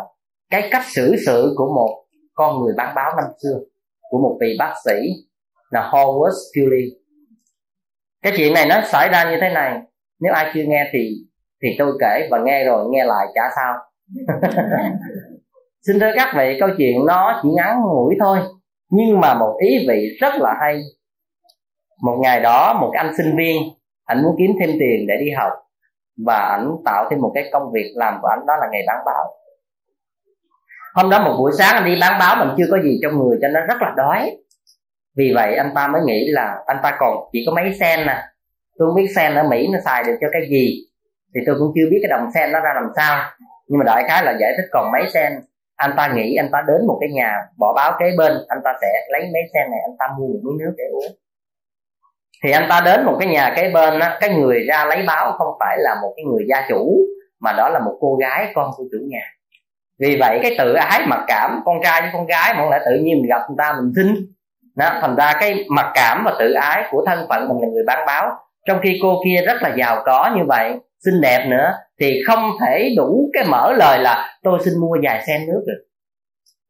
cái 0.51 0.69
cách 0.71 0.83
xử 0.87 1.17
sự 1.27 1.55
của 1.57 1.73
một 1.75 2.05
con 2.35 2.61
người 2.61 2.75
bán 2.77 2.95
báo 2.95 3.13
năm 3.17 3.25
xưa, 3.43 3.59
của 4.11 4.19
một 4.19 4.39
vị 4.41 4.57
bác 4.59 4.75
sĩ 4.85 4.93
là 5.71 5.91
Howard 5.93 6.35
Philly 6.55 7.01
cái 8.23 8.33
chuyện 8.37 8.55
này 8.55 8.67
nó 8.67 8.81
xảy 8.85 9.09
ra 9.09 9.31
như 9.31 9.37
thế 9.41 9.49
này. 9.49 9.81
Nếu 10.21 10.33
ai 10.33 10.51
chưa 10.55 10.63
nghe 10.67 10.91
thì 10.93 11.09
thì 11.63 11.69
tôi 11.79 11.93
kể 12.01 12.29
và 12.31 12.39
nghe 12.45 12.65
rồi, 12.65 12.87
nghe 12.91 13.05
lại 13.05 13.27
chả 13.35 13.43
sao. 13.57 13.75
Xin 15.87 16.01
thưa 16.01 16.11
các 16.17 16.35
vị, 16.37 16.57
câu 16.61 16.69
chuyện 16.79 17.07
nó 17.07 17.41
chỉ 17.43 17.49
ngắn 17.57 17.81
ngủi 17.81 18.15
thôi, 18.21 18.39
nhưng 18.91 19.21
mà 19.21 19.35
một 19.35 19.57
ý 19.69 19.87
vị 19.89 20.17
rất 20.21 20.35
là 20.35 20.55
hay. 20.61 20.81
Một 22.03 22.19
ngày 22.23 22.41
đó, 22.41 22.79
một 22.81 22.93
anh 22.95 23.13
sinh 23.17 23.37
viên 23.37 23.63
anh 24.05 24.23
muốn 24.23 24.35
kiếm 24.39 24.51
thêm 24.61 24.71
tiền 24.81 25.07
để 25.09 25.15
đi 25.21 25.31
học 25.31 25.53
và 26.27 26.37
ảnh 26.37 26.71
tạo 26.85 27.09
thêm 27.11 27.21
một 27.21 27.33
cái 27.35 27.45
công 27.53 27.73
việc 27.73 27.93
làm 27.95 28.19
của 28.23 28.29
anh 28.29 28.47
đó 28.47 28.55
là 28.61 28.67
nghề 28.73 28.79
bán 28.87 28.97
báo 29.07 29.25
hôm 30.95 31.11
đó 31.11 31.25
một 31.25 31.35
buổi 31.39 31.53
sáng 31.59 31.75
anh 31.75 31.85
đi 31.85 31.99
bán 32.01 32.19
báo 32.19 32.37
mình 32.45 32.55
chưa 32.59 32.65
có 32.71 32.79
gì 32.83 32.99
trong 33.03 33.19
người 33.19 33.39
cho 33.43 33.49
nên 33.49 33.67
rất 33.67 33.83
là 33.83 33.95
đói 33.97 34.37
vì 35.17 35.33
vậy 35.35 35.57
anh 35.57 35.73
ta 35.75 35.89
mới 35.89 36.03
nghĩ 36.05 36.29
là 36.31 36.59
anh 36.67 36.77
ta 36.83 36.97
còn 36.99 37.17
chỉ 37.33 37.45
có 37.47 37.53
mấy 37.55 37.75
sen 37.81 38.07
nè 38.07 38.23
tôi 38.79 38.89
không 38.89 38.97
biết 38.97 39.09
sen 39.17 39.35
ở 39.35 39.43
mỹ 39.43 39.69
nó 39.73 39.79
xài 39.85 40.05
được 40.05 40.17
cho 40.21 40.27
cái 40.33 40.43
gì. 40.51 40.87
Thì 41.35 41.41
tôi 41.47 41.57
cũng 41.59 41.73
chưa 41.75 41.91
biết 41.91 41.99
cái 42.03 42.09
đồng 42.09 42.31
sen 42.35 42.53
nó 42.53 42.61
ra 42.61 42.71
làm 42.75 42.89
sao. 42.97 43.31
Nhưng 43.67 43.79
mà 43.79 43.85
đại 43.85 44.05
khái 44.09 44.25
là 44.25 44.37
giải 44.41 44.53
thích 44.57 44.69
còn 44.73 44.93
mấy 44.93 45.03
sen. 45.15 45.33
Anh 45.77 45.95
ta 45.97 46.13
nghĩ 46.15 46.35
anh 46.35 46.49
ta 46.53 46.65
đến 46.69 46.87
một 46.87 46.99
cái 47.01 47.11
nhà 47.11 47.37
bỏ 47.59 47.73
báo 47.77 47.93
kế 48.01 48.07
bên, 48.19 48.33
anh 48.49 48.59
ta 48.65 48.73
sẽ 48.81 48.89
lấy 49.09 49.23
mấy 49.23 49.43
sen 49.55 49.71
này 49.71 49.81
anh 49.85 49.97
ta 49.99 50.07
mua 50.19 50.27
một 50.27 50.41
miếng 50.43 50.59
nước 50.59 50.75
để 50.79 50.85
uống. 50.93 51.17
Thì 52.45 52.51
anh 52.51 52.67
ta 52.69 52.81
đến 52.85 53.05
một 53.05 53.17
cái 53.19 53.29
nhà 53.29 53.53
kế 53.57 53.71
bên 53.71 54.01
á, 54.01 54.19
cái 54.21 54.31
người 54.35 54.65
ra 54.69 54.85
lấy 54.85 55.03
báo 55.07 55.33
không 55.39 55.57
phải 55.61 55.77
là 55.79 55.95
một 56.03 56.13
cái 56.17 56.25
người 56.25 56.45
gia 56.49 56.67
chủ, 56.69 56.97
mà 57.41 57.53
đó 57.53 57.69
là 57.69 57.79
một 57.79 57.99
cô 58.01 58.15
gái, 58.15 58.53
con 58.55 58.71
của 58.77 58.85
chủ 58.93 58.99
nhà. 59.09 59.23
Vì 59.99 60.17
vậy 60.21 60.39
cái 60.43 60.55
tự 60.59 60.75
ái 60.75 61.07
mặc 61.07 61.25
cảm 61.29 61.63
con 61.65 61.77
trai 61.83 62.01
với 62.01 62.11
con 62.13 62.27
gái 62.27 62.55
mà 62.55 62.61
không 62.61 62.71
lẽ 62.71 62.79
tự 62.85 62.93
nhiên 62.93 63.19
mình 63.19 63.29
gặp 63.29 63.41
người 63.49 63.57
ta 63.59 63.75
mình 63.81 63.93
xin 63.97 64.15
đó, 64.77 64.99
thành 65.01 65.17
ra 65.17 65.33
cái 65.41 65.65
mặc 65.69 65.91
cảm 65.95 66.23
và 66.25 66.37
tự 66.39 66.53
ái 66.53 66.85
của 66.91 67.05
thân 67.07 67.27
phận 67.29 67.49
mình 67.49 67.59
là 67.61 67.69
người 67.69 67.85
bán 67.87 68.07
báo. 68.07 68.31
Trong 68.67 68.79
khi 68.83 68.99
cô 69.03 69.21
kia 69.25 69.43
rất 69.47 69.63
là 69.63 69.75
giàu 69.77 70.03
có 70.05 70.35
như 70.37 70.43
vậy, 70.49 70.73
xinh 71.05 71.21
đẹp 71.21 71.47
nữa, 71.49 71.73
thì 72.01 72.23
không 72.27 72.51
thể 72.61 72.95
đủ 72.97 73.31
cái 73.33 73.45
mở 73.45 73.73
lời 73.73 73.99
là 73.99 74.39
tôi 74.43 74.59
xin 74.65 74.75
mua 74.81 74.97
vài 75.03 75.25
sen 75.27 75.47
nước 75.47 75.65
được. 75.67 75.85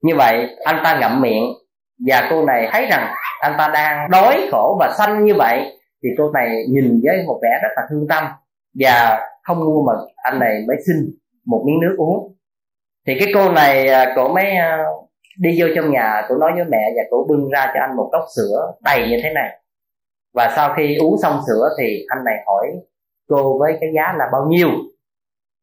Như 0.03 0.15
vậy, 0.17 0.57
anh 0.65 0.81
ta 0.85 0.99
ngậm 1.01 1.21
miệng, 1.21 1.45
và 2.07 2.27
cô 2.31 2.45
này 2.45 2.69
thấy 2.73 2.87
rằng 2.87 3.15
anh 3.41 3.53
ta 3.59 3.71
đang 3.75 4.11
đói 4.11 4.49
khổ 4.53 4.77
và 4.81 4.95
xanh 4.99 5.25
như 5.25 5.35
vậy, 5.35 5.79
thì 6.03 6.09
cô 6.19 6.31
này 6.31 6.65
nhìn 6.69 7.01
với 7.05 7.25
một 7.27 7.41
vẻ 7.43 7.59
rất 7.63 7.69
là 7.77 7.83
thương 7.91 8.09
tâm, 8.09 8.25
và 8.75 9.21
không 9.43 9.59
mua 9.59 9.83
mà 9.87 9.93
anh 10.17 10.39
này 10.39 10.65
mới 10.69 10.77
xin 10.87 10.97
một 11.47 11.65
miếng 11.67 11.81
nước 11.81 11.95
uống. 11.99 12.37
Thì 13.07 13.19
cái 13.19 13.29
cô 13.35 13.53
này 13.53 13.89
à, 13.89 14.13
cổ 14.17 14.29
mới 14.35 14.45
đi 15.41 15.61
vô 15.61 15.67
trong 15.75 15.91
nhà 15.91 16.23
cô 16.29 16.37
nói 16.37 16.53
với 16.55 16.65
mẹ 16.65 16.93
và 16.97 17.03
cô 17.11 17.27
bưng 17.29 17.51
ra 17.51 17.71
cho 17.75 17.81
anh 17.81 17.97
một 17.97 18.09
cốc 18.13 18.25
sữa 18.37 18.73
đầy 18.81 19.09
như 19.09 19.17
thế 19.23 19.33
này. 19.35 19.61
Và 20.35 20.53
sau 20.57 20.75
khi 20.77 20.97
uống 20.97 21.19
xong 21.23 21.41
sữa 21.47 21.69
thì 21.79 22.05
anh 22.09 22.25
này 22.25 22.35
hỏi 22.47 22.67
cô 23.29 23.59
với 23.59 23.79
cái 23.81 23.91
giá 23.95 24.15
là 24.19 24.29
bao 24.33 24.47
nhiêu? 24.49 24.69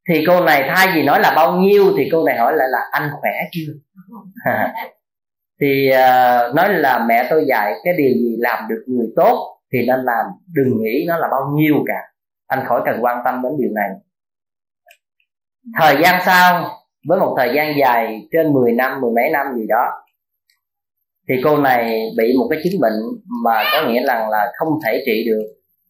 Thì 0.08 0.24
cô 0.26 0.44
này 0.44 0.70
thay 0.74 0.88
vì 0.94 1.02
nói 1.02 1.20
là 1.20 1.32
bao 1.36 1.56
nhiêu 1.56 1.84
thì 1.96 2.08
cô 2.12 2.24
này 2.24 2.38
hỏi 2.38 2.52
lại 2.56 2.68
là 2.70 2.78
anh 2.90 3.10
khỏe 3.20 3.32
chưa? 3.52 3.72
Thì 5.60 5.90
uh, 5.90 6.54
nói 6.54 6.74
là 6.74 7.06
mẹ 7.08 7.26
tôi 7.30 7.44
dạy 7.48 7.72
cái 7.84 7.94
điều 7.98 8.12
gì 8.12 8.36
làm 8.38 8.68
được 8.68 8.84
người 8.86 9.06
tốt 9.16 9.60
thì 9.72 9.78
nên 9.86 10.04
làm 10.04 10.26
đừng 10.52 10.82
nghĩ 10.82 11.04
nó 11.08 11.16
là 11.18 11.28
bao 11.30 11.52
nhiêu 11.54 11.74
cả. 11.86 12.02
Anh 12.46 12.64
khỏi 12.66 12.82
cần 12.84 12.98
quan 13.04 13.22
tâm 13.24 13.42
đến 13.42 13.52
điều 13.58 13.70
này. 13.74 13.88
Thời 15.78 15.96
gian 16.02 16.20
sau 16.24 16.70
với 17.08 17.18
một 17.18 17.34
thời 17.38 17.54
gian 17.54 17.78
dài 17.80 18.28
trên 18.32 18.52
10 18.52 18.72
năm 18.72 19.00
mười 19.00 19.10
mấy 19.10 19.30
năm 19.30 19.46
gì 19.56 19.66
đó 19.68 19.84
thì 21.28 21.34
cô 21.44 21.56
này 21.56 22.10
bị 22.16 22.34
một 22.38 22.46
cái 22.50 22.60
chứng 22.64 22.80
bệnh 22.80 23.00
mà 23.44 23.62
có 23.72 23.88
nghĩa 23.88 24.06
rằng 24.06 24.30
là 24.30 24.52
không 24.58 24.68
thể 24.84 25.02
trị 25.06 25.24
được 25.26 25.42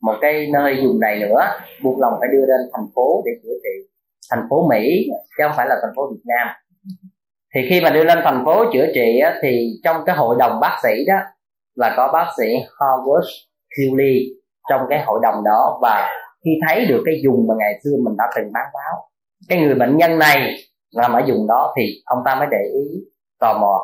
một 0.02 0.14
cái 0.20 0.46
nơi 0.52 0.76
dùng 0.82 1.00
này 1.00 1.18
nữa 1.18 1.40
buộc 1.82 1.98
lòng 1.98 2.12
phải 2.20 2.28
đưa 2.32 2.46
lên 2.46 2.60
thành 2.72 2.86
phố 2.94 3.22
để 3.26 3.32
chữa 3.42 3.54
trị. 3.62 3.88
Thành 4.30 4.46
phố 4.50 4.68
Mỹ 4.68 5.06
chứ 5.08 5.44
không 5.46 5.52
phải 5.56 5.66
là 5.66 5.76
thành 5.82 5.90
phố 5.96 6.10
Việt 6.10 6.22
Nam. 6.24 6.48
Thì 7.54 7.60
khi 7.70 7.80
mà 7.80 7.90
đưa 7.90 8.04
lên 8.04 8.18
thành 8.24 8.42
phố 8.44 8.64
chữa 8.72 8.86
trị 8.94 9.18
á, 9.18 9.38
thì 9.42 9.70
trong 9.84 9.96
cái 10.06 10.16
hội 10.16 10.36
đồng 10.38 10.60
bác 10.60 10.78
sĩ 10.82 11.04
đó 11.06 11.18
là 11.74 11.94
có 11.96 12.10
bác 12.12 12.26
sĩ 12.38 12.44
Howard 12.78 13.26
Hewley 13.78 14.20
trong 14.70 14.80
cái 14.88 15.02
hội 15.06 15.20
đồng 15.22 15.44
đó 15.44 15.78
và 15.82 16.10
khi 16.44 16.50
thấy 16.66 16.86
được 16.86 17.02
cái 17.06 17.20
dùng 17.24 17.46
mà 17.48 17.54
ngày 17.58 17.72
xưa 17.84 17.96
mình 18.04 18.16
đã 18.18 18.24
từng 18.36 18.52
bán 18.52 18.64
báo 18.74 19.08
cái 19.48 19.60
người 19.60 19.74
bệnh 19.74 19.96
nhân 19.96 20.18
này 20.18 20.54
nằm 20.97 21.12
ở 21.12 21.22
vùng 21.28 21.47
đó 21.47 21.74
thì 21.76 22.03
ông 22.05 22.18
ta 22.24 22.34
mới 22.34 22.49
để 22.51 22.70
ý, 22.74 23.05
tò 23.41 23.59
mò. 23.61 23.80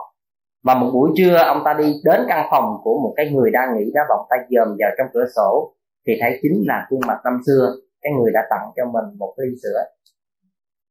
Và 0.65 0.75
một 0.75 0.91
buổi 0.93 1.11
trưa, 1.17 1.37
ông 1.37 1.63
ta 1.65 1.75
đi 1.75 1.95
đến 2.05 2.21
căn 2.29 2.47
phòng 2.51 2.77
của 2.83 3.01
một 3.03 3.13
cái 3.17 3.31
người 3.31 3.51
đang 3.51 3.69
nghỉ 3.77 3.85
đó 3.95 4.03
và 4.09 4.15
ông 4.19 4.27
ta 4.31 4.37
dòm 4.51 4.69
vào 4.79 4.91
trong 4.99 5.07
cửa 5.15 5.27
sổ, 5.37 5.75
thì 6.07 6.13
thấy 6.21 6.39
chính 6.43 6.65
là 6.67 6.87
khuôn 6.91 7.01
mặt 7.07 7.19
năm 7.25 7.41
xưa, 7.47 7.75
cái 8.03 8.13
người 8.13 8.33
đã 8.35 8.41
tặng 8.51 8.71
cho 8.77 8.85
mình 8.85 9.19
một 9.19 9.35
ly 9.37 9.49
sữa. 9.63 9.81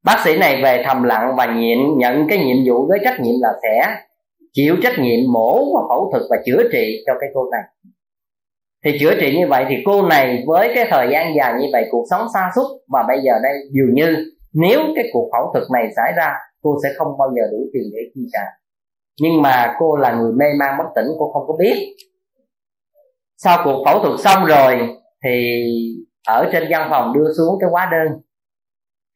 Bác 0.06 0.22
sĩ 0.24 0.38
này 0.38 0.62
về 0.64 0.84
thầm 0.86 1.04
lặng 1.04 1.34
và 1.38 1.46
nhịn 1.46 1.98
nhận 1.98 2.28
cái 2.30 2.38
nhiệm 2.38 2.58
vụ 2.68 2.88
với 2.88 3.00
trách 3.04 3.20
nhiệm 3.20 3.36
là 3.42 3.54
sẽ 3.64 3.96
chịu 4.54 4.76
trách 4.84 5.00
nhiệm 5.00 5.20
mổ 5.34 5.76
và 5.76 5.82
phẫu 5.90 6.10
thuật 6.12 6.24
và 6.30 6.38
chữa 6.46 6.70
trị 6.72 7.04
cho 7.06 7.14
cái 7.20 7.30
cô 7.34 7.50
này. 7.52 7.62
Thì 8.86 8.98
chữa 9.00 9.16
trị 9.20 9.38
như 9.38 9.48
vậy 9.48 9.66
thì 9.70 9.76
cô 9.86 10.02
này 10.02 10.44
với 10.48 10.72
cái 10.76 10.88
thời 10.90 11.08
gian 11.12 11.36
dài 11.36 11.54
như 11.60 11.68
vậy 11.72 11.88
cuộc 11.92 12.06
sống 12.10 12.28
xa 12.34 12.52
xúc 12.56 12.66
và 12.88 13.04
bây 13.08 13.22
giờ 13.22 13.34
đây 13.44 13.54
dường 13.72 13.94
như 13.94 14.33
nếu 14.54 14.80
cái 14.96 15.06
cuộc 15.14 15.30
phẫu 15.32 15.52
thuật 15.54 15.64
này 15.74 15.88
xảy 15.96 16.14
ra, 16.18 16.34
cô 16.62 16.78
sẽ 16.84 16.90
không 16.98 17.18
bao 17.18 17.30
giờ 17.36 17.42
đủ 17.52 17.58
tiền 17.74 17.84
để 17.94 18.00
chi 18.16 18.22
trả. 18.34 18.44
Nhưng 19.22 19.42
mà 19.42 19.76
cô 19.80 19.96
là 19.96 20.14
người 20.14 20.32
mê 20.32 20.46
man 20.60 20.78
bất 20.78 20.86
tỉnh, 20.96 21.06
cô 21.20 21.32
không 21.32 21.44
có 21.48 21.56
biết. 21.60 21.96
Sau 23.38 23.62
cuộc 23.64 23.84
phẫu 23.86 24.00
thuật 24.00 24.20
xong 24.20 24.46
rồi, 24.46 24.98
thì 25.24 25.64
ở 26.28 26.50
trên 26.52 26.64
văn 26.70 26.88
phòng 26.90 27.14
đưa 27.14 27.34
xuống 27.38 27.58
cái 27.60 27.70
hóa 27.70 27.90
đơn. 27.92 28.22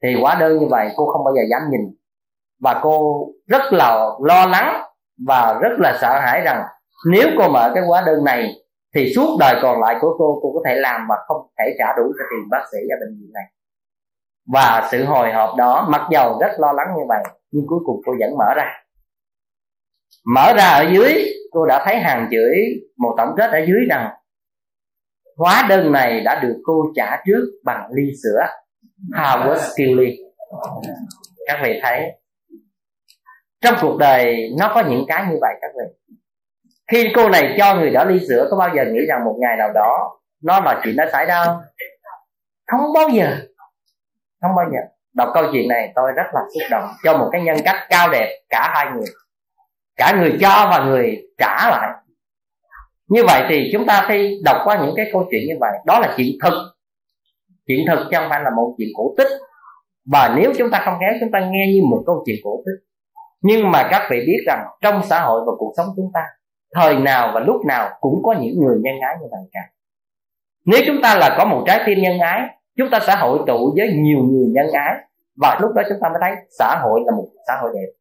Thì 0.04 0.22
hóa 0.22 0.38
đơn 0.40 0.60
như 0.60 0.68
vậy, 0.70 0.90
cô 0.96 1.06
không 1.06 1.24
bao 1.26 1.34
giờ 1.36 1.42
dám 1.52 1.62
nhìn. 1.72 1.96
Và 2.62 2.80
cô 2.84 3.28
rất 3.48 3.62
là 3.72 4.10
lo 4.24 4.46
lắng 4.46 4.84
và 5.28 5.60
rất 5.62 5.80
là 5.80 5.98
sợ 6.02 6.20
hãi 6.20 6.42
rằng 6.42 6.64
nếu 7.12 7.28
cô 7.38 7.50
mở 7.50 7.72
cái 7.76 7.84
hóa 7.88 8.04
đơn 8.06 8.24
này, 8.24 8.54
thì 8.96 9.14
suốt 9.16 9.38
đời 9.40 9.56
còn 9.62 9.82
lại 9.82 9.96
của 10.02 10.16
cô 10.18 10.40
cô 10.44 10.52
có 10.54 10.62
thể 10.66 10.76
làm 10.76 11.08
mà 11.08 11.16
không 11.28 11.38
thể 11.60 11.76
trả 11.80 11.86
đủ 11.98 12.04
cho 12.04 12.26
tiền 12.32 12.50
bác 12.52 12.64
sĩ 12.72 12.78
ở 12.78 12.96
bệnh 13.00 13.20
viện 13.20 13.32
này 13.34 13.44
và 14.54 14.88
sự 14.92 15.06
hồi 15.06 15.34
hộp 15.34 15.56
đó, 15.58 15.88
mặc 15.90 16.02
dầu 16.12 16.38
rất 16.42 16.52
lo 16.60 16.72
lắng 16.72 16.88
như 16.98 17.04
vậy, 17.08 17.24
nhưng 17.52 17.66
cuối 17.68 17.80
cùng 17.86 18.02
cô 18.06 18.14
vẫn 18.20 18.38
mở 18.38 18.54
ra. 18.56 18.74
Mở 20.26 20.54
ra 20.54 20.64
ở 20.64 20.86
dưới, 20.94 21.26
cô 21.52 21.66
đã 21.66 21.86
thấy 21.86 22.00
hàng 22.00 22.28
chửi, 22.32 22.56
một 22.98 23.14
tổng 23.18 23.36
kết 23.38 23.52
ở 23.52 23.60
dưới 23.68 23.80
rằng, 23.90 24.10
hóa 25.38 25.66
đơn 25.70 25.92
này 25.92 26.22
đã 26.22 26.40
được 26.44 26.62
cô 26.64 26.84
trả 26.96 27.24
trước 27.26 27.42
bằng 27.64 27.90
ly 27.92 28.12
sữa, 28.24 28.48
Howard 29.12 29.56
Skilly 29.56 30.18
các 31.48 31.60
vị 31.64 31.80
thấy, 31.84 32.12
trong 33.62 33.76
cuộc 33.82 33.98
đời 33.98 34.50
nó 34.60 34.72
có 34.76 34.84
những 34.90 35.06
cái 35.08 35.26
như 35.30 35.38
vậy 35.42 35.56
các 35.62 35.72
vị. 35.76 36.16
Khi 36.92 37.12
cô 37.16 37.30
này 37.30 37.56
cho 37.58 37.76
người 37.76 37.90
đó 37.90 38.04
ly 38.04 38.20
sữa, 38.30 38.48
có 38.52 38.58
bao 38.58 38.76
giờ 38.76 38.84
nghĩ 38.92 39.00
rằng 39.08 39.26
một 39.26 39.36
ngày 39.40 39.58
nào 39.58 39.70
đó, 39.74 40.20
nó 40.44 40.60
là 40.60 40.82
chuyện 40.84 40.96
đã 40.96 41.10
xảy 41.12 41.26
ra 41.26 41.46
không? 41.46 41.62
Không 42.72 42.94
bao 42.94 43.10
giờ 43.10 43.38
không 44.42 44.56
bao 44.56 44.66
giờ. 44.72 44.80
Đọc 45.14 45.30
câu 45.34 45.44
chuyện 45.52 45.68
này 45.68 45.92
tôi 45.96 46.12
rất 46.12 46.26
là 46.34 46.42
xúc 46.54 46.64
động. 46.72 46.90
Cho 47.04 47.18
một 47.18 47.30
cái 47.32 47.42
nhân 47.42 47.58
cách 47.66 47.76
cao 47.90 48.10
đẹp, 48.12 48.40
cả 48.50 48.72
hai 48.74 48.86
người. 48.96 49.08
Cả 49.96 50.14
người 50.20 50.38
cho 50.42 50.68
và 50.72 50.86
người 50.86 51.18
trả 51.38 51.70
lại. 51.70 51.90
Như 53.08 53.24
vậy 53.26 53.46
thì 53.50 53.70
chúng 53.74 53.86
ta 53.86 54.06
khi 54.08 54.42
đọc 54.46 54.58
qua 54.64 54.78
những 54.86 54.94
cái 54.96 55.06
câu 55.14 55.28
chuyện 55.32 55.42
như 55.48 55.54
vậy, 55.60 55.72
đó 55.86 56.00
là 56.00 56.14
chuyện 56.18 56.28
thực. 56.44 56.54
Chuyện 57.68 57.80
thực 57.88 58.00
chứ 58.12 58.18
không 58.18 58.30
phải 58.30 58.44
là 58.44 58.50
một 58.56 58.76
chuyện 58.78 58.88
cổ 58.98 59.14
tích. 59.18 59.28
Và 60.12 60.36
nếu 60.38 60.54
chúng 60.58 60.70
ta 60.72 60.82
không 60.86 60.98
khéo, 61.00 61.14
chúng 61.20 61.32
ta 61.32 61.40
nghe 61.40 61.68
như 61.74 61.82
một 61.90 62.04
câu 62.06 62.24
chuyện 62.26 62.38
cổ 62.44 62.64
tích. 62.66 62.88
Nhưng 63.42 63.72
mà 63.72 63.88
các 63.92 64.08
vị 64.12 64.24
biết 64.28 64.44
rằng 64.48 64.66
trong 64.82 65.02
xã 65.04 65.20
hội 65.20 65.42
và 65.48 65.52
cuộc 65.58 65.74
sống 65.78 65.86
chúng 65.96 66.12
ta, 66.14 66.22
thời 66.76 66.96
nào 66.96 67.32
và 67.34 67.40
lúc 67.40 67.66
nào 67.66 67.90
cũng 68.00 68.22
có 68.24 68.36
những 68.40 68.60
người 68.60 68.78
nhân 68.82 69.00
ái 69.00 69.16
như 69.22 69.28
vậy 69.32 69.42
cả. 69.52 69.62
Nếu 70.66 70.82
chúng 70.86 71.02
ta 71.04 71.16
là 71.16 71.36
có 71.38 71.46
một 71.46 71.64
trái 71.68 71.84
tim 71.86 72.00
nhân 72.02 72.20
ái 72.20 72.42
chúng 72.78 72.90
ta 72.90 73.00
sẽ 73.00 73.16
hội 73.16 73.40
tụ 73.48 73.74
với 73.78 73.90
nhiều 73.94 74.20
người 74.20 74.48
nhân 74.54 74.66
ái. 74.74 74.96
Và 75.42 75.58
lúc 75.62 75.72
đó 75.76 75.82
chúng 75.90 75.98
ta 76.02 76.10
mới 76.10 76.18
thấy 76.22 76.32
xã 76.60 76.80
hội 76.84 77.02
là 77.06 77.12
một 77.16 77.28
xã 77.48 77.54
hội 77.62 77.72
đẹp. 77.76 77.92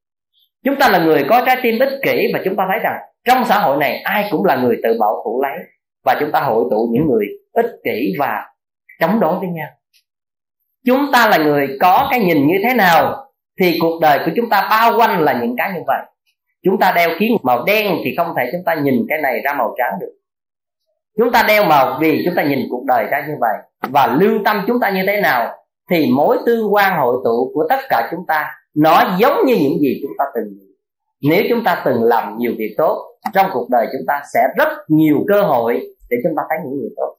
Chúng 0.64 0.76
ta 0.76 0.88
là 0.88 0.98
người 0.98 1.24
có 1.28 1.42
trái 1.46 1.56
tim 1.62 1.78
ích 1.78 1.92
kỷ 2.02 2.26
và 2.34 2.40
chúng 2.44 2.56
ta 2.56 2.66
thấy 2.68 2.78
rằng 2.78 3.00
trong 3.24 3.44
xã 3.44 3.58
hội 3.58 3.76
này 3.76 4.00
ai 4.04 4.28
cũng 4.30 4.44
là 4.44 4.56
người 4.56 4.76
tự 4.82 4.96
bảo 5.00 5.22
thủ 5.24 5.42
lấy. 5.42 5.58
Và 6.04 6.16
chúng 6.20 6.32
ta 6.32 6.40
hội 6.40 6.64
tụ 6.70 6.88
những 6.92 7.06
người 7.06 7.26
ích 7.52 7.70
kỷ 7.84 8.14
và 8.18 8.46
chống 9.00 9.20
đối 9.20 9.38
với 9.38 9.48
nhau. 9.48 9.68
Chúng 10.86 11.06
ta 11.12 11.28
là 11.28 11.36
người 11.36 11.78
có 11.80 12.08
cái 12.10 12.20
nhìn 12.20 12.46
như 12.46 12.54
thế 12.62 12.74
nào 12.74 13.26
thì 13.60 13.78
cuộc 13.80 14.00
đời 14.00 14.18
của 14.24 14.30
chúng 14.36 14.48
ta 14.48 14.66
bao 14.70 14.98
quanh 14.98 15.20
là 15.20 15.40
những 15.42 15.54
cái 15.58 15.72
như 15.74 15.80
vậy. 15.86 16.02
Chúng 16.64 16.78
ta 16.78 16.92
đeo 16.96 17.10
kiến 17.18 17.36
màu 17.42 17.64
đen 17.64 17.86
thì 18.04 18.14
không 18.16 18.34
thể 18.36 18.48
chúng 18.52 18.64
ta 18.66 18.74
nhìn 18.74 18.94
cái 19.08 19.20
này 19.22 19.40
ra 19.44 19.54
màu 19.54 19.74
trắng 19.78 19.92
được 20.00 20.12
chúng 21.18 21.32
ta 21.32 21.44
đeo 21.48 21.64
màu 21.64 21.98
vì 22.00 22.22
chúng 22.24 22.34
ta 22.34 22.42
nhìn 22.42 22.58
cuộc 22.70 22.84
đời 22.86 23.04
ra 23.10 23.24
như 23.28 23.34
vậy. 23.40 23.54
Và 23.90 24.06
lương 24.06 24.44
tâm 24.44 24.64
chúng 24.66 24.80
ta 24.80 24.90
như 24.90 25.02
thế 25.06 25.20
nào 25.20 25.54
thì 25.90 26.06
mối 26.16 26.38
tương 26.46 26.74
quan 26.74 26.98
hội 26.98 27.16
tụ 27.24 27.50
của 27.54 27.66
tất 27.68 27.80
cả 27.88 28.08
chúng 28.10 28.26
ta, 28.28 28.54
nó 28.74 29.16
giống 29.18 29.46
như 29.46 29.54
những 29.54 29.78
gì 29.80 30.00
chúng 30.02 30.12
ta 30.18 30.24
từng 30.34 30.44
nếu 31.22 31.42
chúng 31.48 31.64
ta 31.64 31.82
từng 31.84 32.02
làm 32.02 32.36
nhiều 32.38 32.52
việc 32.58 32.74
tốt, 32.78 33.18
trong 33.34 33.46
cuộc 33.52 33.66
đời 33.70 33.86
chúng 33.92 34.06
ta 34.06 34.22
sẽ 34.34 34.40
rất 34.56 34.68
nhiều 34.88 35.24
cơ 35.28 35.42
hội 35.42 35.80
để 36.10 36.16
chúng 36.24 36.32
ta 36.36 36.42
thấy 36.48 36.58
những 36.64 36.80
người 36.80 36.90
tốt. 36.96 37.16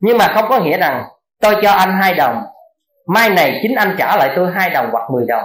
Nhưng 0.00 0.18
mà 0.18 0.32
không 0.34 0.44
có 0.48 0.60
nghĩa 0.60 0.78
rằng 0.78 1.04
tôi 1.40 1.54
cho 1.62 1.70
anh 1.70 1.98
hai 2.00 2.14
đồng, 2.14 2.42
mai 3.06 3.30
này 3.30 3.60
chính 3.62 3.74
anh 3.74 3.94
trả 3.98 4.16
lại 4.16 4.32
tôi 4.36 4.50
hai 4.54 4.70
đồng 4.70 4.88
hoặc 4.92 5.10
10 5.10 5.24
đồng. 5.28 5.44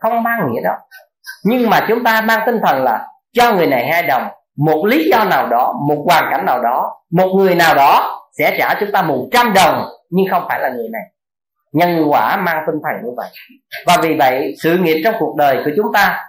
Không 0.00 0.22
mang 0.22 0.52
nghĩa 0.52 0.60
đó. 0.60 0.74
Nhưng 1.44 1.70
mà 1.70 1.86
chúng 1.88 2.04
ta 2.04 2.20
mang 2.20 2.40
tinh 2.46 2.60
thần 2.66 2.82
là 2.84 3.08
cho 3.32 3.52
người 3.52 3.66
này 3.66 3.86
hai 3.92 4.02
đồng 4.02 4.22
một 4.56 4.86
lý 4.86 5.08
do 5.10 5.24
nào 5.24 5.48
đó, 5.48 5.74
một 5.88 6.04
hoàn 6.06 6.28
cảnh 6.30 6.46
nào 6.46 6.62
đó, 6.62 6.92
một 7.10 7.28
người 7.36 7.54
nào 7.54 7.74
đó 7.74 8.20
sẽ 8.38 8.56
trả 8.58 8.74
chúng 8.80 8.92
ta 8.92 9.02
một 9.02 9.28
trăm 9.32 9.52
đồng, 9.52 9.84
nhưng 10.10 10.26
không 10.30 10.44
phải 10.48 10.60
là 10.60 10.68
người 10.68 10.88
này. 10.92 11.02
Nhân 11.72 12.04
quả 12.10 12.36
mang 12.36 12.64
tinh 12.66 12.76
thần 12.84 13.04
như 13.04 13.10
vậy. 13.16 13.28
Và 13.86 13.96
vì 14.02 14.16
vậy, 14.18 14.54
sự 14.62 14.78
nghiệp 14.78 15.00
trong 15.04 15.14
cuộc 15.18 15.36
đời 15.36 15.62
của 15.64 15.70
chúng 15.76 15.92
ta, 15.92 16.20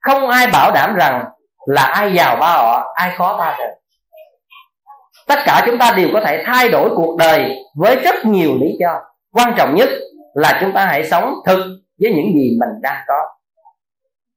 không 0.00 0.28
ai 0.28 0.46
bảo 0.46 0.72
đảm 0.72 0.94
rằng 0.94 1.24
là 1.66 1.82
ai 1.82 2.14
giàu 2.14 2.36
ba 2.36 2.56
họ, 2.56 2.92
ai 2.94 3.10
khó 3.16 3.36
ba 3.38 3.56
đời. 3.58 3.78
Tất 5.26 5.38
cả 5.44 5.62
chúng 5.66 5.78
ta 5.78 5.94
đều 5.96 6.08
có 6.12 6.20
thể 6.20 6.42
thay 6.46 6.68
đổi 6.68 6.90
cuộc 6.96 7.16
đời 7.18 7.56
với 7.76 7.96
rất 7.96 8.24
nhiều 8.24 8.50
lý 8.60 8.76
do. 8.80 9.00
Quan 9.32 9.54
trọng 9.56 9.74
nhất 9.74 9.88
là 10.34 10.58
chúng 10.60 10.72
ta 10.72 10.86
hãy 10.86 11.04
sống 11.04 11.34
thực 11.46 11.64
với 12.00 12.12
những 12.14 12.32
gì 12.34 12.56
mình 12.60 12.80
đang 12.82 13.02
có. 13.06 13.24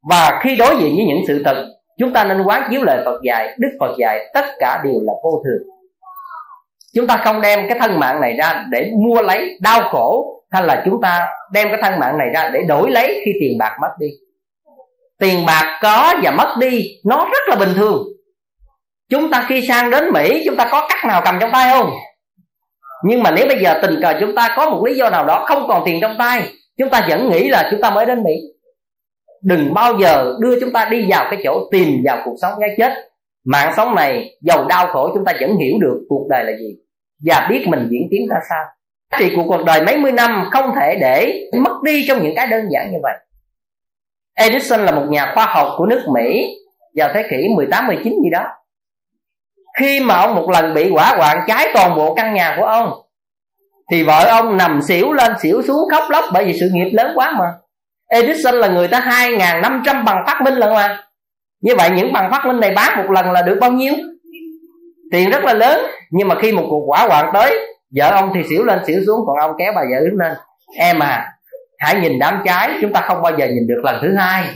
Và 0.10 0.40
khi 0.44 0.56
đối 0.56 0.76
diện 0.76 0.96
với 0.96 1.06
những 1.06 1.22
sự 1.28 1.42
thật 1.46 1.66
chúng 1.98 2.14
ta 2.14 2.24
nên 2.24 2.44
quán 2.44 2.68
chiếu 2.72 2.84
lời 2.84 3.02
Phật 3.06 3.22
dạy, 3.24 3.56
Đức 3.58 3.70
Phật 3.80 3.96
dạy, 3.98 4.30
tất 4.34 4.46
cả 4.60 4.82
đều 4.84 4.94
là 5.02 5.14
vô 5.24 5.44
thường. 5.46 5.68
Chúng 6.94 7.08
ta 7.08 7.18
không 7.18 7.42
đem 7.42 7.68
cái 7.70 7.80
thân 7.80 8.00
mạng 8.00 8.22
này 8.22 8.36
ra 8.40 8.66
để 8.70 8.92
mua 9.06 9.22
lấy, 9.22 9.58
đau 9.62 9.82
khổ, 9.90 10.42
hay 10.52 10.64
là 10.64 10.82
chúng 10.86 11.02
ta 11.02 11.28
đem 11.52 11.68
cái 11.68 11.82
thân 11.82 12.00
mạng 12.00 12.18
này 12.18 12.30
ra 12.34 12.50
để 12.54 12.62
đổi 12.62 12.92
lấy 12.92 13.22
khi 13.26 13.32
tiền 13.42 13.58
bạc 13.58 13.78
mất 13.82 13.90
đi. 14.00 14.08
Tiền 15.20 15.46
bạc 15.46 15.80
có 15.82 16.14
và 16.24 16.32
mất 16.32 16.56
đi, 16.60 17.00
nó 17.06 17.30
rất 17.32 17.50
là 17.50 17.56
bình 17.56 17.74
thường. 17.76 18.04
Chúng 19.10 19.32
ta 19.32 19.46
khi 19.48 19.68
sang 19.68 19.90
đến 19.90 20.10
mỹ, 20.14 20.44
chúng 20.46 20.56
ta 20.56 20.68
có 20.72 20.88
cắt 20.90 21.06
nào 21.06 21.22
cầm 21.26 21.38
trong 21.40 21.52
tay 21.52 21.70
không? 21.70 21.92
Nhưng 23.04 23.24
mà 23.24 23.32
nếu 23.32 23.48
bây 23.48 23.60
giờ 23.60 23.80
tình 23.82 24.02
cờ 24.02 24.14
chúng 24.20 24.36
ta 24.36 24.54
có 24.56 24.70
một 24.70 24.86
lý 24.86 24.96
do 24.96 25.10
nào 25.10 25.26
đó 25.26 25.46
không 25.48 25.68
còn 25.68 25.84
tiền 25.86 26.02
trong 26.02 26.16
tay, 26.18 26.50
chúng 26.78 26.90
ta 26.90 27.06
vẫn 27.10 27.30
nghĩ 27.30 27.48
là 27.48 27.68
chúng 27.72 27.82
ta 27.82 27.90
mới 27.90 28.06
đến 28.06 28.24
mỹ 28.24 28.42
đừng 29.46 29.74
bao 29.74 29.98
giờ 30.02 30.34
đưa 30.40 30.60
chúng 30.60 30.72
ta 30.72 30.88
đi 30.92 31.06
vào 31.10 31.28
cái 31.32 31.40
chỗ 31.44 31.68
tìm 31.72 32.02
vào 32.06 32.22
cuộc 32.26 32.36
sống 32.42 32.54
cái 32.60 32.70
chết 32.78 32.94
mạng 33.46 33.74
sống 33.78 33.96
này 33.96 34.38
giàu 34.42 34.66
đau 34.70 34.88
khổ 34.88 35.12
chúng 35.14 35.26
ta 35.26 35.34
vẫn 35.40 35.58
hiểu 35.58 35.76
được 35.82 36.06
cuộc 36.10 36.28
đời 36.30 36.44
là 36.44 36.52
gì 36.60 36.76
và 37.26 37.48
biết 37.50 37.66
mình 37.68 37.88
diễn 37.92 38.08
tiến 38.12 38.28
ra 38.30 38.38
sao 38.50 38.64
thì 39.20 39.36
của 39.36 39.44
cuộc 39.48 39.66
đời 39.66 39.82
mấy 39.86 39.98
mươi 39.98 40.12
năm 40.12 40.46
không 40.52 40.72
thể 40.76 40.98
để 41.02 41.48
mất 41.64 41.84
đi 41.84 42.06
trong 42.08 42.24
những 42.24 42.34
cái 42.36 42.48
đơn 42.48 42.66
giản 42.72 42.92
như 42.92 42.98
vậy 43.04 43.14
Edison 44.36 44.86
là 44.86 44.92
một 44.92 45.06
nhà 45.10 45.32
khoa 45.36 45.46
học 45.46 45.68
của 45.78 45.86
nước 45.86 46.02
Mỹ 46.14 46.56
vào 46.96 47.10
thế 47.14 47.24
kỷ 47.30 47.48
18 47.56 47.88
19 47.88 48.14
gì 48.24 48.30
đó. 48.32 48.44
Khi 49.80 50.00
mà 50.00 50.16
ông 50.16 50.36
một 50.36 50.50
lần 50.50 50.74
bị 50.74 50.90
hỏa 50.90 51.16
hoạn 51.18 51.38
cháy 51.48 51.68
toàn 51.74 51.96
bộ 51.96 52.16
căn 52.16 52.34
nhà 52.34 52.56
của 52.60 52.66
ông, 52.66 52.94
thì 53.92 54.04
vợ 54.04 54.26
ông 54.30 54.58
nằm 54.58 54.82
xỉu 54.82 55.14
lên 55.14 55.32
xỉu 55.42 55.62
xuống 55.62 55.90
khóc 55.92 56.04
lóc 56.10 56.26
bởi 56.34 56.46
vì 56.46 56.54
sự 56.60 56.70
nghiệp 56.74 56.90
lớn 56.94 57.12
quá 57.16 57.32
mà. 57.40 57.46
Edison 58.08 58.56
là 58.56 58.68
người 58.68 58.88
ta 58.88 59.00
2.500 59.00 60.04
bằng 60.04 60.24
phát 60.28 60.42
minh 60.42 60.54
lần 60.54 60.74
mà. 60.74 61.04
Như 61.62 61.76
vậy, 61.76 61.90
những 61.90 62.14
bằng 62.14 62.32
phát 62.32 62.46
minh 62.46 62.60
này 62.60 62.72
bán 62.76 62.98
một 62.98 63.12
lần 63.12 63.32
là 63.32 63.42
được 63.42 63.58
bao 63.62 63.72
nhiêu? 63.72 63.94
Tiền 65.12 65.30
rất 65.30 65.44
là 65.44 65.54
lớn. 65.54 65.86
Nhưng 66.12 66.28
mà 66.28 66.36
khi 66.42 66.52
một 66.52 66.66
cuộc 66.70 66.84
quả 66.86 67.00
hoạn 67.08 67.30
tới, 67.34 67.60
Vợ 67.96 68.10
ông 68.12 68.32
thì 68.36 68.44
xỉu 68.50 68.64
lên 68.64 68.80
xỉu 68.88 69.02
xuống, 69.06 69.20
Còn 69.28 69.38
ông 69.38 69.52
kéo 69.60 69.74
bà 69.76 69.82
vợ 69.82 70.00
đứng 70.06 70.20
lên. 70.20 70.34
Em 70.78 71.00
à 71.00 71.32
hãy 71.80 71.96
nhìn 71.96 72.20
đám 72.20 72.42
cháy, 72.46 72.70
chúng 72.82 72.94
ta 72.94 73.02
không 73.02 73.22
bao 73.22 73.32
giờ 73.38 73.46
nhìn 73.46 73.68
được 73.68 73.82
lần 73.84 74.00
thứ 74.02 74.16
hai. 74.18 74.44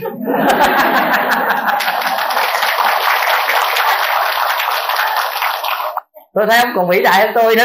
Tôi 6.34 6.46
thấy 6.46 6.58
ông 6.58 6.72
còn 6.74 6.88
vĩ 6.88 7.02
đại 7.02 7.20
hơn 7.20 7.30
tôi 7.34 7.56
nữa. 7.56 7.64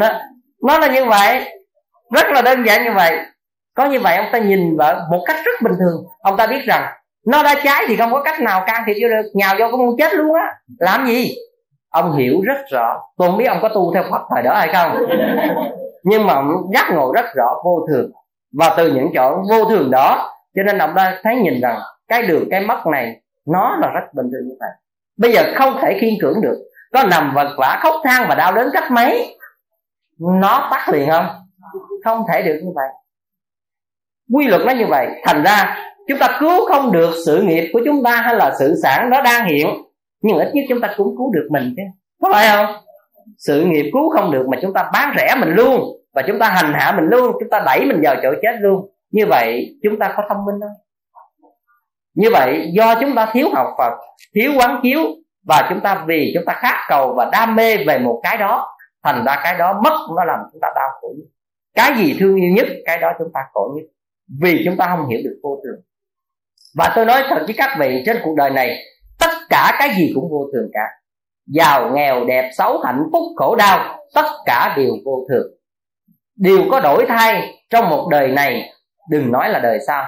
Đó 0.00 0.08
nó 0.66 0.78
là 0.78 0.86
như 0.86 1.04
vậy 1.04 1.59
rất 2.10 2.26
là 2.30 2.42
đơn 2.42 2.66
giản 2.66 2.84
như 2.84 2.90
vậy. 2.94 3.18
Có 3.74 3.86
như 3.86 4.00
vậy 4.00 4.16
ông 4.16 4.26
ta 4.32 4.38
nhìn 4.38 4.76
vợ 4.76 5.06
một 5.10 5.24
cách 5.26 5.36
rất 5.44 5.62
bình 5.62 5.72
thường. 5.78 6.04
Ông 6.22 6.36
ta 6.36 6.46
biết 6.46 6.64
rằng 6.64 6.92
nó 7.26 7.42
đã 7.42 7.54
cháy 7.64 7.84
thì 7.88 7.96
không 7.96 8.12
có 8.12 8.22
cách 8.22 8.40
nào 8.40 8.62
can 8.66 8.82
thiệp 8.86 8.94
vô 9.02 9.08
được. 9.08 9.30
Nhào 9.34 9.54
vô 9.58 9.66
cũng 9.70 9.96
chết 9.98 10.14
luôn 10.14 10.34
á. 10.34 10.54
Làm 10.78 11.06
gì? 11.06 11.34
Ông 11.90 12.16
hiểu 12.16 12.40
rất 12.44 12.58
rõ. 12.70 13.00
Tôi 13.18 13.28
không 13.28 13.38
biết 13.38 13.44
ông 13.44 13.58
có 13.62 13.68
tu 13.68 13.94
theo 13.94 14.02
phật 14.10 14.22
thời 14.34 14.42
đó 14.42 14.54
hay 14.54 14.68
không. 14.72 15.06
Nhưng 16.04 16.26
mà 16.26 16.34
ông 16.34 16.70
giác 16.74 16.90
ngộ 16.92 17.12
rất 17.14 17.24
rõ 17.34 17.54
vô 17.64 17.86
thường. 17.88 18.10
Và 18.52 18.74
từ 18.76 18.92
những 18.92 19.10
chỗ 19.14 19.42
vô 19.50 19.64
thường 19.64 19.90
đó 19.90 20.30
cho 20.56 20.62
nên 20.62 20.78
ông 20.78 20.94
đã 20.94 21.20
thấy 21.22 21.36
nhìn 21.36 21.60
rằng 21.60 21.78
cái 22.08 22.22
được 22.22 22.46
cái 22.50 22.60
mất 22.60 22.86
này 22.86 23.20
nó 23.46 23.76
là 23.80 23.90
rất 23.90 24.14
bình 24.14 24.26
thường 24.32 24.48
như 24.48 24.54
vậy. 24.60 24.70
Bây 25.16 25.32
giờ 25.32 25.42
không 25.56 25.78
thể 25.82 25.98
khiên 26.00 26.14
cưỡng 26.20 26.40
được. 26.42 26.58
Có 26.92 27.04
nằm 27.04 27.34
vật 27.34 27.54
vả 27.58 27.78
khóc 27.82 27.94
than 28.04 28.28
và 28.28 28.34
đau 28.34 28.54
đớn 28.54 28.70
cách 28.72 28.90
mấy 28.90 29.36
nó 30.18 30.68
tắt 30.70 30.88
liền 30.92 31.10
không 31.10 31.26
không 32.04 32.24
thể 32.32 32.42
được 32.42 32.60
như 32.62 32.70
vậy 32.74 32.88
quy 34.32 34.46
luật 34.46 34.62
nó 34.66 34.72
như 34.72 34.86
vậy 34.88 35.08
thành 35.24 35.42
ra 35.42 35.76
chúng 36.08 36.18
ta 36.18 36.36
cứu 36.40 36.66
không 36.68 36.92
được 36.92 37.10
sự 37.26 37.42
nghiệp 37.42 37.70
của 37.72 37.80
chúng 37.84 38.02
ta 38.04 38.16
hay 38.16 38.34
là 38.34 38.54
sự 38.58 38.74
sản 38.82 39.10
nó 39.10 39.22
đang 39.22 39.48
hiện 39.48 39.68
nhưng 40.22 40.38
ít 40.38 40.50
nhất 40.54 40.64
chúng 40.68 40.80
ta 40.80 40.94
cũng 40.96 41.16
cứu 41.18 41.32
được 41.32 41.48
mình 41.50 41.74
chứ 41.76 41.82
có 42.22 42.28
phải 42.32 42.48
không 42.48 42.76
sự 43.38 43.64
nghiệp 43.64 43.90
cứu 43.92 44.10
không 44.10 44.32
được 44.32 44.46
mà 44.48 44.58
chúng 44.62 44.72
ta 44.72 44.90
bán 44.92 45.14
rẻ 45.16 45.34
mình 45.40 45.48
luôn 45.48 45.80
và 46.14 46.22
chúng 46.26 46.38
ta 46.38 46.48
hành 46.48 46.72
hạ 46.74 46.92
mình 46.96 47.04
luôn 47.04 47.36
chúng 47.40 47.50
ta 47.50 47.62
đẩy 47.66 47.84
mình 47.86 48.00
vào 48.02 48.14
chỗ 48.22 48.28
chết 48.42 48.56
luôn 48.60 48.90
như 49.10 49.26
vậy 49.26 49.78
chúng 49.82 49.98
ta 49.98 50.14
có 50.16 50.22
thông 50.28 50.44
minh 50.44 50.60
không 50.60 50.76
như 52.14 52.28
vậy 52.32 52.70
do 52.72 52.94
chúng 53.00 53.14
ta 53.14 53.30
thiếu 53.32 53.48
học 53.54 53.66
Phật 53.78 53.92
thiếu 54.34 54.52
quán 54.58 54.80
chiếu 54.82 55.00
và 55.46 55.66
chúng 55.68 55.80
ta 55.80 56.04
vì 56.06 56.32
chúng 56.34 56.44
ta 56.46 56.52
khát 56.52 56.86
cầu 56.88 57.14
và 57.16 57.28
đam 57.32 57.56
mê 57.56 57.76
về 57.86 57.98
một 57.98 58.20
cái 58.22 58.36
đó 58.38 58.76
thành 59.04 59.24
ra 59.26 59.40
cái 59.42 59.58
đó 59.58 59.80
mất 59.84 59.98
nó 60.16 60.24
làm 60.24 60.38
chúng 60.52 60.60
ta 60.60 60.68
đau 60.74 60.88
khổ 61.00 61.08
cái 61.74 61.92
gì 61.98 62.16
thương 62.20 62.36
yêu 62.36 62.50
nhất, 62.56 62.66
cái 62.84 62.98
đó 62.98 63.12
chúng 63.18 63.28
ta 63.34 63.40
khổ 63.52 63.74
nhất. 63.76 63.84
Vì 64.42 64.62
chúng 64.64 64.76
ta 64.76 64.86
không 64.96 65.08
hiểu 65.08 65.20
được 65.24 65.40
vô 65.42 65.60
thường. 65.64 65.84
Và 66.76 66.92
tôi 66.96 67.06
nói 67.06 67.22
thật 67.28 67.42
với 67.46 67.54
các 67.58 67.76
vị, 67.80 68.02
trên 68.06 68.16
cuộc 68.22 68.34
đời 68.36 68.50
này, 68.50 68.76
tất 69.20 69.30
cả 69.48 69.76
cái 69.78 69.90
gì 69.98 70.12
cũng 70.14 70.30
vô 70.30 70.46
thường 70.52 70.70
cả. 70.72 70.86
Giàu, 71.46 71.90
nghèo, 71.94 72.24
đẹp, 72.24 72.50
xấu, 72.58 72.78
hạnh 72.78 73.02
phúc, 73.12 73.22
khổ 73.36 73.56
đau, 73.56 73.98
tất 74.14 74.26
cả 74.46 74.74
đều 74.76 74.90
vô 75.04 75.26
thường. 75.28 75.46
Đều 76.36 76.60
có 76.70 76.80
đổi 76.80 77.04
thay 77.08 77.54
trong 77.70 77.90
một 77.90 78.08
đời 78.10 78.28
này, 78.28 78.72
đừng 79.10 79.32
nói 79.32 79.48
là 79.48 79.58
đời 79.58 79.78
sau. 79.86 80.04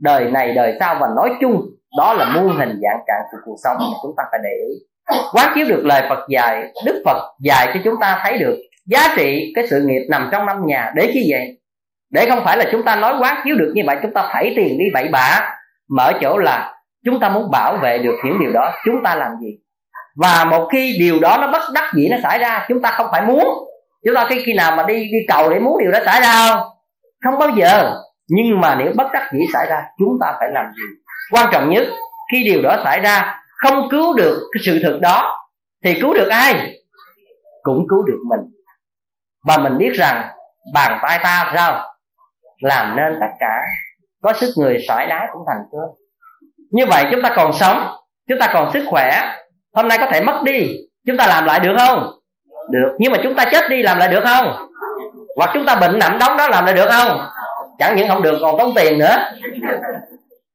Đời 0.00 0.30
này, 0.30 0.52
đời 0.52 0.76
sau 0.80 0.96
và 1.00 1.08
nói 1.16 1.30
chung, 1.40 1.62
đó 1.98 2.14
là 2.14 2.24
muôn 2.34 2.56
hình 2.56 2.80
dạng 2.82 3.04
trạng 3.06 3.22
của 3.30 3.38
cuộc 3.44 3.56
sống 3.64 3.76
mà 3.80 3.96
chúng 4.02 4.14
ta 4.16 4.22
phải 4.30 4.40
để 4.42 4.50
ý. 4.68 4.74
Quán 5.32 5.52
chiếu 5.54 5.66
được 5.68 5.82
lời 5.84 6.02
Phật 6.08 6.28
dạy, 6.28 6.72
Đức 6.84 7.02
Phật 7.04 7.34
dạy 7.40 7.70
cho 7.74 7.80
chúng 7.84 7.94
ta 8.00 8.20
thấy 8.22 8.38
được 8.38 8.56
giá 8.86 9.14
trị 9.16 9.52
cái 9.54 9.66
sự 9.70 9.84
nghiệp 9.86 10.06
nằm 10.10 10.28
trong 10.32 10.46
năm 10.46 10.66
nhà, 10.66 10.92
để 10.94 11.10
chi 11.14 11.26
vậy? 11.30 11.58
Để 12.10 12.26
không 12.28 12.44
phải 12.44 12.56
là 12.56 12.64
chúng 12.72 12.84
ta 12.84 12.96
nói 12.96 13.14
quá 13.18 13.42
chiếu 13.44 13.56
được 13.56 13.72
như 13.74 13.82
vậy, 13.86 13.96
chúng 14.02 14.12
ta 14.14 14.28
thảy 14.32 14.52
tiền 14.56 14.78
đi 14.78 14.84
bậy 14.94 15.08
bạ, 15.08 15.56
mở 15.88 16.12
chỗ 16.20 16.38
là 16.38 16.74
chúng 17.04 17.20
ta 17.20 17.28
muốn 17.28 17.50
bảo 17.50 17.76
vệ 17.82 17.98
được 17.98 18.16
những 18.24 18.40
điều 18.40 18.52
đó, 18.52 18.72
chúng 18.84 19.02
ta 19.04 19.14
làm 19.14 19.30
gì? 19.42 19.48
Và 20.16 20.44
một 20.44 20.68
khi 20.72 20.96
điều 20.98 21.20
đó 21.20 21.38
nó 21.40 21.50
bất 21.52 21.62
đắc 21.74 21.92
dĩ 21.94 22.08
nó 22.10 22.16
xảy 22.22 22.38
ra, 22.38 22.66
chúng 22.68 22.82
ta 22.82 22.90
không 22.90 23.06
phải 23.12 23.22
muốn. 23.22 23.44
Chúng 24.04 24.14
ta 24.14 24.26
khi 24.28 24.42
khi 24.46 24.52
nào 24.52 24.76
mà 24.76 24.82
đi 24.82 24.94
đi 24.94 25.18
cầu 25.28 25.50
để 25.50 25.58
muốn 25.58 25.78
điều 25.80 25.90
đó 25.90 25.98
xảy 26.04 26.20
ra 26.20 26.48
không? 26.48 26.68
Không 27.24 27.38
bao 27.38 27.48
giờ. 27.56 27.94
Nhưng 28.28 28.60
mà 28.60 28.74
nếu 28.74 28.92
bất 28.96 29.06
đắc 29.12 29.30
dĩ 29.32 29.38
xảy 29.52 29.66
ra, 29.68 29.82
chúng 29.98 30.18
ta 30.20 30.32
phải 30.38 30.48
làm 30.52 30.66
gì? 30.76 30.82
Quan 31.32 31.48
trọng 31.52 31.70
nhất, 31.70 31.86
khi 32.32 32.44
điều 32.44 32.62
đó 32.62 32.80
xảy 32.84 33.00
ra, 33.00 33.40
không 33.56 33.88
cứu 33.90 34.14
được 34.16 34.40
cái 34.52 34.62
sự 34.64 34.80
thực 34.82 35.00
đó, 35.00 35.46
thì 35.84 36.00
cứu 36.00 36.14
được 36.14 36.28
ai? 36.28 36.54
Cũng 37.62 37.86
cứu 37.88 38.02
được 38.02 38.18
mình 38.28 38.53
và 39.44 39.56
mình 39.56 39.78
biết 39.78 39.92
rằng 39.94 40.28
bàn 40.74 40.98
tay 41.02 41.18
ta 41.22 41.52
sao? 41.54 41.94
Làm 42.60 42.96
nên 42.96 43.16
tất 43.20 43.36
cả. 43.40 43.60
Có 44.22 44.32
sức 44.32 44.52
người 44.56 44.78
sỏi 44.88 45.06
đá 45.06 45.28
cũng 45.32 45.42
thành 45.46 45.62
cơ 45.72 45.78
như 46.74 46.86
vậy 46.86 47.04
chúng 47.10 47.22
ta 47.22 47.32
còn 47.36 47.52
sống, 47.52 47.96
chúng 48.28 48.38
ta 48.38 48.50
còn 48.52 48.70
sức 48.72 48.84
khỏe. 48.90 49.36
Hôm 49.74 49.88
nay 49.88 49.98
có 49.98 50.06
thể 50.12 50.20
mất 50.20 50.40
đi. 50.44 50.76
Chúng 51.06 51.16
ta 51.16 51.26
làm 51.26 51.44
lại 51.44 51.60
được 51.60 51.74
không? 51.78 52.10
Được. 52.70 52.96
Nhưng 52.98 53.12
mà 53.12 53.18
chúng 53.22 53.34
ta 53.34 53.44
chết 53.44 53.70
đi 53.70 53.82
làm 53.82 53.98
lại 53.98 54.08
được 54.08 54.20
không? 54.24 54.68
Hoặc 55.36 55.50
chúng 55.54 55.66
ta 55.66 55.74
bệnh 55.74 55.98
nằm 55.98 56.18
đóng 56.18 56.36
đó 56.36 56.48
làm 56.48 56.64
lại 56.64 56.74
được 56.74 56.88
không? 56.90 57.26
Chẳng 57.78 57.96
những 57.96 58.08
không 58.08 58.22
được, 58.22 58.38
còn 58.40 58.58
tốn 58.58 58.74
tiền 58.74 58.98
nữa. 58.98 59.16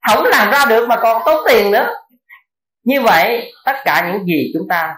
Không 0.08 0.26
làm 0.26 0.52
ra 0.52 0.66
được 0.70 0.88
mà 0.88 0.96
còn 0.96 1.22
tốn 1.26 1.38
tiền 1.48 1.72
nữa. 1.72 1.88
Như 2.84 3.02
vậy, 3.02 3.54
tất 3.66 3.76
cả 3.86 4.12
những 4.12 4.26
gì 4.26 4.52
chúng 4.54 4.68
ta 4.70 4.96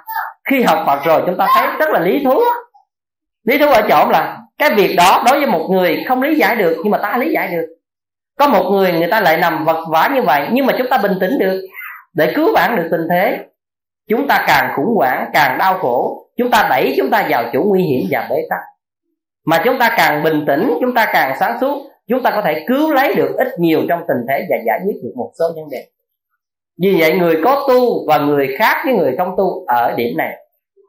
khi 0.49 0.63
học 0.63 0.83
Phật 0.87 1.03
rồi, 1.03 1.23
chúng 1.25 1.37
ta 1.37 1.47
thấy 1.55 1.67
rất 1.79 1.89
là 1.89 1.99
lý 1.99 2.23
thú 2.25 2.41
lý 3.43 3.57
thú 3.57 3.67
ở 3.67 3.81
chỗ 3.89 4.09
là, 4.09 4.37
cái 4.57 4.69
việc 4.75 4.95
đó 4.97 5.23
đối 5.25 5.39
với 5.39 5.47
một 5.47 5.67
người 5.71 6.03
không 6.07 6.21
lý 6.21 6.35
giải 6.35 6.55
được, 6.55 6.77
nhưng 6.83 6.91
mà 6.91 6.97
ta 6.97 7.17
lý 7.17 7.31
giải 7.31 7.47
được. 7.47 7.65
Có 8.37 8.47
một 8.47 8.69
người 8.71 8.91
người 8.91 9.07
ta 9.11 9.21
lại 9.21 9.37
nằm 9.37 9.65
vật 9.65 9.85
vã 9.89 10.09
như 10.15 10.21
vậy, 10.21 10.47
nhưng 10.51 10.65
mà 10.65 10.73
chúng 10.77 10.87
ta 10.89 10.97
bình 10.97 11.17
tĩnh 11.21 11.37
được, 11.39 11.61
để 12.13 12.33
cứu 12.35 12.53
vãn 12.53 12.75
được 12.75 12.87
tình 12.91 13.07
thế. 13.09 13.37
Chúng 14.09 14.27
ta 14.27 14.45
càng 14.47 14.73
khủng 14.75 14.95
hoảng, 14.95 15.29
càng 15.33 15.57
đau 15.57 15.77
khổ, 15.77 16.25
chúng 16.37 16.51
ta 16.51 16.67
đẩy 16.69 16.93
chúng 16.97 17.09
ta 17.09 17.27
vào 17.29 17.43
chỗ 17.53 17.63
nguy 17.65 17.83
hiểm 17.83 18.07
và 18.11 18.27
bế 18.29 18.35
tắc. 18.49 18.59
Mà 19.45 19.61
chúng 19.65 19.79
ta 19.79 19.93
càng 19.97 20.23
bình 20.23 20.43
tĩnh, 20.47 20.73
chúng 20.81 20.93
ta 20.93 21.09
càng 21.13 21.37
sáng 21.39 21.57
suốt, 21.61 21.89
chúng 22.07 22.23
ta 22.23 22.31
có 22.31 22.41
thể 22.41 22.65
cứu 22.67 22.93
lấy 22.93 23.13
được 23.15 23.35
ít 23.37 23.47
nhiều 23.57 23.81
trong 23.89 24.03
tình 24.07 24.17
thế 24.29 24.45
và 24.49 24.55
giải 24.65 24.79
quyết 24.85 24.95
được 25.03 25.11
một 25.15 25.31
số 25.39 25.45
vấn 25.55 25.69
đề. 25.71 25.85
Vì 26.81 26.97
vậy, 26.99 27.13
người 27.19 27.37
có 27.43 27.65
tu 27.67 28.07
và 28.07 28.17
người 28.17 28.55
khác 28.59 28.81
với 28.85 28.93
người 28.93 29.15
không 29.17 29.35
tu 29.37 29.65
ở 29.67 29.93
điểm 29.97 30.17
này. 30.17 30.37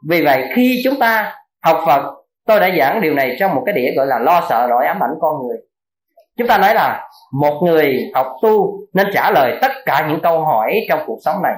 Vì 0.09 0.25
vậy, 0.25 0.45
khi 0.55 0.81
chúng 0.85 0.99
ta 0.99 1.35
học 1.65 1.83
phật 1.87 2.22
tôi 2.47 2.61
đã 2.61 2.71
giảng 2.79 3.01
điều 3.01 3.15
này 3.15 3.37
trong 3.41 3.55
một 3.55 3.63
cái 3.67 3.75
đĩa 3.75 3.93
gọi 3.97 4.07
là 4.07 4.19
lo 4.19 4.47
sợ 4.49 4.67
nỗi 4.71 4.87
ám 4.87 5.03
ảnh 5.03 5.15
con 5.21 5.47
người. 5.47 5.57
Chúng 6.39 6.49
ta 6.49 6.59
nói 6.59 6.75
là 6.75 7.09
một 7.33 7.61
người 7.65 8.11
học 8.15 8.27
tu 8.43 8.79
nên 8.95 9.07
trả 9.13 9.31
lời 9.31 9.59
tất 9.61 9.73
cả 9.85 10.07
những 10.09 10.21
câu 10.23 10.45
hỏi 10.45 10.75
trong 10.89 11.01
cuộc 11.07 11.19
sống 11.25 11.43
này. 11.43 11.55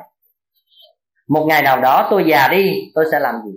Một 1.28 1.47
ngày 1.48 1.62
nào 1.62 1.81
đó 1.81 2.09
tôi 2.11 2.24
già 2.27 2.48
đi, 2.48 2.73
tôi 2.94 3.05
sẽ 3.12 3.20
làm 3.20 3.35
gì? 3.44 3.52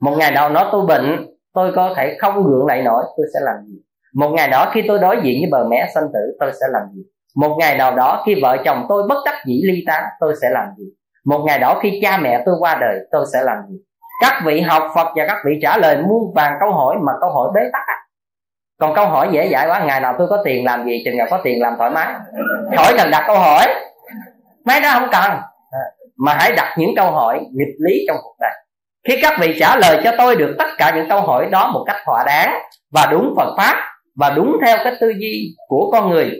Một 0.00 0.16
ngày 0.18 0.30
nào 0.30 0.50
đó 0.50 0.68
tôi 0.72 0.86
bệnh, 0.86 1.26
tôi 1.54 1.72
có 1.76 1.94
thể 1.96 2.16
không 2.20 2.44
gượng 2.44 2.66
lại 2.66 2.82
nổi, 2.82 3.04
tôi 3.16 3.26
sẽ 3.34 3.40
làm 3.42 3.56
gì? 3.66 3.74
Một 4.14 4.30
ngày 4.30 4.48
đó 4.48 4.70
khi 4.74 4.82
tôi 4.88 4.98
đối 4.98 5.16
diện 5.22 5.38
với 5.40 5.50
bờ 5.50 5.68
mẹ 5.68 5.90
sanh 5.94 6.04
tử, 6.12 6.36
tôi 6.40 6.52
sẽ 6.60 6.66
làm 6.72 6.82
gì? 6.94 7.02
Một 7.36 7.56
ngày 7.58 7.78
nào 7.78 7.96
đó 7.96 8.22
khi 8.26 8.34
vợ 8.42 8.56
chồng 8.64 8.86
tôi 8.88 9.02
bất 9.08 9.18
đắc 9.24 9.42
dĩ 9.46 9.62
ly 9.64 9.84
tán, 9.86 10.04
tôi 10.20 10.34
sẽ 10.42 10.50
làm 10.50 10.68
gì? 10.78 10.84
Một 11.24 11.44
ngày 11.46 11.58
đó 11.58 11.80
khi 11.82 11.98
cha 12.02 12.16
mẹ 12.16 12.42
tôi 12.46 12.54
qua 12.58 12.78
đời, 12.80 12.98
tôi 13.12 13.24
sẽ 13.32 13.42
làm 13.42 13.58
gì? 13.68 13.76
Các 14.20 14.42
vị 14.44 14.60
học 14.60 14.82
phật 14.94 15.08
và 15.16 15.26
các 15.26 15.36
vị 15.44 15.58
trả 15.62 15.76
lời 15.76 15.96
muôn 15.96 16.34
vàng 16.34 16.56
câu 16.60 16.72
hỏi 16.72 16.96
mà 17.06 17.12
câu 17.20 17.30
hỏi 17.30 17.48
bế 17.54 17.60
tắc 17.72 17.82
còn 18.80 18.94
câu 18.94 19.06
hỏi 19.06 19.28
dễ 19.32 19.48
dãi 19.52 19.68
quá, 19.68 19.84
ngày 19.84 20.00
nào 20.00 20.14
tôi 20.18 20.26
có 20.30 20.42
tiền 20.44 20.64
làm 20.64 20.84
gì, 20.84 21.02
chừng 21.04 21.16
nào 21.16 21.26
có 21.30 21.40
tiền 21.44 21.62
làm 21.62 21.74
thoải 21.78 21.90
mái. 21.90 22.14
Khỏi 22.76 22.94
cần 22.96 23.10
đặt 23.10 23.24
câu 23.26 23.38
hỏi. 23.38 23.66
Mấy 24.64 24.80
đó 24.80 24.90
không 24.92 25.08
cần. 25.12 25.40
Mà 26.16 26.34
hãy 26.38 26.52
đặt 26.56 26.74
những 26.78 26.90
câu 26.96 27.10
hỏi 27.10 27.40
nghịch 27.52 27.74
lý 27.78 28.04
trong 28.08 28.16
cuộc 28.22 28.36
đời. 28.40 28.50
Khi 29.08 29.18
các 29.22 29.38
vị 29.40 29.56
trả 29.60 29.76
lời 29.76 30.00
cho 30.04 30.12
tôi 30.18 30.36
được 30.36 30.54
tất 30.58 30.68
cả 30.78 30.92
những 30.96 31.08
câu 31.08 31.20
hỏi 31.20 31.46
đó 31.50 31.70
một 31.74 31.84
cách 31.86 31.96
thỏa 32.06 32.24
đáng 32.26 32.62
và 32.92 33.06
đúng 33.10 33.34
Phật 33.36 33.54
pháp 33.56 33.76
và 34.16 34.30
đúng 34.30 34.56
theo 34.66 34.76
cái 34.84 34.92
tư 35.00 35.12
duy 35.18 35.56
của 35.68 35.90
con 35.92 36.10
người, 36.10 36.32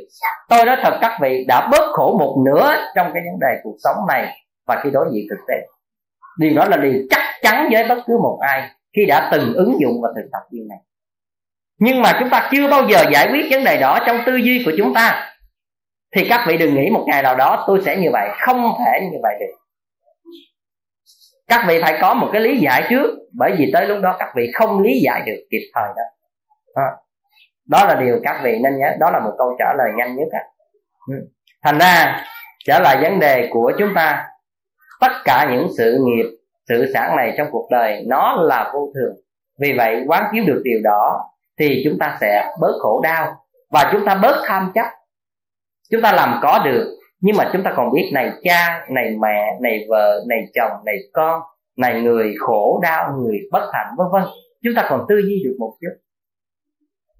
tôi 0.48 0.64
nói 0.64 0.76
thật 0.82 0.98
các 1.00 1.18
vị 1.20 1.44
đã 1.48 1.68
bớt 1.70 1.92
khổ 1.92 2.16
một 2.18 2.36
nửa 2.46 2.76
trong 2.96 3.10
cái 3.14 3.22
vấn 3.30 3.38
đề 3.40 3.60
cuộc 3.62 3.76
sống 3.84 3.96
này 4.08 4.36
và 4.66 4.80
khi 4.82 4.90
đối 4.90 5.06
diện 5.12 5.26
thực 5.30 5.44
tế 5.48 5.54
điều 6.38 6.54
đó 6.54 6.64
là 6.64 6.76
điều 6.76 6.92
chắc 7.10 7.22
chắn 7.42 7.68
với 7.72 7.88
bất 7.88 7.98
cứ 8.06 8.18
một 8.22 8.38
ai 8.40 8.70
khi 8.96 9.06
đã 9.06 9.28
từng 9.32 9.54
ứng 9.54 9.80
dụng 9.80 10.00
và 10.02 10.08
thực 10.16 10.28
tập 10.32 10.40
điều 10.50 10.64
này. 10.68 10.78
Nhưng 11.78 12.02
mà 12.02 12.16
chúng 12.20 12.30
ta 12.30 12.48
chưa 12.52 12.68
bao 12.68 12.88
giờ 12.88 13.04
giải 13.12 13.28
quyết 13.32 13.46
vấn 13.50 13.64
đề 13.64 13.80
đó 13.80 13.98
trong 14.06 14.18
tư 14.26 14.36
duy 14.36 14.62
của 14.64 14.72
chúng 14.78 14.94
ta. 14.94 15.34
Thì 16.16 16.26
các 16.28 16.44
vị 16.48 16.56
đừng 16.56 16.74
nghĩ 16.74 16.90
một 16.90 17.04
ngày 17.06 17.22
nào 17.22 17.36
đó 17.36 17.64
tôi 17.66 17.82
sẽ 17.84 17.96
như 17.96 18.08
vậy. 18.12 18.28
Không 18.40 18.74
thể 18.78 19.00
như 19.12 19.18
vậy 19.22 19.34
được. 19.40 19.54
Các 21.48 21.64
vị 21.68 21.80
phải 21.82 21.98
có 22.00 22.14
một 22.14 22.30
cái 22.32 22.42
lý 22.42 22.58
giải 22.58 22.86
trước. 22.90 23.10
Bởi 23.32 23.52
vì 23.58 23.70
tới 23.72 23.86
lúc 23.86 23.98
đó 24.02 24.16
các 24.18 24.28
vị 24.36 24.50
không 24.54 24.82
lý 24.82 25.00
giải 25.04 25.22
được 25.26 25.46
kịp 25.50 25.70
thời 25.74 25.88
đó. 25.96 26.02
À, 26.74 26.88
đó 27.66 27.84
là 27.84 27.94
điều 28.00 28.20
các 28.24 28.40
vị 28.42 28.58
nên 28.62 28.78
nhớ. 28.78 28.96
Đó 29.00 29.10
là 29.10 29.20
một 29.20 29.32
câu 29.38 29.56
trả 29.58 29.74
lời 29.78 29.88
nhanh 29.96 30.16
nhất 30.16 30.28
á 30.32 30.40
ừ. 31.08 31.14
thành 31.62 31.78
ra 31.78 32.24
trở 32.64 32.78
lại 32.78 32.98
vấn 33.02 33.20
đề 33.20 33.48
của 33.50 33.72
chúng 33.78 33.94
ta 33.94 34.26
tất 35.00 35.12
cả 35.24 35.48
những 35.50 35.68
sự 35.78 35.98
nghiệp, 36.04 36.26
sự 36.68 36.90
sản 36.94 37.16
này 37.16 37.34
trong 37.38 37.48
cuộc 37.50 37.68
đời, 37.70 38.04
nó 38.06 38.36
là 38.42 38.70
vô 38.74 38.92
thường. 38.94 39.14
Vì 39.60 39.72
vậy, 39.76 40.04
quán 40.06 40.24
chiếu 40.32 40.44
được 40.46 40.60
điều 40.64 40.80
đó, 40.84 41.20
thì 41.58 41.82
chúng 41.84 41.98
ta 41.98 42.18
sẽ 42.20 42.50
bớt 42.60 42.72
khổ 42.80 43.00
đau 43.02 43.34
và 43.70 43.90
chúng 43.92 44.04
ta 44.04 44.14
bớt 44.14 44.42
tham 44.46 44.72
chấp. 44.74 44.86
Chúng 45.90 46.02
ta 46.02 46.12
làm 46.12 46.38
có 46.42 46.62
được, 46.64 46.98
nhưng 47.20 47.36
mà 47.36 47.50
chúng 47.52 47.62
ta 47.62 47.72
còn 47.76 47.92
biết 47.92 48.10
này 48.14 48.30
cha, 48.42 48.86
này 48.90 49.16
mẹ, 49.20 49.58
này 49.60 49.86
vợ, 49.88 50.24
này 50.28 50.38
chồng, 50.54 50.72
này 50.84 50.96
con, 51.12 51.42
này 51.76 52.02
người 52.02 52.34
khổ 52.38 52.80
đau, 52.82 53.12
người 53.22 53.38
bất 53.52 53.70
hạnh, 53.72 53.94
vân 53.98 54.06
vân. 54.12 54.22
Chúng 54.64 54.74
ta 54.76 54.86
còn 54.90 55.06
tư 55.08 55.16
duy 55.18 55.42
được 55.44 55.56
một 55.58 55.74
chút. 55.80 56.00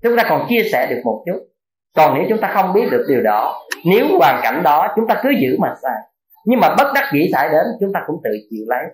Chúng 0.03 0.17
ta 0.17 0.25
còn 0.29 0.47
chia 0.49 0.63
sẻ 0.73 0.87
được 0.91 1.01
một 1.05 1.25
chút. 1.27 1.49
Còn 1.97 2.15
nếu 2.15 2.25
chúng 2.29 2.41
ta 2.41 2.51
không 2.55 2.73
biết 2.73 2.89
được 2.91 3.07
điều 3.09 3.23
đó, 3.23 3.67
nếu 3.85 4.07
hoàn 4.19 4.41
cảnh 4.43 4.63
đó, 4.63 4.93
chúng 4.97 5.07
ta 5.07 5.21
cứ 5.23 5.31
giữ 5.41 5.57
mà 5.61 5.75
sai 5.83 5.97
nhưng 6.49 6.61
mà 6.61 6.75
bất 6.79 6.93
đắc 6.95 7.11
dĩ 7.13 7.31
xảy 7.33 7.49
đến, 7.53 7.65
chúng 7.81 7.93
ta 7.95 8.01
cũng 8.07 8.17
tự 8.25 8.31
chịu 8.51 8.65
lấy. 8.69 8.85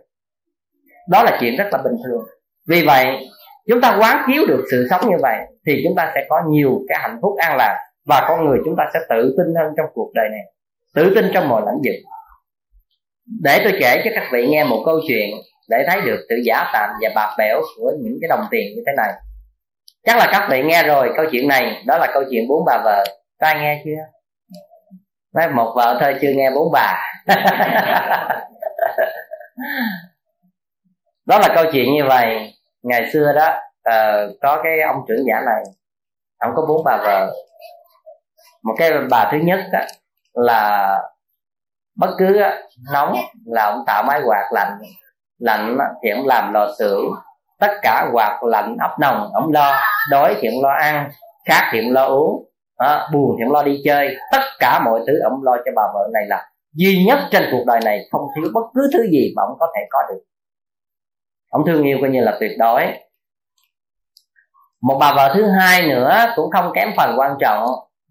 Đó 1.08 1.22
là 1.22 1.36
chuyện 1.40 1.56
rất 1.56 1.64
là 1.72 1.78
bình 1.82 1.96
thường. 2.04 2.24
Vì 2.68 2.84
vậy, 2.86 3.28
chúng 3.68 3.80
ta 3.80 3.96
quán 4.00 4.24
chiếu 4.26 4.42
được 4.48 4.64
sự 4.70 4.86
sống 4.90 5.10
như 5.10 5.16
vậy, 5.22 5.36
thì 5.66 5.80
chúng 5.84 5.96
ta 5.96 6.12
sẽ 6.14 6.26
có 6.28 6.42
nhiều 6.48 6.80
cái 6.88 6.98
hạnh 7.02 7.18
phúc 7.22 7.32
an 7.38 7.56
lạc, 7.56 7.78
và 8.06 8.24
con 8.28 8.44
người 8.44 8.58
chúng 8.64 8.74
ta 8.78 8.84
sẽ 8.94 9.00
tự 9.10 9.34
tin 9.38 9.54
hơn 9.54 9.72
trong 9.76 9.86
cuộc 9.94 10.10
đời 10.14 10.28
này, 10.30 10.40
tự 10.94 11.14
tin 11.14 11.30
trong 11.34 11.48
mọi 11.48 11.62
lãnh 11.66 11.76
vực. 11.84 11.94
Để 13.42 13.60
tôi 13.64 13.72
kể 13.80 14.02
cho 14.04 14.10
các 14.14 14.28
vị 14.32 14.46
nghe 14.46 14.64
một 14.64 14.82
câu 14.86 15.00
chuyện 15.08 15.30
để 15.68 15.84
thấy 15.88 16.00
được 16.00 16.26
sự 16.28 16.34
giả 16.44 16.70
tạm 16.72 16.90
và 17.02 17.08
bạc 17.14 17.34
bẽo 17.38 17.60
của 17.76 17.92
những 18.02 18.18
cái 18.20 18.28
đồng 18.28 18.46
tiền 18.50 18.72
như 18.76 18.82
thế 18.86 18.92
này. 18.96 19.12
Chắc 20.04 20.16
là 20.16 20.28
các 20.32 20.48
vị 20.50 20.62
nghe 20.62 20.82
rồi 20.82 21.12
câu 21.16 21.26
chuyện 21.32 21.48
này, 21.48 21.82
đó 21.86 21.98
là 21.98 22.10
câu 22.14 22.22
chuyện 22.30 22.48
bốn 22.48 22.64
bà 22.66 22.80
vợ. 22.84 23.04
Có 23.40 23.46
ai 23.46 23.54
nghe 23.60 23.82
chưa? 23.84 24.13
Nói 25.34 25.48
một 25.48 25.72
vợ 25.76 25.98
thôi 26.00 26.18
chưa 26.20 26.32
nghe 26.34 26.50
bốn 26.50 26.72
bà. 26.72 27.02
Đó 31.26 31.38
là 31.38 31.48
câu 31.54 31.64
chuyện 31.72 31.92
như 31.92 32.04
vậy. 32.08 32.54
Ngày 32.82 33.10
xưa 33.12 33.32
đó 33.32 33.48
uh, 33.90 34.30
có 34.40 34.60
cái 34.64 34.80
ông 34.80 34.96
trưởng 35.08 35.26
giả 35.26 35.40
này 35.46 35.62
ông 36.38 36.52
có 36.56 36.66
bốn 36.68 36.84
bà 36.84 36.96
vợ. 36.96 37.32
Một 38.62 38.74
cái 38.78 38.92
bà 39.10 39.28
thứ 39.32 39.38
nhất 39.38 39.60
đó, 39.72 39.80
là 40.32 40.98
bất 41.96 42.10
cứ 42.18 42.40
nóng 42.92 43.16
là 43.46 43.64
ông 43.64 43.84
tạo 43.86 44.02
máy 44.02 44.20
quạt 44.26 44.48
lạnh 44.52 44.78
lạnh 45.38 45.78
thì 46.02 46.10
ông 46.10 46.26
làm 46.26 46.52
lò 46.52 46.68
sưởi 46.78 47.02
tất 47.60 47.72
cả 47.82 48.08
quạt 48.12 48.42
lạnh 48.42 48.76
ấp 48.80 48.98
nồng 49.00 49.30
ông 49.34 49.52
lo 49.52 49.80
đói 50.10 50.36
thì 50.40 50.48
ông 50.48 50.62
lo 50.62 50.70
ăn 50.70 51.10
khát 51.44 51.68
thì 51.72 51.80
ông 51.84 51.92
lo 51.92 52.04
uống 52.06 52.53
à, 52.76 53.08
buồn 53.12 53.36
thì 53.38 53.44
ông 53.44 53.52
lo 53.52 53.62
đi 53.62 53.80
chơi. 53.84 54.16
Tất 54.32 54.42
cả 54.58 54.82
mọi 54.84 55.00
thứ 55.06 55.12
ông 55.24 55.42
lo 55.42 55.56
cho 55.56 55.72
bà 55.76 55.82
vợ 55.94 56.08
này 56.12 56.22
là 56.28 56.50
duy 56.72 57.04
nhất 57.04 57.18
trên 57.30 57.42
cuộc 57.52 57.64
đời 57.66 57.80
này 57.84 58.08
không 58.12 58.22
thiếu 58.36 58.50
bất 58.54 58.64
cứ 58.74 58.90
thứ 58.92 59.06
gì 59.10 59.32
mà 59.36 59.42
ông 59.42 59.56
có 59.60 59.66
thể 59.76 59.80
có 59.90 59.98
được. 60.08 60.20
Ông 61.50 61.62
thương 61.66 61.82
yêu 61.82 61.98
coi 62.00 62.10
như 62.10 62.20
là 62.20 62.36
tuyệt 62.40 62.52
đối. 62.58 62.82
Một 64.82 64.96
bà 65.00 65.14
vợ 65.16 65.32
thứ 65.34 65.46
hai 65.46 65.88
nữa 65.88 66.16
cũng 66.36 66.50
không 66.50 66.72
kém 66.74 66.88
phần 66.96 67.14
quan 67.18 67.36
trọng. 67.40 67.68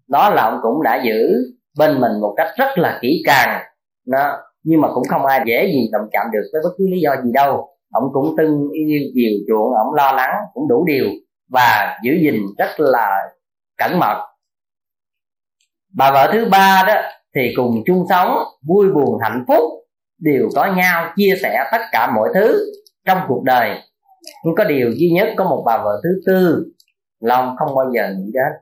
Đó 0.08 0.30
là 0.30 0.42
ông 0.42 0.58
cũng 0.62 0.82
đã 0.82 1.02
giữ 1.04 1.34
bên 1.78 2.00
mình 2.00 2.20
một 2.20 2.34
cách 2.36 2.48
rất 2.56 2.78
là 2.78 2.98
kỹ 3.02 3.22
càng. 3.26 3.62
Nó 4.06 4.38
nhưng 4.62 4.80
mà 4.80 4.88
cũng 4.94 5.04
không 5.08 5.26
ai 5.26 5.40
dễ 5.46 5.66
gì 5.66 5.88
động 5.92 6.08
chạm 6.12 6.26
được 6.32 6.42
với 6.52 6.62
bất 6.64 6.70
cứ 6.78 6.86
lý 6.88 7.00
do 7.00 7.16
gì 7.24 7.30
đâu. 7.32 7.68
Ông 7.92 8.04
cũng 8.12 8.34
tưng 8.36 8.70
yêu 8.72 9.00
chiều 9.14 9.32
chuộng 9.48 9.74
ông 9.74 9.94
lo 9.94 10.12
lắng 10.12 10.34
cũng 10.54 10.68
đủ 10.68 10.84
điều 10.86 11.06
và 11.48 11.98
giữ 12.04 12.12
gìn 12.12 12.34
rất 12.58 12.70
là 12.78 13.32
cẩn 13.76 13.98
mật 13.98 14.33
bà 15.96 16.10
vợ 16.10 16.30
thứ 16.32 16.48
ba 16.50 16.84
đó 16.86 16.94
thì 17.34 17.52
cùng 17.56 17.82
chung 17.86 18.06
sống, 18.08 18.38
vui 18.68 18.92
buồn, 18.94 19.18
hạnh 19.22 19.44
phúc, 19.48 19.64
đều 20.18 20.48
có 20.54 20.74
nhau, 20.76 21.12
chia 21.16 21.34
sẻ 21.42 21.68
tất 21.72 21.80
cả 21.92 22.12
mọi 22.14 22.28
thứ 22.34 22.72
trong 23.06 23.18
cuộc 23.28 23.42
đời. 23.44 23.78
Nhưng 24.44 24.54
có 24.54 24.64
điều 24.64 24.90
duy 24.90 25.10
nhất 25.10 25.28
có 25.36 25.44
một 25.44 25.62
bà 25.66 25.78
vợ 25.78 26.00
thứ 26.04 26.10
tư, 26.26 26.66
long 27.20 27.56
không 27.58 27.74
bao 27.74 27.92
giờ 27.94 28.14
nghĩ 28.16 28.30
đến. 28.32 28.52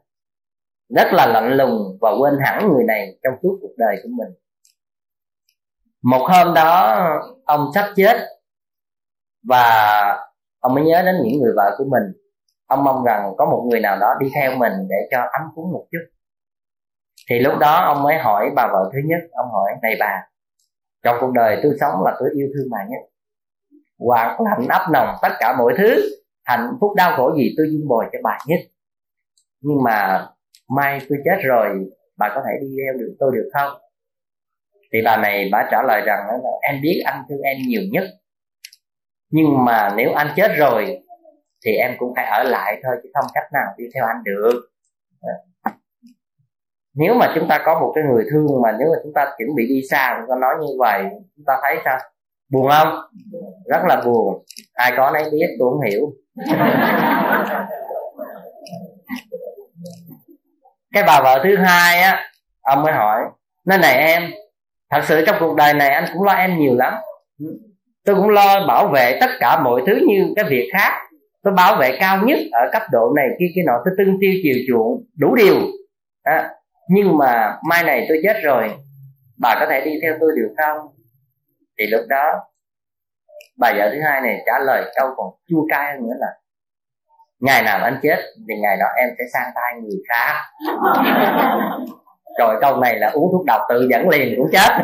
Rất 0.97 1.13
là 1.13 1.27
lạnh 1.27 1.57
lùng 1.57 1.99
và 2.01 2.11
quên 2.21 2.35
hẳn 2.45 2.73
người 2.73 2.85
này 2.85 3.19
trong 3.23 3.35
suốt 3.43 3.59
cuộc 3.63 3.75
đời 3.77 3.97
của 4.03 4.09
mình. 4.19 4.35
Một 6.03 6.27
hôm 6.29 6.55
đó, 6.55 6.99
ông 7.45 7.71
sắp 7.75 7.87
chết 7.97 8.17
và 9.49 9.65
ông 10.61 10.75
mới 10.75 10.85
nhớ 10.85 11.03
đến 11.03 11.15
những 11.25 11.43
người 11.43 11.53
vợ 11.57 11.75
của 11.79 11.85
mình. 11.85 12.03
Ông 12.67 12.85
mong 12.85 13.05
rằng 13.05 13.33
có 13.39 13.45
một 13.45 13.67
người 13.71 13.81
nào 13.81 13.99
đó 14.01 14.07
đi 14.21 14.27
theo 14.35 14.57
mình 14.57 14.73
để 14.89 14.97
cho 15.11 15.19
ấm 15.19 15.43
cúng 15.55 15.73
một 15.73 15.87
chút 15.93 15.99
thì 17.31 17.39
lúc 17.39 17.59
đó 17.59 17.85
ông 17.85 18.03
mới 18.03 18.19
hỏi 18.19 18.51
bà 18.57 18.69
vợ 18.73 18.91
thứ 18.93 18.99
nhất, 19.05 19.21
ông 19.33 19.47
hỏi, 19.53 19.71
này 19.83 19.93
bà, 20.01 20.27
trong 21.03 21.17
cuộc 21.21 21.33
đời 21.35 21.61
tôi 21.63 21.73
sống 21.81 22.03
là 22.05 22.17
tôi 22.21 22.31
yêu 22.35 22.49
thương 22.55 22.69
bà 22.71 22.79
nhất. 22.89 23.01
Hoàn 23.99 24.39
hạnh 24.51 24.69
ấp 24.69 24.91
nồng 24.93 25.09
tất 25.23 25.33
cả 25.41 25.57
mọi 25.59 25.75
thứ, 25.79 26.03
hạnh 26.45 26.69
phúc 26.81 26.91
đau 26.97 27.17
khổ 27.17 27.35
gì 27.37 27.55
tôi 27.57 27.67
dung 27.71 27.89
bồi 27.89 28.05
cho 28.13 28.19
bà 28.23 28.39
nhất. 28.47 28.61
Nhưng 29.61 29.83
mà 29.85 30.27
mai 30.69 31.01
tôi 31.09 31.19
chết 31.25 31.39
rồi, 31.45 31.69
bà 32.17 32.29
có 32.35 32.43
thể 32.47 32.53
đi 32.61 32.77
theo 32.77 32.99
được 32.99 33.17
tôi 33.19 33.33
được 33.35 33.51
không? 33.55 33.81
Thì 34.93 34.99
bà 35.05 35.17
này 35.17 35.49
bà 35.53 35.69
trả 35.71 35.83
lời 35.83 36.03
rằng 36.07 36.27
là, 36.29 36.51
em 36.63 36.81
biết 36.83 37.03
anh 37.05 37.23
thương 37.29 37.41
em 37.41 37.57
nhiều 37.69 37.83
nhất. 37.93 38.05
Nhưng 39.31 39.65
mà 39.65 39.95
nếu 39.97 40.13
anh 40.15 40.29
chết 40.37 40.51
rồi, 40.59 41.03
thì 41.65 41.73
em 41.73 41.95
cũng 41.99 42.13
phải 42.17 42.27
ở 42.27 42.43
lại 42.43 42.81
thôi, 42.85 42.97
chứ 43.03 43.09
không 43.15 43.25
cách 43.35 43.53
nào 43.53 43.75
đi 43.77 43.85
theo 43.95 44.07
anh 44.07 44.23
được. 44.25 44.71
Dạ 45.23 45.52
nếu 46.95 47.15
mà 47.15 47.33
chúng 47.35 47.49
ta 47.49 47.63
có 47.65 47.81
một 47.81 47.93
cái 47.95 48.05
người 48.05 48.25
thương 48.31 48.63
mà 48.63 48.77
nếu 48.79 48.89
mà 48.89 48.97
chúng 49.03 49.13
ta 49.15 49.25
chuẩn 49.39 49.55
bị 49.57 49.67
đi 49.69 49.83
xa 49.91 50.17
chúng 50.21 50.29
ta 50.29 50.35
nói 50.41 50.55
như 50.61 50.67
vậy 50.79 51.03
chúng 51.37 51.45
ta 51.47 51.59
thấy 51.63 51.79
sao? 51.85 51.99
Buồn 52.53 52.71
không? 52.71 53.01
Rất 53.67 53.83
là 53.89 54.03
buồn. 54.05 54.45
Ai 54.75 54.93
có 54.97 55.11
nấy 55.11 55.25
biết 55.33 55.47
tôi 55.59 55.71
không 55.71 55.81
hiểu. 55.91 56.13
Cái 60.93 61.03
bà 61.07 61.21
vợ 61.23 61.41
thứ 61.45 61.57
hai 61.57 62.03
á 62.03 62.31
ông 62.61 62.83
mới 62.83 62.93
hỏi 62.93 63.21
nói 63.65 63.79
này 63.79 63.97
em 63.97 64.31
thật 64.91 65.01
sự 65.05 65.25
trong 65.27 65.37
cuộc 65.41 65.57
đời 65.57 65.75
này 65.75 65.89
anh 65.89 66.05
cũng 66.13 66.23
lo 66.23 66.33
em 66.33 66.59
nhiều 66.59 66.75
lắm. 66.75 66.95
Tôi 68.05 68.17
cũng 68.17 68.29
lo 68.29 68.67
bảo 68.67 68.89
vệ 68.89 69.19
tất 69.21 69.31
cả 69.41 69.61
mọi 69.61 69.83
thứ 69.87 70.01
như 70.09 70.33
cái 70.37 70.45
việc 70.49 70.71
khác. 70.73 70.93
Tôi 71.43 71.55
bảo 71.55 71.77
vệ 71.77 71.97
cao 72.01 72.23
nhất 72.27 72.39
ở 72.53 72.61
cấp 72.73 72.83
độ 72.93 73.13
này 73.17 73.27
kia 73.39 73.47
kia 73.55 73.63
nọ 73.67 73.73
tôi 73.85 73.95
tương 73.99 74.17
tiêu 74.21 74.33
chiều 74.43 74.57
chuộng 74.69 75.05
đủ 75.17 75.35
điều. 75.35 75.55
À, 76.23 76.51
nhưng 76.89 77.19
mà 77.19 77.57
mai 77.69 77.85
này 77.85 78.07
tôi 78.09 78.19
chết 78.23 78.37
rồi 78.43 78.75
bà 79.41 79.57
có 79.61 79.67
thể 79.71 79.81
đi 79.85 79.91
theo 80.03 80.17
tôi 80.21 80.31
được 80.37 80.55
không? 80.57 80.79
Thì 81.79 81.87
lúc 81.87 82.01
đó 82.09 82.33
bà 83.59 83.73
vợ 83.77 83.91
thứ 83.93 84.01
hai 84.05 84.21
này 84.21 84.43
trả 84.47 84.59
lời 84.59 84.93
câu 84.97 85.09
còn 85.17 85.27
chua 85.49 85.67
cay 85.71 85.93
hơn 85.93 86.03
nữa 86.03 86.15
là 86.19 86.29
ngày 87.41 87.63
nào 87.63 87.85
anh 87.85 87.99
chết 88.03 88.19
thì 88.49 88.55
ngày 88.63 88.77
đó 88.77 88.87
em 88.97 89.09
sẽ 89.19 89.25
sang 89.33 89.51
tay 89.55 89.75
người 89.83 89.99
khác. 90.09 90.35
Rồi 92.39 92.59
câu 92.61 92.77
này 92.77 92.99
là 92.99 93.09
uống 93.09 93.33
thuốc 93.33 93.45
độc 93.47 93.61
tự 93.69 93.89
dẫn 93.91 94.09
liền 94.09 94.35
cũng 94.37 94.51
chết. 94.53 94.69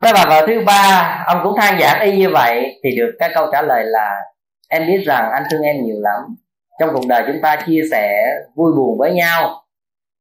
Cái 0.00 0.12
bà 0.14 0.24
vợ 0.28 0.44
thứ 0.46 0.62
ba 0.66 1.24
ông 1.26 1.40
cũng 1.42 1.56
than 1.56 1.80
giảng 1.80 2.00
y 2.00 2.16
như 2.16 2.30
vậy 2.30 2.80
thì 2.84 2.96
được 2.96 3.16
cái 3.18 3.30
câu 3.34 3.48
trả 3.52 3.62
lời 3.62 3.84
là 3.84 4.20
em 4.68 4.86
biết 4.86 5.02
rằng 5.06 5.30
anh 5.32 5.42
thương 5.50 5.62
em 5.62 5.76
nhiều 5.84 5.96
lắm 6.00 6.36
trong 6.80 6.90
cuộc 6.92 7.06
đời 7.08 7.22
chúng 7.26 7.42
ta 7.42 7.56
chia 7.66 7.82
sẻ 7.90 8.38
vui 8.54 8.72
buồn 8.72 8.98
với 8.98 9.12
nhau. 9.12 9.62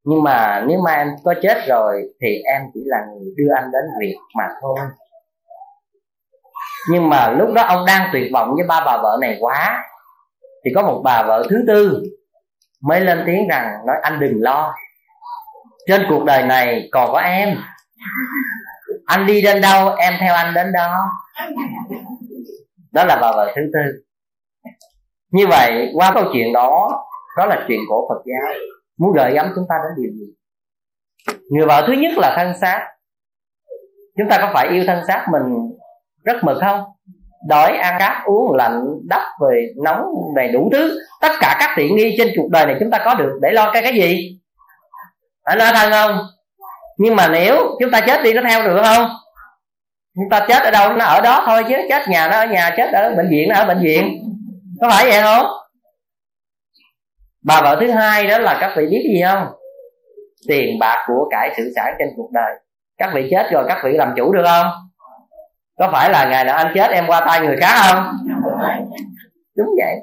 Nhưng 0.04 0.24
mà 0.24 0.64
nếu 0.68 0.80
mà 0.86 0.92
em 0.92 1.08
có 1.24 1.34
chết 1.42 1.58
rồi 1.68 2.04
thì 2.22 2.42
em 2.54 2.62
chỉ 2.74 2.80
là 2.86 2.98
người 3.06 3.34
đưa 3.38 3.54
anh 3.56 3.72
đến 3.72 3.84
việc 4.00 4.16
mà 4.36 4.44
thôi. 4.62 4.80
Nhưng 6.92 7.10
mà 7.10 7.30
lúc 7.30 7.50
đó 7.54 7.64
ông 7.64 7.86
đang 7.86 8.10
tuyệt 8.14 8.32
vọng 8.34 8.54
với 8.56 8.68
ba 8.68 8.84
bà 8.86 8.98
vợ 8.98 9.18
này 9.22 9.38
quá, 9.40 9.84
thì 10.66 10.72
có 10.76 10.82
một 10.82 11.02
bà 11.04 11.24
vợ 11.24 11.48
thứ 11.50 11.64
tư 11.68 12.04
mới 12.84 13.02
lên 13.02 13.24
tiếng 13.26 13.48
rằng, 13.48 13.74
nói, 13.88 13.96
anh 14.02 14.20
đừng 14.20 14.44
lo. 14.44 14.76
Trên 15.88 16.06
cuộc 16.10 16.24
đời 16.24 16.44
này 16.44 16.90
còn 16.92 17.12
có 17.12 17.20
em. 17.20 17.58
Anh 19.06 19.26
đi 19.26 19.42
đến 19.42 19.62
đâu, 19.62 19.96
em 19.96 20.14
theo 20.20 20.34
anh 20.34 20.54
đến 20.54 20.72
đó. 20.74 20.98
Đó 22.92 23.06
là 23.06 23.16
bà 23.22 23.32
vợ 23.32 23.54
thứ 23.56 23.62
tư 23.74 24.05
như 25.36 25.48
vậy, 25.48 25.92
qua 25.94 26.12
câu 26.14 26.24
chuyện 26.34 26.54
đó 26.54 27.04
đó 27.38 27.46
là 27.46 27.66
chuyện 27.68 27.80
của 27.90 28.08
phật 28.10 28.22
giáo. 28.26 28.54
Muốn 29.00 29.14
gợi 29.14 29.34
gắm 29.34 29.52
chúng 29.56 29.66
ta 29.70 29.76
đến 29.84 30.04
điều 30.04 30.12
gì? 30.12 30.34
Người 31.52 31.66
vợ 31.66 31.84
thứ 31.88 31.94
nhất 31.94 32.14
là 32.18 32.34
thân 32.38 32.54
xác. 32.62 32.88
Chúng 34.18 34.30
ta 34.30 34.38
có 34.42 34.52
phải 34.54 34.68
yêu 34.68 34.84
thân 34.88 35.04
xác 35.08 35.26
mình 35.32 35.44
rất 36.24 36.44
mực 36.44 36.58
không? 36.62 36.84
Đói, 37.48 37.78
ăn 37.78 37.96
cát, 38.00 38.14
uống 38.26 38.56
lạnh, 38.56 38.82
đắp 39.10 39.22
về, 39.42 39.68
nóng 39.84 40.06
đầy 40.36 40.52
đủ 40.52 40.70
thứ. 40.74 41.00
Tất 41.22 41.32
cả 41.40 41.58
các 41.60 41.74
tiện 41.78 41.96
nghi 41.96 42.16
trên 42.18 42.28
cuộc 42.36 42.50
đời 42.52 42.66
này 42.66 42.76
chúng 42.80 42.92
ta 42.92 43.02
có 43.06 43.14
được 43.14 43.40
để 43.42 43.52
lo 43.52 43.72
cái 43.74 43.82
cái 43.82 43.94
gì? 43.94 44.40
Phải 45.46 45.58
lo 45.58 45.72
thân 45.74 45.92
không? 45.92 46.20
Nhưng 46.98 47.16
mà 47.16 47.28
nếu 47.28 47.78
chúng 47.80 47.92
ta 47.92 48.02
chết 48.08 48.24
đi 48.24 48.34
nó 48.34 48.42
theo 48.50 48.64
được 48.64 48.82
không? 48.84 49.10
Chúng 50.16 50.30
ta 50.30 50.46
chết 50.48 50.64
ở 50.64 50.72
đâu 50.72 50.94
nó 50.94 51.06
ở 51.06 51.22
đó 51.22 51.44
thôi 51.46 51.64
chứ. 51.70 51.76
Chết 51.90 52.10
nhà 52.10 52.28
nó 52.28 52.38
ở 52.38 52.46
nhà, 52.46 52.74
chết 52.78 52.94
ở 52.94 53.16
bệnh 53.16 53.30
viện 53.30 53.50
nó 53.50 53.56
ở 53.56 53.66
bệnh 53.66 53.82
viện 53.84 54.22
có 54.82 54.90
phải 54.90 55.06
vậy 55.10 55.22
không? 55.22 55.46
Bà 57.44 57.62
vợ 57.62 57.78
thứ 57.80 57.92
hai 57.92 58.28
đó 58.28 58.38
là 58.38 58.58
các 58.62 58.74
vị 58.78 58.88
biết 58.92 59.04
gì 59.14 59.22
không? 59.26 59.48
Tiền 60.48 60.80
bạc 60.80 61.06
của 61.08 61.28
cải 61.32 61.54
sự 61.58 61.72
sản 61.76 61.96
trên 62.00 62.08
cuộc 62.16 62.30
đời. 62.34 62.56
Các 62.98 63.12
vị 63.14 63.28
chết 63.32 63.48
rồi 63.52 63.66
các 63.68 63.82
vị 63.84 63.92
làm 63.94 64.14
chủ 64.18 64.34
được 64.34 64.44
không? 64.46 64.68
Có 65.80 65.90
phải 65.92 66.10
là 66.10 66.26
ngày 66.26 66.46
nào 66.46 66.56
anh 66.56 66.72
chết 66.76 66.92
em 66.92 67.08
qua 67.08 67.26
tay 67.28 67.42
người 67.42 67.58
khác 67.62 67.76
không? 67.84 68.14
Đúng 69.56 69.70
vậy. 69.78 69.96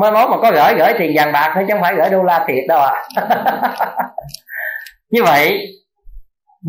Mới 0.00 0.12
mốt 0.12 0.30
mà 0.30 0.36
có 0.42 0.52
gửi 0.52 0.74
gửi 0.78 0.92
tiền 0.98 1.12
vàng 1.14 1.32
bạc 1.32 1.52
thôi 1.54 1.64
chứ 1.68 1.74
không 1.74 1.82
phải 1.82 1.94
gửi 1.94 2.10
đô 2.10 2.22
la 2.22 2.44
thiệt 2.48 2.64
đâu 2.68 2.80
à 2.80 3.04
như 5.10 5.22
vậy, 5.24 5.66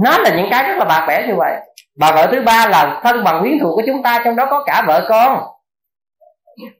nó 0.03 0.17
là 0.17 0.35
những 0.35 0.47
cái 0.51 0.63
rất 0.63 0.77
là 0.77 0.85
bạc 0.85 1.05
bẽ 1.07 1.27
như 1.27 1.35
vậy. 1.35 1.59
Bà 1.99 2.11
vợ 2.11 2.27
thứ 2.31 2.41
ba 2.41 2.67
là 2.67 2.99
thân 3.03 3.23
bằng 3.23 3.41
quyến 3.41 3.59
thuộc 3.61 3.75
của 3.75 3.81
chúng 3.85 4.03
ta, 4.03 4.21
trong 4.25 4.35
đó 4.35 4.47
có 4.49 4.63
cả 4.65 4.83
vợ 4.87 5.05
con 5.09 5.43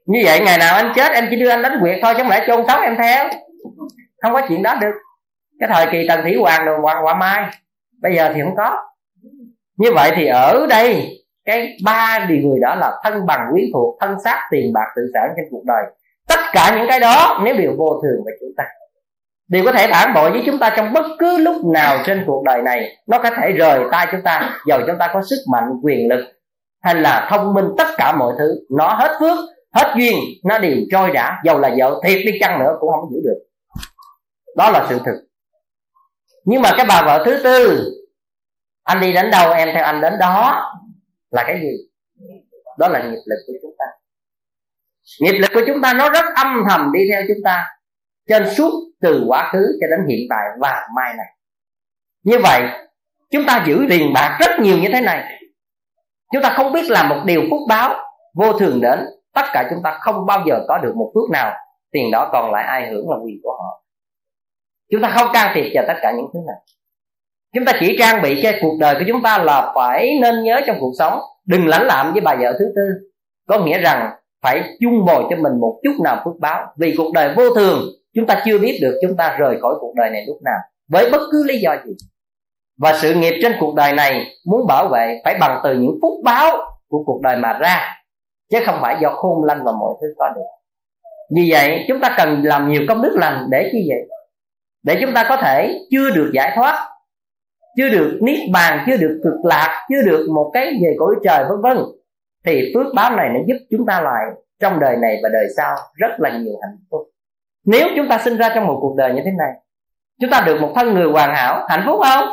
như 0.06 0.20
vậy 0.26 0.40
ngày 0.40 0.58
nào 0.58 0.76
anh 0.76 0.92
chết 0.96 1.12
em 1.12 1.28
chỉ 1.30 1.36
đưa 1.36 1.50
anh 1.50 1.62
đánh 1.62 1.78
quyệt 1.82 2.00
thôi 2.02 2.14
chứ 2.18 2.24
không 2.24 2.32
lẽ 2.32 2.44
chôn 2.48 2.64
sống 2.68 2.82
em 2.82 2.96
theo? 2.98 3.26
Không 4.22 4.34
có 4.34 4.42
chuyện 4.50 4.64
đó 4.64 4.76
được. 4.82 4.94
Cái 5.60 5.70
thời 5.74 5.88
kỳ 5.92 6.08
tần 6.08 6.22
thủy 6.24 6.36
hoàng 6.40 6.66
đồ, 6.66 6.78
hoàng 6.82 7.06
quả 7.06 7.14
mai, 7.14 7.46
bây 8.02 8.16
giờ 8.16 8.32
thì 8.36 8.42
không 8.42 8.56
có. 8.58 8.78
Như 9.78 9.92
vậy 9.96 10.12
thì 10.16 10.28
ở 10.28 10.66
đây, 10.70 11.08
cái 11.46 11.78
ba 11.86 12.26
điều 12.30 12.42
người 12.42 12.60
đó 12.62 12.76
là 12.76 12.92
thân 13.04 13.26
bằng 13.26 13.48
quyến 13.52 13.66
thuộc, 13.74 13.98
thân 14.02 14.16
xác, 14.24 14.48
tiền 14.52 14.74
bạc, 14.74 14.86
tự 14.96 15.02
sản 15.14 15.30
trên 15.38 15.46
cuộc 15.52 15.64
đời. 15.66 15.84
Tất 16.28 16.40
cả 16.52 16.76
những 16.78 16.88
cái 16.90 17.00
đó 17.00 17.42
nếu 17.44 17.56
đều 17.58 17.72
vô 17.78 18.02
thường 18.04 18.24
với 18.26 18.34
chúng 18.40 18.50
ta. 18.58 18.64
Đều 19.48 19.64
có 19.66 19.72
thể 19.72 19.88
phản 19.92 20.14
bội 20.14 20.32
với 20.32 20.44
chúng 20.46 20.60
ta 20.60 20.74
trong 20.78 20.94
bất 20.94 21.06
cứ 21.20 21.38
lúc 21.38 21.66
nào 21.66 21.98
trên 22.06 22.24
cuộc 22.28 22.44
đời 22.46 22.62
này. 22.62 22.98
Nó 23.08 23.20
có 23.20 23.30
thể 23.30 23.52
rời 23.52 23.80
tay 23.92 24.08
chúng 24.12 24.22
ta 24.22 24.60
dầu 24.68 24.82
chúng 24.88 24.98
ta 25.00 25.10
có 25.14 25.22
sức 25.30 25.38
mạnh, 25.52 25.70
quyền 25.84 26.10
lực, 26.10 26.26
hay 26.82 26.96
là 26.96 27.28
thông 27.30 27.54
minh, 27.54 27.66
tất 27.78 27.88
cả 27.98 28.12
mọi 28.12 28.34
thứ. 28.38 28.56
Nó 28.78 28.88
hết 28.94 29.18
phước 29.20 29.38
hết 29.74 29.94
duyên, 29.98 30.16
nó 30.44 30.60
đều 30.60 30.78
trôi 30.92 31.12
đã 31.12 31.42
dầu 31.44 31.60
là 31.60 31.76
vợ, 31.78 32.02
thiệt 32.04 32.20
đi 32.26 32.32
chăng 32.40 32.60
nữa 32.60 32.78
cũng 32.80 32.90
không 32.92 33.10
giữ 33.14 33.22
được. 33.24 33.44
Đó 34.58 34.70
là 34.72 34.86
sự 34.90 35.00
thực. 35.06 35.16
Nhưng 36.46 36.62
mà 36.62 36.72
cái 36.78 36.86
bà 36.90 37.04
vợ 37.06 37.24
thứ 37.26 37.42
tư, 37.44 37.90
anh 38.84 39.02
đi 39.02 39.14
đến 39.14 39.32
đâu, 39.32 39.54
em 39.54 39.70
theo 39.74 39.84
anh 39.84 40.02
đến 40.02 40.14
đó, 40.20 40.72
là 41.32 41.44
cái 41.48 41.60
gì? 41.62 41.72
Đó 42.78 42.88
là 42.88 43.04
nghiệp 43.04 43.22
lực 43.26 43.38
của 43.48 43.54
chúng 43.62 43.76
ta. 43.80 43.86
Nghiệp 45.20 45.38
lực 45.40 45.52
của 45.54 45.62
chúng 45.68 45.82
ta 45.82 45.94
nó 45.94 46.10
rất 46.10 46.26
âm 46.36 46.64
thầm 46.70 46.92
đi 46.94 47.00
theo 47.12 47.22
chúng 47.28 47.44
ta, 47.44 47.66
trên 48.30 48.56
suốt 48.56 48.72
từ 49.02 49.24
quá 49.28 49.50
khứ 49.54 49.66
cho 49.82 49.88
đến 49.90 50.08
hiện 50.10 50.28
tại 50.30 50.46
và 50.60 50.88
mai 50.96 51.14
này. 51.18 51.28
Như 52.24 52.40
vậy, 52.44 52.62
chúng 53.32 53.46
ta 53.46 53.64
giữ 53.68 53.86
tiền 53.90 54.14
bạc 54.14 54.38
rất 54.40 54.60
nhiều 54.60 54.78
như 54.78 54.90
thế 54.94 55.02
này. 55.02 55.40
Chúng 56.34 56.44
ta 56.44 56.54
không 56.56 56.72
biết 56.72 56.92
làm 56.92 57.10
một 57.10 57.22
điều 57.26 57.42
phúc 57.50 57.60
báo 57.70 57.96
vô 58.34 58.54
thường 58.54 58.82
đến 58.82 59.00
tất 59.34 59.46
cả 59.54 59.68
chúng 59.70 59.80
ta 59.84 59.98
không 60.02 60.26
bao 60.26 60.44
giờ 60.48 60.60
có 60.68 60.78
được 60.78 60.94
một 60.96 61.12
phước 61.16 61.32
nào, 61.32 61.54
tiền 61.92 62.12
đó 62.12 62.30
còn 62.32 62.52
lại 62.52 62.64
ai 62.68 62.90
hưởng 62.92 63.10
là 63.10 63.18
quyền 63.24 63.40
của 63.44 63.52
họ. 63.52 63.84
Chúng 64.92 65.02
ta 65.02 65.10
không 65.10 65.28
can 65.34 65.52
thiệp 65.56 65.72
vào 65.74 65.84
tất 65.88 65.94
cả 66.02 66.12
những 66.12 66.28
thứ 66.34 66.40
này. 66.48 66.56
Chúng 67.56 67.66
ta 67.66 67.74
chỉ 67.80 67.96
trang 68.00 68.22
bị 68.22 68.42
cho 68.44 68.52
cuộc 68.62 68.78
đời 68.80 68.96
của 68.96 69.06
chúng 69.08 69.22
ta 69.24 69.38
là 69.38 69.72
phải 69.76 70.20
nên 70.22 70.44
nhớ 70.44 70.62
trong 70.68 70.78
cuộc 70.80 70.92
sống, 71.00 71.20
đừng 71.46 71.68
lãnh 71.68 71.86
lạm 71.86 72.12
với 72.12 72.22
bà 72.22 72.36
vợ 72.36 72.54
thứ 72.60 72.66
tư. 72.76 72.82
Có 73.48 73.60
nghĩa 73.60 73.80
rằng 73.80 74.12
phải 74.42 74.64
chung 74.80 75.06
bồi 75.06 75.24
cho 75.30 75.36
mình 75.36 75.60
một 75.60 75.80
chút 75.84 76.04
nào 76.04 76.22
phước 76.26 76.34
báo. 76.40 76.74
Vì 76.78 76.94
cuộc 76.98 77.14
đời 77.14 77.34
vô 77.36 77.44
thường, 77.56 77.80
chúng 78.16 78.26
ta 78.28 78.42
chưa 78.46 78.58
biết 78.58 78.80
được 78.82 79.00
chúng 79.02 79.18
ta 79.18 79.36
rời 79.40 79.58
khỏi 79.62 79.74
cuộc 79.80 79.94
đời 79.96 80.10
này 80.10 80.24
lúc 80.28 80.38
nào, 80.46 80.60
với 80.90 81.10
bất 81.12 81.22
cứ 81.32 81.44
lý 81.48 81.60
do 81.60 81.76
gì. 81.86 81.94
Và 82.78 82.94
sự 82.94 83.14
nghiệp 83.14 83.40
trên 83.42 83.56
cuộc 83.60 83.76
đời 83.76 83.94
này 83.94 84.26
muốn 84.46 84.68
bảo 84.68 84.88
vệ 84.88 85.22
phải 85.24 85.38
bằng 85.40 85.62
từ 85.64 85.74
những 85.74 85.98
phúc 86.02 86.14
báo 86.24 86.58
của 86.90 87.04
cuộc 87.06 87.22
đời 87.22 87.36
mà 87.36 87.58
ra 87.60 88.03
chứ 88.54 88.60
không 88.66 88.80
phải 88.82 88.98
do 89.02 89.10
khôn 89.10 89.46
lanh 89.46 89.64
và 89.64 89.72
mọi 89.72 89.94
thứ 90.02 90.08
có 90.18 90.30
được. 90.36 90.42
Vì 91.36 91.50
vậy, 91.52 91.86
chúng 91.88 92.00
ta 92.00 92.16
cần 92.18 92.44
làm 92.44 92.70
nhiều 92.70 92.82
công 92.88 93.02
đức 93.02 93.16
lành 93.16 93.48
để 93.50 93.70
chi 93.72 93.86
vậy? 93.90 94.08
Để 94.84 94.98
chúng 95.02 95.14
ta 95.14 95.26
có 95.30 95.38
thể 95.38 95.80
chưa 95.92 96.12
được 96.12 96.32
giải 96.34 96.52
thoát, 96.56 96.90
chưa 97.78 97.90
được 97.90 98.20
niết 98.22 98.40
bàn, 98.54 98.84
chưa 98.88 98.98
được 98.98 99.22
cực 99.24 99.46
lạc, 99.46 99.88
chưa 99.90 100.02
được 100.12 100.28
một 100.36 100.52
cái 100.54 100.66
về 100.66 100.96
cõi 101.00 101.16
trời, 101.24 101.46
vân 101.50 101.62
vân, 101.62 101.78
thì 102.46 102.72
phước 102.74 102.94
báo 102.96 103.16
này 103.16 103.30
nó 103.34 103.40
giúp 103.48 103.58
chúng 103.72 103.86
ta 103.86 104.02
lại 104.02 104.26
trong 104.60 104.80
đời 104.80 104.98
này 104.98 105.20
và 105.24 105.30
đời 105.34 105.48
sau 105.58 105.76
rất 105.94 106.12
là 106.18 106.38
nhiều 106.38 106.54
hạnh 106.62 106.78
phúc. 106.92 107.02
Nếu 107.66 107.88
chúng 107.96 108.10
ta 108.10 108.18
sinh 108.18 108.38
ra 108.38 108.52
trong 108.56 108.68
một 108.68 108.78
cuộc 108.82 108.96
đời 108.98 109.14
như 109.14 109.22
thế 109.26 109.32
này, 109.38 109.52
chúng 110.22 110.30
ta 110.30 110.44
được 110.46 110.62
một 110.62 110.72
thân 110.76 110.94
người 110.94 111.12
hoàn 111.12 111.36
hảo, 111.36 111.66
hạnh 111.70 111.84
phúc 111.86 112.00
không? 112.04 112.28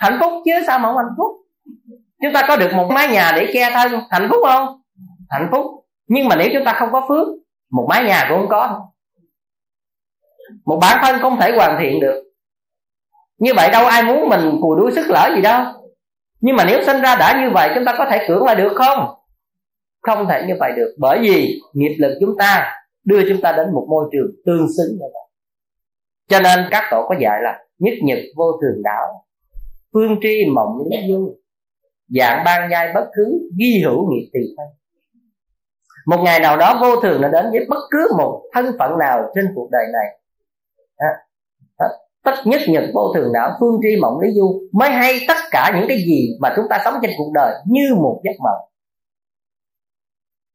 Hạnh 0.00 0.16
phúc 0.20 0.32
chứ 0.44 0.52
sao 0.66 0.78
mà 0.78 0.88
không 0.88 0.96
hạnh 0.96 1.14
phúc? 1.18 1.43
Chúng 2.24 2.32
ta 2.32 2.44
có 2.48 2.56
được 2.56 2.72
một 2.72 2.88
mái 2.94 3.08
nhà 3.08 3.32
để 3.36 3.50
che 3.52 3.70
thân, 3.70 3.92
hạnh 4.10 4.28
phúc 4.30 4.38
không? 4.46 4.80
Hạnh 5.28 5.48
phúc. 5.52 5.66
Nhưng 6.06 6.28
mà 6.28 6.36
nếu 6.36 6.48
chúng 6.52 6.64
ta 6.64 6.72
không 6.72 6.88
có 6.92 7.06
phước, 7.08 7.28
một 7.70 7.86
mái 7.88 8.04
nhà 8.04 8.26
cũng 8.28 8.38
không 8.38 8.48
có. 8.48 8.88
Một 10.64 10.78
bản 10.80 10.98
thân 11.02 11.20
không 11.20 11.36
thể 11.40 11.52
hoàn 11.56 11.80
thiện 11.80 12.00
được. 12.00 12.24
Như 13.38 13.52
vậy 13.56 13.70
đâu 13.70 13.86
ai 13.86 14.02
muốn 14.02 14.28
mình 14.28 14.58
cùi 14.60 14.76
đuôi 14.80 14.92
sức 14.92 15.06
lỡ 15.08 15.32
gì 15.36 15.42
đâu. 15.42 15.64
Nhưng 16.40 16.56
mà 16.56 16.64
nếu 16.64 16.82
sinh 16.84 17.00
ra 17.02 17.16
đã 17.16 17.42
như 17.42 17.50
vậy, 17.50 17.70
chúng 17.74 17.84
ta 17.84 17.94
có 17.98 18.06
thể 18.10 18.24
cưỡng 18.28 18.44
lại 18.44 18.56
được 18.56 18.72
không? 18.74 19.14
Không 20.02 20.26
thể 20.28 20.44
như 20.48 20.54
vậy 20.60 20.72
được. 20.76 20.94
Bởi 20.98 21.18
vì 21.18 21.60
nghiệp 21.72 21.96
lực 21.98 22.18
chúng 22.20 22.36
ta 22.38 22.72
đưa 23.04 23.28
chúng 23.28 23.40
ta 23.40 23.52
đến 23.52 23.66
một 23.74 23.86
môi 23.90 24.08
trường 24.12 24.30
tương 24.46 24.66
xứng 24.76 24.92
như 24.92 25.06
vậy. 25.12 25.30
Cho 26.28 26.40
nên 26.40 26.68
các 26.70 26.88
tổ 26.90 27.06
có 27.08 27.14
dạy 27.20 27.40
là 27.42 27.58
nhất 27.78 27.94
nhật 28.02 28.18
vô 28.36 28.52
thường 28.52 28.82
đạo. 28.82 29.24
Phương 29.92 30.16
tri 30.22 30.44
mộng 30.54 30.78
lý 30.90 30.96
du 31.08 31.36
dạng 32.18 32.42
ban 32.44 32.70
nhai 32.70 32.92
bất 32.94 33.04
cứ 33.16 33.50
ghi 33.58 33.82
hữu 33.84 34.10
nghiệp 34.10 34.30
tùy 34.32 34.42
thân 34.56 34.66
một 36.06 36.22
ngày 36.24 36.40
nào 36.40 36.56
đó 36.56 36.78
vô 36.80 37.00
thường 37.00 37.20
nó 37.20 37.28
đến 37.28 37.46
với 37.50 37.66
bất 37.68 37.80
cứ 37.90 38.08
một 38.18 38.42
thân 38.52 38.66
phận 38.78 38.98
nào 38.98 39.22
trên 39.34 39.52
cuộc 39.54 39.68
đời 39.72 39.84
này. 39.92 40.20
À, 40.96 41.08
à, 41.76 41.88
tất 42.24 42.34
nhất 42.44 42.60
nhật 42.68 42.84
vô 42.94 43.12
thường 43.14 43.32
não 43.32 43.50
phương 43.60 43.80
tri 43.82 44.00
mộng 44.00 44.20
lý 44.20 44.28
du 44.34 44.62
mới 44.72 44.90
hay 44.90 45.20
tất 45.28 45.36
cả 45.50 45.72
những 45.76 45.88
cái 45.88 45.96
gì 45.96 46.28
mà 46.40 46.52
chúng 46.56 46.64
ta 46.70 46.78
sống 46.84 46.94
trên 47.02 47.10
cuộc 47.18 47.30
đời 47.34 47.54
như 47.66 47.94
một 47.94 48.20
giấc 48.24 48.36
mộng. 48.38 48.68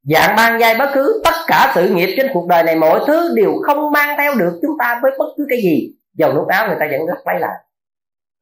Dạng 0.04 0.36
ban 0.36 0.60
giai 0.60 0.78
bất 0.78 0.90
cứ 0.94 1.22
tất 1.24 1.36
cả 1.48 1.72
sự 1.76 1.90
nghiệp 1.90 2.14
trên 2.18 2.28
cuộc 2.34 2.48
đời 2.48 2.64
này 2.64 2.76
mọi 2.76 3.00
thứ 3.08 3.34
đều 3.36 3.54
không 3.66 3.92
mang 3.92 4.18
theo 4.18 4.36
được 4.36 4.60
chúng 4.62 4.78
ta 4.80 5.00
với 5.04 5.12
bất 5.20 5.26
cứ 5.38 5.46
cái 5.50 5.62
gì. 5.62 5.96
Dầu 6.14 6.34
nút 6.34 6.48
áo 6.48 6.68
người 6.68 6.78
ta 6.80 6.88
vẫn 6.92 7.06
rất 7.08 7.18
lấy 7.26 7.40
lại. 7.40 7.56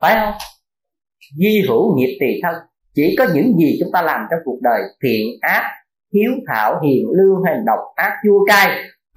Phải 0.01 0.15
không? 0.15 0.33
Di 1.37 1.61
hữu 1.67 1.95
nghiệp 1.97 2.17
tùy 2.19 2.39
thân 2.43 2.55
chỉ 2.97 3.15
có 3.19 3.25
những 3.33 3.57
gì 3.57 3.77
chúng 3.79 3.89
ta 3.93 4.01
làm 4.01 4.27
trong 4.31 4.39
cuộc 4.45 4.59
đời, 4.61 4.81
thiện 5.03 5.27
ác, 5.41 5.63
hiếu 6.13 6.31
thảo, 6.47 6.79
hiền 6.83 7.05
lương 7.11 7.43
hay 7.45 7.55
độc 7.65 7.79
ác 7.95 8.13
chua 8.23 8.45
cay 8.47 8.67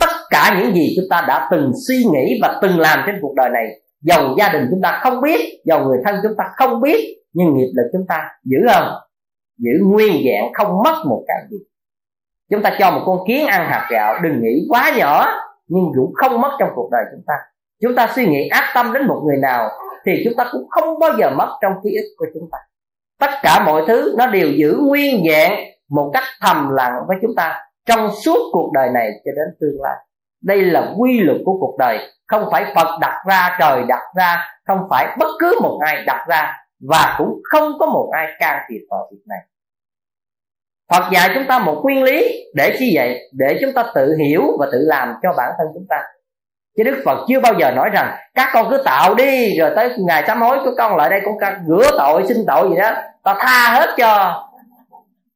tất 0.01 0.11
cả 0.31 0.61
những 0.61 0.74
gì 0.74 0.93
chúng 0.97 1.05
ta 1.11 1.24
đã 1.28 1.48
từng 1.51 1.73
suy 1.89 2.05
nghĩ 2.12 2.39
và 2.43 2.59
từng 2.62 2.78
làm 2.78 2.98
trên 3.07 3.19
cuộc 3.23 3.35
đời 3.36 3.51
này 3.51 3.66
dầu 4.01 4.35
gia 4.39 4.48
đình 4.48 4.66
chúng 4.70 4.81
ta 4.82 5.01
không 5.02 5.20
biết 5.20 5.40
dầu 5.65 5.85
người 5.85 5.98
thân 6.05 6.16
chúng 6.23 6.32
ta 6.39 6.51
không 6.57 6.81
biết, 6.81 7.16
nhưng 7.32 7.55
nghiệp 7.55 7.73
lực 7.74 7.90
chúng 7.93 8.07
ta 8.09 8.28
giữ 8.44 8.59
không 8.73 8.89
giữ 9.59 9.70
nguyên 9.85 10.12
vẹn, 10.24 10.52
không 10.55 10.82
mất 10.85 11.02
một 11.07 11.24
cái 11.28 11.36
gì. 11.51 11.57
Chúng 12.51 12.62
ta 12.62 12.77
cho 12.78 12.90
một 12.90 13.02
con 13.07 13.19
kiến 13.28 13.47
ăn 13.47 13.70
hạt 13.70 13.89
gạo, 13.90 14.15
đừng 14.23 14.43
nghĩ 14.43 14.66
quá 14.69 14.93
nhỏ, 14.97 15.27
nhưng 15.69 15.85
cũng 15.97 16.12
không 16.15 16.40
mất 16.40 16.57
trong 16.59 16.69
cuộc 16.74 16.89
đời 16.93 17.02
chúng 17.12 17.24
ta. 17.27 17.35
Chúng 17.82 17.94
ta 17.94 18.12
suy 18.15 18.27
nghĩ 18.27 18.48
ác 18.48 18.73
tâm 18.74 18.93
đến 18.93 19.07
một 19.07 19.23
người 19.27 19.36
nào, 19.36 19.69
thì 20.07 20.12
chúng 20.24 20.35
ta 20.36 20.48
cũng 20.52 20.69
không 20.70 20.98
bao 20.98 21.11
giờ 21.19 21.31
mất 21.31 21.59
trong 21.62 21.73
ký 21.85 21.90
ức 21.97 22.15
của 22.19 22.27
chúng 22.35 22.48
ta 22.52 22.59
tất 23.20 23.30
cả 23.42 23.62
mọi 23.66 23.82
thứ 23.88 24.14
nó 24.18 24.26
đều 24.26 24.48
giữ 24.51 24.78
nguyên 24.88 25.22
dạng 25.30 25.64
một 25.90 26.10
cách 26.14 26.24
thầm 26.40 26.68
lặng 26.70 26.92
với 27.09 27.16
chúng 27.22 27.34
ta 27.36 27.60
trong 27.86 28.10
suốt 28.24 28.38
cuộc 28.52 28.70
đời 28.74 28.88
này 28.94 29.10
cho 29.24 29.30
đến 29.36 29.56
tương 29.60 29.82
lai 29.82 29.97
đây 30.42 30.62
là 30.62 30.92
quy 30.98 31.20
luật 31.20 31.38
của 31.44 31.56
cuộc 31.60 31.76
đời 31.78 31.98
không 32.26 32.48
phải 32.52 32.72
phật 32.74 32.98
đặt 33.01 33.22
ra, 33.28 33.56
trời 33.60 33.82
đặt 33.88 34.02
ra, 34.16 34.44
không 34.66 34.78
phải 34.90 35.16
bất 35.18 35.28
cứ 35.38 35.59
một 35.62 35.78
ai 35.86 36.05
đặt 36.06 36.26
ra 36.28 36.56
và 36.88 37.14
cũng 37.18 37.40
không 37.51 37.72
có 37.78 37.86
một 37.86 38.10
ai 38.12 38.28
can 38.38 38.60
thiệp 38.68 38.80
vào 38.90 39.09
việc 39.12 39.22
này 39.28 39.38
Phật 40.90 41.10
dạy 41.12 41.30
chúng 41.34 41.47
ta 41.48 41.59
một 41.59 41.80
nguyên 41.82 42.02
lý 42.02 42.44
để 42.55 42.76
chi 42.78 42.92
vậy? 42.94 43.30
Để 43.32 43.59
chúng 43.60 43.72
ta 43.72 43.84
tự 43.94 44.16
hiểu 44.16 44.42
và 44.59 44.66
tự 44.72 44.78
làm 44.82 45.14
cho 45.22 45.28
bản 45.36 45.52
thân 45.59 45.66
chúng 45.74 45.86
ta. 45.88 45.97
Chứ 46.76 46.84
Đức 46.84 47.02
Phật 47.05 47.18
chưa 47.28 47.40
bao 47.40 47.55
giờ 47.59 47.70
nói 47.70 47.90
rằng, 47.92 48.16
các 48.34 48.48
con 48.52 48.66
cứ 48.70 48.82
tạo 48.84 49.14
đi, 49.14 49.59
rồi 49.59 49.72
tới 49.76 49.94
ngày 50.06 50.24
sám 50.26 50.40
hối 50.40 50.59
các 50.64 50.74
con 50.78 50.97
lại 50.97 51.10
đây, 51.10 51.20
con 51.24 51.34
rửa 51.66 51.90
tội, 51.98 52.22
xin 52.28 52.36
tội 52.47 52.68
gì 52.70 52.76
đó 52.76 52.92
ta 53.22 53.36
tha 53.40 53.72
hết 53.72 53.94
cho. 53.98 54.44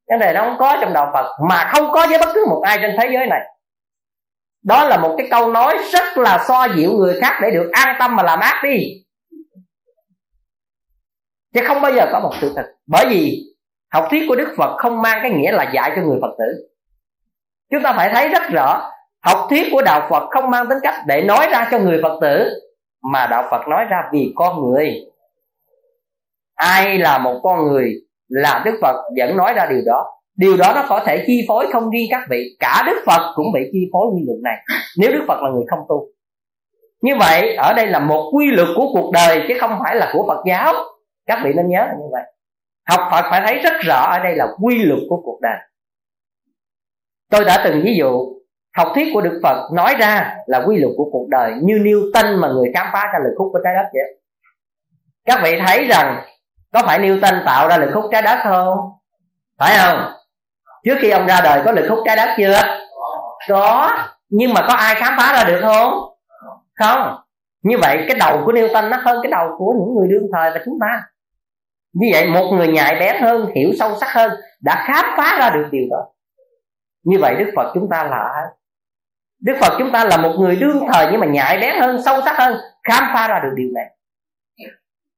Cái 0.06 0.18
này 0.18 0.34
nó 0.34 0.44
không 0.44 0.56
có 0.58 0.78
trong 0.80 0.92
đạo 0.92 1.10
Phật, 1.12 1.36
mà 1.48 1.70
không 1.74 1.92
có 1.92 2.06
với 2.08 2.18
bất 2.18 2.28
cứ 2.34 2.46
một 2.48 2.62
ai 2.64 2.78
trên 2.82 2.96
thế 2.98 3.08
giới 3.12 3.26
này. 3.26 3.40
Đó 4.62 4.84
là 4.84 4.96
một 4.96 5.14
cái 5.18 5.26
câu 5.30 5.50
nói 5.50 5.78
rất 5.92 6.18
là 6.18 6.44
so 6.48 6.64
dịu 6.76 6.92
người 6.92 7.20
khác 7.20 7.38
để 7.42 7.50
được 7.50 7.70
an 7.72 7.96
tâm 7.98 8.16
mà 8.16 8.22
làm 8.22 8.40
ác 8.40 8.60
đi. 8.64 9.04
Chứ 11.54 11.60
không 11.66 11.80
bao 11.80 11.92
giờ 11.92 12.08
có 12.12 12.20
một 12.20 12.32
sự 12.40 12.52
thật. 12.56 12.66
Bởi 12.86 13.06
vì 13.08 13.42
học 13.92 14.06
thuyết 14.10 14.24
của 14.28 14.36
đức 14.36 14.54
phật 14.56 14.76
không 14.78 15.02
mang 15.02 15.18
cái 15.22 15.30
nghĩa 15.30 15.52
là 15.52 15.70
dạy 15.74 15.92
cho 15.96 16.02
người 16.02 16.18
phật 16.22 16.34
tử. 16.38 16.68
Chúng 17.70 17.82
ta 17.82 17.92
phải 17.92 18.10
thấy 18.12 18.28
rất 18.28 18.42
rõ, 18.52 18.90
học 19.22 19.46
thuyết 19.50 19.68
của 19.72 19.82
đạo 19.82 20.06
phật 20.10 20.28
không 20.30 20.50
mang 20.50 20.68
tính 20.68 20.78
cách 20.82 20.94
để 21.06 21.22
nói 21.22 21.48
ra 21.50 21.68
cho 21.70 21.78
người 21.78 22.00
phật 22.02 22.18
tử, 22.20 22.50
mà 23.12 23.26
đạo 23.26 23.48
phật 23.50 23.68
nói 23.68 23.84
ra 23.84 24.02
vì 24.12 24.32
con 24.36 24.62
người 24.62 25.06
ai 26.54 26.98
là 26.98 27.18
một 27.18 27.40
con 27.42 27.68
người 27.68 27.92
là 28.28 28.62
đức 28.64 28.78
phật 28.82 28.96
vẫn 29.16 29.36
nói 29.36 29.52
ra 29.56 29.66
điều 29.70 29.80
đó. 29.86 30.06
Điều 30.36 30.56
đó 30.56 30.72
nó 30.74 30.84
có 30.88 31.00
thể 31.06 31.24
chi 31.26 31.44
phối 31.48 31.66
không 31.72 31.90
riêng 31.90 32.06
các 32.10 32.20
vị, 32.30 32.56
cả 32.58 32.82
đức 32.86 33.02
phật 33.06 33.32
cũng 33.34 33.46
bị 33.54 33.60
chi 33.72 33.88
phối 33.92 34.06
quy 34.14 34.22
luật 34.26 34.38
này, 34.42 34.56
nếu 34.98 35.12
đức 35.12 35.24
phật 35.28 35.42
là 35.42 35.50
người 35.50 35.64
không 35.70 35.80
tu. 35.88 36.06
Như 37.02 37.12
vậy, 37.18 37.54
ở 37.54 37.72
đây 37.72 37.86
là 37.86 37.98
một 37.98 38.30
quy 38.34 38.50
luật 38.50 38.68
của 38.76 38.86
cuộc 38.92 39.10
đời, 39.12 39.44
chứ 39.48 39.54
không 39.60 39.78
phải 39.82 39.96
là 39.96 40.10
của 40.12 40.24
phật 40.28 40.42
giáo. 40.46 40.74
Các 41.26 41.40
vị 41.44 41.52
nên 41.56 41.68
nhớ 41.68 41.78
là 41.78 41.94
như 41.98 42.06
vậy. 42.12 42.22
Học 42.88 43.00
phật 43.10 43.24
phải 43.30 43.42
thấy 43.46 43.58
rất 43.58 43.72
rõ 43.84 44.00
ở 44.00 44.18
đây 44.18 44.36
là 44.36 44.46
quy 44.62 44.84
luật 44.84 45.00
của 45.08 45.20
cuộc 45.24 45.40
đời. 45.42 45.56
Tôi 47.30 47.44
đã 47.44 47.62
từng 47.64 47.82
ví 47.84 47.96
dụ, 47.98 48.34
học 48.76 48.88
thuyết 48.94 49.08
của 49.14 49.20
đức 49.20 49.40
phật 49.42 49.70
nói 49.72 49.94
ra 49.98 50.36
là 50.46 50.62
quy 50.66 50.76
luật 50.76 50.92
của 50.96 51.08
cuộc 51.12 51.28
đời, 51.30 51.52
như 51.62 51.78
newton 51.78 52.40
mà 52.40 52.48
người 52.48 52.70
khám 52.74 52.86
phá 52.92 53.10
ra 53.12 53.18
lực 53.24 53.34
hút 53.38 53.48
của 53.52 53.58
trái 53.64 53.74
đất 53.74 53.88
vậy. 53.92 54.20
Các 55.24 55.40
vị 55.44 55.58
thấy 55.66 55.86
rằng 55.86 56.24
có 56.74 56.82
phải 56.86 56.98
newton 56.98 57.44
tạo 57.46 57.68
ra 57.68 57.76
lực 57.76 57.90
hút 57.94 58.04
trái 58.12 58.22
đất 58.22 58.38
không? 58.44 58.78
Phải 59.58 59.78
không? 59.78 60.12
Trước 60.84 60.94
khi 61.00 61.10
ông 61.10 61.26
ra 61.26 61.40
đời 61.44 61.62
có 61.64 61.72
lực 61.72 61.86
hút 61.88 61.98
trái 62.04 62.16
đất 62.16 62.34
chưa? 62.36 62.60
Có. 63.48 63.90
Nhưng 64.28 64.54
mà 64.54 64.60
có 64.68 64.74
ai 64.74 64.94
khám 64.94 65.14
phá 65.18 65.32
ra 65.32 65.44
được 65.44 65.60
không? 65.62 65.92
Không. 66.78 67.18
Như 67.62 67.76
vậy 67.80 68.04
cái 68.08 68.16
đầu 68.18 68.42
của 68.44 68.52
Newton 68.52 68.88
nó 68.88 68.96
hơn 68.96 69.18
cái 69.22 69.32
đầu 69.32 69.48
của 69.58 69.74
những 69.78 69.94
người 69.94 70.08
đương 70.08 70.30
thời 70.32 70.50
và 70.50 70.60
chúng 70.64 70.78
ta. 70.80 71.02
Như 71.92 72.06
vậy 72.12 72.26
một 72.26 72.50
người 72.52 72.68
nhạy 72.68 72.96
bén 73.00 73.22
hơn, 73.22 73.50
hiểu 73.54 73.70
sâu 73.78 73.96
sắc 74.00 74.12
hơn 74.12 74.30
đã 74.60 74.84
khám 74.86 75.04
phá 75.16 75.36
ra 75.38 75.50
được 75.50 75.68
điều 75.70 75.84
đó. 75.90 76.06
Như 77.04 77.18
vậy 77.20 77.34
đức 77.38 77.50
phật 77.56 77.70
chúng 77.74 77.88
ta 77.90 78.04
là 78.04 78.16
ai? 78.34 78.44
Đức 79.40 79.54
phật 79.60 79.76
chúng 79.78 79.92
ta 79.92 80.04
là 80.04 80.16
một 80.16 80.32
người 80.38 80.56
đương 80.56 80.86
thời 80.92 81.08
nhưng 81.10 81.20
mà 81.20 81.26
nhạy 81.26 81.58
bén 81.58 81.80
hơn, 81.80 82.02
sâu 82.04 82.20
sắc 82.24 82.36
hơn, 82.38 82.56
khám 82.82 83.04
phá 83.14 83.28
ra 83.28 83.40
được 83.44 83.52
điều 83.56 83.68
này 83.74 83.93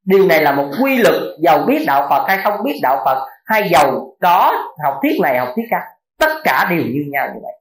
điều 0.07 0.27
này 0.27 0.43
là 0.43 0.53
một 0.53 0.71
quy 0.83 0.99
luật 0.99 1.15
giàu 1.39 1.65
biết 1.67 1.85
đạo 1.87 2.07
phật 2.11 2.25
hay 2.29 2.39
không 2.45 2.65
biết 2.65 2.79
đạo 2.83 3.03
phật, 3.05 3.29
hay 3.45 3.69
giàu 3.73 4.17
có 4.21 4.55
học 4.85 4.95
thuyết 5.03 5.21
này, 5.23 5.39
học 5.39 5.49
thuyết 5.57 5.65
khác. 5.71 5.83
Tất 6.19 6.33
cả 6.45 6.67
đều 6.71 6.79
như 6.79 7.05
nhau 7.13 7.29
như 7.35 7.41
vậy. 7.43 7.53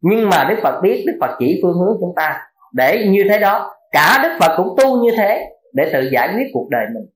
Nhưng 0.00 0.28
mà 0.28 0.46
đức 0.50 0.56
phật 0.62 0.80
biết, 0.80 1.04
đức 1.06 1.18
phật 1.20 1.36
chỉ 1.38 1.60
phương 1.62 1.78
hướng 1.78 1.96
chúng 2.00 2.12
ta 2.16 2.42
để 2.72 3.06
như 3.08 3.24
thế 3.28 3.38
đó. 3.38 3.74
Cả 3.92 4.20
đức 4.22 4.36
phật 4.40 4.56
cũng 4.56 4.76
tu 4.78 5.04
như 5.04 5.10
thế 5.16 5.46
để 5.72 5.90
tự 5.92 6.08
giải 6.12 6.28
quyết 6.34 6.46
cuộc 6.52 6.68
đời 6.70 6.86
mình. 6.94 7.06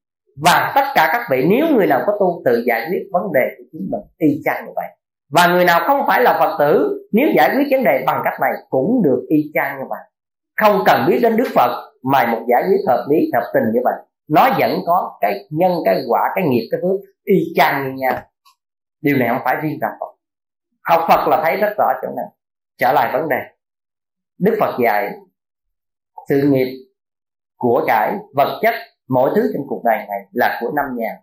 Và 0.43 0.73
tất 0.75 0.85
cả 0.95 1.11
các 1.13 1.27
vị, 1.31 1.47
nếu 1.51 1.67
người 1.77 1.87
nào 1.87 2.03
có 2.07 2.13
tu 2.21 2.43
tự 2.45 2.63
giải 2.67 2.87
quyết 2.91 3.03
vấn 3.13 3.23
đề 3.33 3.41
của 3.59 3.65
chính 3.73 3.89
mình, 3.91 4.01
y 4.19 4.41
chang 4.45 4.67
như 4.67 4.73
vậy. 4.77 4.87
Và 5.31 5.47
người 5.47 5.65
nào 5.65 5.81
không 5.87 6.07
phải 6.07 6.23
là 6.23 6.37
phật 6.39 6.57
tử, 6.59 7.07
nếu 7.13 7.29
giải 7.37 7.51
quyết 7.57 7.67
vấn 7.71 7.85
đề 7.85 8.03
bằng 8.07 8.21
cách 8.25 8.41
này 8.41 8.51
cũng 8.69 9.03
được 9.05 9.23
y 9.29 9.51
chang 9.55 9.79
như 9.79 9.85
vậy. 9.89 10.01
Không 10.61 10.83
cần 10.87 11.05
biết 11.09 11.19
đến 11.23 11.37
đức 11.37 11.49
phật, 11.55 11.93
mà 12.03 12.27
một 12.27 12.41
giải 12.49 12.63
quyết 12.69 12.81
hợp 12.89 13.07
lý, 13.11 13.31
hợp 13.35 13.51
tình 13.55 13.65
như 13.73 13.81
vậy 13.85 13.95
nó 14.31 14.51
vẫn 14.59 14.81
có 14.87 15.19
cái 15.21 15.47
nhân, 15.51 15.73
cái 15.85 16.03
quả, 16.09 16.21
cái 16.35 16.45
nghiệp, 16.49 16.69
cái 16.71 16.81
phước 16.83 17.01
y 17.25 17.53
chang 17.55 17.85
như 17.85 18.01
nhau. 18.01 18.23
Điều 19.01 19.17
này 19.17 19.29
không 19.29 19.43
phải 19.45 19.57
riêng 19.63 19.79
đạo 19.81 19.93
phật 20.01 20.07
học. 20.83 21.07
Phật 21.09 21.29
là 21.29 21.41
thấy 21.45 21.57
rất 21.57 21.75
rõ 21.79 21.93
chỗ 22.03 22.09
này. 22.17 22.27
Trở 22.79 22.93
lại 22.93 23.11
vấn 23.13 23.29
đề. 23.29 23.37
Đức 24.39 24.57
phật 24.61 24.79
dạy 24.85 25.13
sự 26.29 26.43
nghiệp 26.43 26.87
của 27.57 27.85
cải, 27.87 28.17
vật 28.35 28.61
chất, 28.63 28.75
mọi 29.09 29.31
thứ 29.35 29.51
trên 29.53 29.63
cuộc 29.69 29.83
đời 29.85 29.97
này 29.97 30.19
là 30.33 30.59
của 30.61 30.73
năm 30.77 30.85
nhà. 30.97 31.17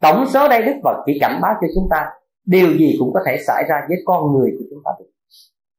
Tổng 0.00 0.26
số 0.28 0.48
đây 0.48 0.62
đức 0.62 0.74
phật 0.84 1.02
chỉ 1.06 1.18
cảnh 1.20 1.38
báo 1.42 1.54
cho 1.60 1.66
chúng 1.74 1.88
ta, 1.90 2.10
điều 2.44 2.76
gì 2.78 2.96
cũng 2.98 3.10
có 3.14 3.20
thể 3.26 3.38
xảy 3.46 3.64
ra 3.68 3.86
với 3.88 3.96
con 4.04 4.32
người 4.32 4.50
của 4.58 4.64
chúng 4.70 4.82
ta 4.84 4.90
được. 4.98 5.10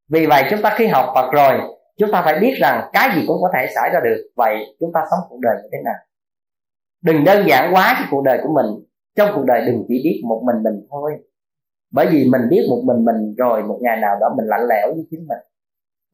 Vì 0.10 0.26
vậy 0.26 0.44
chúng 0.50 0.62
ta 0.62 0.76
khi 0.78 0.88
học 0.88 1.12
phật 1.16 1.32
rồi, 1.32 1.62
chúng 1.98 2.10
ta 2.12 2.22
phải 2.26 2.40
biết 2.40 2.54
rằng 2.60 2.90
cái 2.94 3.10
gì 3.16 3.24
cũng 3.28 3.38
có 3.42 3.50
thể 3.54 3.68
xảy 3.76 3.90
ra 3.94 4.00
được. 4.04 4.32
Vậy 4.36 4.76
chúng 4.80 4.92
ta 4.94 5.00
sống 5.12 5.20
cuộc 5.30 5.40
đời 5.42 5.56
như 5.64 5.70
thế 5.72 5.78
nào? 5.86 5.96
Đừng 7.04 7.24
đơn 7.24 7.48
giản 7.48 7.74
quá 7.74 7.94
cái 7.98 8.08
cuộc 8.12 8.22
đời 8.24 8.40
của 8.44 8.50
mình. 8.54 8.66
Trong 9.18 9.30
cuộc 9.36 9.44
đời 9.46 9.66
đừng 9.66 9.86
chỉ 9.88 10.02
biết 10.04 10.22
một 10.28 10.42
mình 10.46 10.64
mình 10.64 10.88
thôi. 10.92 11.12
Bởi 11.92 12.08
vì 12.12 12.30
mình 12.32 12.42
biết 12.50 12.62
một 12.70 12.82
mình 12.86 13.06
mình 13.06 13.36
rồi, 13.38 13.64
một 13.64 13.80
ngày 13.82 13.98
nào 14.02 14.16
đó 14.22 14.28
mình 14.38 14.46
lạnh 14.46 14.68
lẽo 14.70 14.94
với 14.94 15.06
chính 15.12 15.28
mình. 15.28 15.38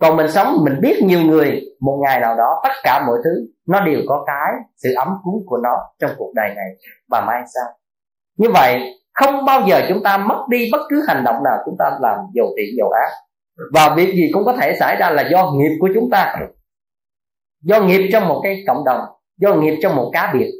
Còn 0.01 0.17
mình 0.17 0.31
sống, 0.31 0.57
mình 0.63 0.81
biết 0.81 1.03
nhiều 1.03 1.21
người, 1.21 1.61
một 1.79 1.99
ngày 2.03 2.19
nào 2.19 2.37
đó 2.37 2.59
tất 2.63 2.73
cả 2.83 3.03
mọi 3.07 3.17
thứ, 3.23 3.47
nó 3.67 3.85
đều 3.85 3.99
có 4.07 4.23
cái, 4.27 4.53
sự 4.77 4.93
ấm 4.93 5.07
cúng 5.23 5.43
của 5.45 5.57
nó 5.57 5.77
trong 5.99 6.11
cuộc 6.17 6.31
đời 6.35 6.53
này 6.55 6.65
và 7.09 7.23
mai 7.27 7.43
sau. 7.53 7.73
Như 8.37 8.47
vậy, 8.53 8.79
không 9.13 9.45
bao 9.45 9.61
giờ 9.67 9.81
chúng 9.89 10.03
ta 10.03 10.17
mất 10.17 10.45
đi 10.49 10.69
bất 10.71 10.81
cứ 10.89 11.03
hành 11.07 11.23
động 11.23 11.43
nào 11.43 11.57
chúng 11.65 11.75
ta 11.79 11.85
làm 12.01 12.17
dầu 12.33 12.47
thiện 12.57 12.75
dầu 12.77 12.89
ác. 12.89 13.09
Và 13.73 13.95
việc 13.95 14.13
gì 14.13 14.29
cũng 14.33 14.45
có 14.45 14.53
thể 14.61 14.75
xảy 14.79 14.95
ra 14.95 15.09
là 15.09 15.29
do 15.31 15.51
nghiệp 15.55 15.77
của 15.79 15.89
chúng 15.93 16.09
ta. 16.11 16.35
Do 17.63 17.81
nghiệp 17.81 18.09
trong 18.13 18.27
một 18.27 18.39
cái 18.43 18.63
cộng 18.67 18.85
đồng, 18.85 19.01
do 19.37 19.55
nghiệp 19.55 19.79
trong 19.81 19.95
một 19.95 20.09
cá 20.13 20.33
biệt 20.33 20.51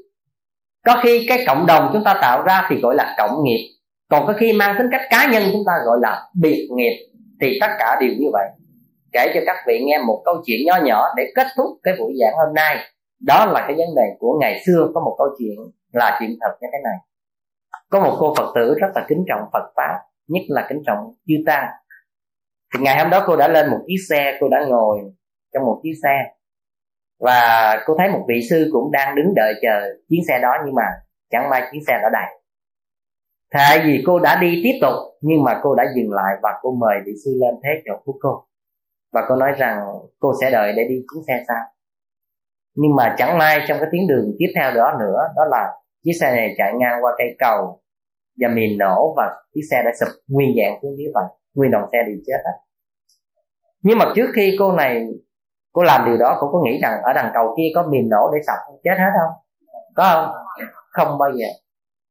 có 0.86 1.00
khi 1.04 1.26
cái 1.30 1.44
cộng 1.48 1.66
đồng 1.66 1.90
chúng 1.94 2.04
ta 2.04 2.20
tạo 2.22 2.44
ra 2.44 2.68
thì 2.70 2.82
gọi 2.82 2.96
là 2.96 3.16
cộng 3.18 3.44
nghiệp. 3.44 3.70
Còn 4.10 4.28
có 4.28 4.34
khi 4.40 4.54
mang 4.54 4.76
tính 4.78 4.88
cách 4.92 5.02
cá 5.10 5.32
nhân 5.32 5.44
chúng 5.52 5.62
ta 5.66 5.74
gọi 5.86 5.98
là 6.02 6.30
biệt 6.42 6.68
nghiệp, 6.72 7.10
thì 7.42 7.58
tất 7.62 7.70
cả 7.80 7.98
đều 8.02 8.12
như 8.20 8.28
vậy. 8.34 8.48
Kể 9.12 9.32
cho 9.34 9.40
các 9.46 9.56
vị 9.68 9.84
nghe 9.86 9.98
một 9.98 10.22
câu 10.26 10.36
chuyện 10.46 10.60
nhỏ 10.66 10.78
nhỏ 10.84 11.08
để 11.18 11.24
kết 11.36 11.48
thúc 11.58 11.68
cái 11.84 11.94
buổi 12.00 12.14
giảng 12.22 12.34
hôm 12.34 12.56
nay. 12.56 12.78
Đó 13.20 13.46
là 13.46 13.64
cái 13.68 13.76
vấn 13.78 13.96
đề 13.96 14.16
của 14.20 14.38
ngày 14.42 14.62
xưa 14.66 14.88
có 14.94 15.02
một 15.02 15.16
câu 15.18 15.28
chuyện 15.40 15.56
là 15.94 16.18
chuyện 16.20 16.38
thật 16.42 16.58
như 16.62 16.68
thế 16.72 16.78
này. 16.84 16.98
Có 17.90 18.00
một 18.00 18.16
cô 18.20 18.34
phật 18.38 18.52
tử 18.56 18.76
rất 18.82 18.88
là 18.96 19.06
kính 19.08 19.24
trọng 19.30 19.42
phật 19.54 19.74
pháp, 19.76 20.00
nhất 20.28 20.42
là 20.48 20.66
kính 20.70 20.82
trọng 20.88 20.98
chư 21.28 21.34
tăng. 21.46 21.66
Thì 22.74 22.80
ngày 22.84 22.98
hôm 22.98 23.10
đó 23.10 23.24
cô 23.26 23.36
đã 23.36 23.48
lên 23.48 23.70
một 23.70 23.80
chiếc 23.88 23.98
xe, 24.10 24.38
cô 24.40 24.50
đã 24.50 24.66
ngồi 24.68 25.00
trong 25.54 25.66
một 25.66 25.80
chiếc 25.84 25.94
xe 26.04 26.39
và 27.20 27.78
cô 27.86 27.96
thấy 27.98 28.10
một 28.10 28.26
vị 28.28 28.42
sư 28.50 28.70
cũng 28.72 28.92
đang 28.92 29.16
đứng 29.16 29.34
đợi 29.36 29.54
chờ 29.62 29.96
chuyến 30.10 30.20
xe 30.28 30.40
đó, 30.40 30.52
nhưng 30.66 30.76
mà 30.76 30.84
chẳng 31.30 31.50
may 31.50 31.64
chuyến 31.72 31.82
xe 31.88 31.94
đã 32.02 32.10
đầy. 32.14 32.40
Tại 33.52 33.80
vì 33.86 34.04
cô 34.06 34.20
đã 34.20 34.40
đi 34.42 34.62
tiếp 34.64 34.80
tục, 34.82 34.94
nhưng 35.22 35.44
mà 35.44 35.60
cô 35.64 35.76
đã 35.76 35.84
dừng 35.96 36.12
lại 36.12 36.36
và 36.44 36.50
cô 36.62 36.72
mời 36.72 36.96
vị 37.06 37.12
sư 37.26 37.32
lên 37.42 37.56
thế 37.64 37.70
chỗ 37.86 37.94
của 38.06 38.14
cô. 38.22 38.46
Và 39.14 39.22
cô 39.30 39.36
nói 39.36 39.52
rằng 39.58 39.86
cô 40.20 40.34
sẽ 40.42 40.52
đợi 40.52 40.74
để 40.76 40.84
đi 40.90 40.96
chuyến 40.96 41.24
xe 41.28 41.44
sau. 41.48 41.66
Nhưng 42.76 42.96
mà 42.96 43.16
chẳng 43.18 43.38
may 43.38 43.60
trong 43.68 43.78
cái 43.80 43.88
tuyến 43.92 44.08
đường 44.08 44.32
tiếp 44.40 44.48
theo 44.56 44.72
đó 44.74 44.98
nữa, 45.00 45.20
đó 45.36 45.46
là 45.50 45.74
chiếc 46.04 46.14
xe 46.22 46.32
này 46.32 46.56
chạy 46.58 46.74
ngang 46.78 47.04
qua 47.04 47.12
cây 47.18 47.36
cầu 47.40 47.82
và 48.42 48.48
mìn 48.48 48.78
nổ 48.78 49.14
và 49.18 49.24
chiếc 49.54 49.62
xe 49.72 49.82
đã 49.86 49.92
sụp 50.00 50.10
nguyên 50.28 50.56
dạng 50.58 50.80
xuống 50.82 50.98
dưới 50.98 51.08
và 51.16 51.22
nguyên 51.56 51.72
đồng 51.72 51.84
xe 51.92 51.98
đều 52.08 52.18
chết 52.28 52.38
hết. 52.46 52.58
Nhưng 53.82 53.98
mà 53.98 54.06
trước 54.16 54.28
khi 54.36 54.56
cô 54.60 54.72
này 54.72 55.08
cô 55.74 55.84
làm 55.84 56.06
điều 56.06 56.18
đó, 56.18 56.38
cô 56.40 56.50
có 56.52 56.62
nghĩ 56.66 56.80
rằng 56.82 57.02
ở 57.04 57.14
đằng 57.14 57.32
cầu 57.34 57.56
kia 57.58 57.72
có 57.76 57.84
mìn 57.90 58.10
nổ 58.10 58.32
để 58.34 58.40
sập 58.48 58.58
chết 58.84 58.96
hết 58.98 59.10
không? 59.20 59.32
Có 59.96 60.04
không? 60.14 60.36
Không 60.92 61.18
bao 61.18 61.30
giờ. 61.32 61.48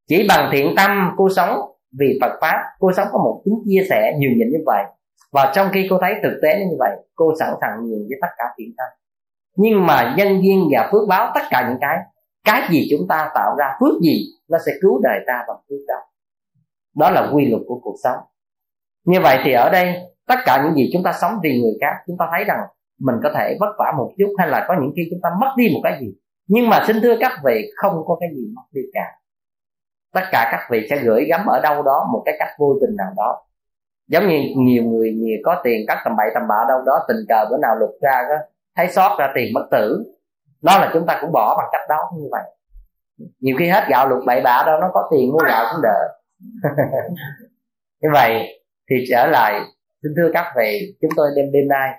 Chỉ 0.07 0.25
bằng 0.29 0.49
thiện 0.51 0.73
tâm 0.77 1.13
cô 1.17 1.29
sống 1.35 1.59
vì 1.99 2.19
Phật 2.21 2.37
pháp, 2.41 2.63
cô 2.79 2.91
sống 2.97 3.07
có 3.11 3.17
một 3.17 3.41
tính 3.45 3.55
chia 3.65 3.85
sẻ 3.89 4.13
nhường 4.13 4.37
nhịn 4.37 4.49
như 4.51 4.63
vậy. 4.65 4.83
Và 5.31 5.51
trong 5.55 5.67
khi 5.73 5.87
cô 5.89 5.97
thấy 6.01 6.13
thực 6.23 6.39
tế 6.43 6.59
như 6.59 6.75
vậy, 6.79 6.91
cô 7.15 7.33
sẵn 7.39 7.53
sàng 7.61 7.77
nhường 7.81 7.99
với 8.09 8.17
tất 8.21 8.27
cả 8.37 8.43
thiện 8.57 8.67
tâm. 8.77 8.87
Nhưng 9.55 9.85
mà 9.85 10.15
nhân 10.17 10.41
duyên 10.43 10.67
và 10.71 10.89
phước 10.91 11.07
báo 11.07 11.31
tất 11.35 11.41
cả 11.49 11.65
những 11.69 11.77
cái 11.81 11.97
cái 12.45 12.61
gì 12.69 12.87
chúng 12.91 13.07
ta 13.07 13.31
tạo 13.35 13.55
ra, 13.59 13.65
phước 13.79 14.01
gì, 14.01 14.25
nó 14.49 14.57
sẽ 14.65 14.71
cứu 14.81 15.01
đời 15.03 15.19
ta 15.27 15.43
bằng 15.47 15.57
phước 15.69 15.79
đó 15.87 15.95
đó 16.95 17.09
là 17.09 17.31
quy 17.33 17.45
luật 17.45 17.61
của 17.67 17.79
cuộc 17.83 17.95
sống. 18.03 18.17
Như 19.05 19.19
vậy 19.23 19.37
thì 19.43 19.53
ở 19.53 19.69
đây, 19.69 19.93
tất 20.27 20.35
cả 20.45 20.63
những 20.63 20.75
gì 20.75 20.89
chúng 20.93 21.03
ta 21.03 21.13
sống 21.21 21.33
vì 21.43 21.61
người 21.61 21.73
khác, 21.81 21.93
chúng 22.07 22.17
ta 22.19 22.25
thấy 22.31 22.43
rằng 22.43 22.59
mình 22.99 23.15
có 23.23 23.29
thể 23.35 23.57
vất 23.59 23.75
vả 23.79 23.93
một 23.97 24.11
chút 24.17 24.33
hay 24.37 24.47
là 24.47 24.65
có 24.67 24.75
những 24.81 24.91
khi 24.95 25.01
chúng 25.11 25.19
ta 25.23 25.29
mất 25.41 25.53
đi 25.57 25.69
một 25.73 25.79
cái 25.83 25.97
gì. 26.01 26.13
Nhưng 26.47 26.69
mà 26.69 26.83
xin 26.87 27.01
thưa 27.01 27.15
các 27.19 27.31
vị, 27.43 27.71
không 27.75 28.03
có 28.07 28.17
cái 28.19 28.29
gì 28.35 28.43
mất 28.55 28.61
đi 28.71 28.81
cả. 28.93 29.05
Tất 30.13 30.21
cả 30.31 30.49
các 30.51 30.67
vị 30.71 30.87
sẽ 30.89 30.97
gửi 30.97 31.25
gắm 31.29 31.45
ở 31.45 31.59
đâu 31.63 31.83
đó 31.83 32.07
một 32.13 32.21
cái 32.25 32.35
cách 32.39 32.49
vô 32.59 32.77
tình 32.81 32.95
nào 32.95 33.11
đó. 33.17 33.41
Giống 34.07 34.27
như 34.27 34.41
nhiều 34.57 34.83
người 34.83 35.13
nhiều 35.13 35.37
có 35.43 35.61
tiền 35.63 35.85
cắt 35.87 36.01
tầm 36.05 36.15
bậy 36.17 36.27
tầm 36.33 36.43
bạ 36.49 36.55
đâu 36.67 36.79
đó, 36.85 37.05
tình 37.07 37.17
cờ 37.29 37.45
bữa 37.49 37.57
nào 37.57 37.75
lục 37.75 37.89
ra 38.01 38.21
đó, 38.29 38.35
thấy 38.75 38.87
sót 38.87 39.15
ra 39.19 39.31
tiền 39.35 39.53
bất 39.53 39.67
tử. 39.71 40.03
Đó 40.61 40.79
là 40.79 40.89
chúng 40.93 41.05
ta 41.05 41.17
cũng 41.21 41.31
bỏ 41.31 41.55
bằng 41.57 41.69
cách 41.71 41.89
đó 41.89 42.11
như 42.17 42.27
vậy. 42.31 42.43
Nhiều 43.39 43.55
khi 43.59 43.67
hết 43.67 43.83
gạo 43.89 44.09
lục 44.09 44.19
bậy 44.25 44.41
bạ 44.41 44.63
đâu, 44.65 44.79
nó 44.79 44.89
có 44.93 45.09
tiền, 45.11 45.31
mua 45.31 45.45
gạo 45.47 45.65
cũng 45.71 45.81
đỡ 45.81 46.15
như 48.01 48.09
vậy 48.13 48.61
thì 48.89 48.95
trở 49.09 49.27
lại, 49.27 49.61
xin 50.03 50.11
thưa 50.17 50.29
các 50.33 50.53
vị, 50.57 50.95
chúng 51.01 51.11
tôi 51.15 51.27
đêm 51.35 51.51
đêm 51.51 51.67
nay 51.67 51.89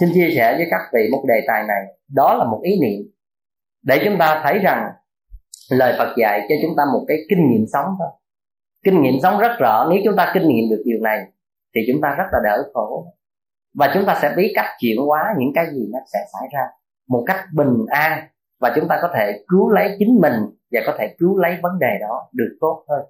xin 0.00 0.08
chia 0.14 0.28
sẻ 0.36 0.54
với 0.56 0.66
các 0.70 0.80
vị 0.92 1.08
một 1.12 1.24
đề 1.28 1.44
tài 1.46 1.62
này. 1.62 1.82
Đó 2.14 2.34
là 2.34 2.44
một 2.44 2.60
ý 2.62 2.80
niệm 2.80 3.10
để 3.82 4.00
chúng 4.04 4.18
ta 4.18 4.40
thấy 4.44 4.58
rằng 4.58 4.90
lời 5.70 5.94
Phật 5.98 6.14
dạy 6.16 6.46
cho 6.48 6.54
chúng 6.62 6.76
ta 6.76 6.82
một 6.92 7.04
cái 7.08 7.16
kinh 7.28 7.50
nghiệm 7.50 7.66
sống 7.72 7.86
thôi. 7.98 8.08
Kinh 8.84 9.02
nghiệm 9.02 9.14
sống 9.22 9.38
rất 9.38 9.56
rõ. 9.58 9.86
Nếu 9.90 10.00
chúng 10.04 10.16
ta 10.16 10.30
kinh 10.34 10.48
nghiệm 10.48 10.70
được 10.70 10.82
điều 10.84 10.98
này, 11.02 11.18
thì 11.74 11.80
chúng 11.92 12.00
ta 12.02 12.14
rất 12.18 12.24
là 12.32 12.38
đỡ 12.44 12.62
khổ. 12.74 13.06
Và 13.74 13.90
chúng 13.94 14.04
ta 14.06 14.18
sẽ 14.22 14.34
biết 14.36 14.52
cách 14.54 14.66
chuyển 14.80 14.96
hóa 15.06 15.34
những 15.38 15.52
cái 15.54 15.66
gì 15.72 15.88
nó 15.92 15.98
sẽ 16.12 16.18
xảy 16.32 16.48
ra 16.52 16.66
một 17.08 17.24
cách 17.26 17.44
bình 17.54 17.86
an. 17.88 18.26
Và 18.60 18.72
chúng 18.76 18.88
ta 18.88 18.98
có 19.02 19.08
thể 19.14 19.44
cứu 19.48 19.70
lấy 19.70 19.96
chính 19.98 20.20
mình 20.20 20.34
và 20.72 20.80
có 20.86 20.94
thể 20.98 21.14
cứu 21.18 21.38
lấy 21.38 21.56
vấn 21.62 21.78
đề 21.78 21.98
đó 22.00 22.28
được 22.32 22.56
tốt 22.60 22.84
hơn. 22.88 23.00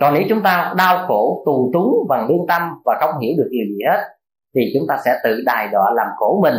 Còn 0.00 0.14
nếu 0.14 0.22
chúng 0.28 0.42
ta 0.42 0.74
đau 0.78 1.06
khổ, 1.06 1.42
tù 1.46 1.70
túng 1.72 2.06
bằng 2.08 2.28
lương 2.28 2.46
tâm 2.48 2.62
và 2.84 2.96
không 3.00 3.20
hiểu 3.20 3.34
được 3.38 3.48
điều 3.50 3.66
gì 3.66 3.78
hết 3.90 4.17
thì 4.54 4.60
chúng 4.74 4.86
ta 4.88 4.98
sẽ 5.04 5.20
tự 5.24 5.42
đài 5.46 5.68
đọa 5.72 5.92
làm 5.94 6.06
khổ 6.16 6.40
mình 6.42 6.54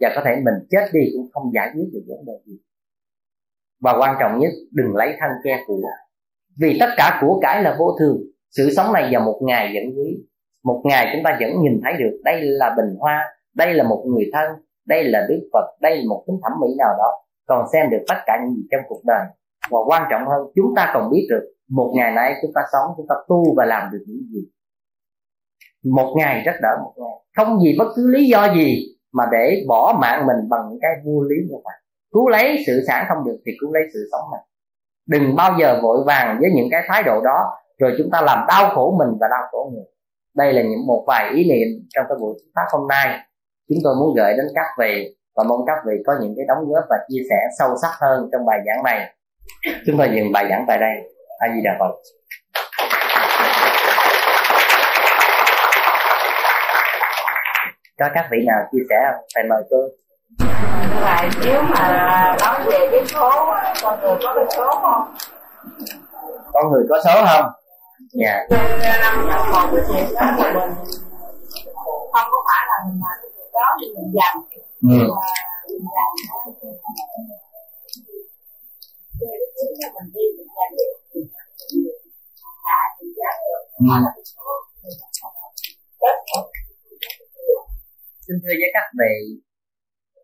và 0.00 0.12
có 0.14 0.22
thể 0.24 0.36
mình 0.44 0.54
chết 0.70 0.86
đi 0.92 1.00
cũng 1.12 1.26
không 1.32 1.52
giải 1.54 1.70
quyết 1.74 1.84
được 1.92 2.02
vấn 2.08 2.24
đề 2.26 2.32
gì. 2.46 2.58
Và 3.80 3.96
quan 3.98 4.16
trọng 4.20 4.38
nhất, 4.38 4.50
đừng 4.72 4.96
lấy 4.96 5.16
thân 5.20 5.30
che 5.44 5.58
của 5.66 5.76
vì 6.58 6.76
tất 6.80 6.86
cả 6.96 7.18
của 7.20 7.38
cải 7.42 7.62
là 7.62 7.76
vô 7.78 7.96
thường. 7.98 8.18
Sự 8.50 8.70
sống 8.76 8.92
này 8.92 9.08
vào 9.12 9.22
một 9.24 9.40
ngày 9.46 9.72
vẫn 9.74 9.84
quý. 9.96 10.16
Một 10.64 10.82
ngày 10.84 11.10
chúng 11.12 11.22
ta 11.24 11.36
vẫn 11.40 11.50
nhìn 11.62 11.80
thấy 11.84 11.92
được 11.98 12.20
đây 12.24 12.40
là 12.42 12.74
bình 12.76 12.96
hoa, 12.98 13.24
đây 13.54 13.74
là 13.74 13.84
một 13.84 14.04
người 14.06 14.30
thân, 14.32 14.50
đây 14.86 15.04
là 15.04 15.26
đức 15.28 15.48
phật, 15.52 15.66
đây 15.80 15.96
là 15.96 16.02
một 16.08 16.24
tính 16.26 16.36
thẩm 16.42 16.52
mỹ 16.60 16.68
nào 16.78 16.94
đó. 16.98 17.10
Còn 17.46 17.66
xem 17.72 17.90
được 17.90 18.04
tất 18.08 18.16
cả 18.26 18.38
những 18.42 18.54
gì 18.56 18.62
trong 18.70 18.80
cuộc 18.88 19.00
đời. 19.04 19.26
Và 19.70 19.78
quan 19.86 20.02
trọng 20.10 20.22
hơn, 20.28 20.52
chúng 20.54 20.74
ta 20.76 20.90
còn 20.94 21.10
biết 21.10 21.26
được 21.30 21.52
một 21.70 21.92
ngày 21.96 22.12
nay 22.14 22.34
chúng 22.42 22.52
ta 22.54 22.60
sống, 22.72 22.94
chúng 22.96 23.06
ta 23.08 23.14
tu 23.28 23.54
và 23.56 23.64
làm 23.64 23.90
được 23.92 24.04
những 24.06 24.22
gì 24.32 24.40
một 25.84 26.14
ngày 26.16 26.42
rất 26.46 26.54
đỡ 26.62 26.76
một 26.84 26.92
ngày. 26.96 27.24
Không 27.36 27.58
vì 27.64 27.76
bất 27.78 27.88
cứ 27.96 28.10
lý 28.10 28.28
do 28.28 28.52
gì 28.54 28.82
mà 29.12 29.24
để 29.32 29.64
bỏ 29.68 29.98
mạng 30.00 30.26
mình 30.26 30.48
bằng 30.50 30.60
những 30.70 30.78
cái 30.82 30.90
vô 31.04 31.22
lý 31.22 31.36
như 31.48 31.56
vậy. 31.64 31.74
Cứu 32.12 32.28
lấy 32.28 32.62
sự 32.66 32.82
sản 32.86 33.04
không 33.08 33.24
được 33.24 33.36
thì 33.46 33.52
cứu 33.60 33.72
lấy 33.72 33.82
sự 33.92 34.08
sống 34.12 34.30
này 34.32 34.40
đừng 35.06 35.36
bao 35.36 35.56
giờ 35.60 35.80
vội 35.82 35.98
vàng 36.06 36.38
với 36.40 36.50
những 36.54 36.68
cái 36.70 36.82
thái 36.88 37.02
độ 37.02 37.20
đó, 37.24 37.50
rồi 37.78 37.94
chúng 37.98 38.10
ta 38.12 38.20
làm 38.20 38.44
đau 38.48 38.70
khổ 38.74 38.96
mình 38.98 39.18
và 39.20 39.28
đau 39.30 39.42
khổ 39.50 39.70
người. 39.74 39.84
Đây 40.36 40.52
là 40.52 40.62
những 40.62 40.86
một 40.86 41.04
vài 41.06 41.30
ý 41.34 41.48
niệm 41.48 41.68
trong 41.94 42.04
cái 42.08 42.16
buổi 42.20 42.34
phát 42.54 42.66
hôm 42.72 42.88
nay. 42.88 43.18
Chúng 43.68 43.78
tôi 43.84 43.94
muốn 44.00 44.14
gửi 44.16 44.32
đến 44.36 44.46
các 44.54 44.66
vị 44.78 45.16
và 45.36 45.44
mong 45.48 45.60
các 45.66 45.78
vị 45.86 45.94
có 46.06 46.12
những 46.20 46.34
cái 46.36 46.44
đóng 46.48 46.58
góp 46.68 46.84
và 46.90 46.96
chia 47.08 47.22
sẻ 47.30 47.36
sâu 47.58 47.68
sắc 47.82 47.90
hơn 48.00 48.28
trong 48.32 48.46
bài 48.46 48.58
giảng 48.66 48.84
này. 48.84 49.14
Chúng 49.86 49.98
tôi 49.98 50.08
dừng 50.14 50.32
bài 50.32 50.46
giảng 50.50 50.64
tại 50.68 50.78
đây. 50.78 50.94
A 51.38 51.54
di 51.54 51.60
đà 51.64 51.76
phật. 51.80 51.94
Có 57.98 58.08
các 58.14 58.28
vị 58.30 58.38
nào 58.46 58.60
chia 58.72 58.78
sẻ 58.88 58.96
không? 59.06 59.24
Thầy 59.34 59.44
mời 59.48 59.62
tôi 59.70 59.96
là 61.00 61.30
nếu 61.44 61.62
mà 61.62 62.36
nói 62.40 62.60
về 62.66 62.88
cái 62.90 63.06
số 63.06 63.30
con 63.82 64.00
người 64.00 64.16
có 64.22 64.34
cái 64.34 64.44
số 64.56 64.70
không? 64.82 65.14
Con 66.52 66.72
người 66.72 66.84
có 66.88 67.02
số 67.04 67.24
không? 67.26 67.52
Dạ. 68.12 68.46
Không 72.12 72.28
có 72.30 72.38
phải 72.46 72.62
là 72.68 72.76
mình 72.86 73.00
làm 73.02 73.16
cái 73.22 73.48
đó 73.52 73.76
thì 73.80 73.86
mình 73.96 74.12
dành. 74.14 74.36
Ừ 74.82 75.14
xin 88.26 88.36
thưa 88.42 88.54
với 88.60 88.70
các 88.74 88.82
vị, 88.98 89.40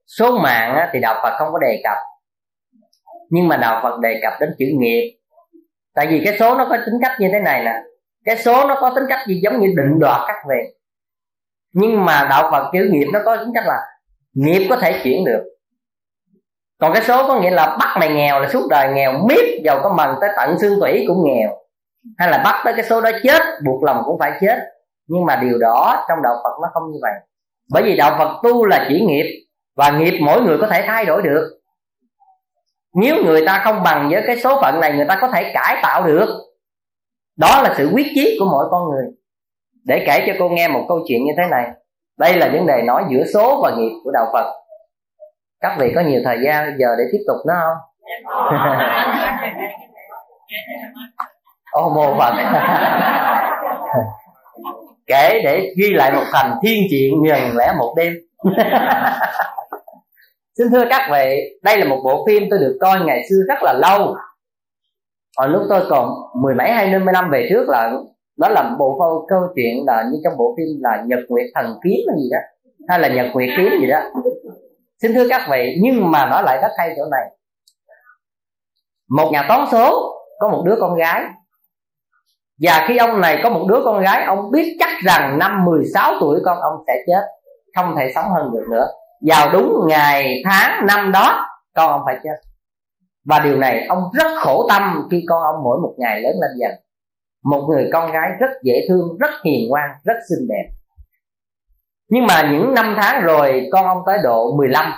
số 0.06 0.38
mạng 0.38 0.88
thì 0.92 1.00
đạo 1.00 1.20
phật 1.22 1.36
không 1.38 1.52
có 1.52 1.58
đề 1.58 1.80
cập. 1.84 1.96
Nhưng 3.30 3.48
mà 3.48 3.56
đạo 3.56 3.80
phật 3.82 4.00
đề 4.00 4.20
cập 4.22 4.32
đến 4.40 4.54
chữ 4.58 4.66
nghiệp. 4.78 5.18
Tại 5.94 6.06
vì 6.06 6.22
cái 6.24 6.36
số 6.38 6.54
nó 6.54 6.66
có 6.70 6.76
tính 6.86 6.94
cách 7.02 7.12
như 7.20 7.28
thế 7.32 7.40
này 7.40 7.64
nè. 7.64 7.82
Cái 8.24 8.36
số 8.36 8.66
nó 8.66 8.78
có 8.80 8.92
tính 8.94 9.04
cách 9.08 9.20
gì 9.26 9.40
giống 9.42 9.60
như 9.60 9.66
định 9.76 9.98
đoạt 10.00 10.20
các 10.26 10.36
vị. 10.48 10.74
Nhưng 11.72 12.04
mà 12.04 12.26
đạo 12.30 12.50
phật 12.52 12.70
chữ 12.72 12.88
nghiệp 12.92 13.06
nó 13.12 13.20
có 13.24 13.36
tính 13.36 13.50
cách 13.54 13.64
là 13.66 13.78
nghiệp 14.32 14.66
có 14.70 14.76
thể 14.76 15.00
chuyển 15.04 15.24
được. 15.24 15.44
Còn 16.80 16.92
cái 16.92 17.02
số 17.02 17.28
có 17.28 17.40
nghĩa 17.40 17.50
là 17.50 17.76
bắt 17.80 17.96
mày 18.00 18.08
nghèo 18.08 18.40
là 18.40 18.48
suốt 18.48 18.66
đời 18.70 18.92
nghèo 18.94 19.12
miết 19.28 19.60
giàu 19.64 19.80
có 19.82 19.94
mần 19.94 20.08
tới 20.20 20.30
tận 20.36 20.58
xương 20.58 20.80
tủy 20.80 21.04
cũng 21.08 21.24
nghèo. 21.24 21.56
Hay 22.18 22.30
là 22.30 22.38
bắt 22.44 22.62
tới 22.64 22.74
cái 22.76 22.84
số 22.84 23.00
đó 23.00 23.10
chết, 23.22 23.42
buộc 23.64 23.84
lòng 23.84 24.02
cũng 24.04 24.18
phải 24.18 24.32
chết. 24.40 24.58
Nhưng 25.06 25.24
mà 25.26 25.36
điều 25.36 25.58
đó 25.58 26.04
trong 26.08 26.22
đạo 26.22 26.34
phật 26.44 26.58
nó 26.62 26.68
không 26.72 26.82
như 26.92 26.98
vậy 27.02 27.12
bởi 27.72 27.82
vì 27.82 27.96
đạo 27.96 28.14
phật 28.18 28.40
tu 28.42 28.66
là 28.66 28.86
chỉ 28.88 29.00
nghiệp 29.00 29.46
và 29.76 29.90
nghiệp 29.90 30.18
mỗi 30.20 30.42
người 30.42 30.58
có 30.60 30.66
thể 30.66 30.84
thay 30.86 31.04
đổi 31.04 31.22
được. 31.22 31.60
Nếu 32.94 33.24
người 33.24 33.46
ta 33.46 33.60
không 33.64 33.82
bằng 33.82 34.08
với 34.10 34.22
cái 34.26 34.36
số 34.40 34.60
phận 34.62 34.80
này 34.80 34.92
người 34.92 35.06
ta 35.08 35.18
có 35.20 35.28
thể 35.28 35.52
cải 35.54 35.80
tạo 35.82 36.06
được. 36.06 36.28
Đó 37.36 37.62
là 37.62 37.74
sự 37.76 37.90
quyết 37.92 38.06
chí 38.14 38.36
của 38.40 38.46
mỗi 38.50 38.66
con 38.70 38.90
người. 38.90 39.04
Để 39.84 40.04
kể 40.06 40.24
cho 40.26 40.32
cô 40.38 40.48
nghe 40.48 40.68
một 40.68 40.84
câu 40.88 40.98
chuyện 41.08 41.24
như 41.24 41.32
thế 41.36 41.42
này. 41.50 41.70
Đây 42.18 42.36
là 42.36 42.50
vấn 42.52 42.66
đề 42.66 42.82
nói 42.82 43.04
giữa 43.10 43.24
số 43.34 43.60
và 43.62 43.70
nghiệp 43.76 43.92
của 44.04 44.10
đạo 44.10 44.26
phật. 44.32 44.52
Các 45.60 45.76
vị 45.78 45.92
có 45.94 46.00
nhiều 46.00 46.20
thời 46.24 46.38
gian 46.44 46.76
giờ 46.78 46.88
để 46.98 47.04
tiếp 47.12 47.18
tục 47.26 47.36
nữa 47.46 47.54
không? 47.60 47.76
Ô 51.72 51.88
mô 51.88 52.18
phật 52.18 52.34
kể 55.10 55.40
để 55.44 55.72
ghi 55.76 55.92
lại 55.92 56.12
một 56.12 56.24
thành 56.32 56.58
thiên 56.62 56.82
chuyện 56.90 57.22
ngần 57.22 57.56
lẽ 57.56 57.74
một 57.78 57.94
đêm. 57.96 58.12
Xin 60.58 60.70
thưa 60.70 60.84
các 60.90 61.08
vị 61.12 61.58
đây 61.62 61.78
là 61.78 61.84
một 61.84 62.00
bộ 62.04 62.26
phim 62.26 62.42
tôi 62.50 62.58
được 62.58 62.78
coi 62.80 63.00
ngày 63.00 63.22
xưa 63.30 63.36
rất 63.48 63.62
là 63.62 63.72
lâu. 63.72 64.14
Hồi 65.38 65.48
lúc 65.48 65.62
tôi 65.68 65.86
còn 65.90 66.10
mười 66.42 66.54
mấy 66.54 66.70
hai 66.70 66.98
mươi 66.98 67.12
năm 67.12 67.30
về 67.30 67.46
trước 67.50 67.68
là 67.68 67.92
đó 68.38 68.48
là 68.48 68.76
bộ 68.78 68.96
câu, 68.98 69.26
câu 69.28 69.40
chuyện 69.54 69.86
là 69.86 70.04
như 70.12 70.18
trong 70.24 70.36
bộ 70.38 70.54
phim 70.56 70.66
là 70.80 71.02
nhật 71.06 71.18
nguyệt 71.28 71.46
thần 71.54 71.78
kiếm 71.84 72.00
hay 72.08 72.16
gì 72.18 72.28
đó 72.32 72.38
hay 72.88 72.98
là 72.98 73.08
nhật 73.08 73.26
nguyệt 73.32 73.48
kiếm 73.56 73.80
gì 73.80 73.86
đó. 73.86 74.00
Xin 75.02 75.14
thưa 75.14 75.28
các 75.28 75.46
vị 75.50 75.76
nhưng 75.82 76.10
mà 76.10 76.26
nói 76.26 76.42
lại 76.46 76.58
rất 76.62 76.70
hay 76.78 76.94
chỗ 76.96 77.02
này. 77.10 77.24
Một 79.08 79.30
nhà 79.32 79.44
toán 79.48 79.66
số 79.72 80.16
có 80.40 80.48
một 80.48 80.62
đứa 80.66 80.76
con 80.80 80.96
gái 80.98 81.24
và 82.60 82.84
khi 82.88 82.96
ông 82.96 83.20
này 83.20 83.40
có 83.42 83.50
một 83.50 83.66
đứa 83.68 83.82
con 83.84 84.00
gái, 84.02 84.24
ông 84.24 84.50
biết 84.50 84.76
chắc 84.78 84.88
rằng 85.04 85.38
năm 85.38 85.64
16 85.64 86.14
tuổi 86.20 86.40
con 86.44 86.60
ông 86.60 86.74
sẽ 86.86 86.94
chết, 87.06 87.22
không 87.76 87.94
thể 87.96 88.12
sống 88.14 88.24
hơn 88.34 88.50
được 88.52 88.66
nữa. 88.70 88.86
Vào 89.26 89.52
đúng 89.52 89.86
ngày 89.88 90.42
tháng 90.44 90.86
năm 90.86 91.12
đó, 91.12 91.46
con 91.74 91.88
ông 91.90 92.02
phải 92.06 92.16
chết. 92.24 92.36
Và 93.24 93.38
điều 93.38 93.56
này 93.56 93.86
ông 93.88 94.02
rất 94.12 94.26
khổ 94.40 94.66
tâm 94.68 95.08
khi 95.10 95.24
con 95.28 95.42
ông 95.42 95.64
mỗi 95.64 95.78
một 95.82 95.94
ngày 95.98 96.20
lớn 96.20 96.32
lên 96.40 96.50
dần. 96.60 96.70
Một 97.44 97.66
người 97.68 97.90
con 97.92 98.12
gái 98.12 98.30
rất 98.40 98.50
dễ 98.62 98.74
thương, 98.88 99.18
rất 99.20 99.30
hiền 99.44 99.68
ngoan, 99.68 99.90
rất 100.04 100.16
xinh 100.28 100.48
đẹp. 100.48 100.70
Nhưng 102.08 102.26
mà 102.26 102.48
những 102.52 102.74
năm 102.74 102.94
tháng 102.96 103.22
rồi, 103.22 103.68
con 103.72 103.86
ông 103.86 104.02
tới 104.06 104.18
độ 104.24 104.56
15 104.56 104.92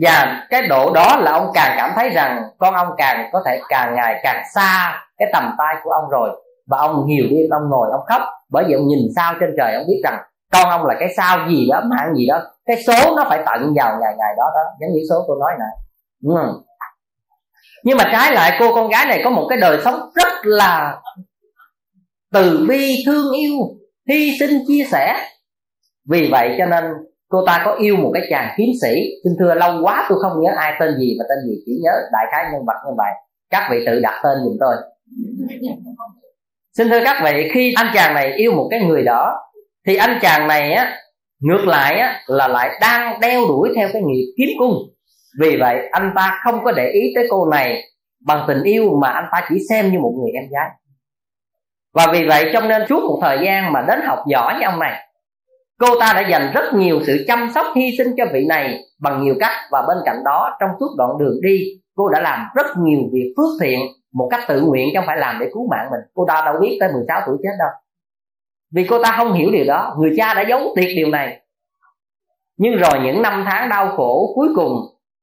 và 0.00 0.46
cái 0.50 0.66
độ 0.68 0.92
đó 0.92 1.16
là 1.16 1.32
ông 1.32 1.50
càng 1.54 1.74
cảm 1.76 1.92
thấy 1.96 2.10
rằng 2.10 2.42
con 2.58 2.74
ông 2.74 2.88
càng 2.96 3.28
có 3.32 3.42
thể 3.46 3.60
càng 3.68 3.94
ngày 3.94 4.20
càng 4.22 4.44
xa 4.54 5.02
cái 5.18 5.28
tầm 5.32 5.54
tay 5.58 5.76
của 5.84 5.90
ông 5.90 6.10
rồi 6.10 6.41
và 6.66 6.78
ông 6.78 7.04
nhiều 7.06 7.24
đêm 7.30 7.50
ông 7.50 7.70
ngồi, 7.70 7.88
ông 7.92 8.00
khóc. 8.06 8.22
Bởi 8.50 8.64
vì 8.68 8.74
ông 8.74 8.86
nhìn 8.88 8.98
sao 9.16 9.34
trên 9.40 9.50
trời, 9.56 9.74
ông 9.74 9.84
biết 9.88 10.00
rằng 10.04 10.18
con 10.52 10.68
ông 10.70 10.86
là 10.86 10.94
cái 11.00 11.08
sao 11.16 11.48
gì 11.48 11.68
đó, 11.70 11.82
mạng 11.90 12.14
gì 12.16 12.26
đó. 12.26 12.42
Cái 12.66 12.82
số 12.86 13.16
nó 13.16 13.24
phải 13.28 13.42
tận 13.46 13.74
vào 13.76 13.98
ngày 14.00 14.14
ngày 14.18 14.34
đó 14.36 14.44
đó. 14.54 14.60
Giống 14.80 14.92
như 14.92 15.00
số 15.10 15.24
tôi 15.28 15.36
nói 15.40 15.52
này 15.58 15.70
ừ. 16.24 16.62
nhưng 17.84 17.98
mà 17.98 18.04
trái 18.12 18.32
lại, 18.32 18.56
cô 18.60 18.74
con 18.74 18.88
gái 18.88 19.06
này 19.06 19.20
có 19.24 19.30
một 19.30 19.46
cái 19.48 19.58
đời 19.60 19.80
sống 19.84 20.00
rất 20.14 20.32
là 20.42 21.00
từ 22.32 22.66
bi, 22.68 22.94
thương 23.06 23.32
yêu, 23.32 23.52
hy 24.08 24.30
sinh, 24.38 24.64
chia 24.68 24.84
sẻ. 24.90 25.14
Vì 26.10 26.28
vậy 26.32 26.54
cho 26.58 26.66
nên 26.66 26.84
cô 27.28 27.46
ta 27.46 27.62
có 27.64 27.74
yêu 27.74 27.96
một 27.96 28.10
cái 28.14 28.22
chàng 28.30 28.54
kiếm 28.56 28.68
sĩ. 28.82 28.94
Xin 29.24 29.32
thưa, 29.38 29.54
lâu 29.54 29.82
quá 29.82 30.06
tôi 30.08 30.18
không 30.22 30.32
nhớ 30.40 30.50
ai 30.56 30.72
tên 30.80 30.98
gì, 30.98 31.16
mà 31.18 31.24
tên 31.28 31.38
gì 31.48 31.62
chỉ 31.66 31.72
nhớ 31.82 31.92
đại 32.12 32.24
khái 32.32 32.44
nhân 32.52 32.64
vật 32.66 32.76
như 32.86 32.92
vậy. 32.96 33.12
Các 33.50 33.68
vị 33.70 33.84
tự 33.86 34.00
đặt 34.00 34.20
tên 34.24 34.38
giùm 34.44 34.56
tôi 34.60 34.74
xin 36.78 36.88
thưa 36.88 37.00
các 37.04 37.22
vị, 37.24 37.50
khi 37.54 37.72
anh 37.76 37.86
chàng 37.94 38.14
này 38.14 38.32
yêu 38.32 38.52
một 38.52 38.68
cái 38.70 38.80
người 38.80 39.02
đó, 39.02 39.32
thì 39.86 39.96
anh 39.96 40.18
chàng 40.22 40.48
này 40.48 40.72
á, 40.72 40.96
ngược 41.40 41.66
lại 41.66 41.98
á, 41.98 42.22
là 42.26 42.48
lại 42.48 42.70
đang 42.80 43.20
đeo 43.20 43.40
đuổi 43.48 43.72
theo 43.76 43.88
cái 43.92 44.02
nghiệp 44.02 44.34
kiếm 44.38 44.48
cung. 44.58 44.72
Vì 45.40 45.56
vậy, 45.60 45.88
anh 45.90 46.12
ta 46.16 46.40
không 46.44 46.64
có 46.64 46.72
để 46.72 46.88
ý 46.88 47.00
tới 47.14 47.26
cô 47.30 47.46
này 47.50 47.82
bằng 48.26 48.44
tình 48.48 48.62
yêu 48.62 48.90
mà 49.00 49.08
anh 49.08 49.24
ta 49.32 49.46
chỉ 49.48 49.56
xem 49.68 49.92
như 49.92 49.98
một 49.98 50.14
người 50.20 50.30
em 50.34 50.44
gái. 50.50 50.70
Và 51.94 52.06
vì 52.12 52.26
vậy 52.28 52.50
cho 52.52 52.60
nên 52.60 52.82
suốt 52.88 53.00
một 53.08 53.18
thời 53.22 53.38
gian 53.44 53.72
mà 53.72 53.84
đến 53.88 54.00
học 54.04 54.18
giỏi 54.26 54.54
với 54.54 54.62
ông 54.62 54.78
này, 54.78 55.08
cô 55.78 56.00
ta 56.00 56.12
đã 56.12 56.28
dành 56.28 56.50
rất 56.54 56.74
nhiều 56.74 57.00
sự 57.06 57.24
chăm 57.26 57.50
sóc 57.54 57.66
hy 57.76 57.90
sinh 57.98 58.14
cho 58.16 58.24
vị 58.32 58.44
này 58.48 58.78
bằng 59.00 59.24
nhiều 59.24 59.34
cách. 59.40 59.56
Và 59.70 59.82
bên 59.88 59.96
cạnh 60.04 60.24
đó, 60.24 60.56
trong 60.60 60.70
suốt 60.80 60.88
đoạn 60.98 61.10
đường 61.20 61.40
đi, 61.42 61.64
cô 61.94 62.08
đã 62.08 62.20
làm 62.20 62.46
rất 62.54 62.66
nhiều 62.78 63.00
việc 63.12 63.34
phước 63.36 63.60
thiện 63.60 63.80
một 64.12 64.28
cách 64.30 64.44
tự 64.48 64.60
nguyện 64.60 64.88
chứ 64.92 64.98
không 64.98 65.06
phải 65.06 65.16
làm 65.16 65.38
để 65.40 65.50
cứu 65.54 65.68
mạng 65.70 65.88
mình. 65.90 66.00
Cô 66.14 66.24
ta 66.28 66.42
đâu 66.44 66.54
biết 66.60 66.76
tới 66.80 66.92
16 66.92 67.22
tuổi 67.26 67.36
chết 67.42 67.52
đâu 67.58 67.70
vì 68.72 68.86
cô 68.90 69.02
ta 69.02 69.14
không 69.16 69.32
hiểu 69.32 69.50
điều 69.52 69.64
đó. 69.64 69.96
Người 69.98 70.14
cha 70.16 70.34
đã 70.34 70.42
giấu 70.48 70.60
tiệt 70.76 70.88
điều 70.96 71.08
này. 71.08 71.40
Nhưng 72.56 72.76
rồi 72.76 73.00
những 73.02 73.22
năm 73.22 73.44
tháng 73.50 73.68
đau 73.68 73.88
khổ 73.96 74.32
cuối 74.34 74.48
cùng 74.56 74.72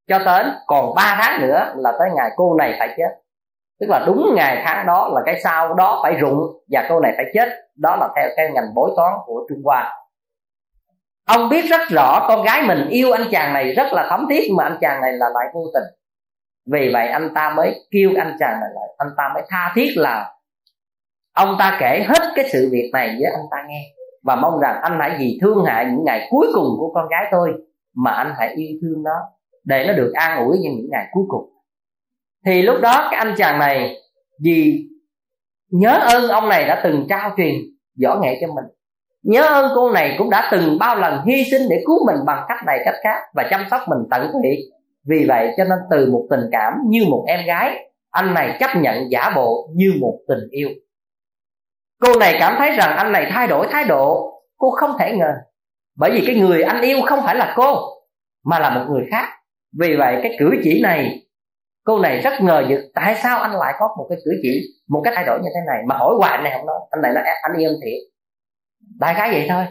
cho 0.07 0.19
đến 0.19 0.51
còn 0.67 0.95
3 0.95 1.17
tháng 1.21 1.41
nữa 1.41 1.73
là 1.77 1.91
tới 1.99 2.09
ngày 2.15 2.29
cô 2.35 2.55
này 2.55 2.75
phải 2.79 2.93
chết. 2.97 3.09
Tức 3.79 3.87
là 3.89 4.03
đúng 4.07 4.33
ngày 4.35 4.63
tháng 4.65 4.85
đó 4.85 5.09
là 5.13 5.21
cái 5.25 5.41
sau 5.43 5.73
đó 5.73 5.99
phải 6.03 6.13
rụng 6.13 6.39
và 6.71 6.85
cô 6.89 6.99
này 6.99 7.13
phải 7.17 7.25
chết. 7.33 7.49
Đó 7.75 7.95
là 7.95 8.09
theo 8.15 8.29
cái 8.37 8.49
ngành 8.53 8.73
bối 8.75 8.91
toán 8.95 9.13
của 9.25 9.45
trung 9.49 9.61
hoa. 9.65 9.93
Ông 11.27 11.49
biết 11.49 11.65
rất 11.69 11.81
rõ 11.89 12.25
con 12.27 12.43
gái 12.43 12.61
mình 12.67 12.87
yêu 12.89 13.11
anh 13.11 13.27
chàng 13.31 13.53
này 13.53 13.73
rất 13.73 13.93
là 13.93 14.07
thấm 14.09 14.27
thiết 14.29 14.49
mà 14.57 14.63
anh 14.63 14.77
chàng 14.81 15.01
này 15.01 15.13
là 15.13 15.29
lại 15.33 15.45
vô 15.53 15.61
tình 15.73 15.83
vì 16.71 16.89
vậy 16.93 17.07
anh 17.07 17.29
ta 17.35 17.53
mới 17.57 17.75
kêu 17.91 18.11
anh 18.17 18.35
chàng 18.39 18.59
này 18.61 18.69
lại. 18.75 18.95
Anh 18.97 19.09
ta 19.17 19.23
mới 19.33 19.43
tha 19.49 19.71
thiết 19.75 19.89
là 19.95 20.33
ông 21.33 21.55
ta 21.59 21.77
kể 21.79 22.05
hết 22.07 22.31
cái 22.35 22.49
sự 22.51 22.69
việc 22.71 22.89
này 22.93 23.07
với 23.07 23.31
anh 23.31 23.45
ta 23.51 23.57
nghe. 23.67 23.83
Và 24.23 24.35
mong 24.35 24.59
rằng 24.59 24.79
anh 24.81 24.97
hãy 25.01 25.15
vì 25.19 25.39
thương 25.41 25.65
hại 25.65 25.85
những 25.85 26.03
ngày 26.05 26.27
cuối 26.29 26.47
cùng 26.53 26.67
của 26.79 26.91
con 26.93 27.07
gái 27.09 27.25
tôi 27.31 27.53
mà 27.95 28.11
anh 28.11 28.33
hãy 28.37 28.53
yêu 28.55 28.77
thương 28.81 29.03
nó 29.03 29.15
để 29.63 29.85
nó 29.87 29.93
được 29.93 30.11
an 30.13 30.45
ủi 30.45 30.57
trong 30.63 30.75
những 30.75 30.89
ngày 30.91 31.07
cuối 31.11 31.23
cùng. 31.27 31.49
Thì 32.45 32.61
lúc 32.61 32.81
đó 32.81 33.07
cái 33.11 33.17
anh 33.17 33.33
chàng 33.37 33.59
này 33.59 33.95
vì 34.43 34.85
nhớ 35.71 35.99
ơn 36.13 36.29
ông 36.29 36.49
này 36.49 36.67
đã 36.67 36.81
từng 36.83 37.05
trao 37.09 37.31
truyền 37.37 37.55
võ 38.03 38.19
nghệ 38.21 38.37
cho 38.41 38.47
mình. 38.47 38.65
Nhớ 39.23 39.41
ơn 39.41 39.71
cô 39.75 39.91
này 39.91 40.15
cũng 40.17 40.29
đã 40.29 40.49
từng 40.51 40.77
bao 40.79 40.95
lần 40.95 41.25
hy 41.25 41.43
sinh 41.51 41.61
để 41.69 41.83
cứu 41.85 41.97
mình 42.07 42.25
bằng 42.25 42.45
cách 42.47 42.57
này 42.65 42.79
cách 42.85 42.95
khác 43.03 43.19
và 43.33 43.47
chăm 43.49 43.61
sóc 43.71 43.81
mình 43.87 43.99
tận 44.11 44.29
tụy 44.33 44.57
vì 45.07 45.25
vậy 45.27 45.53
cho 45.57 45.63
nên 45.63 45.79
từ 45.91 46.11
một 46.11 46.27
tình 46.29 46.49
cảm 46.51 46.73
như 46.87 47.05
một 47.05 47.25
em 47.27 47.45
gái, 47.45 47.89
anh 48.11 48.33
này 48.33 48.57
chấp 48.59 48.69
nhận 48.75 49.11
giả 49.11 49.31
bộ 49.35 49.69
như 49.75 49.93
một 50.01 50.19
tình 50.27 50.49
yêu. 50.51 50.69
Cô 51.99 52.19
này 52.19 52.35
cảm 52.39 52.55
thấy 52.57 52.71
rằng 52.71 52.97
anh 52.97 53.11
này 53.11 53.27
thay 53.31 53.47
đổi 53.47 53.67
thái 53.71 53.85
độ, 53.85 54.33
cô 54.57 54.71
không 54.71 54.91
thể 54.99 55.17
ngờ. 55.17 55.33
Bởi 55.97 56.11
vì 56.11 56.23
cái 56.27 56.35
người 56.35 56.63
anh 56.63 56.81
yêu 56.81 56.97
không 57.05 57.19
phải 57.25 57.35
là 57.35 57.53
cô, 57.55 57.75
mà 58.45 58.59
là 58.59 58.69
một 58.69 58.85
người 58.89 59.03
khác. 59.11 59.29
Vì 59.79 59.95
vậy 59.95 60.19
cái 60.23 60.35
cử 60.39 60.51
chỉ 60.63 60.81
này, 60.81 61.25
cô 61.83 61.99
này 61.99 62.19
rất 62.19 62.41
ngờ 62.41 62.65
vực 62.69 62.79
tại 62.95 63.15
sao 63.23 63.39
anh 63.39 63.51
lại 63.51 63.73
có 63.79 63.87
một 63.97 64.05
cái 64.09 64.17
cử 64.25 64.31
chỉ, 64.41 64.61
một 64.89 65.01
cách 65.03 65.13
thay 65.15 65.25
đổi 65.25 65.39
như 65.43 65.49
thế 65.55 65.61
này. 65.67 65.83
Mà 65.87 65.95
hỏi 65.97 66.15
hoài 66.17 66.41
này 66.43 66.53
không 66.57 66.65
nói, 66.65 66.79
anh 66.91 67.01
này 67.01 67.13
nói 67.13 67.23
anh 67.41 67.57
yêu 67.57 67.71
thiệt. 67.83 68.13
Đại 68.99 69.13
khái 69.13 69.31
vậy 69.31 69.45
thôi. 69.49 69.65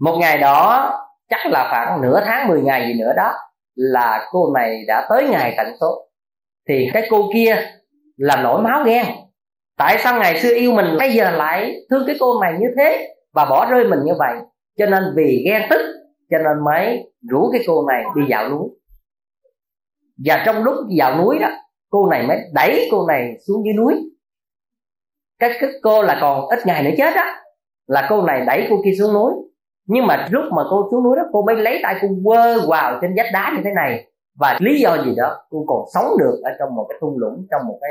Một 0.00 0.16
ngày 0.20 0.38
đó 0.38 0.92
chắc 1.28 1.46
là 1.46 1.68
khoảng 1.70 2.02
nửa 2.02 2.20
tháng 2.24 2.48
10 2.48 2.62
ngày 2.62 2.86
gì 2.86 3.00
nữa 3.00 3.12
đó 3.16 3.32
là 3.74 4.28
cô 4.30 4.52
này 4.54 4.84
đã 4.86 5.06
tới 5.10 5.28
ngày 5.28 5.54
tận 5.56 5.66
số. 5.80 6.08
Thì 6.68 6.90
cái 6.92 7.06
cô 7.10 7.30
kia 7.34 7.56
là 8.16 8.42
nổi 8.42 8.62
máu 8.62 8.84
ghen. 8.84 9.06
Tại 9.78 9.98
sao 9.98 10.20
ngày 10.20 10.40
xưa 10.40 10.54
yêu 10.54 10.72
mình 10.72 10.86
bây 10.98 11.12
giờ 11.12 11.30
lại 11.30 11.74
thương 11.90 12.04
cái 12.06 12.16
cô 12.20 12.42
này 12.42 12.52
như 12.60 12.66
thế 12.78 13.14
và 13.34 13.44
bỏ 13.44 13.70
rơi 13.70 13.84
mình 13.84 13.98
như 14.04 14.12
vậy? 14.18 14.36
Cho 14.78 14.86
nên 14.86 15.04
vì 15.16 15.44
ghen 15.46 15.62
tức 15.70 15.80
cho 16.30 16.38
nên 16.38 16.64
mới 16.64 17.12
rủ 17.30 17.50
cái 17.52 17.60
cô 17.66 17.88
này 17.88 18.04
đi 18.16 18.22
dạo 18.28 18.48
núi. 18.48 18.68
Và 20.24 20.42
trong 20.46 20.64
lúc 20.64 20.74
dạo 20.98 21.18
núi 21.18 21.38
đó 21.38 21.48
cô 21.90 22.10
này 22.10 22.26
mới 22.26 22.38
đẩy 22.54 22.88
cô 22.90 23.06
này 23.06 23.38
xuống 23.46 23.64
dưới 23.64 23.74
núi. 23.74 23.94
Cái, 25.38 25.50
cái 25.60 25.70
cô 25.82 26.02
là 26.02 26.18
còn 26.20 26.48
ít 26.48 26.58
ngày 26.66 26.82
nữa 26.82 26.90
chết 26.98 27.14
á 27.14 27.42
là 27.86 28.06
cô 28.08 28.22
này 28.22 28.44
đẩy 28.46 28.66
cô 28.70 28.76
kia 28.84 28.94
xuống 28.98 29.12
núi 29.12 29.32
nhưng 29.86 30.06
mà 30.06 30.26
lúc 30.30 30.44
mà 30.56 30.62
cô 30.70 30.88
xuống 30.90 31.04
núi 31.04 31.16
đó, 31.16 31.22
cô 31.32 31.42
mới 31.42 31.56
lấy 31.56 31.80
tay 31.82 31.96
cô 32.02 32.08
quơ 32.24 32.66
vào 32.68 32.98
trên 33.02 33.14
vách 33.16 33.26
đá 33.32 33.52
như 33.56 33.60
thế 33.64 33.70
này. 33.70 34.06
Và 34.38 34.58
lý 34.60 34.80
do 34.80 35.02
gì 35.04 35.14
đó, 35.16 35.36
cô 35.50 35.64
còn 35.66 35.84
sống 35.94 36.18
được 36.18 36.40
ở 36.44 36.50
trong 36.58 36.74
một 36.74 36.86
cái 36.88 36.98
thung 37.00 37.18
lũng, 37.18 37.46
trong 37.50 37.66
một 37.68 37.78
cái, 37.80 37.90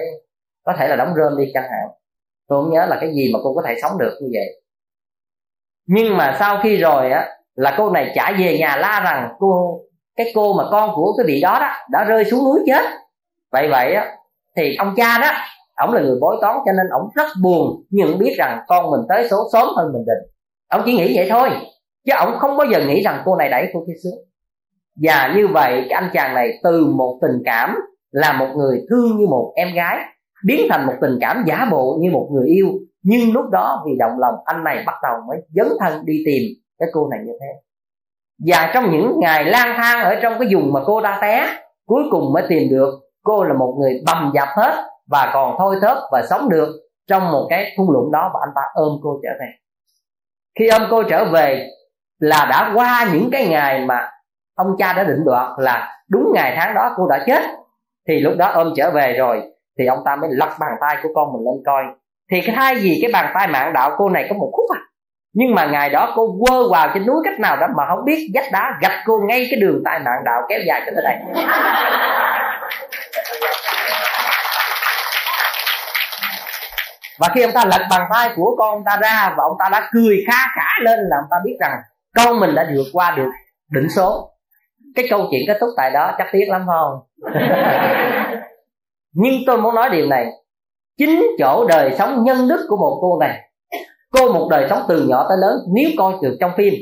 có 0.63 0.73
thể 0.77 0.87
là 0.87 0.95
đóng 0.95 1.13
rơm 1.17 1.37
đi 1.37 1.51
chẳng 1.53 1.63
hạn. 1.63 1.89
Tôi 2.47 2.63
không 2.63 2.73
nhớ 2.73 2.85
là 2.89 2.97
cái 3.01 3.13
gì 3.13 3.31
mà 3.33 3.39
cô 3.43 3.53
có 3.53 3.61
thể 3.67 3.75
sống 3.81 3.97
được 3.97 4.17
như 4.21 4.29
vậy. 4.33 4.61
Nhưng 5.87 6.17
mà 6.17 6.35
sau 6.39 6.59
khi 6.63 6.77
rồi 6.77 7.11
á, 7.11 7.29
là 7.55 7.75
cô 7.77 7.89
này 7.89 8.11
trả 8.15 8.31
về 8.39 8.57
nhà 8.59 8.77
la 8.77 9.01
rằng 9.03 9.35
cô, 9.39 9.81
cái 10.15 10.31
cô 10.35 10.53
mà 10.53 10.63
con 10.71 10.95
của 10.95 11.13
cái 11.17 11.25
vị 11.27 11.41
đó 11.41 11.57
đó, 11.61 11.71
đã 11.91 12.03
rơi 12.03 12.25
xuống 12.25 12.43
núi 12.43 12.63
chết. 12.65 12.85
Vậy 13.51 13.67
vậy 13.71 13.93
á, 13.93 14.17
thì 14.57 14.75
ông 14.75 14.93
cha 14.97 15.17
đó, 15.21 15.31
ổng 15.85 15.93
là 15.93 16.01
người 16.01 16.17
bói 16.21 16.37
toán 16.41 16.57
cho 16.65 16.71
nên 16.71 16.89
ổng 16.91 17.09
rất 17.15 17.27
buồn, 17.43 17.83
nhưng 17.89 18.19
biết 18.19 18.35
rằng 18.37 18.63
con 18.67 18.91
mình 18.91 19.01
tới 19.09 19.27
số 19.29 19.37
sớm 19.53 19.67
hơn 19.75 19.93
mình 19.93 20.05
định. 20.05 20.31
Ổng 20.69 20.81
chỉ 20.85 20.93
nghĩ 20.93 21.17
vậy 21.17 21.27
thôi 21.29 21.49
chứ 22.05 22.11
ổng 22.19 22.39
không 22.39 22.57
bao 22.57 22.67
giờ 22.67 22.79
nghĩ 22.87 23.01
rằng 23.01 23.21
cô 23.25 23.35
này 23.35 23.49
đẩy 23.49 23.69
cô 23.73 23.83
kia 23.87 23.93
xuống. 24.03 24.19
Và 25.01 25.33
như 25.35 25.47
vậy, 25.47 25.85
cái 25.89 26.01
anh 26.01 26.09
chàng 26.13 26.35
này 26.35 26.59
từ 26.63 26.85
một 26.85 27.19
tình 27.21 27.41
cảm 27.45 27.75
là 28.11 28.33
một 28.33 28.47
người 28.55 28.81
thương 28.89 29.17
như 29.17 29.27
một 29.27 29.53
em 29.55 29.67
gái, 29.75 29.99
biến 30.45 30.67
thành 30.69 30.87
một 30.87 30.93
tình 31.01 31.17
cảm 31.21 31.43
giả 31.47 31.67
bộ 31.71 31.97
như 32.01 32.11
một 32.11 32.29
người 32.31 32.47
yêu. 32.47 32.67
Nhưng 33.03 33.33
lúc 33.33 33.45
đó 33.51 33.83
vì 33.85 33.91
động 33.99 34.19
lòng, 34.19 34.35
anh 34.45 34.63
này 34.63 34.83
bắt 34.85 34.95
đầu 35.03 35.13
mới 35.27 35.37
dấn 35.49 35.67
thân 35.79 36.05
đi 36.05 36.23
tìm 36.25 36.41
cái 36.79 36.89
cô 36.93 37.07
này 37.09 37.19
như 37.25 37.31
thế. 37.41 37.47
Và 38.47 38.71
trong 38.73 38.91
những 38.91 39.19
ngày 39.19 39.45
lang 39.45 39.77
thang 39.77 40.03
ở 40.03 40.15
trong 40.21 40.33
cái 40.39 40.47
vùng 40.51 40.73
mà 40.73 40.79
cô 40.85 41.01
ta 41.01 41.17
té, 41.21 41.47
cuối 41.85 42.03
cùng 42.11 42.33
mới 42.33 42.43
tìm 42.49 42.69
được 42.69 42.89
cô 43.23 43.43
là 43.43 43.53
một 43.53 43.75
người 43.79 44.01
bầm 44.05 44.31
dập 44.35 44.47
hết 44.57 44.83
và 45.11 45.31
còn 45.33 45.55
thôi 45.57 45.75
thớp 45.81 45.97
và 46.11 46.23
sống 46.29 46.49
được 46.49 46.69
trong 47.07 47.31
một 47.31 47.47
cái 47.49 47.73
thung 47.77 47.91
lũng 47.91 48.11
đó 48.11 48.31
và 48.33 48.39
anh 48.43 48.53
ta 48.55 48.61
ôm 48.73 48.99
cô 49.03 49.19
trở 49.23 49.29
về. 49.39 49.47
Khi 50.59 50.67
ôm 50.67 50.81
cô 50.89 51.03
trở 51.03 51.25
về 51.25 51.69
là 52.19 52.47
đã 52.49 52.71
qua 52.75 53.07
những 53.13 53.29
cái 53.31 53.47
ngày 53.47 53.85
mà 53.85 54.09
ông 54.55 54.67
cha 54.77 54.93
đã 54.93 55.03
định 55.03 55.23
đoạt 55.25 55.47
là 55.57 56.01
đúng 56.09 56.31
ngày 56.33 56.53
tháng 56.57 56.75
đó 56.75 56.93
cô 56.97 57.07
đã 57.07 57.23
chết, 57.25 57.41
thì 58.07 58.19
lúc 58.19 58.33
đó 58.37 58.51
ôm 58.53 58.73
trở 58.77 58.91
về 58.91 59.13
rồi 59.13 59.41
thì 59.79 59.85
ông 59.85 59.99
ta 60.05 60.15
mới 60.15 60.29
lật 60.33 60.49
bàn 60.59 60.71
tay 60.81 60.97
của 61.03 61.09
con 61.15 61.33
mình 61.33 61.41
lên 61.45 61.63
coi. 61.65 61.83
Thì 62.31 62.41
cái 62.41 62.55
thay 62.55 62.79
gì 62.79 62.99
cái 63.01 63.11
bàn 63.13 63.31
tay 63.33 63.47
mạng 63.47 63.73
đạo 63.73 63.95
cô 63.97 64.09
này 64.09 64.25
có 64.29 64.35
một 64.35 64.51
khúc 64.53 64.65
à 64.77 64.81
nhưng 65.37 65.55
mà 65.55 65.65
ngày 65.65 65.89
đó 65.89 66.13
cô 66.15 66.35
quơ 66.39 66.69
vào 66.71 66.89
trên 66.93 67.05
núi 67.05 67.21
cách 67.23 67.39
nào 67.39 67.57
đó 67.57 67.67
mà 67.77 67.83
không 67.87 68.05
biết 68.05 68.31
vách 68.33 68.45
đá 68.51 68.77
gạch 68.81 69.03
cô 69.05 69.19
ngay 69.27 69.47
cái 69.51 69.59
đường 69.59 69.81
tai 69.85 69.99
mạng 69.99 70.23
đạo 70.25 70.41
kéo 70.49 70.59
dài 70.67 70.81
cho 70.85 70.91
tới 70.95 71.03
đây. 71.03 71.15
Và 77.19 77.27
khi 77.35 77.41
ông 77.41 77.51
ta 77.51 77.65
lật 77.65 77.85
bàn 77.89 78.07
tay 78.13 78.29
của 78.35 78.55
con 78.57 78.69
ông 78.69 78.83
ta 78.85 78.97
ra 79.01 79.33
và 79.37 79.43
ông 79.43 79.57
ta 79.59 79.69
đã 79.71 79.89
cười 79.93 80.23
kha 80.27 80.37
khả 80.55 80.81
lên 80.81 80.99
là 80.99 81.17
ông 81.17 81.27
ta 81.31 81.37
biết 81.45 81.57
rằng 81.59 81.71
con 82.15 82.39
mình 82.39 82.55
đã 82.55 82.69
vượt 82.75 82.85
qua 82.93 83.13
được 83.17 83.29
đỉnh 83.71 83.89
số. 83.89 84.31
Cái 84.95 85.05
câu 85.09 85.27
chuyện 85.31 85.41
kết 85.47 85.57
thúc 85.59 85.69
tại 85.77 85.91
đó 85.91 86.15
chắc 86.17 86.27
tiếc 86.31 86.45
lắm 86.47 86.65
không? 86.67 86.99
Nhưng 89.13 89.33
tôi 89.47 89.57
muốn 89.57 89.75
nói 89.75 89.89
điều 89.89 90.07
này. 90.07 90.27
Chính 90.97 91.23
chỗ 91.39 91.65
đời 91.67 91.95
sống 91.97 92.23
nhân 92.23 92.47
đức 92.47 92.65
của 92.69 92.77
một 92.77 92.97
cô 93.01 93.19
này, 93.19 93.39
cô 94.11 94.33
một 94.33 94.47
đời 94.51 94.67
sống 94.69 94.79
từ 94.87 95.07
nhỏ 95.07 95.25
tới 95.29 95.37
lớn, 95.41 95.57
nếu 95.75 95.89
coi 95.97 96.13
được 96.21 96.37
trong 96.39 96.51
phim, 96.57 96.73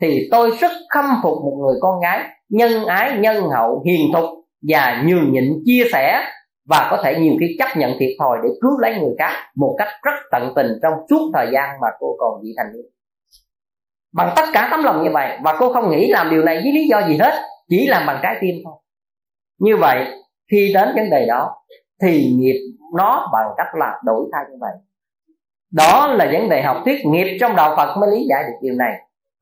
thì 0.00 0.28
tôi 0.30 0.50
rất 0.50 0.70
khâm 0.94 1.04
phục 1.22 1.32
một 1.32 1.58
người 1.62 1.74
con 1.80 2.00
gái, 2.00 2.24
nhân 2.48 2.84
ái, 2.84 3.18
nhân 3.18 3.50
hậu, 3.50 3.82
hiền 3.86 4.12
thục 4.14 4.30
và 4.68 5.02
nhường 5.06 5.32
nhịn, 5.32 5.62
chia 5.64 5.84
sẻ 5.92 6.24
và 6.68 6.88
có 6.90 7.02
thể 7.04 7.20
nhiều 7.20 7.34
khi 7.40 7.56
chấp 7.58 7.76
nhận 7.76 7.90
thiệt 7.98 8.10
thòi 8.18 8.38
để 8.42 8.48
cứu 8.60 8.78
lấy 8.78 8.94
người 9.00 9.14
khác 9.18 9.32
một 9.56 9.74
cách 9.78 9.88
rất 10.02 10.14
tận 10.30 10.52
tình 10.56 10.66
trong 10.82 10.92
suốt 11.10 11.30
thời 11.34 11.46
gian 11.52 11.80
mà 11.80 11.88
cô 11.98 12.16
còn 12.18 12.42
vị 12.42 12.48
thành 12.56 12.66
niên 12.72 12.93
bằng 14.14 14.32
tất 14.36 14.44
cả 14.52 14.68
tấm 14.70 14.84
lòng 14.84 15.02
như 15.02 15.10
vậy, 15.12 15.38
và 15.42 15.56
cô 15.58 15.72
không 15.72 15.90
nghĩ 15.90 16.08
làm 16.08 16.30
điều 16.30 16.42
này 16.42 16.60
với 16.62 16.72
lý 16.72 16.88
do 16.88 17.02
gì 17.08 17.18
hết, 17.18 17.34
chỉ 17.68 17.86
làm 17.86 18.06
bằng 18.06 18.20
trái 18.22 18.36
tim 18.40 18.54
thôi. 18.64 18.74
Như 19.60 19.76
vậy, 19.76 20.06
khi 20.50 20.72
đến 20.74 20.88
vấn 20.96 21.10
đề 21.10 21.26
đó, 21.26 21.56
thì 22.02 22.32
nghiệp 22.36 22.60
nó 22.96 23.30
bằng 23.32 23.46
cách 23.56 23.66
là 23.74 24.00
đổi 24.04 24.24
thay 24.32 24.44
như 24.50 24.56
vậy. 24.60 24.72
Đó 25.72 26.06
là 26.06 26.28
vấn 26.32 26.48
đề 26.48 26.62
học 26.62 26.76
thuyết, 26.84 27.06
nghiệp 27.06 27.36
trong 27.40 27.56
đạo 27.56 27.74
phật 27.76 27.96
mới 27.96 28.10
lý 28.10 28.26
giải 28.28 28.42
được 28.42 28.58
điều 28.62 28.74
này. 28.74 28.92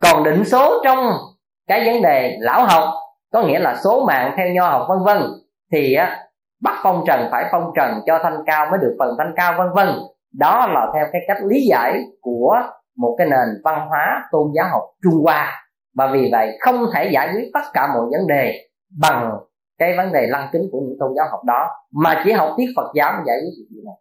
Còn 0.00 0.24
định 0.24 0.44
số 0.44 0.80
trong 0.84 1.12
cái 1.68 1.86
vấn 1.86 2.02
đề 2.02 2.36
lão 2.40 2.64
học, 2.64 2.88
có 3.32 3.42
nghĩa 3.42 3.58
là 3.58 3.76
số 3.84 4.04
mạng 4.06 4.34
theo 4.36 4.48
nho 4.48 4.68
học 4.68 4.86
vân 4.88 4.98
vân, 5.04 5.22
thì 5.72 5.96
bắt 6.62 6.74
phong 6.82 7.04
trần 7.06 7.28
phải 7.30 7.44
phong 7.52 7.72
trần 7.76 8.00
cho 8.06 8.18
thanh 8.22 8.42
cao 8.46 8.66
mới 8.70 8.78
được 8.82 8.96
phần 8.98 9.14
thanh 9.18 9.32
cao 9.36 9.54
vân 9.58 9.66
vân. 9.74 9.88
Đó 10.32 10.66
là 10.66 10.86
theo 10.94 11.06
cái 11.12 11.22
cách 11.28 11.38
lý 11.44 11.66
giải 11.70 12.04
của 12.20 12.60
một 12.96 13.14
cái 13.18 13.26
nền 13.26 13.60
văn 13.64 13.88
hóa 13.88 14.22
tôn 14.32 14.52
giáo 14.54 14.68
học 14.70 14.82
trung 15.02 15.22
hoa. 15.24 15.68
Và 15.96 16.06
vì 16.12 16.28
vậy 16.32 16.58
không 16.60 16.86
thể 16.94 17.10
giải 17.12 17.28
quyết 17.34 17.50
tất 17.54 17.64
cả 17.72 17.86
mọi 17.86 18.02
vấn 18.02 18.26
đề 18.28 18.68
bằng 19.00 19.30
cái 19.78 19.96
vấn 19.96 20.12
đề 20.12 20.26
lăng 20.26 20.48
kính 20.52 20.62
của 20.72 20.80
những 20.80 20.96
tôn 21.00 21.12
giáo 21.16 21.26
học 21.30 21.40
đó, 21.44 21.68
mà 21.92 22.22
chỉ 22.24 22.32
học 22.32 22.50
thuyết 22.56 22.66
Phật 22.76 22.92
giáo 22.94 23.12
mới 23.12 23.22
giải 23.26 23.36
quyết 23.36 23.52
được 23.58 23.66
điều 23.70 23.82
này. 23.86 23.94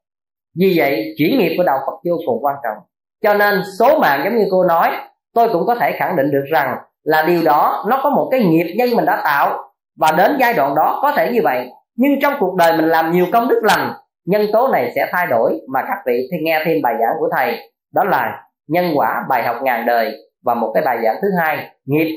Vì 0.60 0.74
vậy 0.78 1.14
chuyển 1.18 1.40
nghiệp 1.40 1.54
của 1.58 1.64
đạo 1.64 1.80
Phật 1.86 1.94
vô 2.10 2.18
cùng 2.26 2.46
quan 2.46 2.56
trọng. 2.64 2.78
Cho 3.24 3.34
nên 3.34 3.62
số 3.80 4.00
mạng 4.00 4.22
giống 4.24 4.36
như 4.36 4.48
cô 4.52 4.64
nói, 4.64 4.92
tôi 5.34 5.50
cũng 5.54 5.66
có 5.68 5.76
thể 5.76 5.92
khẳng 5.92 6.16
định 6.16 6.32
được 6.32 6.44
rằng 6.52 6.78
là 7.04 7.24
điều 7.28 7.44
đó, 7.44 7.86
nó 7.88 8.00
có 8.04 8.10
một 8.10 8.28
cái 8.32 8.44
nghiệp 8.44 8.74
nhân 8.78 8.90
mình 8.96 9.06
đã 9.06 9.22
tạo. 9.24 9.74
Và 10.00 10.12
đến 10.18 10.38
giai 10.40 10.54
đoạn 10.54 10.76
đó 10.76 11.00
có 11.02 11.12
thể 11.12 11.32
như 11.32 11.40
vậy. 11.44 11.70
Nhưng 11.96 12.12
trong 12.22 12.34
cuộc 12.40 12.56
đời 12.56 12.74
mình 12.78 12.86
làm 12.86 13.12
nhiều 13.12 13.26
công 13.34 13.48
đức 13.48 13.62
lành, 13.64 13.94
nhân 14.26 14.42
tố 14.54 14.68
này 14.68 14.92
sẽ 14.96 15.10
thay 15.12 15.28
đổi. 15.28 15.60
Mà 15.74 15.82
các 15.88 15.98
vị 16.06 16.28
thì 16.32 16.38
nghe 16.42 16.62
thêm 16.66 16.78
bài 16.84 16.94
giảng 17.00 17.16
của 17.20 17.30
thầy, 17.38 17.72
đó 17.94 18.04
là 18.04 18.44
nhân 18.72 18.92
quả 18.96 19.26
bài 19.30 19.44
học 19.44 19.56
ngàn 19.62 19.86
đời 19.86 20.16
và 20.44 20.54
một 20.54 20.72
cái 20.74 20.84
bài 20.84 20.98
giảng 21.04 21.16
thứ 21.22 21.28
hai. 21.40 21.76
Nghiệp 21.86 22.16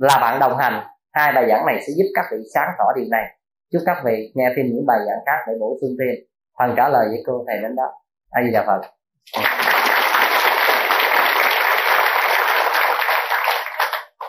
là 0.00 0.18
bạn 0.20 0.40
đồng 0.40 0.58
hành. 0.58 0.86
Hai 1.12 1.32
bài 1.32 1.46
giảng 1.48 1.66
này 1.66 1.80
sẽ 1.86 1.92
giúp 1.96 2.04
các 2.14 2.24
vị 2.32 2.38
sáng 2.54 2.68
tỏ 2.78 2.84
điều 2.96 3.04
này. 3.10 3.24
Chúc 3.72 3.82
các 3.86 3.96
vị 4.04 4.32
nghe 4.34 4.48
thêm 4.56 4.66
những 4.66 4.86
bài 4.86 4.98
giảng 5.06 5.18
khác 5.26 5.44
để 5.48 5.54
bổ 5.60 5.76
sung 5.80 5.90
thêm. 6.00 6.14
Phần 6.58 6.74
trả 6.76 6.88
lời 6.88 7.06
với 7.08 7.22
cô, 7.26 7.44
thầy 7.46 7.58
đến 7.62 7.76
đó. 7.76 7.92
A 8.30 8.42
di 8.42 8.52
đà 8.52 8.64
phật. 8.66 8.80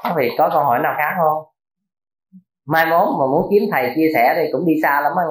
Các 0.03 0.13
vị 0.15 0.31
có 0.37 0.49
câu 0.49 0.63
hỏi 0.63 0.79
nào 0.79 0.93
khác 0.97 1.13
không? 1.17 1.43
Mai 2.67 2.85
mốt 2.85 3.07
mà 3.19 3.25
muốn 3.31 3.47
kiếm 3.51 3.63
thầy 3.71 3.91
chia 3.95 4.07
sẻ 4.13 4.33
thì 4.35 4.49
cũng 4.51 4.65
đi 4.65 4.73
xa 4.83 5.01
lắm 5.01 5.11
á 5.17 5.23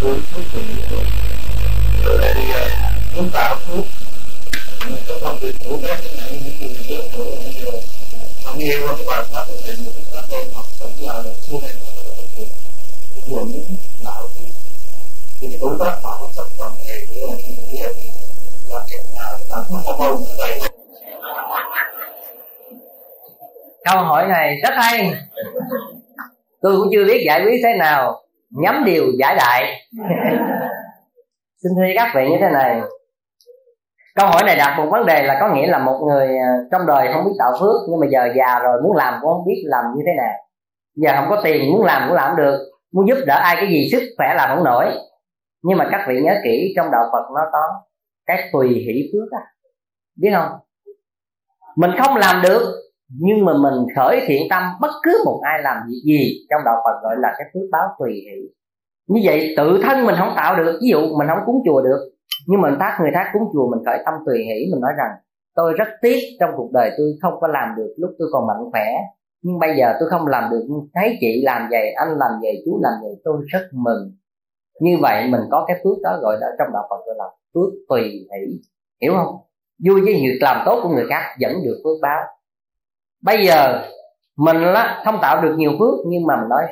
nghe 0.00 0.12
à, 2.54 2.92
muốn 3.16 3.30
tạo 3.32 3.56
phước 3.56 3.84
có 5.08 5.14
phòng 5.20 5.38
việc 5.40 5.54
của 5.64 5.78
các 5.86 6.00
cái 6.02 6.12
này 6.16 6.40
những 6.44 6.54
người 6.60 6.78
trước 6.88 7.02
của 7.16 7.24
không 8.44 8.58
nhiều 8.58 8.78
các 8.86 9.06
bạn 9.06 9.24
pháp 9.32 9.44
thì 9.64 9.72
một 9.84 9.92
các 10.12 10.24
con 10.30 10.52
học 10.54 10.66
cũng 10.80 11.06
là 11.06 11.22
suốt 11.42 11.60
cũng 13.14 13.24
nguồn 13.26 13.48
những 13.48 13.76
đạo 14.04 14.28
thì 14.34 15.48
cái 15.50 15.58
công 15.60 15.78
tác 15.80 15.98
họ 16.02 16.10
học 16.20 16.30
tập 16.36 16.46
trong 16.58 16.78
ngày 16.86 17.00
nữa 17.14 17.26
thì 17.38 17.78
là 18.70 18.80
cái 18.90 18.98
nào 19.14 19.38
làm 19.50 19.64
không 19.84 19.98
bao 19.98 20.16
giờ 20.38 20.68
câu 23.84 23.98
hỏi 24.02 24.26
này 24.28 24.56
rất 24.62 24.74
hay. 24.76 25.12
Tôi 26.60 26.76
cũng 26.76 26.88
chưa 26.92 27.04
biết 27.04 27.22
giải 27.26 27.40
quyết 27.44 27.60
thế 27.62 27.78
nào 27.78 28.25
nhắm 28.62 28.84
điều 28.84 29.04
giải 29.18 29.36
đại. 29.36 29.88
Xin 31.62 31.72
thưa 31.76 31.82
các 31.94 32.12
vị 32.14 32.28
như 32.30 32.36
thế 32.40 32.48
này. 32.48 32.80
Câu 34.14 34.26
hỏi 34.26 34.42
này 34.46 34.56
đặt 34.56 34.76
một 34.78 34.88
vấn 34.90 35.06
đề 35.06 35.22
là 35.22 35.36
có 35.40 35.54
nghĩa 35.54 35.66
là 35.66 35.78
một 35.78 36.00
người 36.06 36.26
à, 36.38 36.58
trong 36.72 36.86
đời 36.86 37.12
không 37.12 37.24
biết 37.24 37.32
tạo 37.38 37.52
phước 37.60 37.76
nhưng 37.90 38.00
mà 38.00 38.06
giờ 38.10 38.28
già 38.36 38.58
rồi 38.58 38.82
muốn 38.82 38.96
làm 38.96 39.14
cũng 39.20 39.30
không 39.30 39.46
biết 39.46 39.62
làm 39.66 39.84
như 39.96 40.02
thế 40.06 40.12
nào. 40.16 40.34
Giờ 40.94 41.12
không 41.16 41.30
có 41.30 41.40
tiền 41.44 41.72
muốn 41.72 41.84
làm 41.84 42.08
cũng 42.08 42.16
làm 42.16 42.36
được. 42.36 42.58
Muốn 42.92 43.08
giúp 43.08 43.18
đỡ 43.26 43.34
ai 43.34 43.56
cái 43.56 43.66
gì 43.68 43.88
sức 43.92 44.02
khỏe 44.16 44.34
làm 44.36 44.56
không 44.56 44.64
nổi. 44.64 44.86
Nhưng 45.62 45.78
mà 45.78 45.88
các 45.90 46.04
vị 46.08 46.20
nhớ 46.22 46.34
kỹ 46.44 46.72
trong 46.76 46.90
đạo 46.90 47.04
phật 47.12 47.24
nó 47.34 47.40
có 47.52 47.58
cái 48.26 48.48
tùy 48.52 48.68
hỷ 48.68 49.10
phước 49.12 49.32
á. 49.32 49.40
Biết 50.16 50.30
không? 50.34 50.58
Mình 51.76 51.90
không 51.98 52.16
làm 52.16 52.42
được 52.42 52.85
nhưng 53.08 53.44
mà 53.44 53.52
mình 53.52 53.86
khởi 53.96 54.20
thiện 54.26 54.42
tâm, 54.50 54.62
bất 54.80 54.90
cứ 55.02 55.22
một 55.24 55.40
ai 55.42 55.62
làm 55.62 55.76
việc 55.88 56.00
gì, 56.04 56.46
trong 56.50 56.60
đạo 56.64 56.76
phật 56.84 57.02
gọi 57.02 57.16
là 57.18 57.28
cái 57.38 57.46
phước 57.54 57.68
báo 57.72 57.88
tùy 57.98 58.12
hỷ. 58.12 58.38
Như 59.08 59.20
vậy, 59.24 59.54
tự 59.56 59.80
thân 59.82 60.06
mình 60.06 60.14
không 60.18 60.32
tạo 60.36 60.56
được, 60.56 60.78
ví 60.82 60.88
dụ 60.90 61.00
mình 61.18 61.28
không 61.28 61.38
cúng 61.46 61.62
chùa 61.66 61.82
được, 61.82 62.00
nhưng 62.46 62.60
mình 62.60 62.74
tác 62.80 62.98
người 63.00 63.10
khác 63.14 63.30
cúng 63.32 63.42
chùa, 63.52 63.70
mình 63.70 63.84
khởi 63.86 63.98
tâm 64.04 64.14
tùy 64.26 64.38
hỷ, 64.38 64.72
mình 64.72 64.80
nói 64.80 64.92
rằng, 64.98 65.10
tôi 65.54 65.72
rất 65.72 65.88
tiếc 66.02 66.18
trong 66.40 66.50
cuộc 66.56 66.70
đời 66.72 66.90
tôi 66.98 67.06
không 67.22 67.34
có 67.40 67.48
làm 67.48 67.68
được 67.76 67.94
lúc 67.96 68.10
tôi 68.18 68.28
còn 68.32 68.46
mạnh 68.46 68.70
khỏe, 68.72 68.86
nhưng 69.42 69.58
bây 69.58 69.76
giờ 69.76 69.92
tôi 70.00 70.08
không 70.10 70.26
làm 70.26 70.50
được 70.50 70.66
thấy 70.94 71.16
chị 71.20 71.42
làm 71.44 71.68
vậy, 71.70 71.92
anh 71.92 72.08
làm 72.08 72.30
vậy, 72.42 72.62
chú 72.64 72.80
làm 72.82 72.92
vậy, 73.02 73.12
tôi 73.24 73.36
rất 73.46 73.68
mừng. 73.72 74.12
Như 74.80 74.96
vậy 75.00 75.28
mình 75.30 75.40
có 75.50 75.64
cái 75.68 75.76
phước 75.84 76.02
đó 76.02 76.18
gọi 76.22 76.36
là 76.40 76.46
trong 76.58 76.68
đạo 76.72 76.82
phật 76.90 77.06
gọi 77.06 77.14
là 77.18 77.24
phước 77.54 77.72
tùy 77.88 78.02
hỷ. 78.02 78.60
Hiểu 79.02 79.12
không? 79.16 79.36
Vui 79.86 80.00
với 80.00 80.14
việc 80.14 80.38
làm 80.40 80.62
tốt 80.66 80.80
của 80.82 80.88
người 80.88 81.04
khác 81.08 81.22
dẫn 81.38 81.52
được 81.64 81.80
phước 81.84 81.98
báo 82.02 82.22
bây 83.22 83.46
giờ 83.46 83.82
mình 84.38 84.56
là 84.56 85.02
không 85.04 85.18
tạo 85.22 85.42
được 85.42 85.54
nhiều 85.56 85.70
phước, 85.78 85.94
nhưng 86.06 86.26
mà 86.26 86.36
mình 86.36 86.48
nói, 86.48 86.62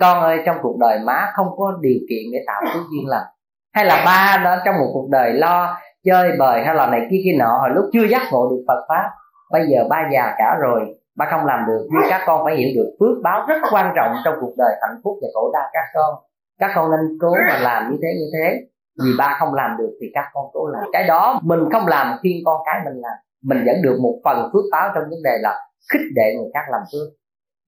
con 0.00 0.22
ơi, 0.22 0.38
trong 0.46 0.56
cuộc 0.62 0.76
đời 0.80 0.98
má 1.06 1.30
không 1.34 1.46
có 1.56 1.78
điều 1.80 1.98
kiện 2.08 2.22
để 2.32 2.38
tạo 2.46 2.62
phước 2.74 2.82
duyên 2.92 3.08
lành. 3.08 3.26
Hay 3.74 3.84
là 3.84 4.02
ba 4.06 4.42
đó 4.44 4.56
trong 4.64 4.74
một 4.74 4.90
cuộc 4.94 5.08
đời 5.10 5.32
lo 5.32 5.78
chơi 6.04 6.32
bời 6.38 6.64
hay 6.64 6.74
là 6.74 6.86
này 6.86 7.00
kia 7.10 7.20
kia 7.24 7.38
nọ, 7.38 7.58
hồi 7.60 7.70
lúc 7.74 7.84
chưa 7.92 8.04
giác 8.04 8.22
ngộ 8.32 8.50
được 8.50 8.64
Phật 8.68 8.84
pháp, 8.88 9.10
bây 9.50 9.66
giờ 9.66 9.84
ba 9.90 10.08
già 10.12 10.34
cả 10.38 10.56
rồi, 10.60 10.80
ba 11.16 11.26
không 11.30 11.46
làm 11.46 11.64
được. 11.66 11.86
Nhưng 11.90 12.10
các 12.10 12.20
con 12.26 12.44
phải 12.44 12.56
hiểu 12.56 12.68
được 12.76 12.96
phước 13.00 13.22
báo 13.22 13.44
rất 13.48 13.60
quan 13.70 13.92
trọng 13.96 14.16
trong 14.24 14.34
cuộc 14.40 14.54
đời 14.56 14.74
hạnh 14.80 15.00
phúc 15.04 15.18
và 15.22 15.28
khổ 15.34 15.50
đau 15.52 15.68
các 15.72 15.84
con. 15.94 16.14
Các 16.60 16.70
con 16.74 16.90
nên 16.90 17.18
cố 17.20 17.34
mà 17.48 17.58
làm 17.58 17.90
như 17.90 17.98
thế 18.02 18.08
như 18.18 18.26
thế. 18.34 18.60
Vì 19.04 19.10
ba 19.18 19.36
không 19.38 19.54
làm 19.54 19.76
được 19.78 19.90
thì 20.00 20.06
các 20.14 20.24
con 20.32 20.44
cố 20.52 20.66
làm. 20.66 20.82
Cái 20.92 21.04
đó 21.04 21.40
mình 21.42 21.60
không 21.72 21.86
làm, 21.86 22.16
khuyên 22.20 22.36
con 22.44 22.60
cái 22.66 22.80
mình 22.84 23.02
làm. 23.02 23.18
Mình 23.44 23.64
vẫn 23.66 23.82
được 23.82 23.98
một 24.02 24.14
phần 24.24 24.50
phước 24.52 24.64
báo 24.72 24.90
trong 24.94 25.04
vấn 25.10 25.22
đề 25.24 25.38
là 25.40 25.58
khích 25.92 26.06
lệ 26.16 26.34
người 26.36 26.50
khác 26.54 26.64
làm 26.70 26.80
phước. 26.92 27.08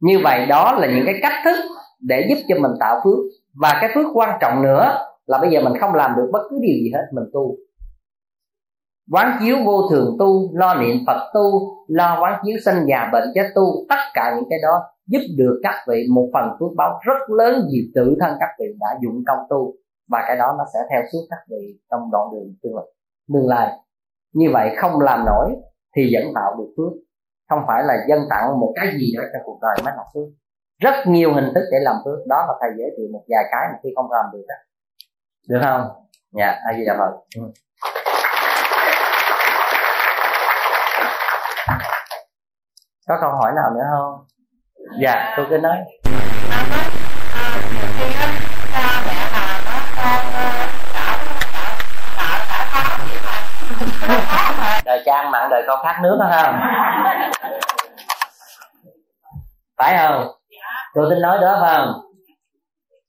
Như 0.01 0.21
vậy 0.25 0.47
đó 0.47 0.79
là 0.81 0.87
những 0.87 1.07
cái 1.07 1.15
cách 1.23 1.43
thức 1.45 1.57
để 2.01 2.27
giúp 2.29 2.43
cho 2.49 2.57
mình 2.61 2.73
tạo 2.81 3.01
phước. 3.05 3.19
Và 3.55 3.79
cái 3.81 3.91
phước 3.95 4.07
quan 4.15 4.39
trọng 4.41 4.63
nữa 4.63 4.99
là 5.27 5.39
bây 5.39 5.51
giờ 5.51 5.61
mình 5.61 5.81
không 5.81 5.95
làm 5.95 6.15
được 6.17 6.29
bất 6.33 6.43
cứ 6.51 6.59
điều 6.61 6.75
gì 6.75 6.91
hết, 6.95 7.05
mình 7.13 7.25
tu. 7.33 7.57
Quán 9.13 9.37
chiếu 9.41 9.57
vô 9.67 9.89
thường 9.91 10.17
tu, 10.19 10.57
lo 10.57 10.75
niệm 10.75 10.97
phật 11.07 11.31
tu, 11.35 11.51
lo 11.89 12.19
quán 12.23 12.41
chiếu 12.45 12.57
sanh 12.65 12.87
già 12.89 13.09
bệnh 13.13 13.25
chết 13.35 13.49
tu, 13.55 13.63
tất 13.89 14.03
cả 14.15 14.35
những 14.37 14.49
cái 14.51 14.59
đó 14.63 14.83
giúp 15.07 15.21
được 15.37 15.61
các 15.63 15.75
vị 15.89 16.07
một 16.15 16.31
phần 16.33 16.49
phước 16.61 16.71
báo 16.77 17.01
rất 17.07 17.31
lớn 17.31 17.69
vì 17.73 17.91
tự 17.95 18.17
thân 18.21 18.37
các 18.41 18.49
vị 18.61 18.67
đã 18.81 18.87
dụng 19.03 19.23
công 19.27 19.39
tu. 19.51 19.75
Và 20.09 20.25
cái 20.27 20.37
đó 20.37 20.55
nó 20.59 20.65
sẽ 20.75 20.79
theo 20.91 21.03
suốt 21.13 21.27
các 21.31 21.39
vị 21.51 21.79
trong 21.91 22.01
đoạn 22.13 22.29
đường 22.33 22.55
tương 22.63 22.77
lai. 22.77 22.85
Tương 23.35 23.49
lai. 23.49 23.73
Như 24.35 24.51
vậy 24.53 24.71
không 24.77 25.01
làm 25.01 25.25
nổi 25.27 25.51
thì 25.97 26.11
vẫn 26.13 26.33
tạo 26.35 26.55
được 26.59 26.75
phước 26.77 26.93
không 27.55 27.65
phải 27.67 27.83
là 27.85 27.95
dân 28.09 28.27
tặng 28.31 28.61
một 28.61 28.73
cái 28.77 28.87
gì 28.93 29.13
đó 29.17 29.23
cho 29.33 29.39
cuộc 29.45 29.59
đời 29.63 29.77
mới 29.85 29.95
học 29.97 30.07
phước 30.15 30.29
rất 30.81 30.95
nhiều 31.07 31.35
hình 31.35 31.53
thức 31.55 31.65
để 31.73 31.79
làm 31.81 31.97
phước. 32.05 32.27
Đó 32.27 32.45
là 32.49 32.55
thầy 32.61 32.71
giới 32.79 32.91
thiệu 32.97 33.07
một 33.13 33.25
vài 33.29 33.45
cái 33.51 33.69
mà 33.73 33.79
khi 33.83 33.89
không 33.97 34.13
làm 34.13 34.25
được 34.33 34.45
đó 34.49 34.55
được 35.49 35.61
không? 35.63 35.89
Dạ 36.39 36.61
ai 36.67 36.75
gì 36.77 36.85
đà 36.87 36.97
phật 36.99 37.13
có 43.09 43.19
câu 43.21 43.31
hỏi 43.31 43.53
nào 43.57 43.71
nữa 43.75 43.85
không? 43.91 44.27
Dạ 45.01 45.35
tôi 45.37 45.47
cứ 45.51 45.59
nói. 45.59 45.77
Trang 55.07 55.25
mạng 55.25 55.33
mặn 55.33 55.51
đời 55.51 55.63
con 55.67 55.79
khát 55.85 56.01
nước 56.03 56.17
đó 56.21 56.27
không 56.31 56.61
phải 59.77 59.97
không? 59.99 60.27
Tôi 60.95 61.07
tính 61.11 61.23
nói 61.23 61.39
đó, 61.41 61.59
phải 61.61 61.75
không? 61.77 61.93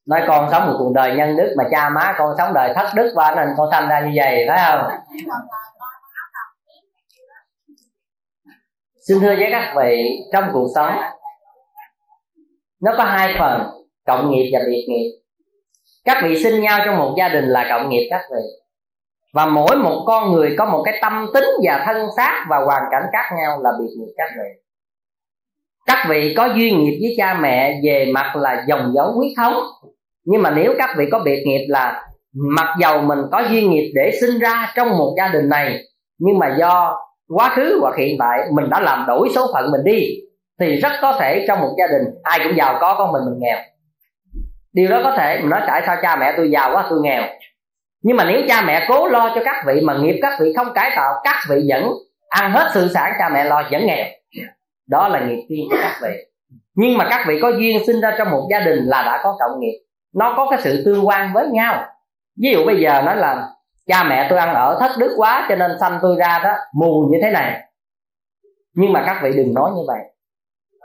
Nói 0.05 0.21
con 0.27 0.47
sống 0.51 0.67
một 0.67 0.75
cuộc 0.79 0.91
đời 0.95 1.15
nhân 1.15 1.37
đức 1.37 1.53
mà 1.57 1.63
cha 1.71 1.89
má 1.89 2.15
con 2.17 2.29
sống 2.37 2.53
đời 2.53 2.73
thất 2.75 2.85
đức 2.95 3.13
và 3.15 3.33
nên 3.35 3.47
con 3.57 3.69
sanh 3.71 3.89
ra 3.89 3.99
như 3.99 4.11
vậy, 4.15 4.45
phải 4.49 4.59
không? 4.71 4.89
Xin 9.07 9.19
thưa 9.21 9.35
với 9.35 9.47
các 9.51 9.73
vị, 9.77 10.19
trong 10.33 10.49
cuộc 10.53 10.67
sống, 10.75 10.91
nó 12.81 12.91
có 12.97 13.03
hai 13.03 13.35
phần, 13.39 13.61
cộng 14.05 14.31
nghiệp 14.31 14.49
và 14.53 14.59
biệt 14.67 14.85
nghiệp. 14.89 15.21
Các 16.05 16.17
vị 16.23 16.43
sinh 16.43 16.61
nhau 16.61 16.79
trong 16.85 16.97
một 16.97 17.13
gia 17.17 17.29
đình 17.29 17.45
là 17.45 17.65
cộng 17.69 17.89
nghiệp 17.89 18.07
các 18.09 18.21
vị 18.31 18.64
và 19.35 19.45
mỗi 19.45 19.75
một 19.75 20.03
con 20.07 20.31
người 20.31 20.55
có 20.57 20.65
một 20.65 20.81
cái 20.85 20.99
tâm 21.01 21.25
tính 21.33 21.45
và 21.63 21.83
thân 21.85 22.07
xác 22.17 22.45
và 22.49 22.57
hoàn 22.65 22.83
cảnh 22.91 23.03
khác 23.13 23.35
nhau 23.37 23.61
là 23.63 23.69
biệt 23.79 23.89
nghiệp 23.97 24.13
các 24.17 24.29
vị 24.35 24.65
các 25.85 26.05
vị 26.09 26.33
có 26.37 26.45
duyên 26.45 26.79
nghiệp 26.79 26.97
với 27.01 27.13
cha 27.17 27.33
mẹ, 27.33 27.79
về 27.83 28.11
mặt 28.13 28.35
là 28.35 28.63
dòng 28.67 28.91
dấu 28.95 29.11
huyết 29.11 29.31
thống. 29.37 29.53
Nhưng 30.25 30.41
mà 30.41 30.49
nếu 30.49 30.73
các 30.77 30.89
vị 30.97 31.05
có 31.11 31.19
biệt 31.19 31.43
nghiệp 31.45 31.65
là 31.69 32.05
mặc 32.33 32.75
dầu 32.79 33.01
mình 33.01 33.19
có 33.31 33.43
duyên 33.49 33.71
nghiệp 33.71 33.91
để 33.95 34.11
sinh 34.21 34.39
ra 34.39 34.73
trong 34.75 34.89
một 34.89 35.13
gia 35.17 35.27
đình 35.27 35.49
này, 35.49 35.79
nhưng 36.19 36.39
mà 36.39 36.55
do 36.59 36.95
quá 37.27 37.49
khứ 37.55 37.79
hoặc 37.81 37.95
hiện 37.97 38.15
tại 38.19 38.39
mình 38.51 38.69
đã 38.69 38.79
làm 38.79 39.05
đổi 39.07 39.29
số 39.35 39.47
phận 39.53 39.71
mình 39.71 39.83
đi, 39.83 39.99
thì 40.59 40.75
rất 40.75 40.91
có 41.01 41.17
thể 41.19 41.45
trong 41.47 41.59
một 41.59 41.75
gia 41.77 41.87
đình 41.87 42.03
ai 42.23 42.39
cũng 42.43 42.57
giàu 42.57 42.77
có 42.81 42.95
con 42.97 43.11
mình 43.11 43.21
mình 43.25 43.39
nghèo. 43.39 43.57
Điều 44.73 44.89
đó 44.89 44.99
có 45.03 45.15
thể, 45.17 45.39
mình 45.39 45.49
nói 45.49 45.61
tại 45.67 45.81
sao 45.85 45.97
cha 46.01 46.15
mẹ 46.15 46.33
tôi 46.37 46.51
giàu 46.51 46.71
quá, 46.73 46.85
tôi 46.89 46.99
nghèo 47.01 47.23
nhưng 48.05 48.17
mà 48.17 48.23
nếu 48.23 48.41
cha 48.47 48.61
mẹ 48.61 48.85
cố 48.89 49.07
lo 49.07 49.31
cho 49.35 49.41
các 49.45 49.55
vị 49.67 49.81
mà 49.83 49.97
nghiệp 49.97 50.19
các 50.21 50.39
vị 50.39 50.53
không 50.57 50.67
cải 50.73 50.91
tạo, 50.95 51.13
các 51.23 51.35
vị 51.49 51.55
vẫn 51.69 51.91
ăn 52.29 52.51
hết 52.51 52.71
sự 52.73 52.89
sản, 52.93 53.13
cha 53.19 53.29
mẹ 53.33 53.43
lo 53.43 53.63
vẫn 53.71 53.85
nghèo. 53.85 54.05
Đó 54.89 55.07
là 55.07 55.19
nghiệp 55.19 55.45
duyên 55.49 55.65
của 55.69 55.77
các 55.81 55.99
vị. 56.01 56.09
Nhưng 56.75 56.97
mà 56.97 57.07
các 57.09 57.25
vị 57.27 57.39
có 57.41 57.49
duyên 57.49 57.85
sinh 57.87 58.01
ra 58.01 58.15
trong 58.17 58.31
một 58.31 58.47
gia 58.51 58.59
đình 58.59 58.79
là 58.85 59.03
đã 59.03 59.19
có 59.23 59.35
cộng 59.39 59.59
nghiệp. 59.59 59.79
Nó 60.15 60.33
có 60.37 60.47
cái 60.49 60.59
sự 60.63 60.83
tương 60.85 61.07
quan 61.07 61.33
với 61.33 61.47
nhau. 61.47 61.85
Ví 62.41 62.49
dụ 62.51 62.65
bây 62.65 62.81
giờ 62.81 63.01
nói 63.01 63.15
là, 63.15 63.47
cha 63.87 64.03
mẹ 64.03 64.27
tôi 64.29 64.39
ăn 64.39 64.53
ở 64.53 64.77
thất 64.79 64.91
đức 64.99 65.13
quá, 65.17 65.45
cho 65.49 65.55
nên 65.55 65.71
sanh 65.79 65.99
tôi 66.01 66.15
ra 66.19 66.41
đó. 66.43 66.53
Mù 66.73 67.09
như 67.11 67.19
thế 67.21 67.31
này. 67.31 67.61
Nhưng 68.75 68.93
mà 68.93 69.03
các 69.05 69.19
vị 69.23 69.31
đừng 69.35 69.53
nói 69.53 69.71
như 69.75 69.81
vậy. 69.87 69.99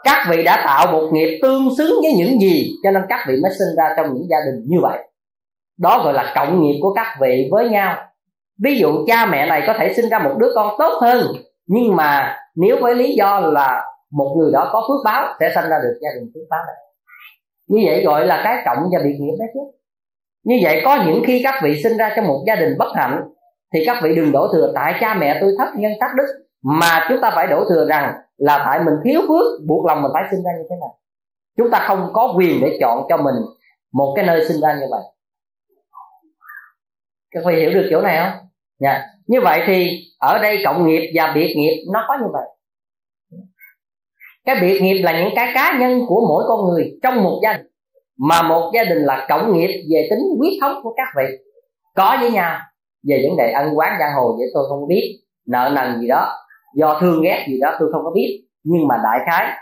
Các 0.05 0.27
vị 0.31 0.43
đã 0.43 0.63
tạo 0.65 0.93
một 0.93 1.09
nghiệp 1.13 1.39
tương 1.43 1.69
xứng 1.79 1.95
với 2.03 2.13
những 2.13 2.41
gì, 2.41 2.71
cho 2.83 2.91
nên 2.91 3.03
các 3.09 3.25
vị 3.29 3.35
mới 3.43 3.53
sinh 3.59 3.77
ra 3.77 3.95
trong 3.97 4.07
những 4.15 4.27
gia 4.31 4.39
đình 4.47 4.65
như 4.67 4.79
vậy 4.83 4.99
đó 5.81 6.03
gọi 6.05 6.13
là 6.13 6.33
cộng 6.35 6.63
nghiệp 6.63 6.79
của 6.83 6.95
các 6.95 7.17
vị 7.21 7.49
với 7.53 7.69
nhau. 7.69 7.97
Ví 8.63 8.79
dụ 8.79 9.05
cha 9.07 9.27
mẹ 9.27 9.47
này 9.47 9.63
có 9.67 9.75
thể 9.79 9.95
sinh 9.95 10.09
ra 10.11 10.19
một 10.19 10.35
đứa 10.39 10.53
con 10.55 10.75
tốt 10.79 10.99
hơn, 11.03 11.27
nhưng 11.67 11.97
mà 11.97 12.37
nếu 12.57 12.77
với 12.83 12.95
lý 12.95 13.15
do 13.15 13.41
là 13.41 13.85
một 14.13 14.35
người 14.39 14.53
đó 14.53 14.69
có 14.73 14.81
phước 14.89 15.05
báo, 15.05 15.35
sẽ 15.41 15.53
sinh 15.55 15.71
ra 15.71 15.79
được 15.83 15.99
gia 16.03 16.09
đình 16.15 16.31
phước 16.35 16.43
báo 16.51 16.61
này. 16.67 16.77
Như 17.69 17.83
vậy 17.87 18.05
gọi 18.05 18.27
là 18.27 18.41
cái 18.45 18.63
cộng 18.65 18.79
và 18.93 18.99
biệt 19.05 19.17
nghiệp 19.21 19.37
đấy 19.39 19.49
chứ. 19.55 19.61
Như 20.45 20.59
vậy 20.63 20.83
có 20.85 21.03
những 21.07 21.23
khi 21.27 21.41
các 21.45 21.55
vị 21.63 21.83
sinh 21.83 21.97
ra 21.97 22.13
trong 22.17 22.27
một 22.27 22.45
gia 22.47 22.55
đình 22.55 22.79
bất 22.79 22.93
hạnh, 22.95 23.23
thì 23.75 23.85
các 23.87 24.01
vị 24.03 24.15
đừng 24.17 24.33
đổ 24.33 24.49
thừa 24.53 24.73
tại 24.75 24.95
cha 25.01 25.15
mẹ 25.15 25.39
tôi 25.41 25.53
thất 25.59 25.69
nhân 25.77 25.93
thất 26.01 26.09
đức, 26.17 26.27
mà 26.63 27.07
chúng 27.09 27.21
ta 27.21 27.31
phải 27.35 27.47
đổ 27.47 27.65
thừa 27.69 27.87
rằng 27.87 28.15
là 28.37 28.63
tại 28.67 28.81
mình 28.85 28.95
thiếu 29.05 29.21
phước, 29.29 29.67
buộc 29.69 29.87
lòng 29.87 30.03
mình 30.03 30.11
phải 30.15 30.23
sinh 30.31 30.43
ra 30.45 30.51
như 30.59 30.65
thế 30.71 30.77
này. 30.81 30.91
Chúng 31.59 31.71
ta 31.71 31.85
không 31.89 32.11
có 32.13 32.35
quyền 32.37 32.61
để 32.61 32.79
chọn 32.81 33.07
cho 33.09 33.17
mình 33.17 33.35
một 33.93 34.13
cái 34.17 34.27
nơi 34.27 34.45
sinh 34.45 34.61
ra 34.61 34.77
như 34.81 34.87
vậy 34.91 35.03
các 37.31 37.43
vị 37.47 37.61
hiểu 37.61 37.71
được 37.71 37.89
chỗ 37.91 38.01
này 38.01 38.19
không? 38.19 38.47
Nha 38.79 39.07
như 39.27 39.41
vậy 39.41 39.63
thì 39.67 39.91
ở 40.19 40.39
đây 40.39 40.63
cộng 40.65 40.87
nghiệp 40.87 41.13
và 41.15 41.33
biệt 41.35 41.55
nghiệp, 41.57 41.85
nó 41.93 42.05
có 42.09 42.19
như 42.21 42.27
vậy. 42.33 42.47
Cái 44.45 44.57
biệt 44.61 44.81
nghiệp 44.83 45.03
là 45.03 45.21
những 45.21 45.33
cái 45.37 45.51
cá 45.55 45.79
nhân 45.81 46.01
của 46.09 46.21
mỗi 46.29 46.45
con 46.49 46.69
người 46.69 46.99
trong 47.03 47.25
một 47.25 47.41
gia 47.43 47.53
đình, 47.53 47.67
mà 48.19 48.43
một 48.43 48.71
gia 48.75 48.85
đình 48.85 48.99
là 48.99 49.27
cộng 49.29 49.53
nghiệp 49.53 49.85
về 49.93 50.07
tính 50.11 50.21
quyết 50.39 50.59
thống 50.61 50.81
của 50.83 50.95
các 50.97 51.09
vị. 51.17 51.37
Có 51.95 52.17
với 52.21 52.31
nhau 52.31 52.59
về 53.09 53.25
vấn 53.29 53.37
đề 53.37 53.53
ân 53.53 53.79
quán 53.79 53.97
giang 54.01 54.15
hồ 54.17 54.37
vậy 54.39 54.47
tôi 54.55 54.65
không 54.69 54.89
biết, 54.89 55.21
nợ 55.47 55.73
nần 55.75 56.01
gì 56.01 56.09
đó, 56.09 56.37
do 56.75 56.99
thương 57.01 57.23
ghét 57.23 57.45
gì 57.49 57.59
đó 57.61 57.77
tôi 57.81 57.89
không 57.93 58.05
có 58.05 58.11
biết. 58.15 58.45
Nhưng 58.63 58.89
mà 58.89 59.01
đại 59.05 59.19
khái, 59.27 59.57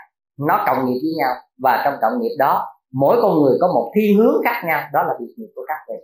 nó 0.47 0.63
cộng 0.67 0.85
nghiệp 0.85 0.99
với 1.03 1.11
nhau, 1.17 1.35
và 1.57 1.81
trong 1.85 1.93
cộng 2.01 2.21
nghiệp 2.21 2.35
đó, 2.39 2.65
mỗi 2.93 3.17
con 3.21 3.41
người 3.41 3.57
có 3.61 3.67
một 3.67 3.91
thiên 3.95 4.17
hướng 4.17 4.41
khác 4.43 4.61
nhau, 4.65 4.83
đó 4.93 5.03
là 5.03 5.13
việc 5.19 5.33
nghiệp 5.37 5.51
của 5.55 5.61
các 5.67 5.77
vị 5.87 5.95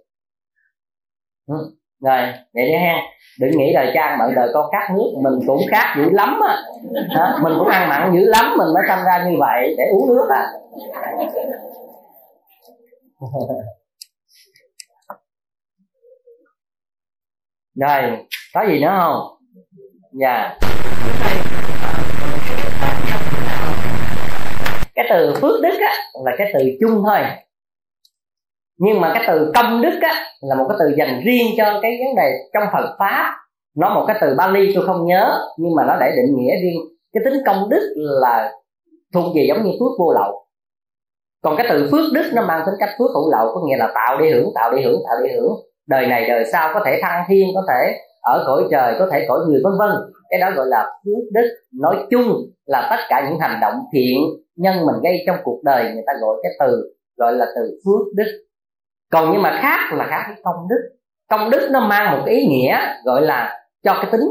ừ. 1.48 1.56
rồi, 2.00 2.20
vậy 2.54 2.72
nha 2.72 2.80
ha. 2.80 3.02
Đừng 3.40 3.52
nghĩ 3.58 3.74
đời 3.74 3.92
cha 3.94 4.16
mận 4.20 4.36
đời 4.36 4.50
con 4.54 4.72
khác 4.72 4.94
nước, 4.96 5.14
mình 5.22 5.34
cũng 5.48 5.62
khác 5.72 5.96
dữ 5.98 6.10
lắm 6.12 6.40
á. 6.48 6.58
Mình 7.42 7.54
cũng 7.60 7.68
ăn 7.68 7.90
mặn 7.90 8.14
dữ 8.14 8.26
lắm, 8.26 8.46
mình 8.58 8.68
mới 8.74 8.84
sinh 8.88 9.06
ra 9.06 9.26
như 9.30 9.38
vậy, 9.40 9.76
để 9.78 9.84
uống 9.92 10.08
nước 10.08 10.28
á. 10.30 10.52
Rồi, 17.76 18.02
có 18.54 18.66
gì 18.68 18.80
nữa 18.80 18.96
không? 19.00 19.22
Dạ. 20.12 20.58
Cái 24.96 25.06
từ 25.10 25.34
phước 25.42 25.62
đức 25.62 25.78
á, 25.80 25.94
là 26.26 26.32
cái 26.38 26.52
từ 26.54 26.60
chung 26.80 27.04
thôi 27.06 27.20
nhưng 28.78 29.02
mà 29.02 29.12
cái 29.14 29.24
từ 29.28 29.52
công 29.56 29.82
đức 29.82 30.00
á, 30.02 30.14
là 30.42 30.56
một 30.56 30.66
cái 30.70 30.78
từ 30.80 30.96
dành 30.98 31.22
riêng 31.26 31.48
cho 31.58 31.80
cái 31.82 31.98
vấn 32.06 32.16
đề 32.16 32.32
trong 32.54 32.64
Phật 32.74 32.96
pháp. 33.00 33.36
Nó 33.78 33.96
một 33.96 34.06
cái 34.08 34.18
từ 34.22 34.36
Bali 34.38 34.76
tôi 34.76 34.86
không 34.86 35.06
nhớ, 35.06 35.40
nhưng 35.58 35.76
mà 35.76 35.84
nó 35.88 35.96
để 36.00 36.12
định 36.16 36.36
nghĩa 36.38 36.54
riêng. 36.62 36.80
Cái 37.14 37.22
tính 37.26 37.44
công 37.46 37.70
đức 37.70 37.94
là 37.96 38.52
thuộc 39.14 39.26
về 39.36 39.46
giống 39.48 39.64
như 39.64 39.72
phước 39.72 40.00
vô 40.00 40.14
lậu. 40.14 40.46
Còn 41.44 41.56
cái 41.58 41.66
từ 41.70 41.90
phước 41.92 42.14
đức 42.14 42.32
nó 42.34 42.42
mang 42.42 42.64
tính 42.66 42.76
cách 42.80 42.90
phước 43.00 43.10
hữu 43.14 43.32
lậu, 43.32 43.56
có 43.56 43.62
nghĩa 43.68 43.78
là 43.78 43.92
tạo 43.96 44.22
đi 44.22 44.32
hưởng, 44.32 44.50
tạo 44.56 44.72
đi 44.76 44.84
hưởng, 44.84 45.00
tạo 45.08 45.18
đi 45.24 45.34
hưởng. 45.34 45.54
Đời 45.88 46.08
này 46.08 46.30
đời 46.30 46.46
sau 46.52 46.72
có 46.74 46.82
thể 46.86 47.00
thăng 47.02 47.24
thiên, 47.28 47.48
có 47.56 47.62
thể 47.70 47.98
ở 48.22 48.44
cõi 48.48 48.64
trời, 48.72 48.96
có 49.00 49.08
thể 49.12 49.26
cõi 49.28 49.40
người, 49.48 49.62
vân 49.64 49.74
vân. 49.80 49.90
Cái 50.30 50.40
đó 50.40 50.52
gọi 50.56 50.66
là 50.70 50.86
phước 51.06 51.32
đức. 51.34 51.48
Nói 51.82 51.98
chung 52.12 52.28
là 52.66 52.88
tất 52.90 53.06
cả 53.10 53.30
những 53.30 53.40
hành 53.40 53.60
động 53.62 53.76
thiện 53.94 54.18
nhân 54.56 54.76
mình 54.86 54.96
gây 55.04 55.24
trong 55.28 55.38
cuộc 55.44 55.60
đời, 55.64 55.84
người 55.94 56.04
ta 56.08 56.14
gọi 56.22 56.38
cái 56.44 56.52
từ, 56.60 56.94
gọi 57.18 57.34
là 57.34 57.46
từ 57.56 57.62
phước 57.86 58.14
đức 58.16 58.42
còn 59.12 59.32
nhưng 59.32 59.42
mà 59.42 59.60
khác 59.62 59.98
là 59.98 60.08
khác 60.10 60.24
với 60.28 60.42
công 60.44 60.68
đức. 60.70 60.90
Công 61.30 61.50
đức 61.50 61.70
nó 61.72 61.88
mang 61.88 62.18
một 62.18 62.26
ý 62.26 62.48
nghĩa 62.48 62.80
gọi 63.06 63.22
là 63.22 63.66
cho 63.84 63.94
cái 63.94 64.12
tính. 64.12 64.28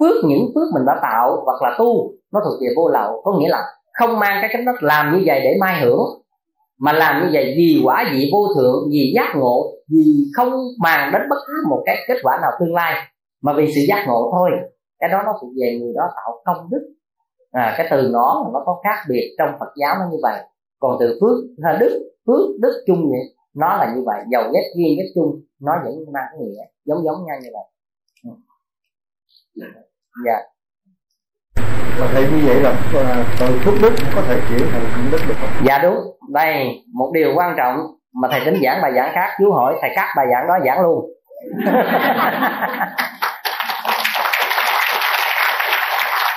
Phước 0.00 0.24
những 0.24 0.50
phước 0.54 0.68
mình 0.74 0.86
đã 0.86 0.98
tạo 1.02 1.42
hoặc 1.44 1.62
là 1.62 1.76
tu 1.78 2.12
nó 2.32 2.40
thuộc 2.44 2.60
về 2.60 2.68
vô 2.76 2.88
lậu 2.88 3.22
có 3.24 3.32
nghĩa 3.38 3.48
là 3.48 3.62
không 3.92 4.18
mang 4.18 4.38
cái 4.40 4.50
cách 4.52 4.62
nó 4.64 4.72
làm 4.80 5.14
như 5.14 5.22
vậy 5.26 5.40
để 5.40 5.56
mai 5.60 5.80
hưởng 5.80 6.22
mà 6.80 6.92
làm 6.92 7.22
như 7.22 7.30
vậy 7.32 7.54
vì 7.56 7.82
quả 7.84 8.04
vị 8.12 8.30
vô 8.32 8.48
thượng 8.54 8.88
vì 8.92 9.12
giác 9.14 9.32
ngộ 9.36 9.72
vì 9.92 10.04
không 10.36 10.52
màng 10.82 11.12
đến 11.12 11.22
bất 11.30 11.36
cứ 11.46 11.52
một 11.68 11.82
cái 11.86 11.96
kết 12.08 12.16
quả 12.22 12.38
nào 12.42 12.50
tương 12.60 12.74
lai 12.74 12.94
mà 13.42 13.52
vì 13.52 13.72
sự 13.74 13.80
giác 13.88 14.04
ngộ 14.08 14.30
thôi. 14.32 14.50
Cái 14.98 15.08
đó 15.08 15.22
nó 15.26 15.32
thuộc 15.40 15.50
về 15.60 15.78
người 15.80 15.92
đó 15.96 16.02
tạo 16.16 16.42
công 16.44 16.70
đức. 16.70 16.80
À, 17.52 17.74
cái 17.78 17.86
từ 17.90 18.08
nó 18.12 18.50
nó 18.52 18.62
có 18.66 18.80
khác 18.84 19.04
biệt 19.08 19.34
trong 19.38 19.50
Phật 19.60 19.72
giáo 19.80 19.94
nó 19.98 20.04
như 20.10 20.16
vậy. 20.22 20.40
Còn 20.78 20.96
từ 21.00 21.18
phước 21.20 21.36
à, 21.64 21.76
đức 21.80 22.12
phước 22.26 22.60
đức 22.60 22.84
chung 22.86 23.10
vậy 23.10 23.20
nó 23.54 23.76
là 23.76 23.92
như 23.94 24.02
vậy 24.06 24.22
dầu 24.32 24.42
nhất 24.52 24.64
duyên 24.76 24.98
nhất 24.98 25.06
chung 25.14 25.42
nó 25.60 25.72
vẫn 25.84 25.94
mang 26.12 26.24
cái 26.30 26.38
nghĩa 26.40 26.62
giống 26.84 27.04
giống 27.04 27.26
nhau 27.26 27.36
như 27.42 27.48
vậy 27.52 27.64
ừ. 28.24 28.30
dạ 30.26 30.52
và 31.98 32.08
thầy 32.12 32.22
như 32.22 32.42
vậy 32.46 32.56
là 32.60 32.74
từ 33.40 33.46
phước 33.64 33.74
đức 33.82 33.92
có 34.14 34.22
thể 34.28 34.40
chuyển 34.48 34.68
thành 34.72 34.84
công 34.92 35.10
đức 35.10 35.18
được 35.28 35.34
không? 35.40 35.50
Dạ 35.64 35.78
đúng. 35.82 35.96
Đây 36.34 36.82
một 36.94 37.10
điều 37.14 37.32
quan 37.36 37.54
trọng 37.56 37.78
mà 38.22 38.28
thầy 38.30 38.40
tính 38.44 38.60
giảng 38.62 38.82
bài 38.82 38.92
giảng 38.96 39.14
khác 39.14 39.30
chú 39.38 39.52
hỏi 39.52 39.76
thầy 39.80 39.90
cắt 39.94 40.14
bài 40.16 40.26
giảng 40.30 40.46
đó 40.46 40.58
giảng 40.64 40.80
luôn. 40.80 41.10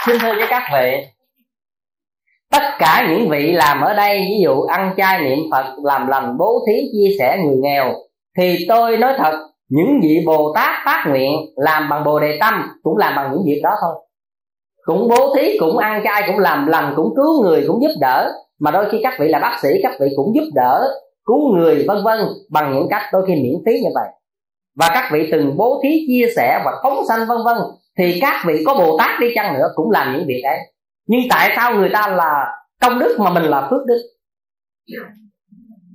Xin 0.05 0.19
thưa 0.19 0.33
với 0.33 0.47
các 0.49 0.63
vị 0.73 1.07
Tất 2.55 2.63
cả 2.79 3.07
những 3.09 3.29
vị 3.29 3.51
làm 3.51 3.81
ở 3.81 3.93
đây, 3.93 4.19
Ví 4.19 4.39
dụ 4.43 4.61
ăn 4.61 4.93
chay 4.97 5.21
niệm 5.21 5.39
Phật, 5.51 5.65
Làm 5.83 6.07
lành 6.07 6.37
bố 6.37 6.65
thí 6.67 6.73
chia 6.93 7.15
sẻ 7.19 7.37
người 7.37 7.57
nghèo, 7.61 7.93
Thì 8.37 8.57
tôi 8.69 8.97
nói 8.97 9.13
thật, 9.17 9.47
Những 9.69 9.99
vị 10.03 10.23
Bồ 10.25 10.53
Tát 10.55 10.73
phát 10.85 11.05
nguyện 11.09 11.31
Làm 11.55 11.89
bằng 11.89 12.03
Bồ 12.03 12.19
Đề 12.19 12.37
Tâm 12.39 12.53
Cũng 12.83 12.97
làm 12.97 13.15
bằng 13.15 13.31
những 13.31 13.43
việc 13.45 13.61
đó 13.63 13.69
thôi. 13.81 13.95
Cũng 14.85 15.07
bố 15.09 15.35
thí, 15.35 15.57
cũng 15.59 15.77
ăn 15.77 16.01
chay, 16.03 16.23
cũng 16.27 16.39
làm 16.39 16.67
lành, 16.67 16.93
cũng 16.95 17.13
cứu 17.15 17.43
người, 17.43 17.63
cũng 17.67 17.81
giúp 17.81 17.93
đỡ. 18.01 18.31
Mà 18.59 18.71
đôi 18.71 18.85
khi 18.91 18.99
các 19.03 19.13
vị 19.19 19.27
là 19.27 19.39
bác 19.39 19.59
sĩ, 19.61 19.69
các 19.83 19.91
vị 19.99 20.07
cũng 20.15 20.35
giúp 20.35 20.49
đỡ, 20.55 20.81
cứu 21.25 21.55
người, 21.55 21.85
vân 21.87 21.97
vân, 22.03 22.19
bằng 22.49 22.73
những 22.73 22.87
cách 22.89 23.01
đôi 23.13 23.23
khi 23.27 23.33
miễn 23.35 23.53
phí 23.65 23.71
như 23.71 23.89
vậy. 23.95 24.07
Và 24.75 24.89
các 24.93 25.09
vị 25.13 25.29
từng 25.31 25.57
bố 25.57 25.79
thí, 25.83 26.05
chia 26.07 26.25
sẻ 26.35 26.61
và 26.65 26.71
phóng 26.83 27.05
sanh, 27.07 27.27
vân 27.27 27.37
vân, 27.45 27.57
thì 27.97 28.19
các 28.21 28.43
vị 28.47 28.63
có 28.65 28.73
bồ 28.73 28.97
tát 28.97 29.19
đi 29.19 29.27
chăng 29.35 29.53
nữa 29.53 29.67
cũng 29.75 29.91
làm 29.91 30.13
những 30.13 30.27
việc 30.27 30.41
ấy 30.43 30.57
nhưng 31.07 31.21
tại 31.29 31.53
sao 31.55 31.75
người 31.75 31.89
ta 31.93 32.07
là 32.07 32.45
công 32.81 32.99
đức 32.99 33.17
mà 33.19 33.33
mình 33.33 33.43
là 33.43 33.67
phước 33.69 33.85
đức? 33.87 34.01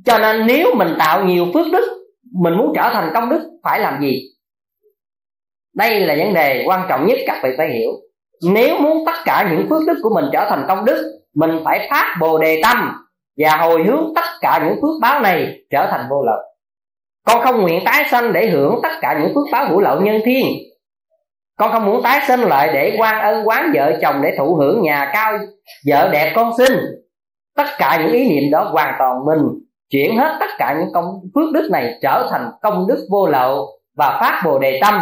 Cho 0.05 0.19
nên 0.19 0.47
nếu 0.47 0.75
mình 0.75 0.95
tạo 0.99 1.25
nhiều 1.25 1.47
phước 1.55 1.67
đức, 1.73 1.85
mình 2.43 2.55
muốn 2.55 2.73
trở 2.75 2.91
thành 2.93 3.11
công 3.15 3.29
đức, 3.29 3.51
phải 3.63 3.81
làm 3.81 4.01
gì? 4.03 4.23
Đây 5.75 6.01
là 6.01 6.15
vấn 6.19 6.35
đề 6.35 6.65
quan 6.67 6.87
trọng 6.89 7.07
nhất 7.07 7.19
các 7.27 7.41
vị 7.43 7.51
phải 7.59 7.69
hiểu. 7.69 7.91
Nếu 8.53 8.79
muốn 8.79 9.03
tất 9.07 9.19
cả 9.25 9.49
những 9.51 9.67
phước 9.69 9.83
đức 9.87 9.99
của 10.03 10.11
mình 10.15 10.25
trở 10.33 10.47
thành 10.51 10.65
công 10.69 10.85
đức, 10.85 11.21
mình 11.35 11.51
phải 11.65 11.89
phát 11.91 12.17
bồ 12.21 12.39
đề 12.39 12.61
tâm 12.63 12.93
và 13.39 13.57
hồi 13.57 13.85
hướng 13.87 14.13
tất 14.15 14.27
cả 14.41 14.63
những 14.65 14.75
phước 14.75 15.01
báo 15.03 15.21
này 15.21 15.59
trở 15.71 15.87
thành 15.91 16.07
vô 16.11 16.25
lậu. 16.27 16.39
Con 17.27 17.45
không 17.45 17.61
nguyện 17.61 17.83
tái 17.85 18.05
sanh 18.11 18.33
để 18.33 18.51
hưởng 18.51 18.81
tất 18.83 18.93
cả 19.01 19.19
những 19.21 19.35
phước 19.35 19.45
báo 19.53 19.69
hữu 19.69 19.81
lậu 19.81 20.01
nhân 20.01 20.21
thiên 20.25 20.47
con 21.61 21.73
không 21.73 21.87
muốn 21.87 22.03
tái 22.03 22.21
sinh 22.29 22.41
lại 22.41 22.71
để 22.75 22.97
quan 22.99 23.23
ân 23.23 23.49
quán 23.49 23.73
vợ 23.75 23.99
chồng 24.03 24.23
để 24.23 24.35
thụ 24.39 24.55
hưởng 24.55 24.83
nhà 24.83 25.11
cao, 25.13 25.39
vợ 25.89 26.09
đẹp 26.13 26.33
con 26.37 26.53
sinh 26.59 26.79
tất 27.57 27.67
cả 27.79 27.99
những 28.03 28.13
ý 28.13 28.29
niệm 28.29 28.51
đó 28.51 28.69
hoàn 28.73 28.95
toàn 28.99 29.25
mình 29.27 29.49
chuyển 29.91 30.17
hết 30.17 30.37
tất 30.41 30.51
cả 30.59 30.77
những 30.79 30.89
công 30.95 31.05
phước 31.35 31.53
đức 31.55 31.69
này 31.73 31.95
trở 32.03 32.29
thành 32.31 32.51
công 32.63 32.87
đức 32.89 33.07
vô 33.11 33.27
lậu 33.27 33.67
và 33.97 34.19
phát 34.21 34.43
bồ 34.45 34.59
đề 34.59 34.79
tâm, 34.83 34.95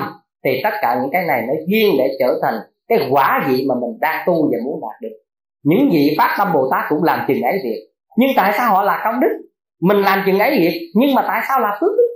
thì 0.45 0.61
tất 0.65 0.71
cả 0.83 0.99
những 1.01 1.11
cái 1.13 1.25
này 1.27 1.43
nó 1.49 1.55
duyên 1.67 1.95
để 1.99 2.17
trở 2.21 2.39
thành 2.43 2.55
cái 2.89 2.99
quả 3.11 3.45
vị 3.49 3.65
mà 3.69 3.75
mình 3.75 3.99
đang 4.01 4.23
tu 4.27 4.35
và 4.35 4.59
muốn 4.65 4.81
đạt 4.83 5.01
được. 5.01 5.17
Những 5.65 5.89
vị 5.93 6.15
phát 6.19 6.35
tâm 6.39 6.49
bồ 6.55 6.69
tát 6.71 6.85
cũng 6.89 7.05
làm 7.05 7.25
chừng 7.29 7.43
ấy 7.43 7.61
việc. 7.65 7.89
Nhưng 8.17 8.31
tại 8.37 8.53
sao 8.57 8.71
họ 8.71 8.83
là 8.83 9.01
công 9.05 9.21
đức? 9.21 9.49
Mình 9.83 9.97
làm 9.97 10.23
chừng 10.27 10.39
ấy 10.39 10.51
việc, 10.59 10.91
nhưng 10.95 11.15
mà 11.15 11.25
tại 11.27 11.41
sao 11.49 11.61
là 11.61 11.79
phước 11.81 11.91
đức? 11.97 12.09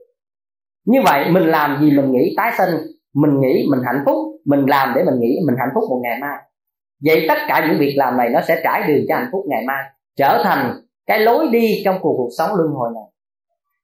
Như 0.86 0.98
vậy, 1.04 1.24
mình 1.30 1.42
làm 1.42 1.78
gì 1.80 1.90
mình 1.96 2.12
nghĩ 2.12 2.34
tái 2.36 2.52
sinh? 2.58 2.70
Mình 3.14 3.40
nghĩ 3.40 3.66
mình 3.70 3.80
hạnh 3.86 4.02
phúc, 4.06 4.16
mình 4.44 4.66
làm 4.66 4.92
để 4.96 5.04
mình 5.04 5.20
nghĩ 5.20 5.38
mình 5.46 5.56
hạnh 5.58 5.68
phúc 5.74 5.84
một 5.90 6.00
ngày 6.02 6.18
mai. 6.20 6.38
Vậy 7.04 7.24
tất 7.28 7.38
cả 7.48 7.66
những 7.68 7.78
việc 7.78 7.94
làm 7.96 8.16
này 8.16 8.28
nó 8.28 8.40
sẽ 8.48 8.60
trải 8.64 8.82
đường 8.88 9.04
cho 9.08 9.16
hạnh 9.16 9.28
phúc 9.32 9.44
ngày 9.48 9.64
mai, 9.66 9.84
trở 10.16 10.42
thành 10.44 10.72
cái 11.06 11.18
lối 11.18 11.48
đi 11.52 11.82
trong 11.84 11.96
cuộc 12.02 12.14
cuộc 12.16 12.30
sống 12.38 12.50
luân 12.56 12.72
hồi 12.72 12.90
này. 12.94 13.04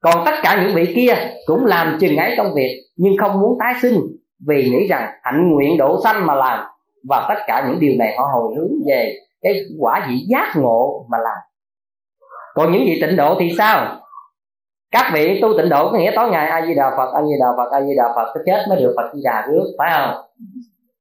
Còn 0.00 0.24
tất 0.24 0.34
cả 0.42 0.62
những 0.62 0.74
vị 0.74 0.92
kia 0.96 1.14
cũng 1.46 1.64
làm 1.64 1.98
chừng 2.00 2.16
ấy 2.16 2.34
công 2.36 2.54
việc, 2.54 2.84
nhưng 2.96 3.12
không 3.20 3.40
muốn 3.40 3.58
tái 3.60 3.74
sinh 3.82 4.00
vì 4.48 4.70
nghĩ 4.70 4.86
rằng 4.86 5.12
hạnh 5.22 5.50
nguyện 5.50 5.76
độ 5.78 6.00
sanh 6.04 6.26
mà 6.26 6.34
làm. 6.34 6.66
Và 7.08 7.26
tất 7.28 7.42
cả 7.46 7.66
những 7.68 7.80
điều 7.80 7.92
này 7.98 8.14
họ 8.18 8.24
hồi 8.34 8.54
hướng 8.56 8.72
về 8.88 9.14
cái 9.40 9.54
quả 9.80 10.06
vị 10.08 10.14
giác 10.28 10.52
ngộ 10.56 11.06
mà 11.10 11.18
làm. 11.18 11.36
Còn 12.54 12.72
những 12.72 12.82
vị 12.86 12.98
tịnh 13.00 13.16
độ 13.16 13.36
thì 13.40 13.50
sao? 13.58 14.00
Các 14.90 15.10
vị 15.14 15.38
tu 15.42 15.56
tịnh 15.56 15.68
độ 15.68 15.90
có 15.90 15.98
nghĩa 15.98 16.12
tối 16.16 16.28
ngày 16.30 16.48
a 16.48 16.66
di 16.66 16.74
đà 16.74 16.90
phật 16.96 17.12
a 17.14 17.22
di 17.22 17.32
đà 17.40 17.46
phật 17.56 17.70
a 17.72 17.80
di 17.80 17.94
đà 17.96 18.04
phật 18.16 18.32
cái 18.34 18.42
chết 18.46 18.64
mới 18.68 18.80
được 18.80 18.94
phật 18.96 19.10
di 19.14 19.20
đà 19.24 19.46
rước, 19.50 19.64
phải 19.78 19.90
không? 19.92 20.24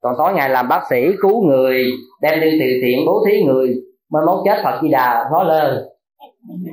Còn 0.01 0.15
tối 0.17 0.33
ngày 0.33 0.49
làm 0.49 0.67
bác 0.67 0.81
sĩ 0.89 1.11
cứu 1.21 1.43
người, 1.47 1.85
đem 2.21 2.39
đi 2.39 2.57
từ 2.59 2.65
thiện 2.81 2.99
bố 3.05 3.23
thí 3.27 3.43
người 3.43 3.75
mới 4.11 4.25
mốt 4.25 4.39
chết 4.45 4.61
phật 4.63 4.79
di 4.81 4.89
đà 4.89 5.25
ngó 5.31 5.43
lên. 5.43 5.83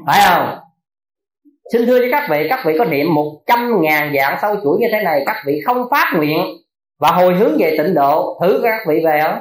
Phải 0.06 0.20
không? 0.28 0.58
Xin 1.72 1.86
thưa 1.86 1.98
với 1.98 2.08
các 2.10 2.26
vị 2.30 2.46
các 2.50 2.60
vị 2.64 2.78
có 2.78 2.84
niệm 2.84 3.14
một 3.14 3.32
trăm 3.46 3.82
ngàn 3.82 4.12
dạng 4.16 4.38
sâu 4.42 4.56
chuỗi 4.62 4.78
như 4.80 4.86
thế 4.92 5.02
này, 5.02 5.22
các 5.26 5.36
vị 5.46 5.60
không 5.66 5.88
phát 5.90 6.12
nguyện 6.16 6.40
và 7.00 7.08
hồi 7.08 7.34
hướng 7.34 7.56
về 7.58 7.74
tịnh 7.78 7.94
độ, 7.94 8.38
thử 8.42 8.60
các 8.62 8.80
vị 8.88 9.00
về 9.04 9.20
không? 9.24 9.38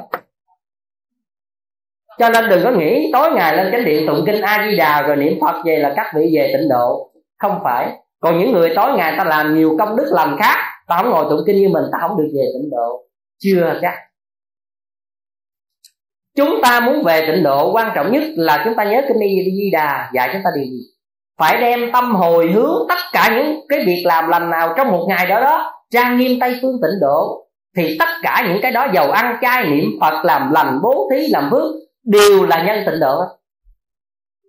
Cho 2.20 2.30
nên 2.30 2.50
đừng 2.50 2.64
có 2.64 2.72
nghĩ 2.72 3.10
tối 3.14 3.32
ngày 3.32 3.58
lên 3.58 3.72
chánh 3.72 3.86
điện 3.86 4.08
tụng 4.08 4.24
kinh 4.26 4.42
a 4.42 4.68
di 4.70 4.78
đà 4.78 5.02
rồi 5.02 5.16
niệm 5.16 5.38
phật 5.42 5.62
về 5.66 5.78
là 5.78 5.94
các 5.96 6.06
vị 6.16 6.32
về 6.36 6.54
tịnh 6.54 6.70
độ 6.70 7.10
không 7.44 7.60
phải. 7.64 8.00
Còn 8.20 8.40
những 8.40 8.52
người 8.52 8.74
tối 8.76 8.92
ngày 8.98 9.14
ta 9.18 9.24
làm 9.24 9.56
nhiều 9.56 9.76
công 9.80 9.96
đức 9.96 10.06
làm 10.12 10.38
khác, 10.40 10.58
ta 10.88 10.98
không 10.98 11.10
ngồi 11.10 11.26
tụng 11.30 11.42
kinh 11.46 11.56
như 11.62 11.70
mình, 11.70 11.84
ta 11.92 11.98
không 12.02 12.18
được 12.18 12.30
về 12.36 12.46
tịnh 12.54 12.70
độ. 12.72 13.04
Chưa 13.40 13.80
chắc. 13.82 13.94
Chúng 16.38 16.60
ta 16.64 16.80
muốn 16.80 17.04
về 17.04 17.22
tịnh 17.28 17.44
độ, 17.44 17.74
quan 17.74 17.92
trọng 17.96 18.12
nhất 18.12 18.24
là 18.36 18.62
chúng 18.66 18.76
ta 18.76 18.84
nhớ 18.84 19.02
kinh 19.08 19.20
đi 19.20 19.46
di 19.58 19.72
đà 19.72 20.10
dạy 20.14 20.30
chúng 20.34 20.42
ta 20.44 20.50
điều 20.56 20.66
gì. 20.66 20.82
Phải 21.40 21.62
đem 21.62 21.92
tâm 21.94 22.16
hồi 22.16 22.52
hướng 22.52 22.86
tất 22.90 23.00
cả 23.14 23.30
những 23.36 23.60
cái 23.70 23.84
việc 23.86 24.04
làm 24.06 24.30
lành 24.30 24.50
nào 24.50 24.74
trong 24.78 24.92
một 24.92 25.06
ngày 25.10 25.28
đó 25.28 25.42
đó, 25.42 25.74
trang 25.92 26.18
nghiêm 26.18 26.40
tây 26.40 26.60
phương 26.62 26.80
tịnh 26.82 27.00
độ, 27.02 27.48
thì 27.78 27.96
tất 28.00 28.10
cả 28.24 28.46
những 28.48 28.60
cái 28.62 28.72
đó 28.72 28.88
giàu 28.94 29.12
ăn 29.12 29.38
chay 29.42 29.66
niệm 29.70 29.90
phật, 30.02 30.26
làm 30.26 30.52
lành 30.52 30.80
bố 30.84 31.10
thí, 31.12 31.28
làm 31.28 31.50
phước, 31.52 31.74
đều 32.04 32.44
là 32.44 32.64
nhân 32.64 32.84
tịnh 32.86 33.00
độ. 33.00 33.22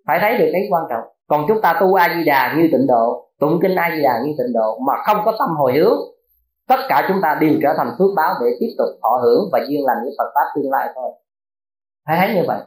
Phải 0.06 0.18
thấy 0.20 0.38
được 0.38 0.50
cái 0.52 0.62
quan 0.70 0.82
trọng 0.90 1.13
còn 1.26 1.44
chúng 1.48 1.60
ta 1.62 1.78
tu 1.80 1.94
a 1.94 2.14
di 2.16 2.24
đà 2.24 2.54
như 2.56 2.68
tịnh 2.72 2.86
độ, 2.86 3.30
tụng 3.40 3.58
kinh 3.62 3.74
a 3.74 3.90
di 3.96 4.02
đà 4.02 4.20
như 4.24 4.32
tịnh 4.38 4.52
độ 4.54 4.78
mà 4.86 4.92
không 5.06 5.16
có 5.24 5.32
tâm 5.38 5.48
hồi 5.56 5.72
hướng, 5.72 5.98
tất 6.68 6.76
cả 6.88 7.04
chúng 7.08 7.16
ta 7.22 7.38
đều 7.40 7.54
trở 7.62 7.68
thành 7.76 7.90
phước 7.98 8.10
báo 8.16 8.34
để 8.40 8.46
tiếp 8.60 8.74
tục 8.78 8.88
thọ 9.02 9.20
hưởng 9.22 9.48
và 9.52 9.60
duyên 9.68 9.84
lành 9.84 9.96
với 10.02 10.12
phật 10.18 10.30
pháp 10.34 10.44
tương 10.54 10.70
lai 10.70 10.88
thôi. 10.94 11.12
Phải 12.06 12.16
thấy 12.20 12.34
như 12.34 12.42
vậy? 12.46 12.60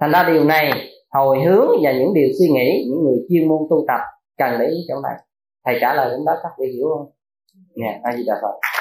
Thành 0.00 0.10
ra 0.10 0.24
điều 0.26 0.44
này, 0.44 0.72
hồi 1.10 1.42
hướng 1.44 1.68
và 1.82 1.92
những 1.92 2.14
điều 2.14 2.28
suy 2.38 2.48
nghĩ, 2.48 2.86
những 2.90 3.04
người 3.04 3.18
chuyên 3.28 3.48
môn 3.48 3.58
tu 3.70 3.84
tập 3.88 4.00
cần 4.38 4.58
để 4.58 4.66
ý 4.66 4.76
chỗ 4.88 5.00
này. 5.00 5.14
Thầy 5.64 5.78
trả 5.80 5.94
lời 5.94 6.10
đến 6.10 6.24
đó, 6.26 6.32
các 6.42 6.52
vị 6.58 6.66
hiểu 6.76 6.86
không? 6.96 7.10
Nè 7.76 8.00
a 8.04 8.16
di 8.16 8.24
đà 8.26 8.34
phật. 8.42 8.77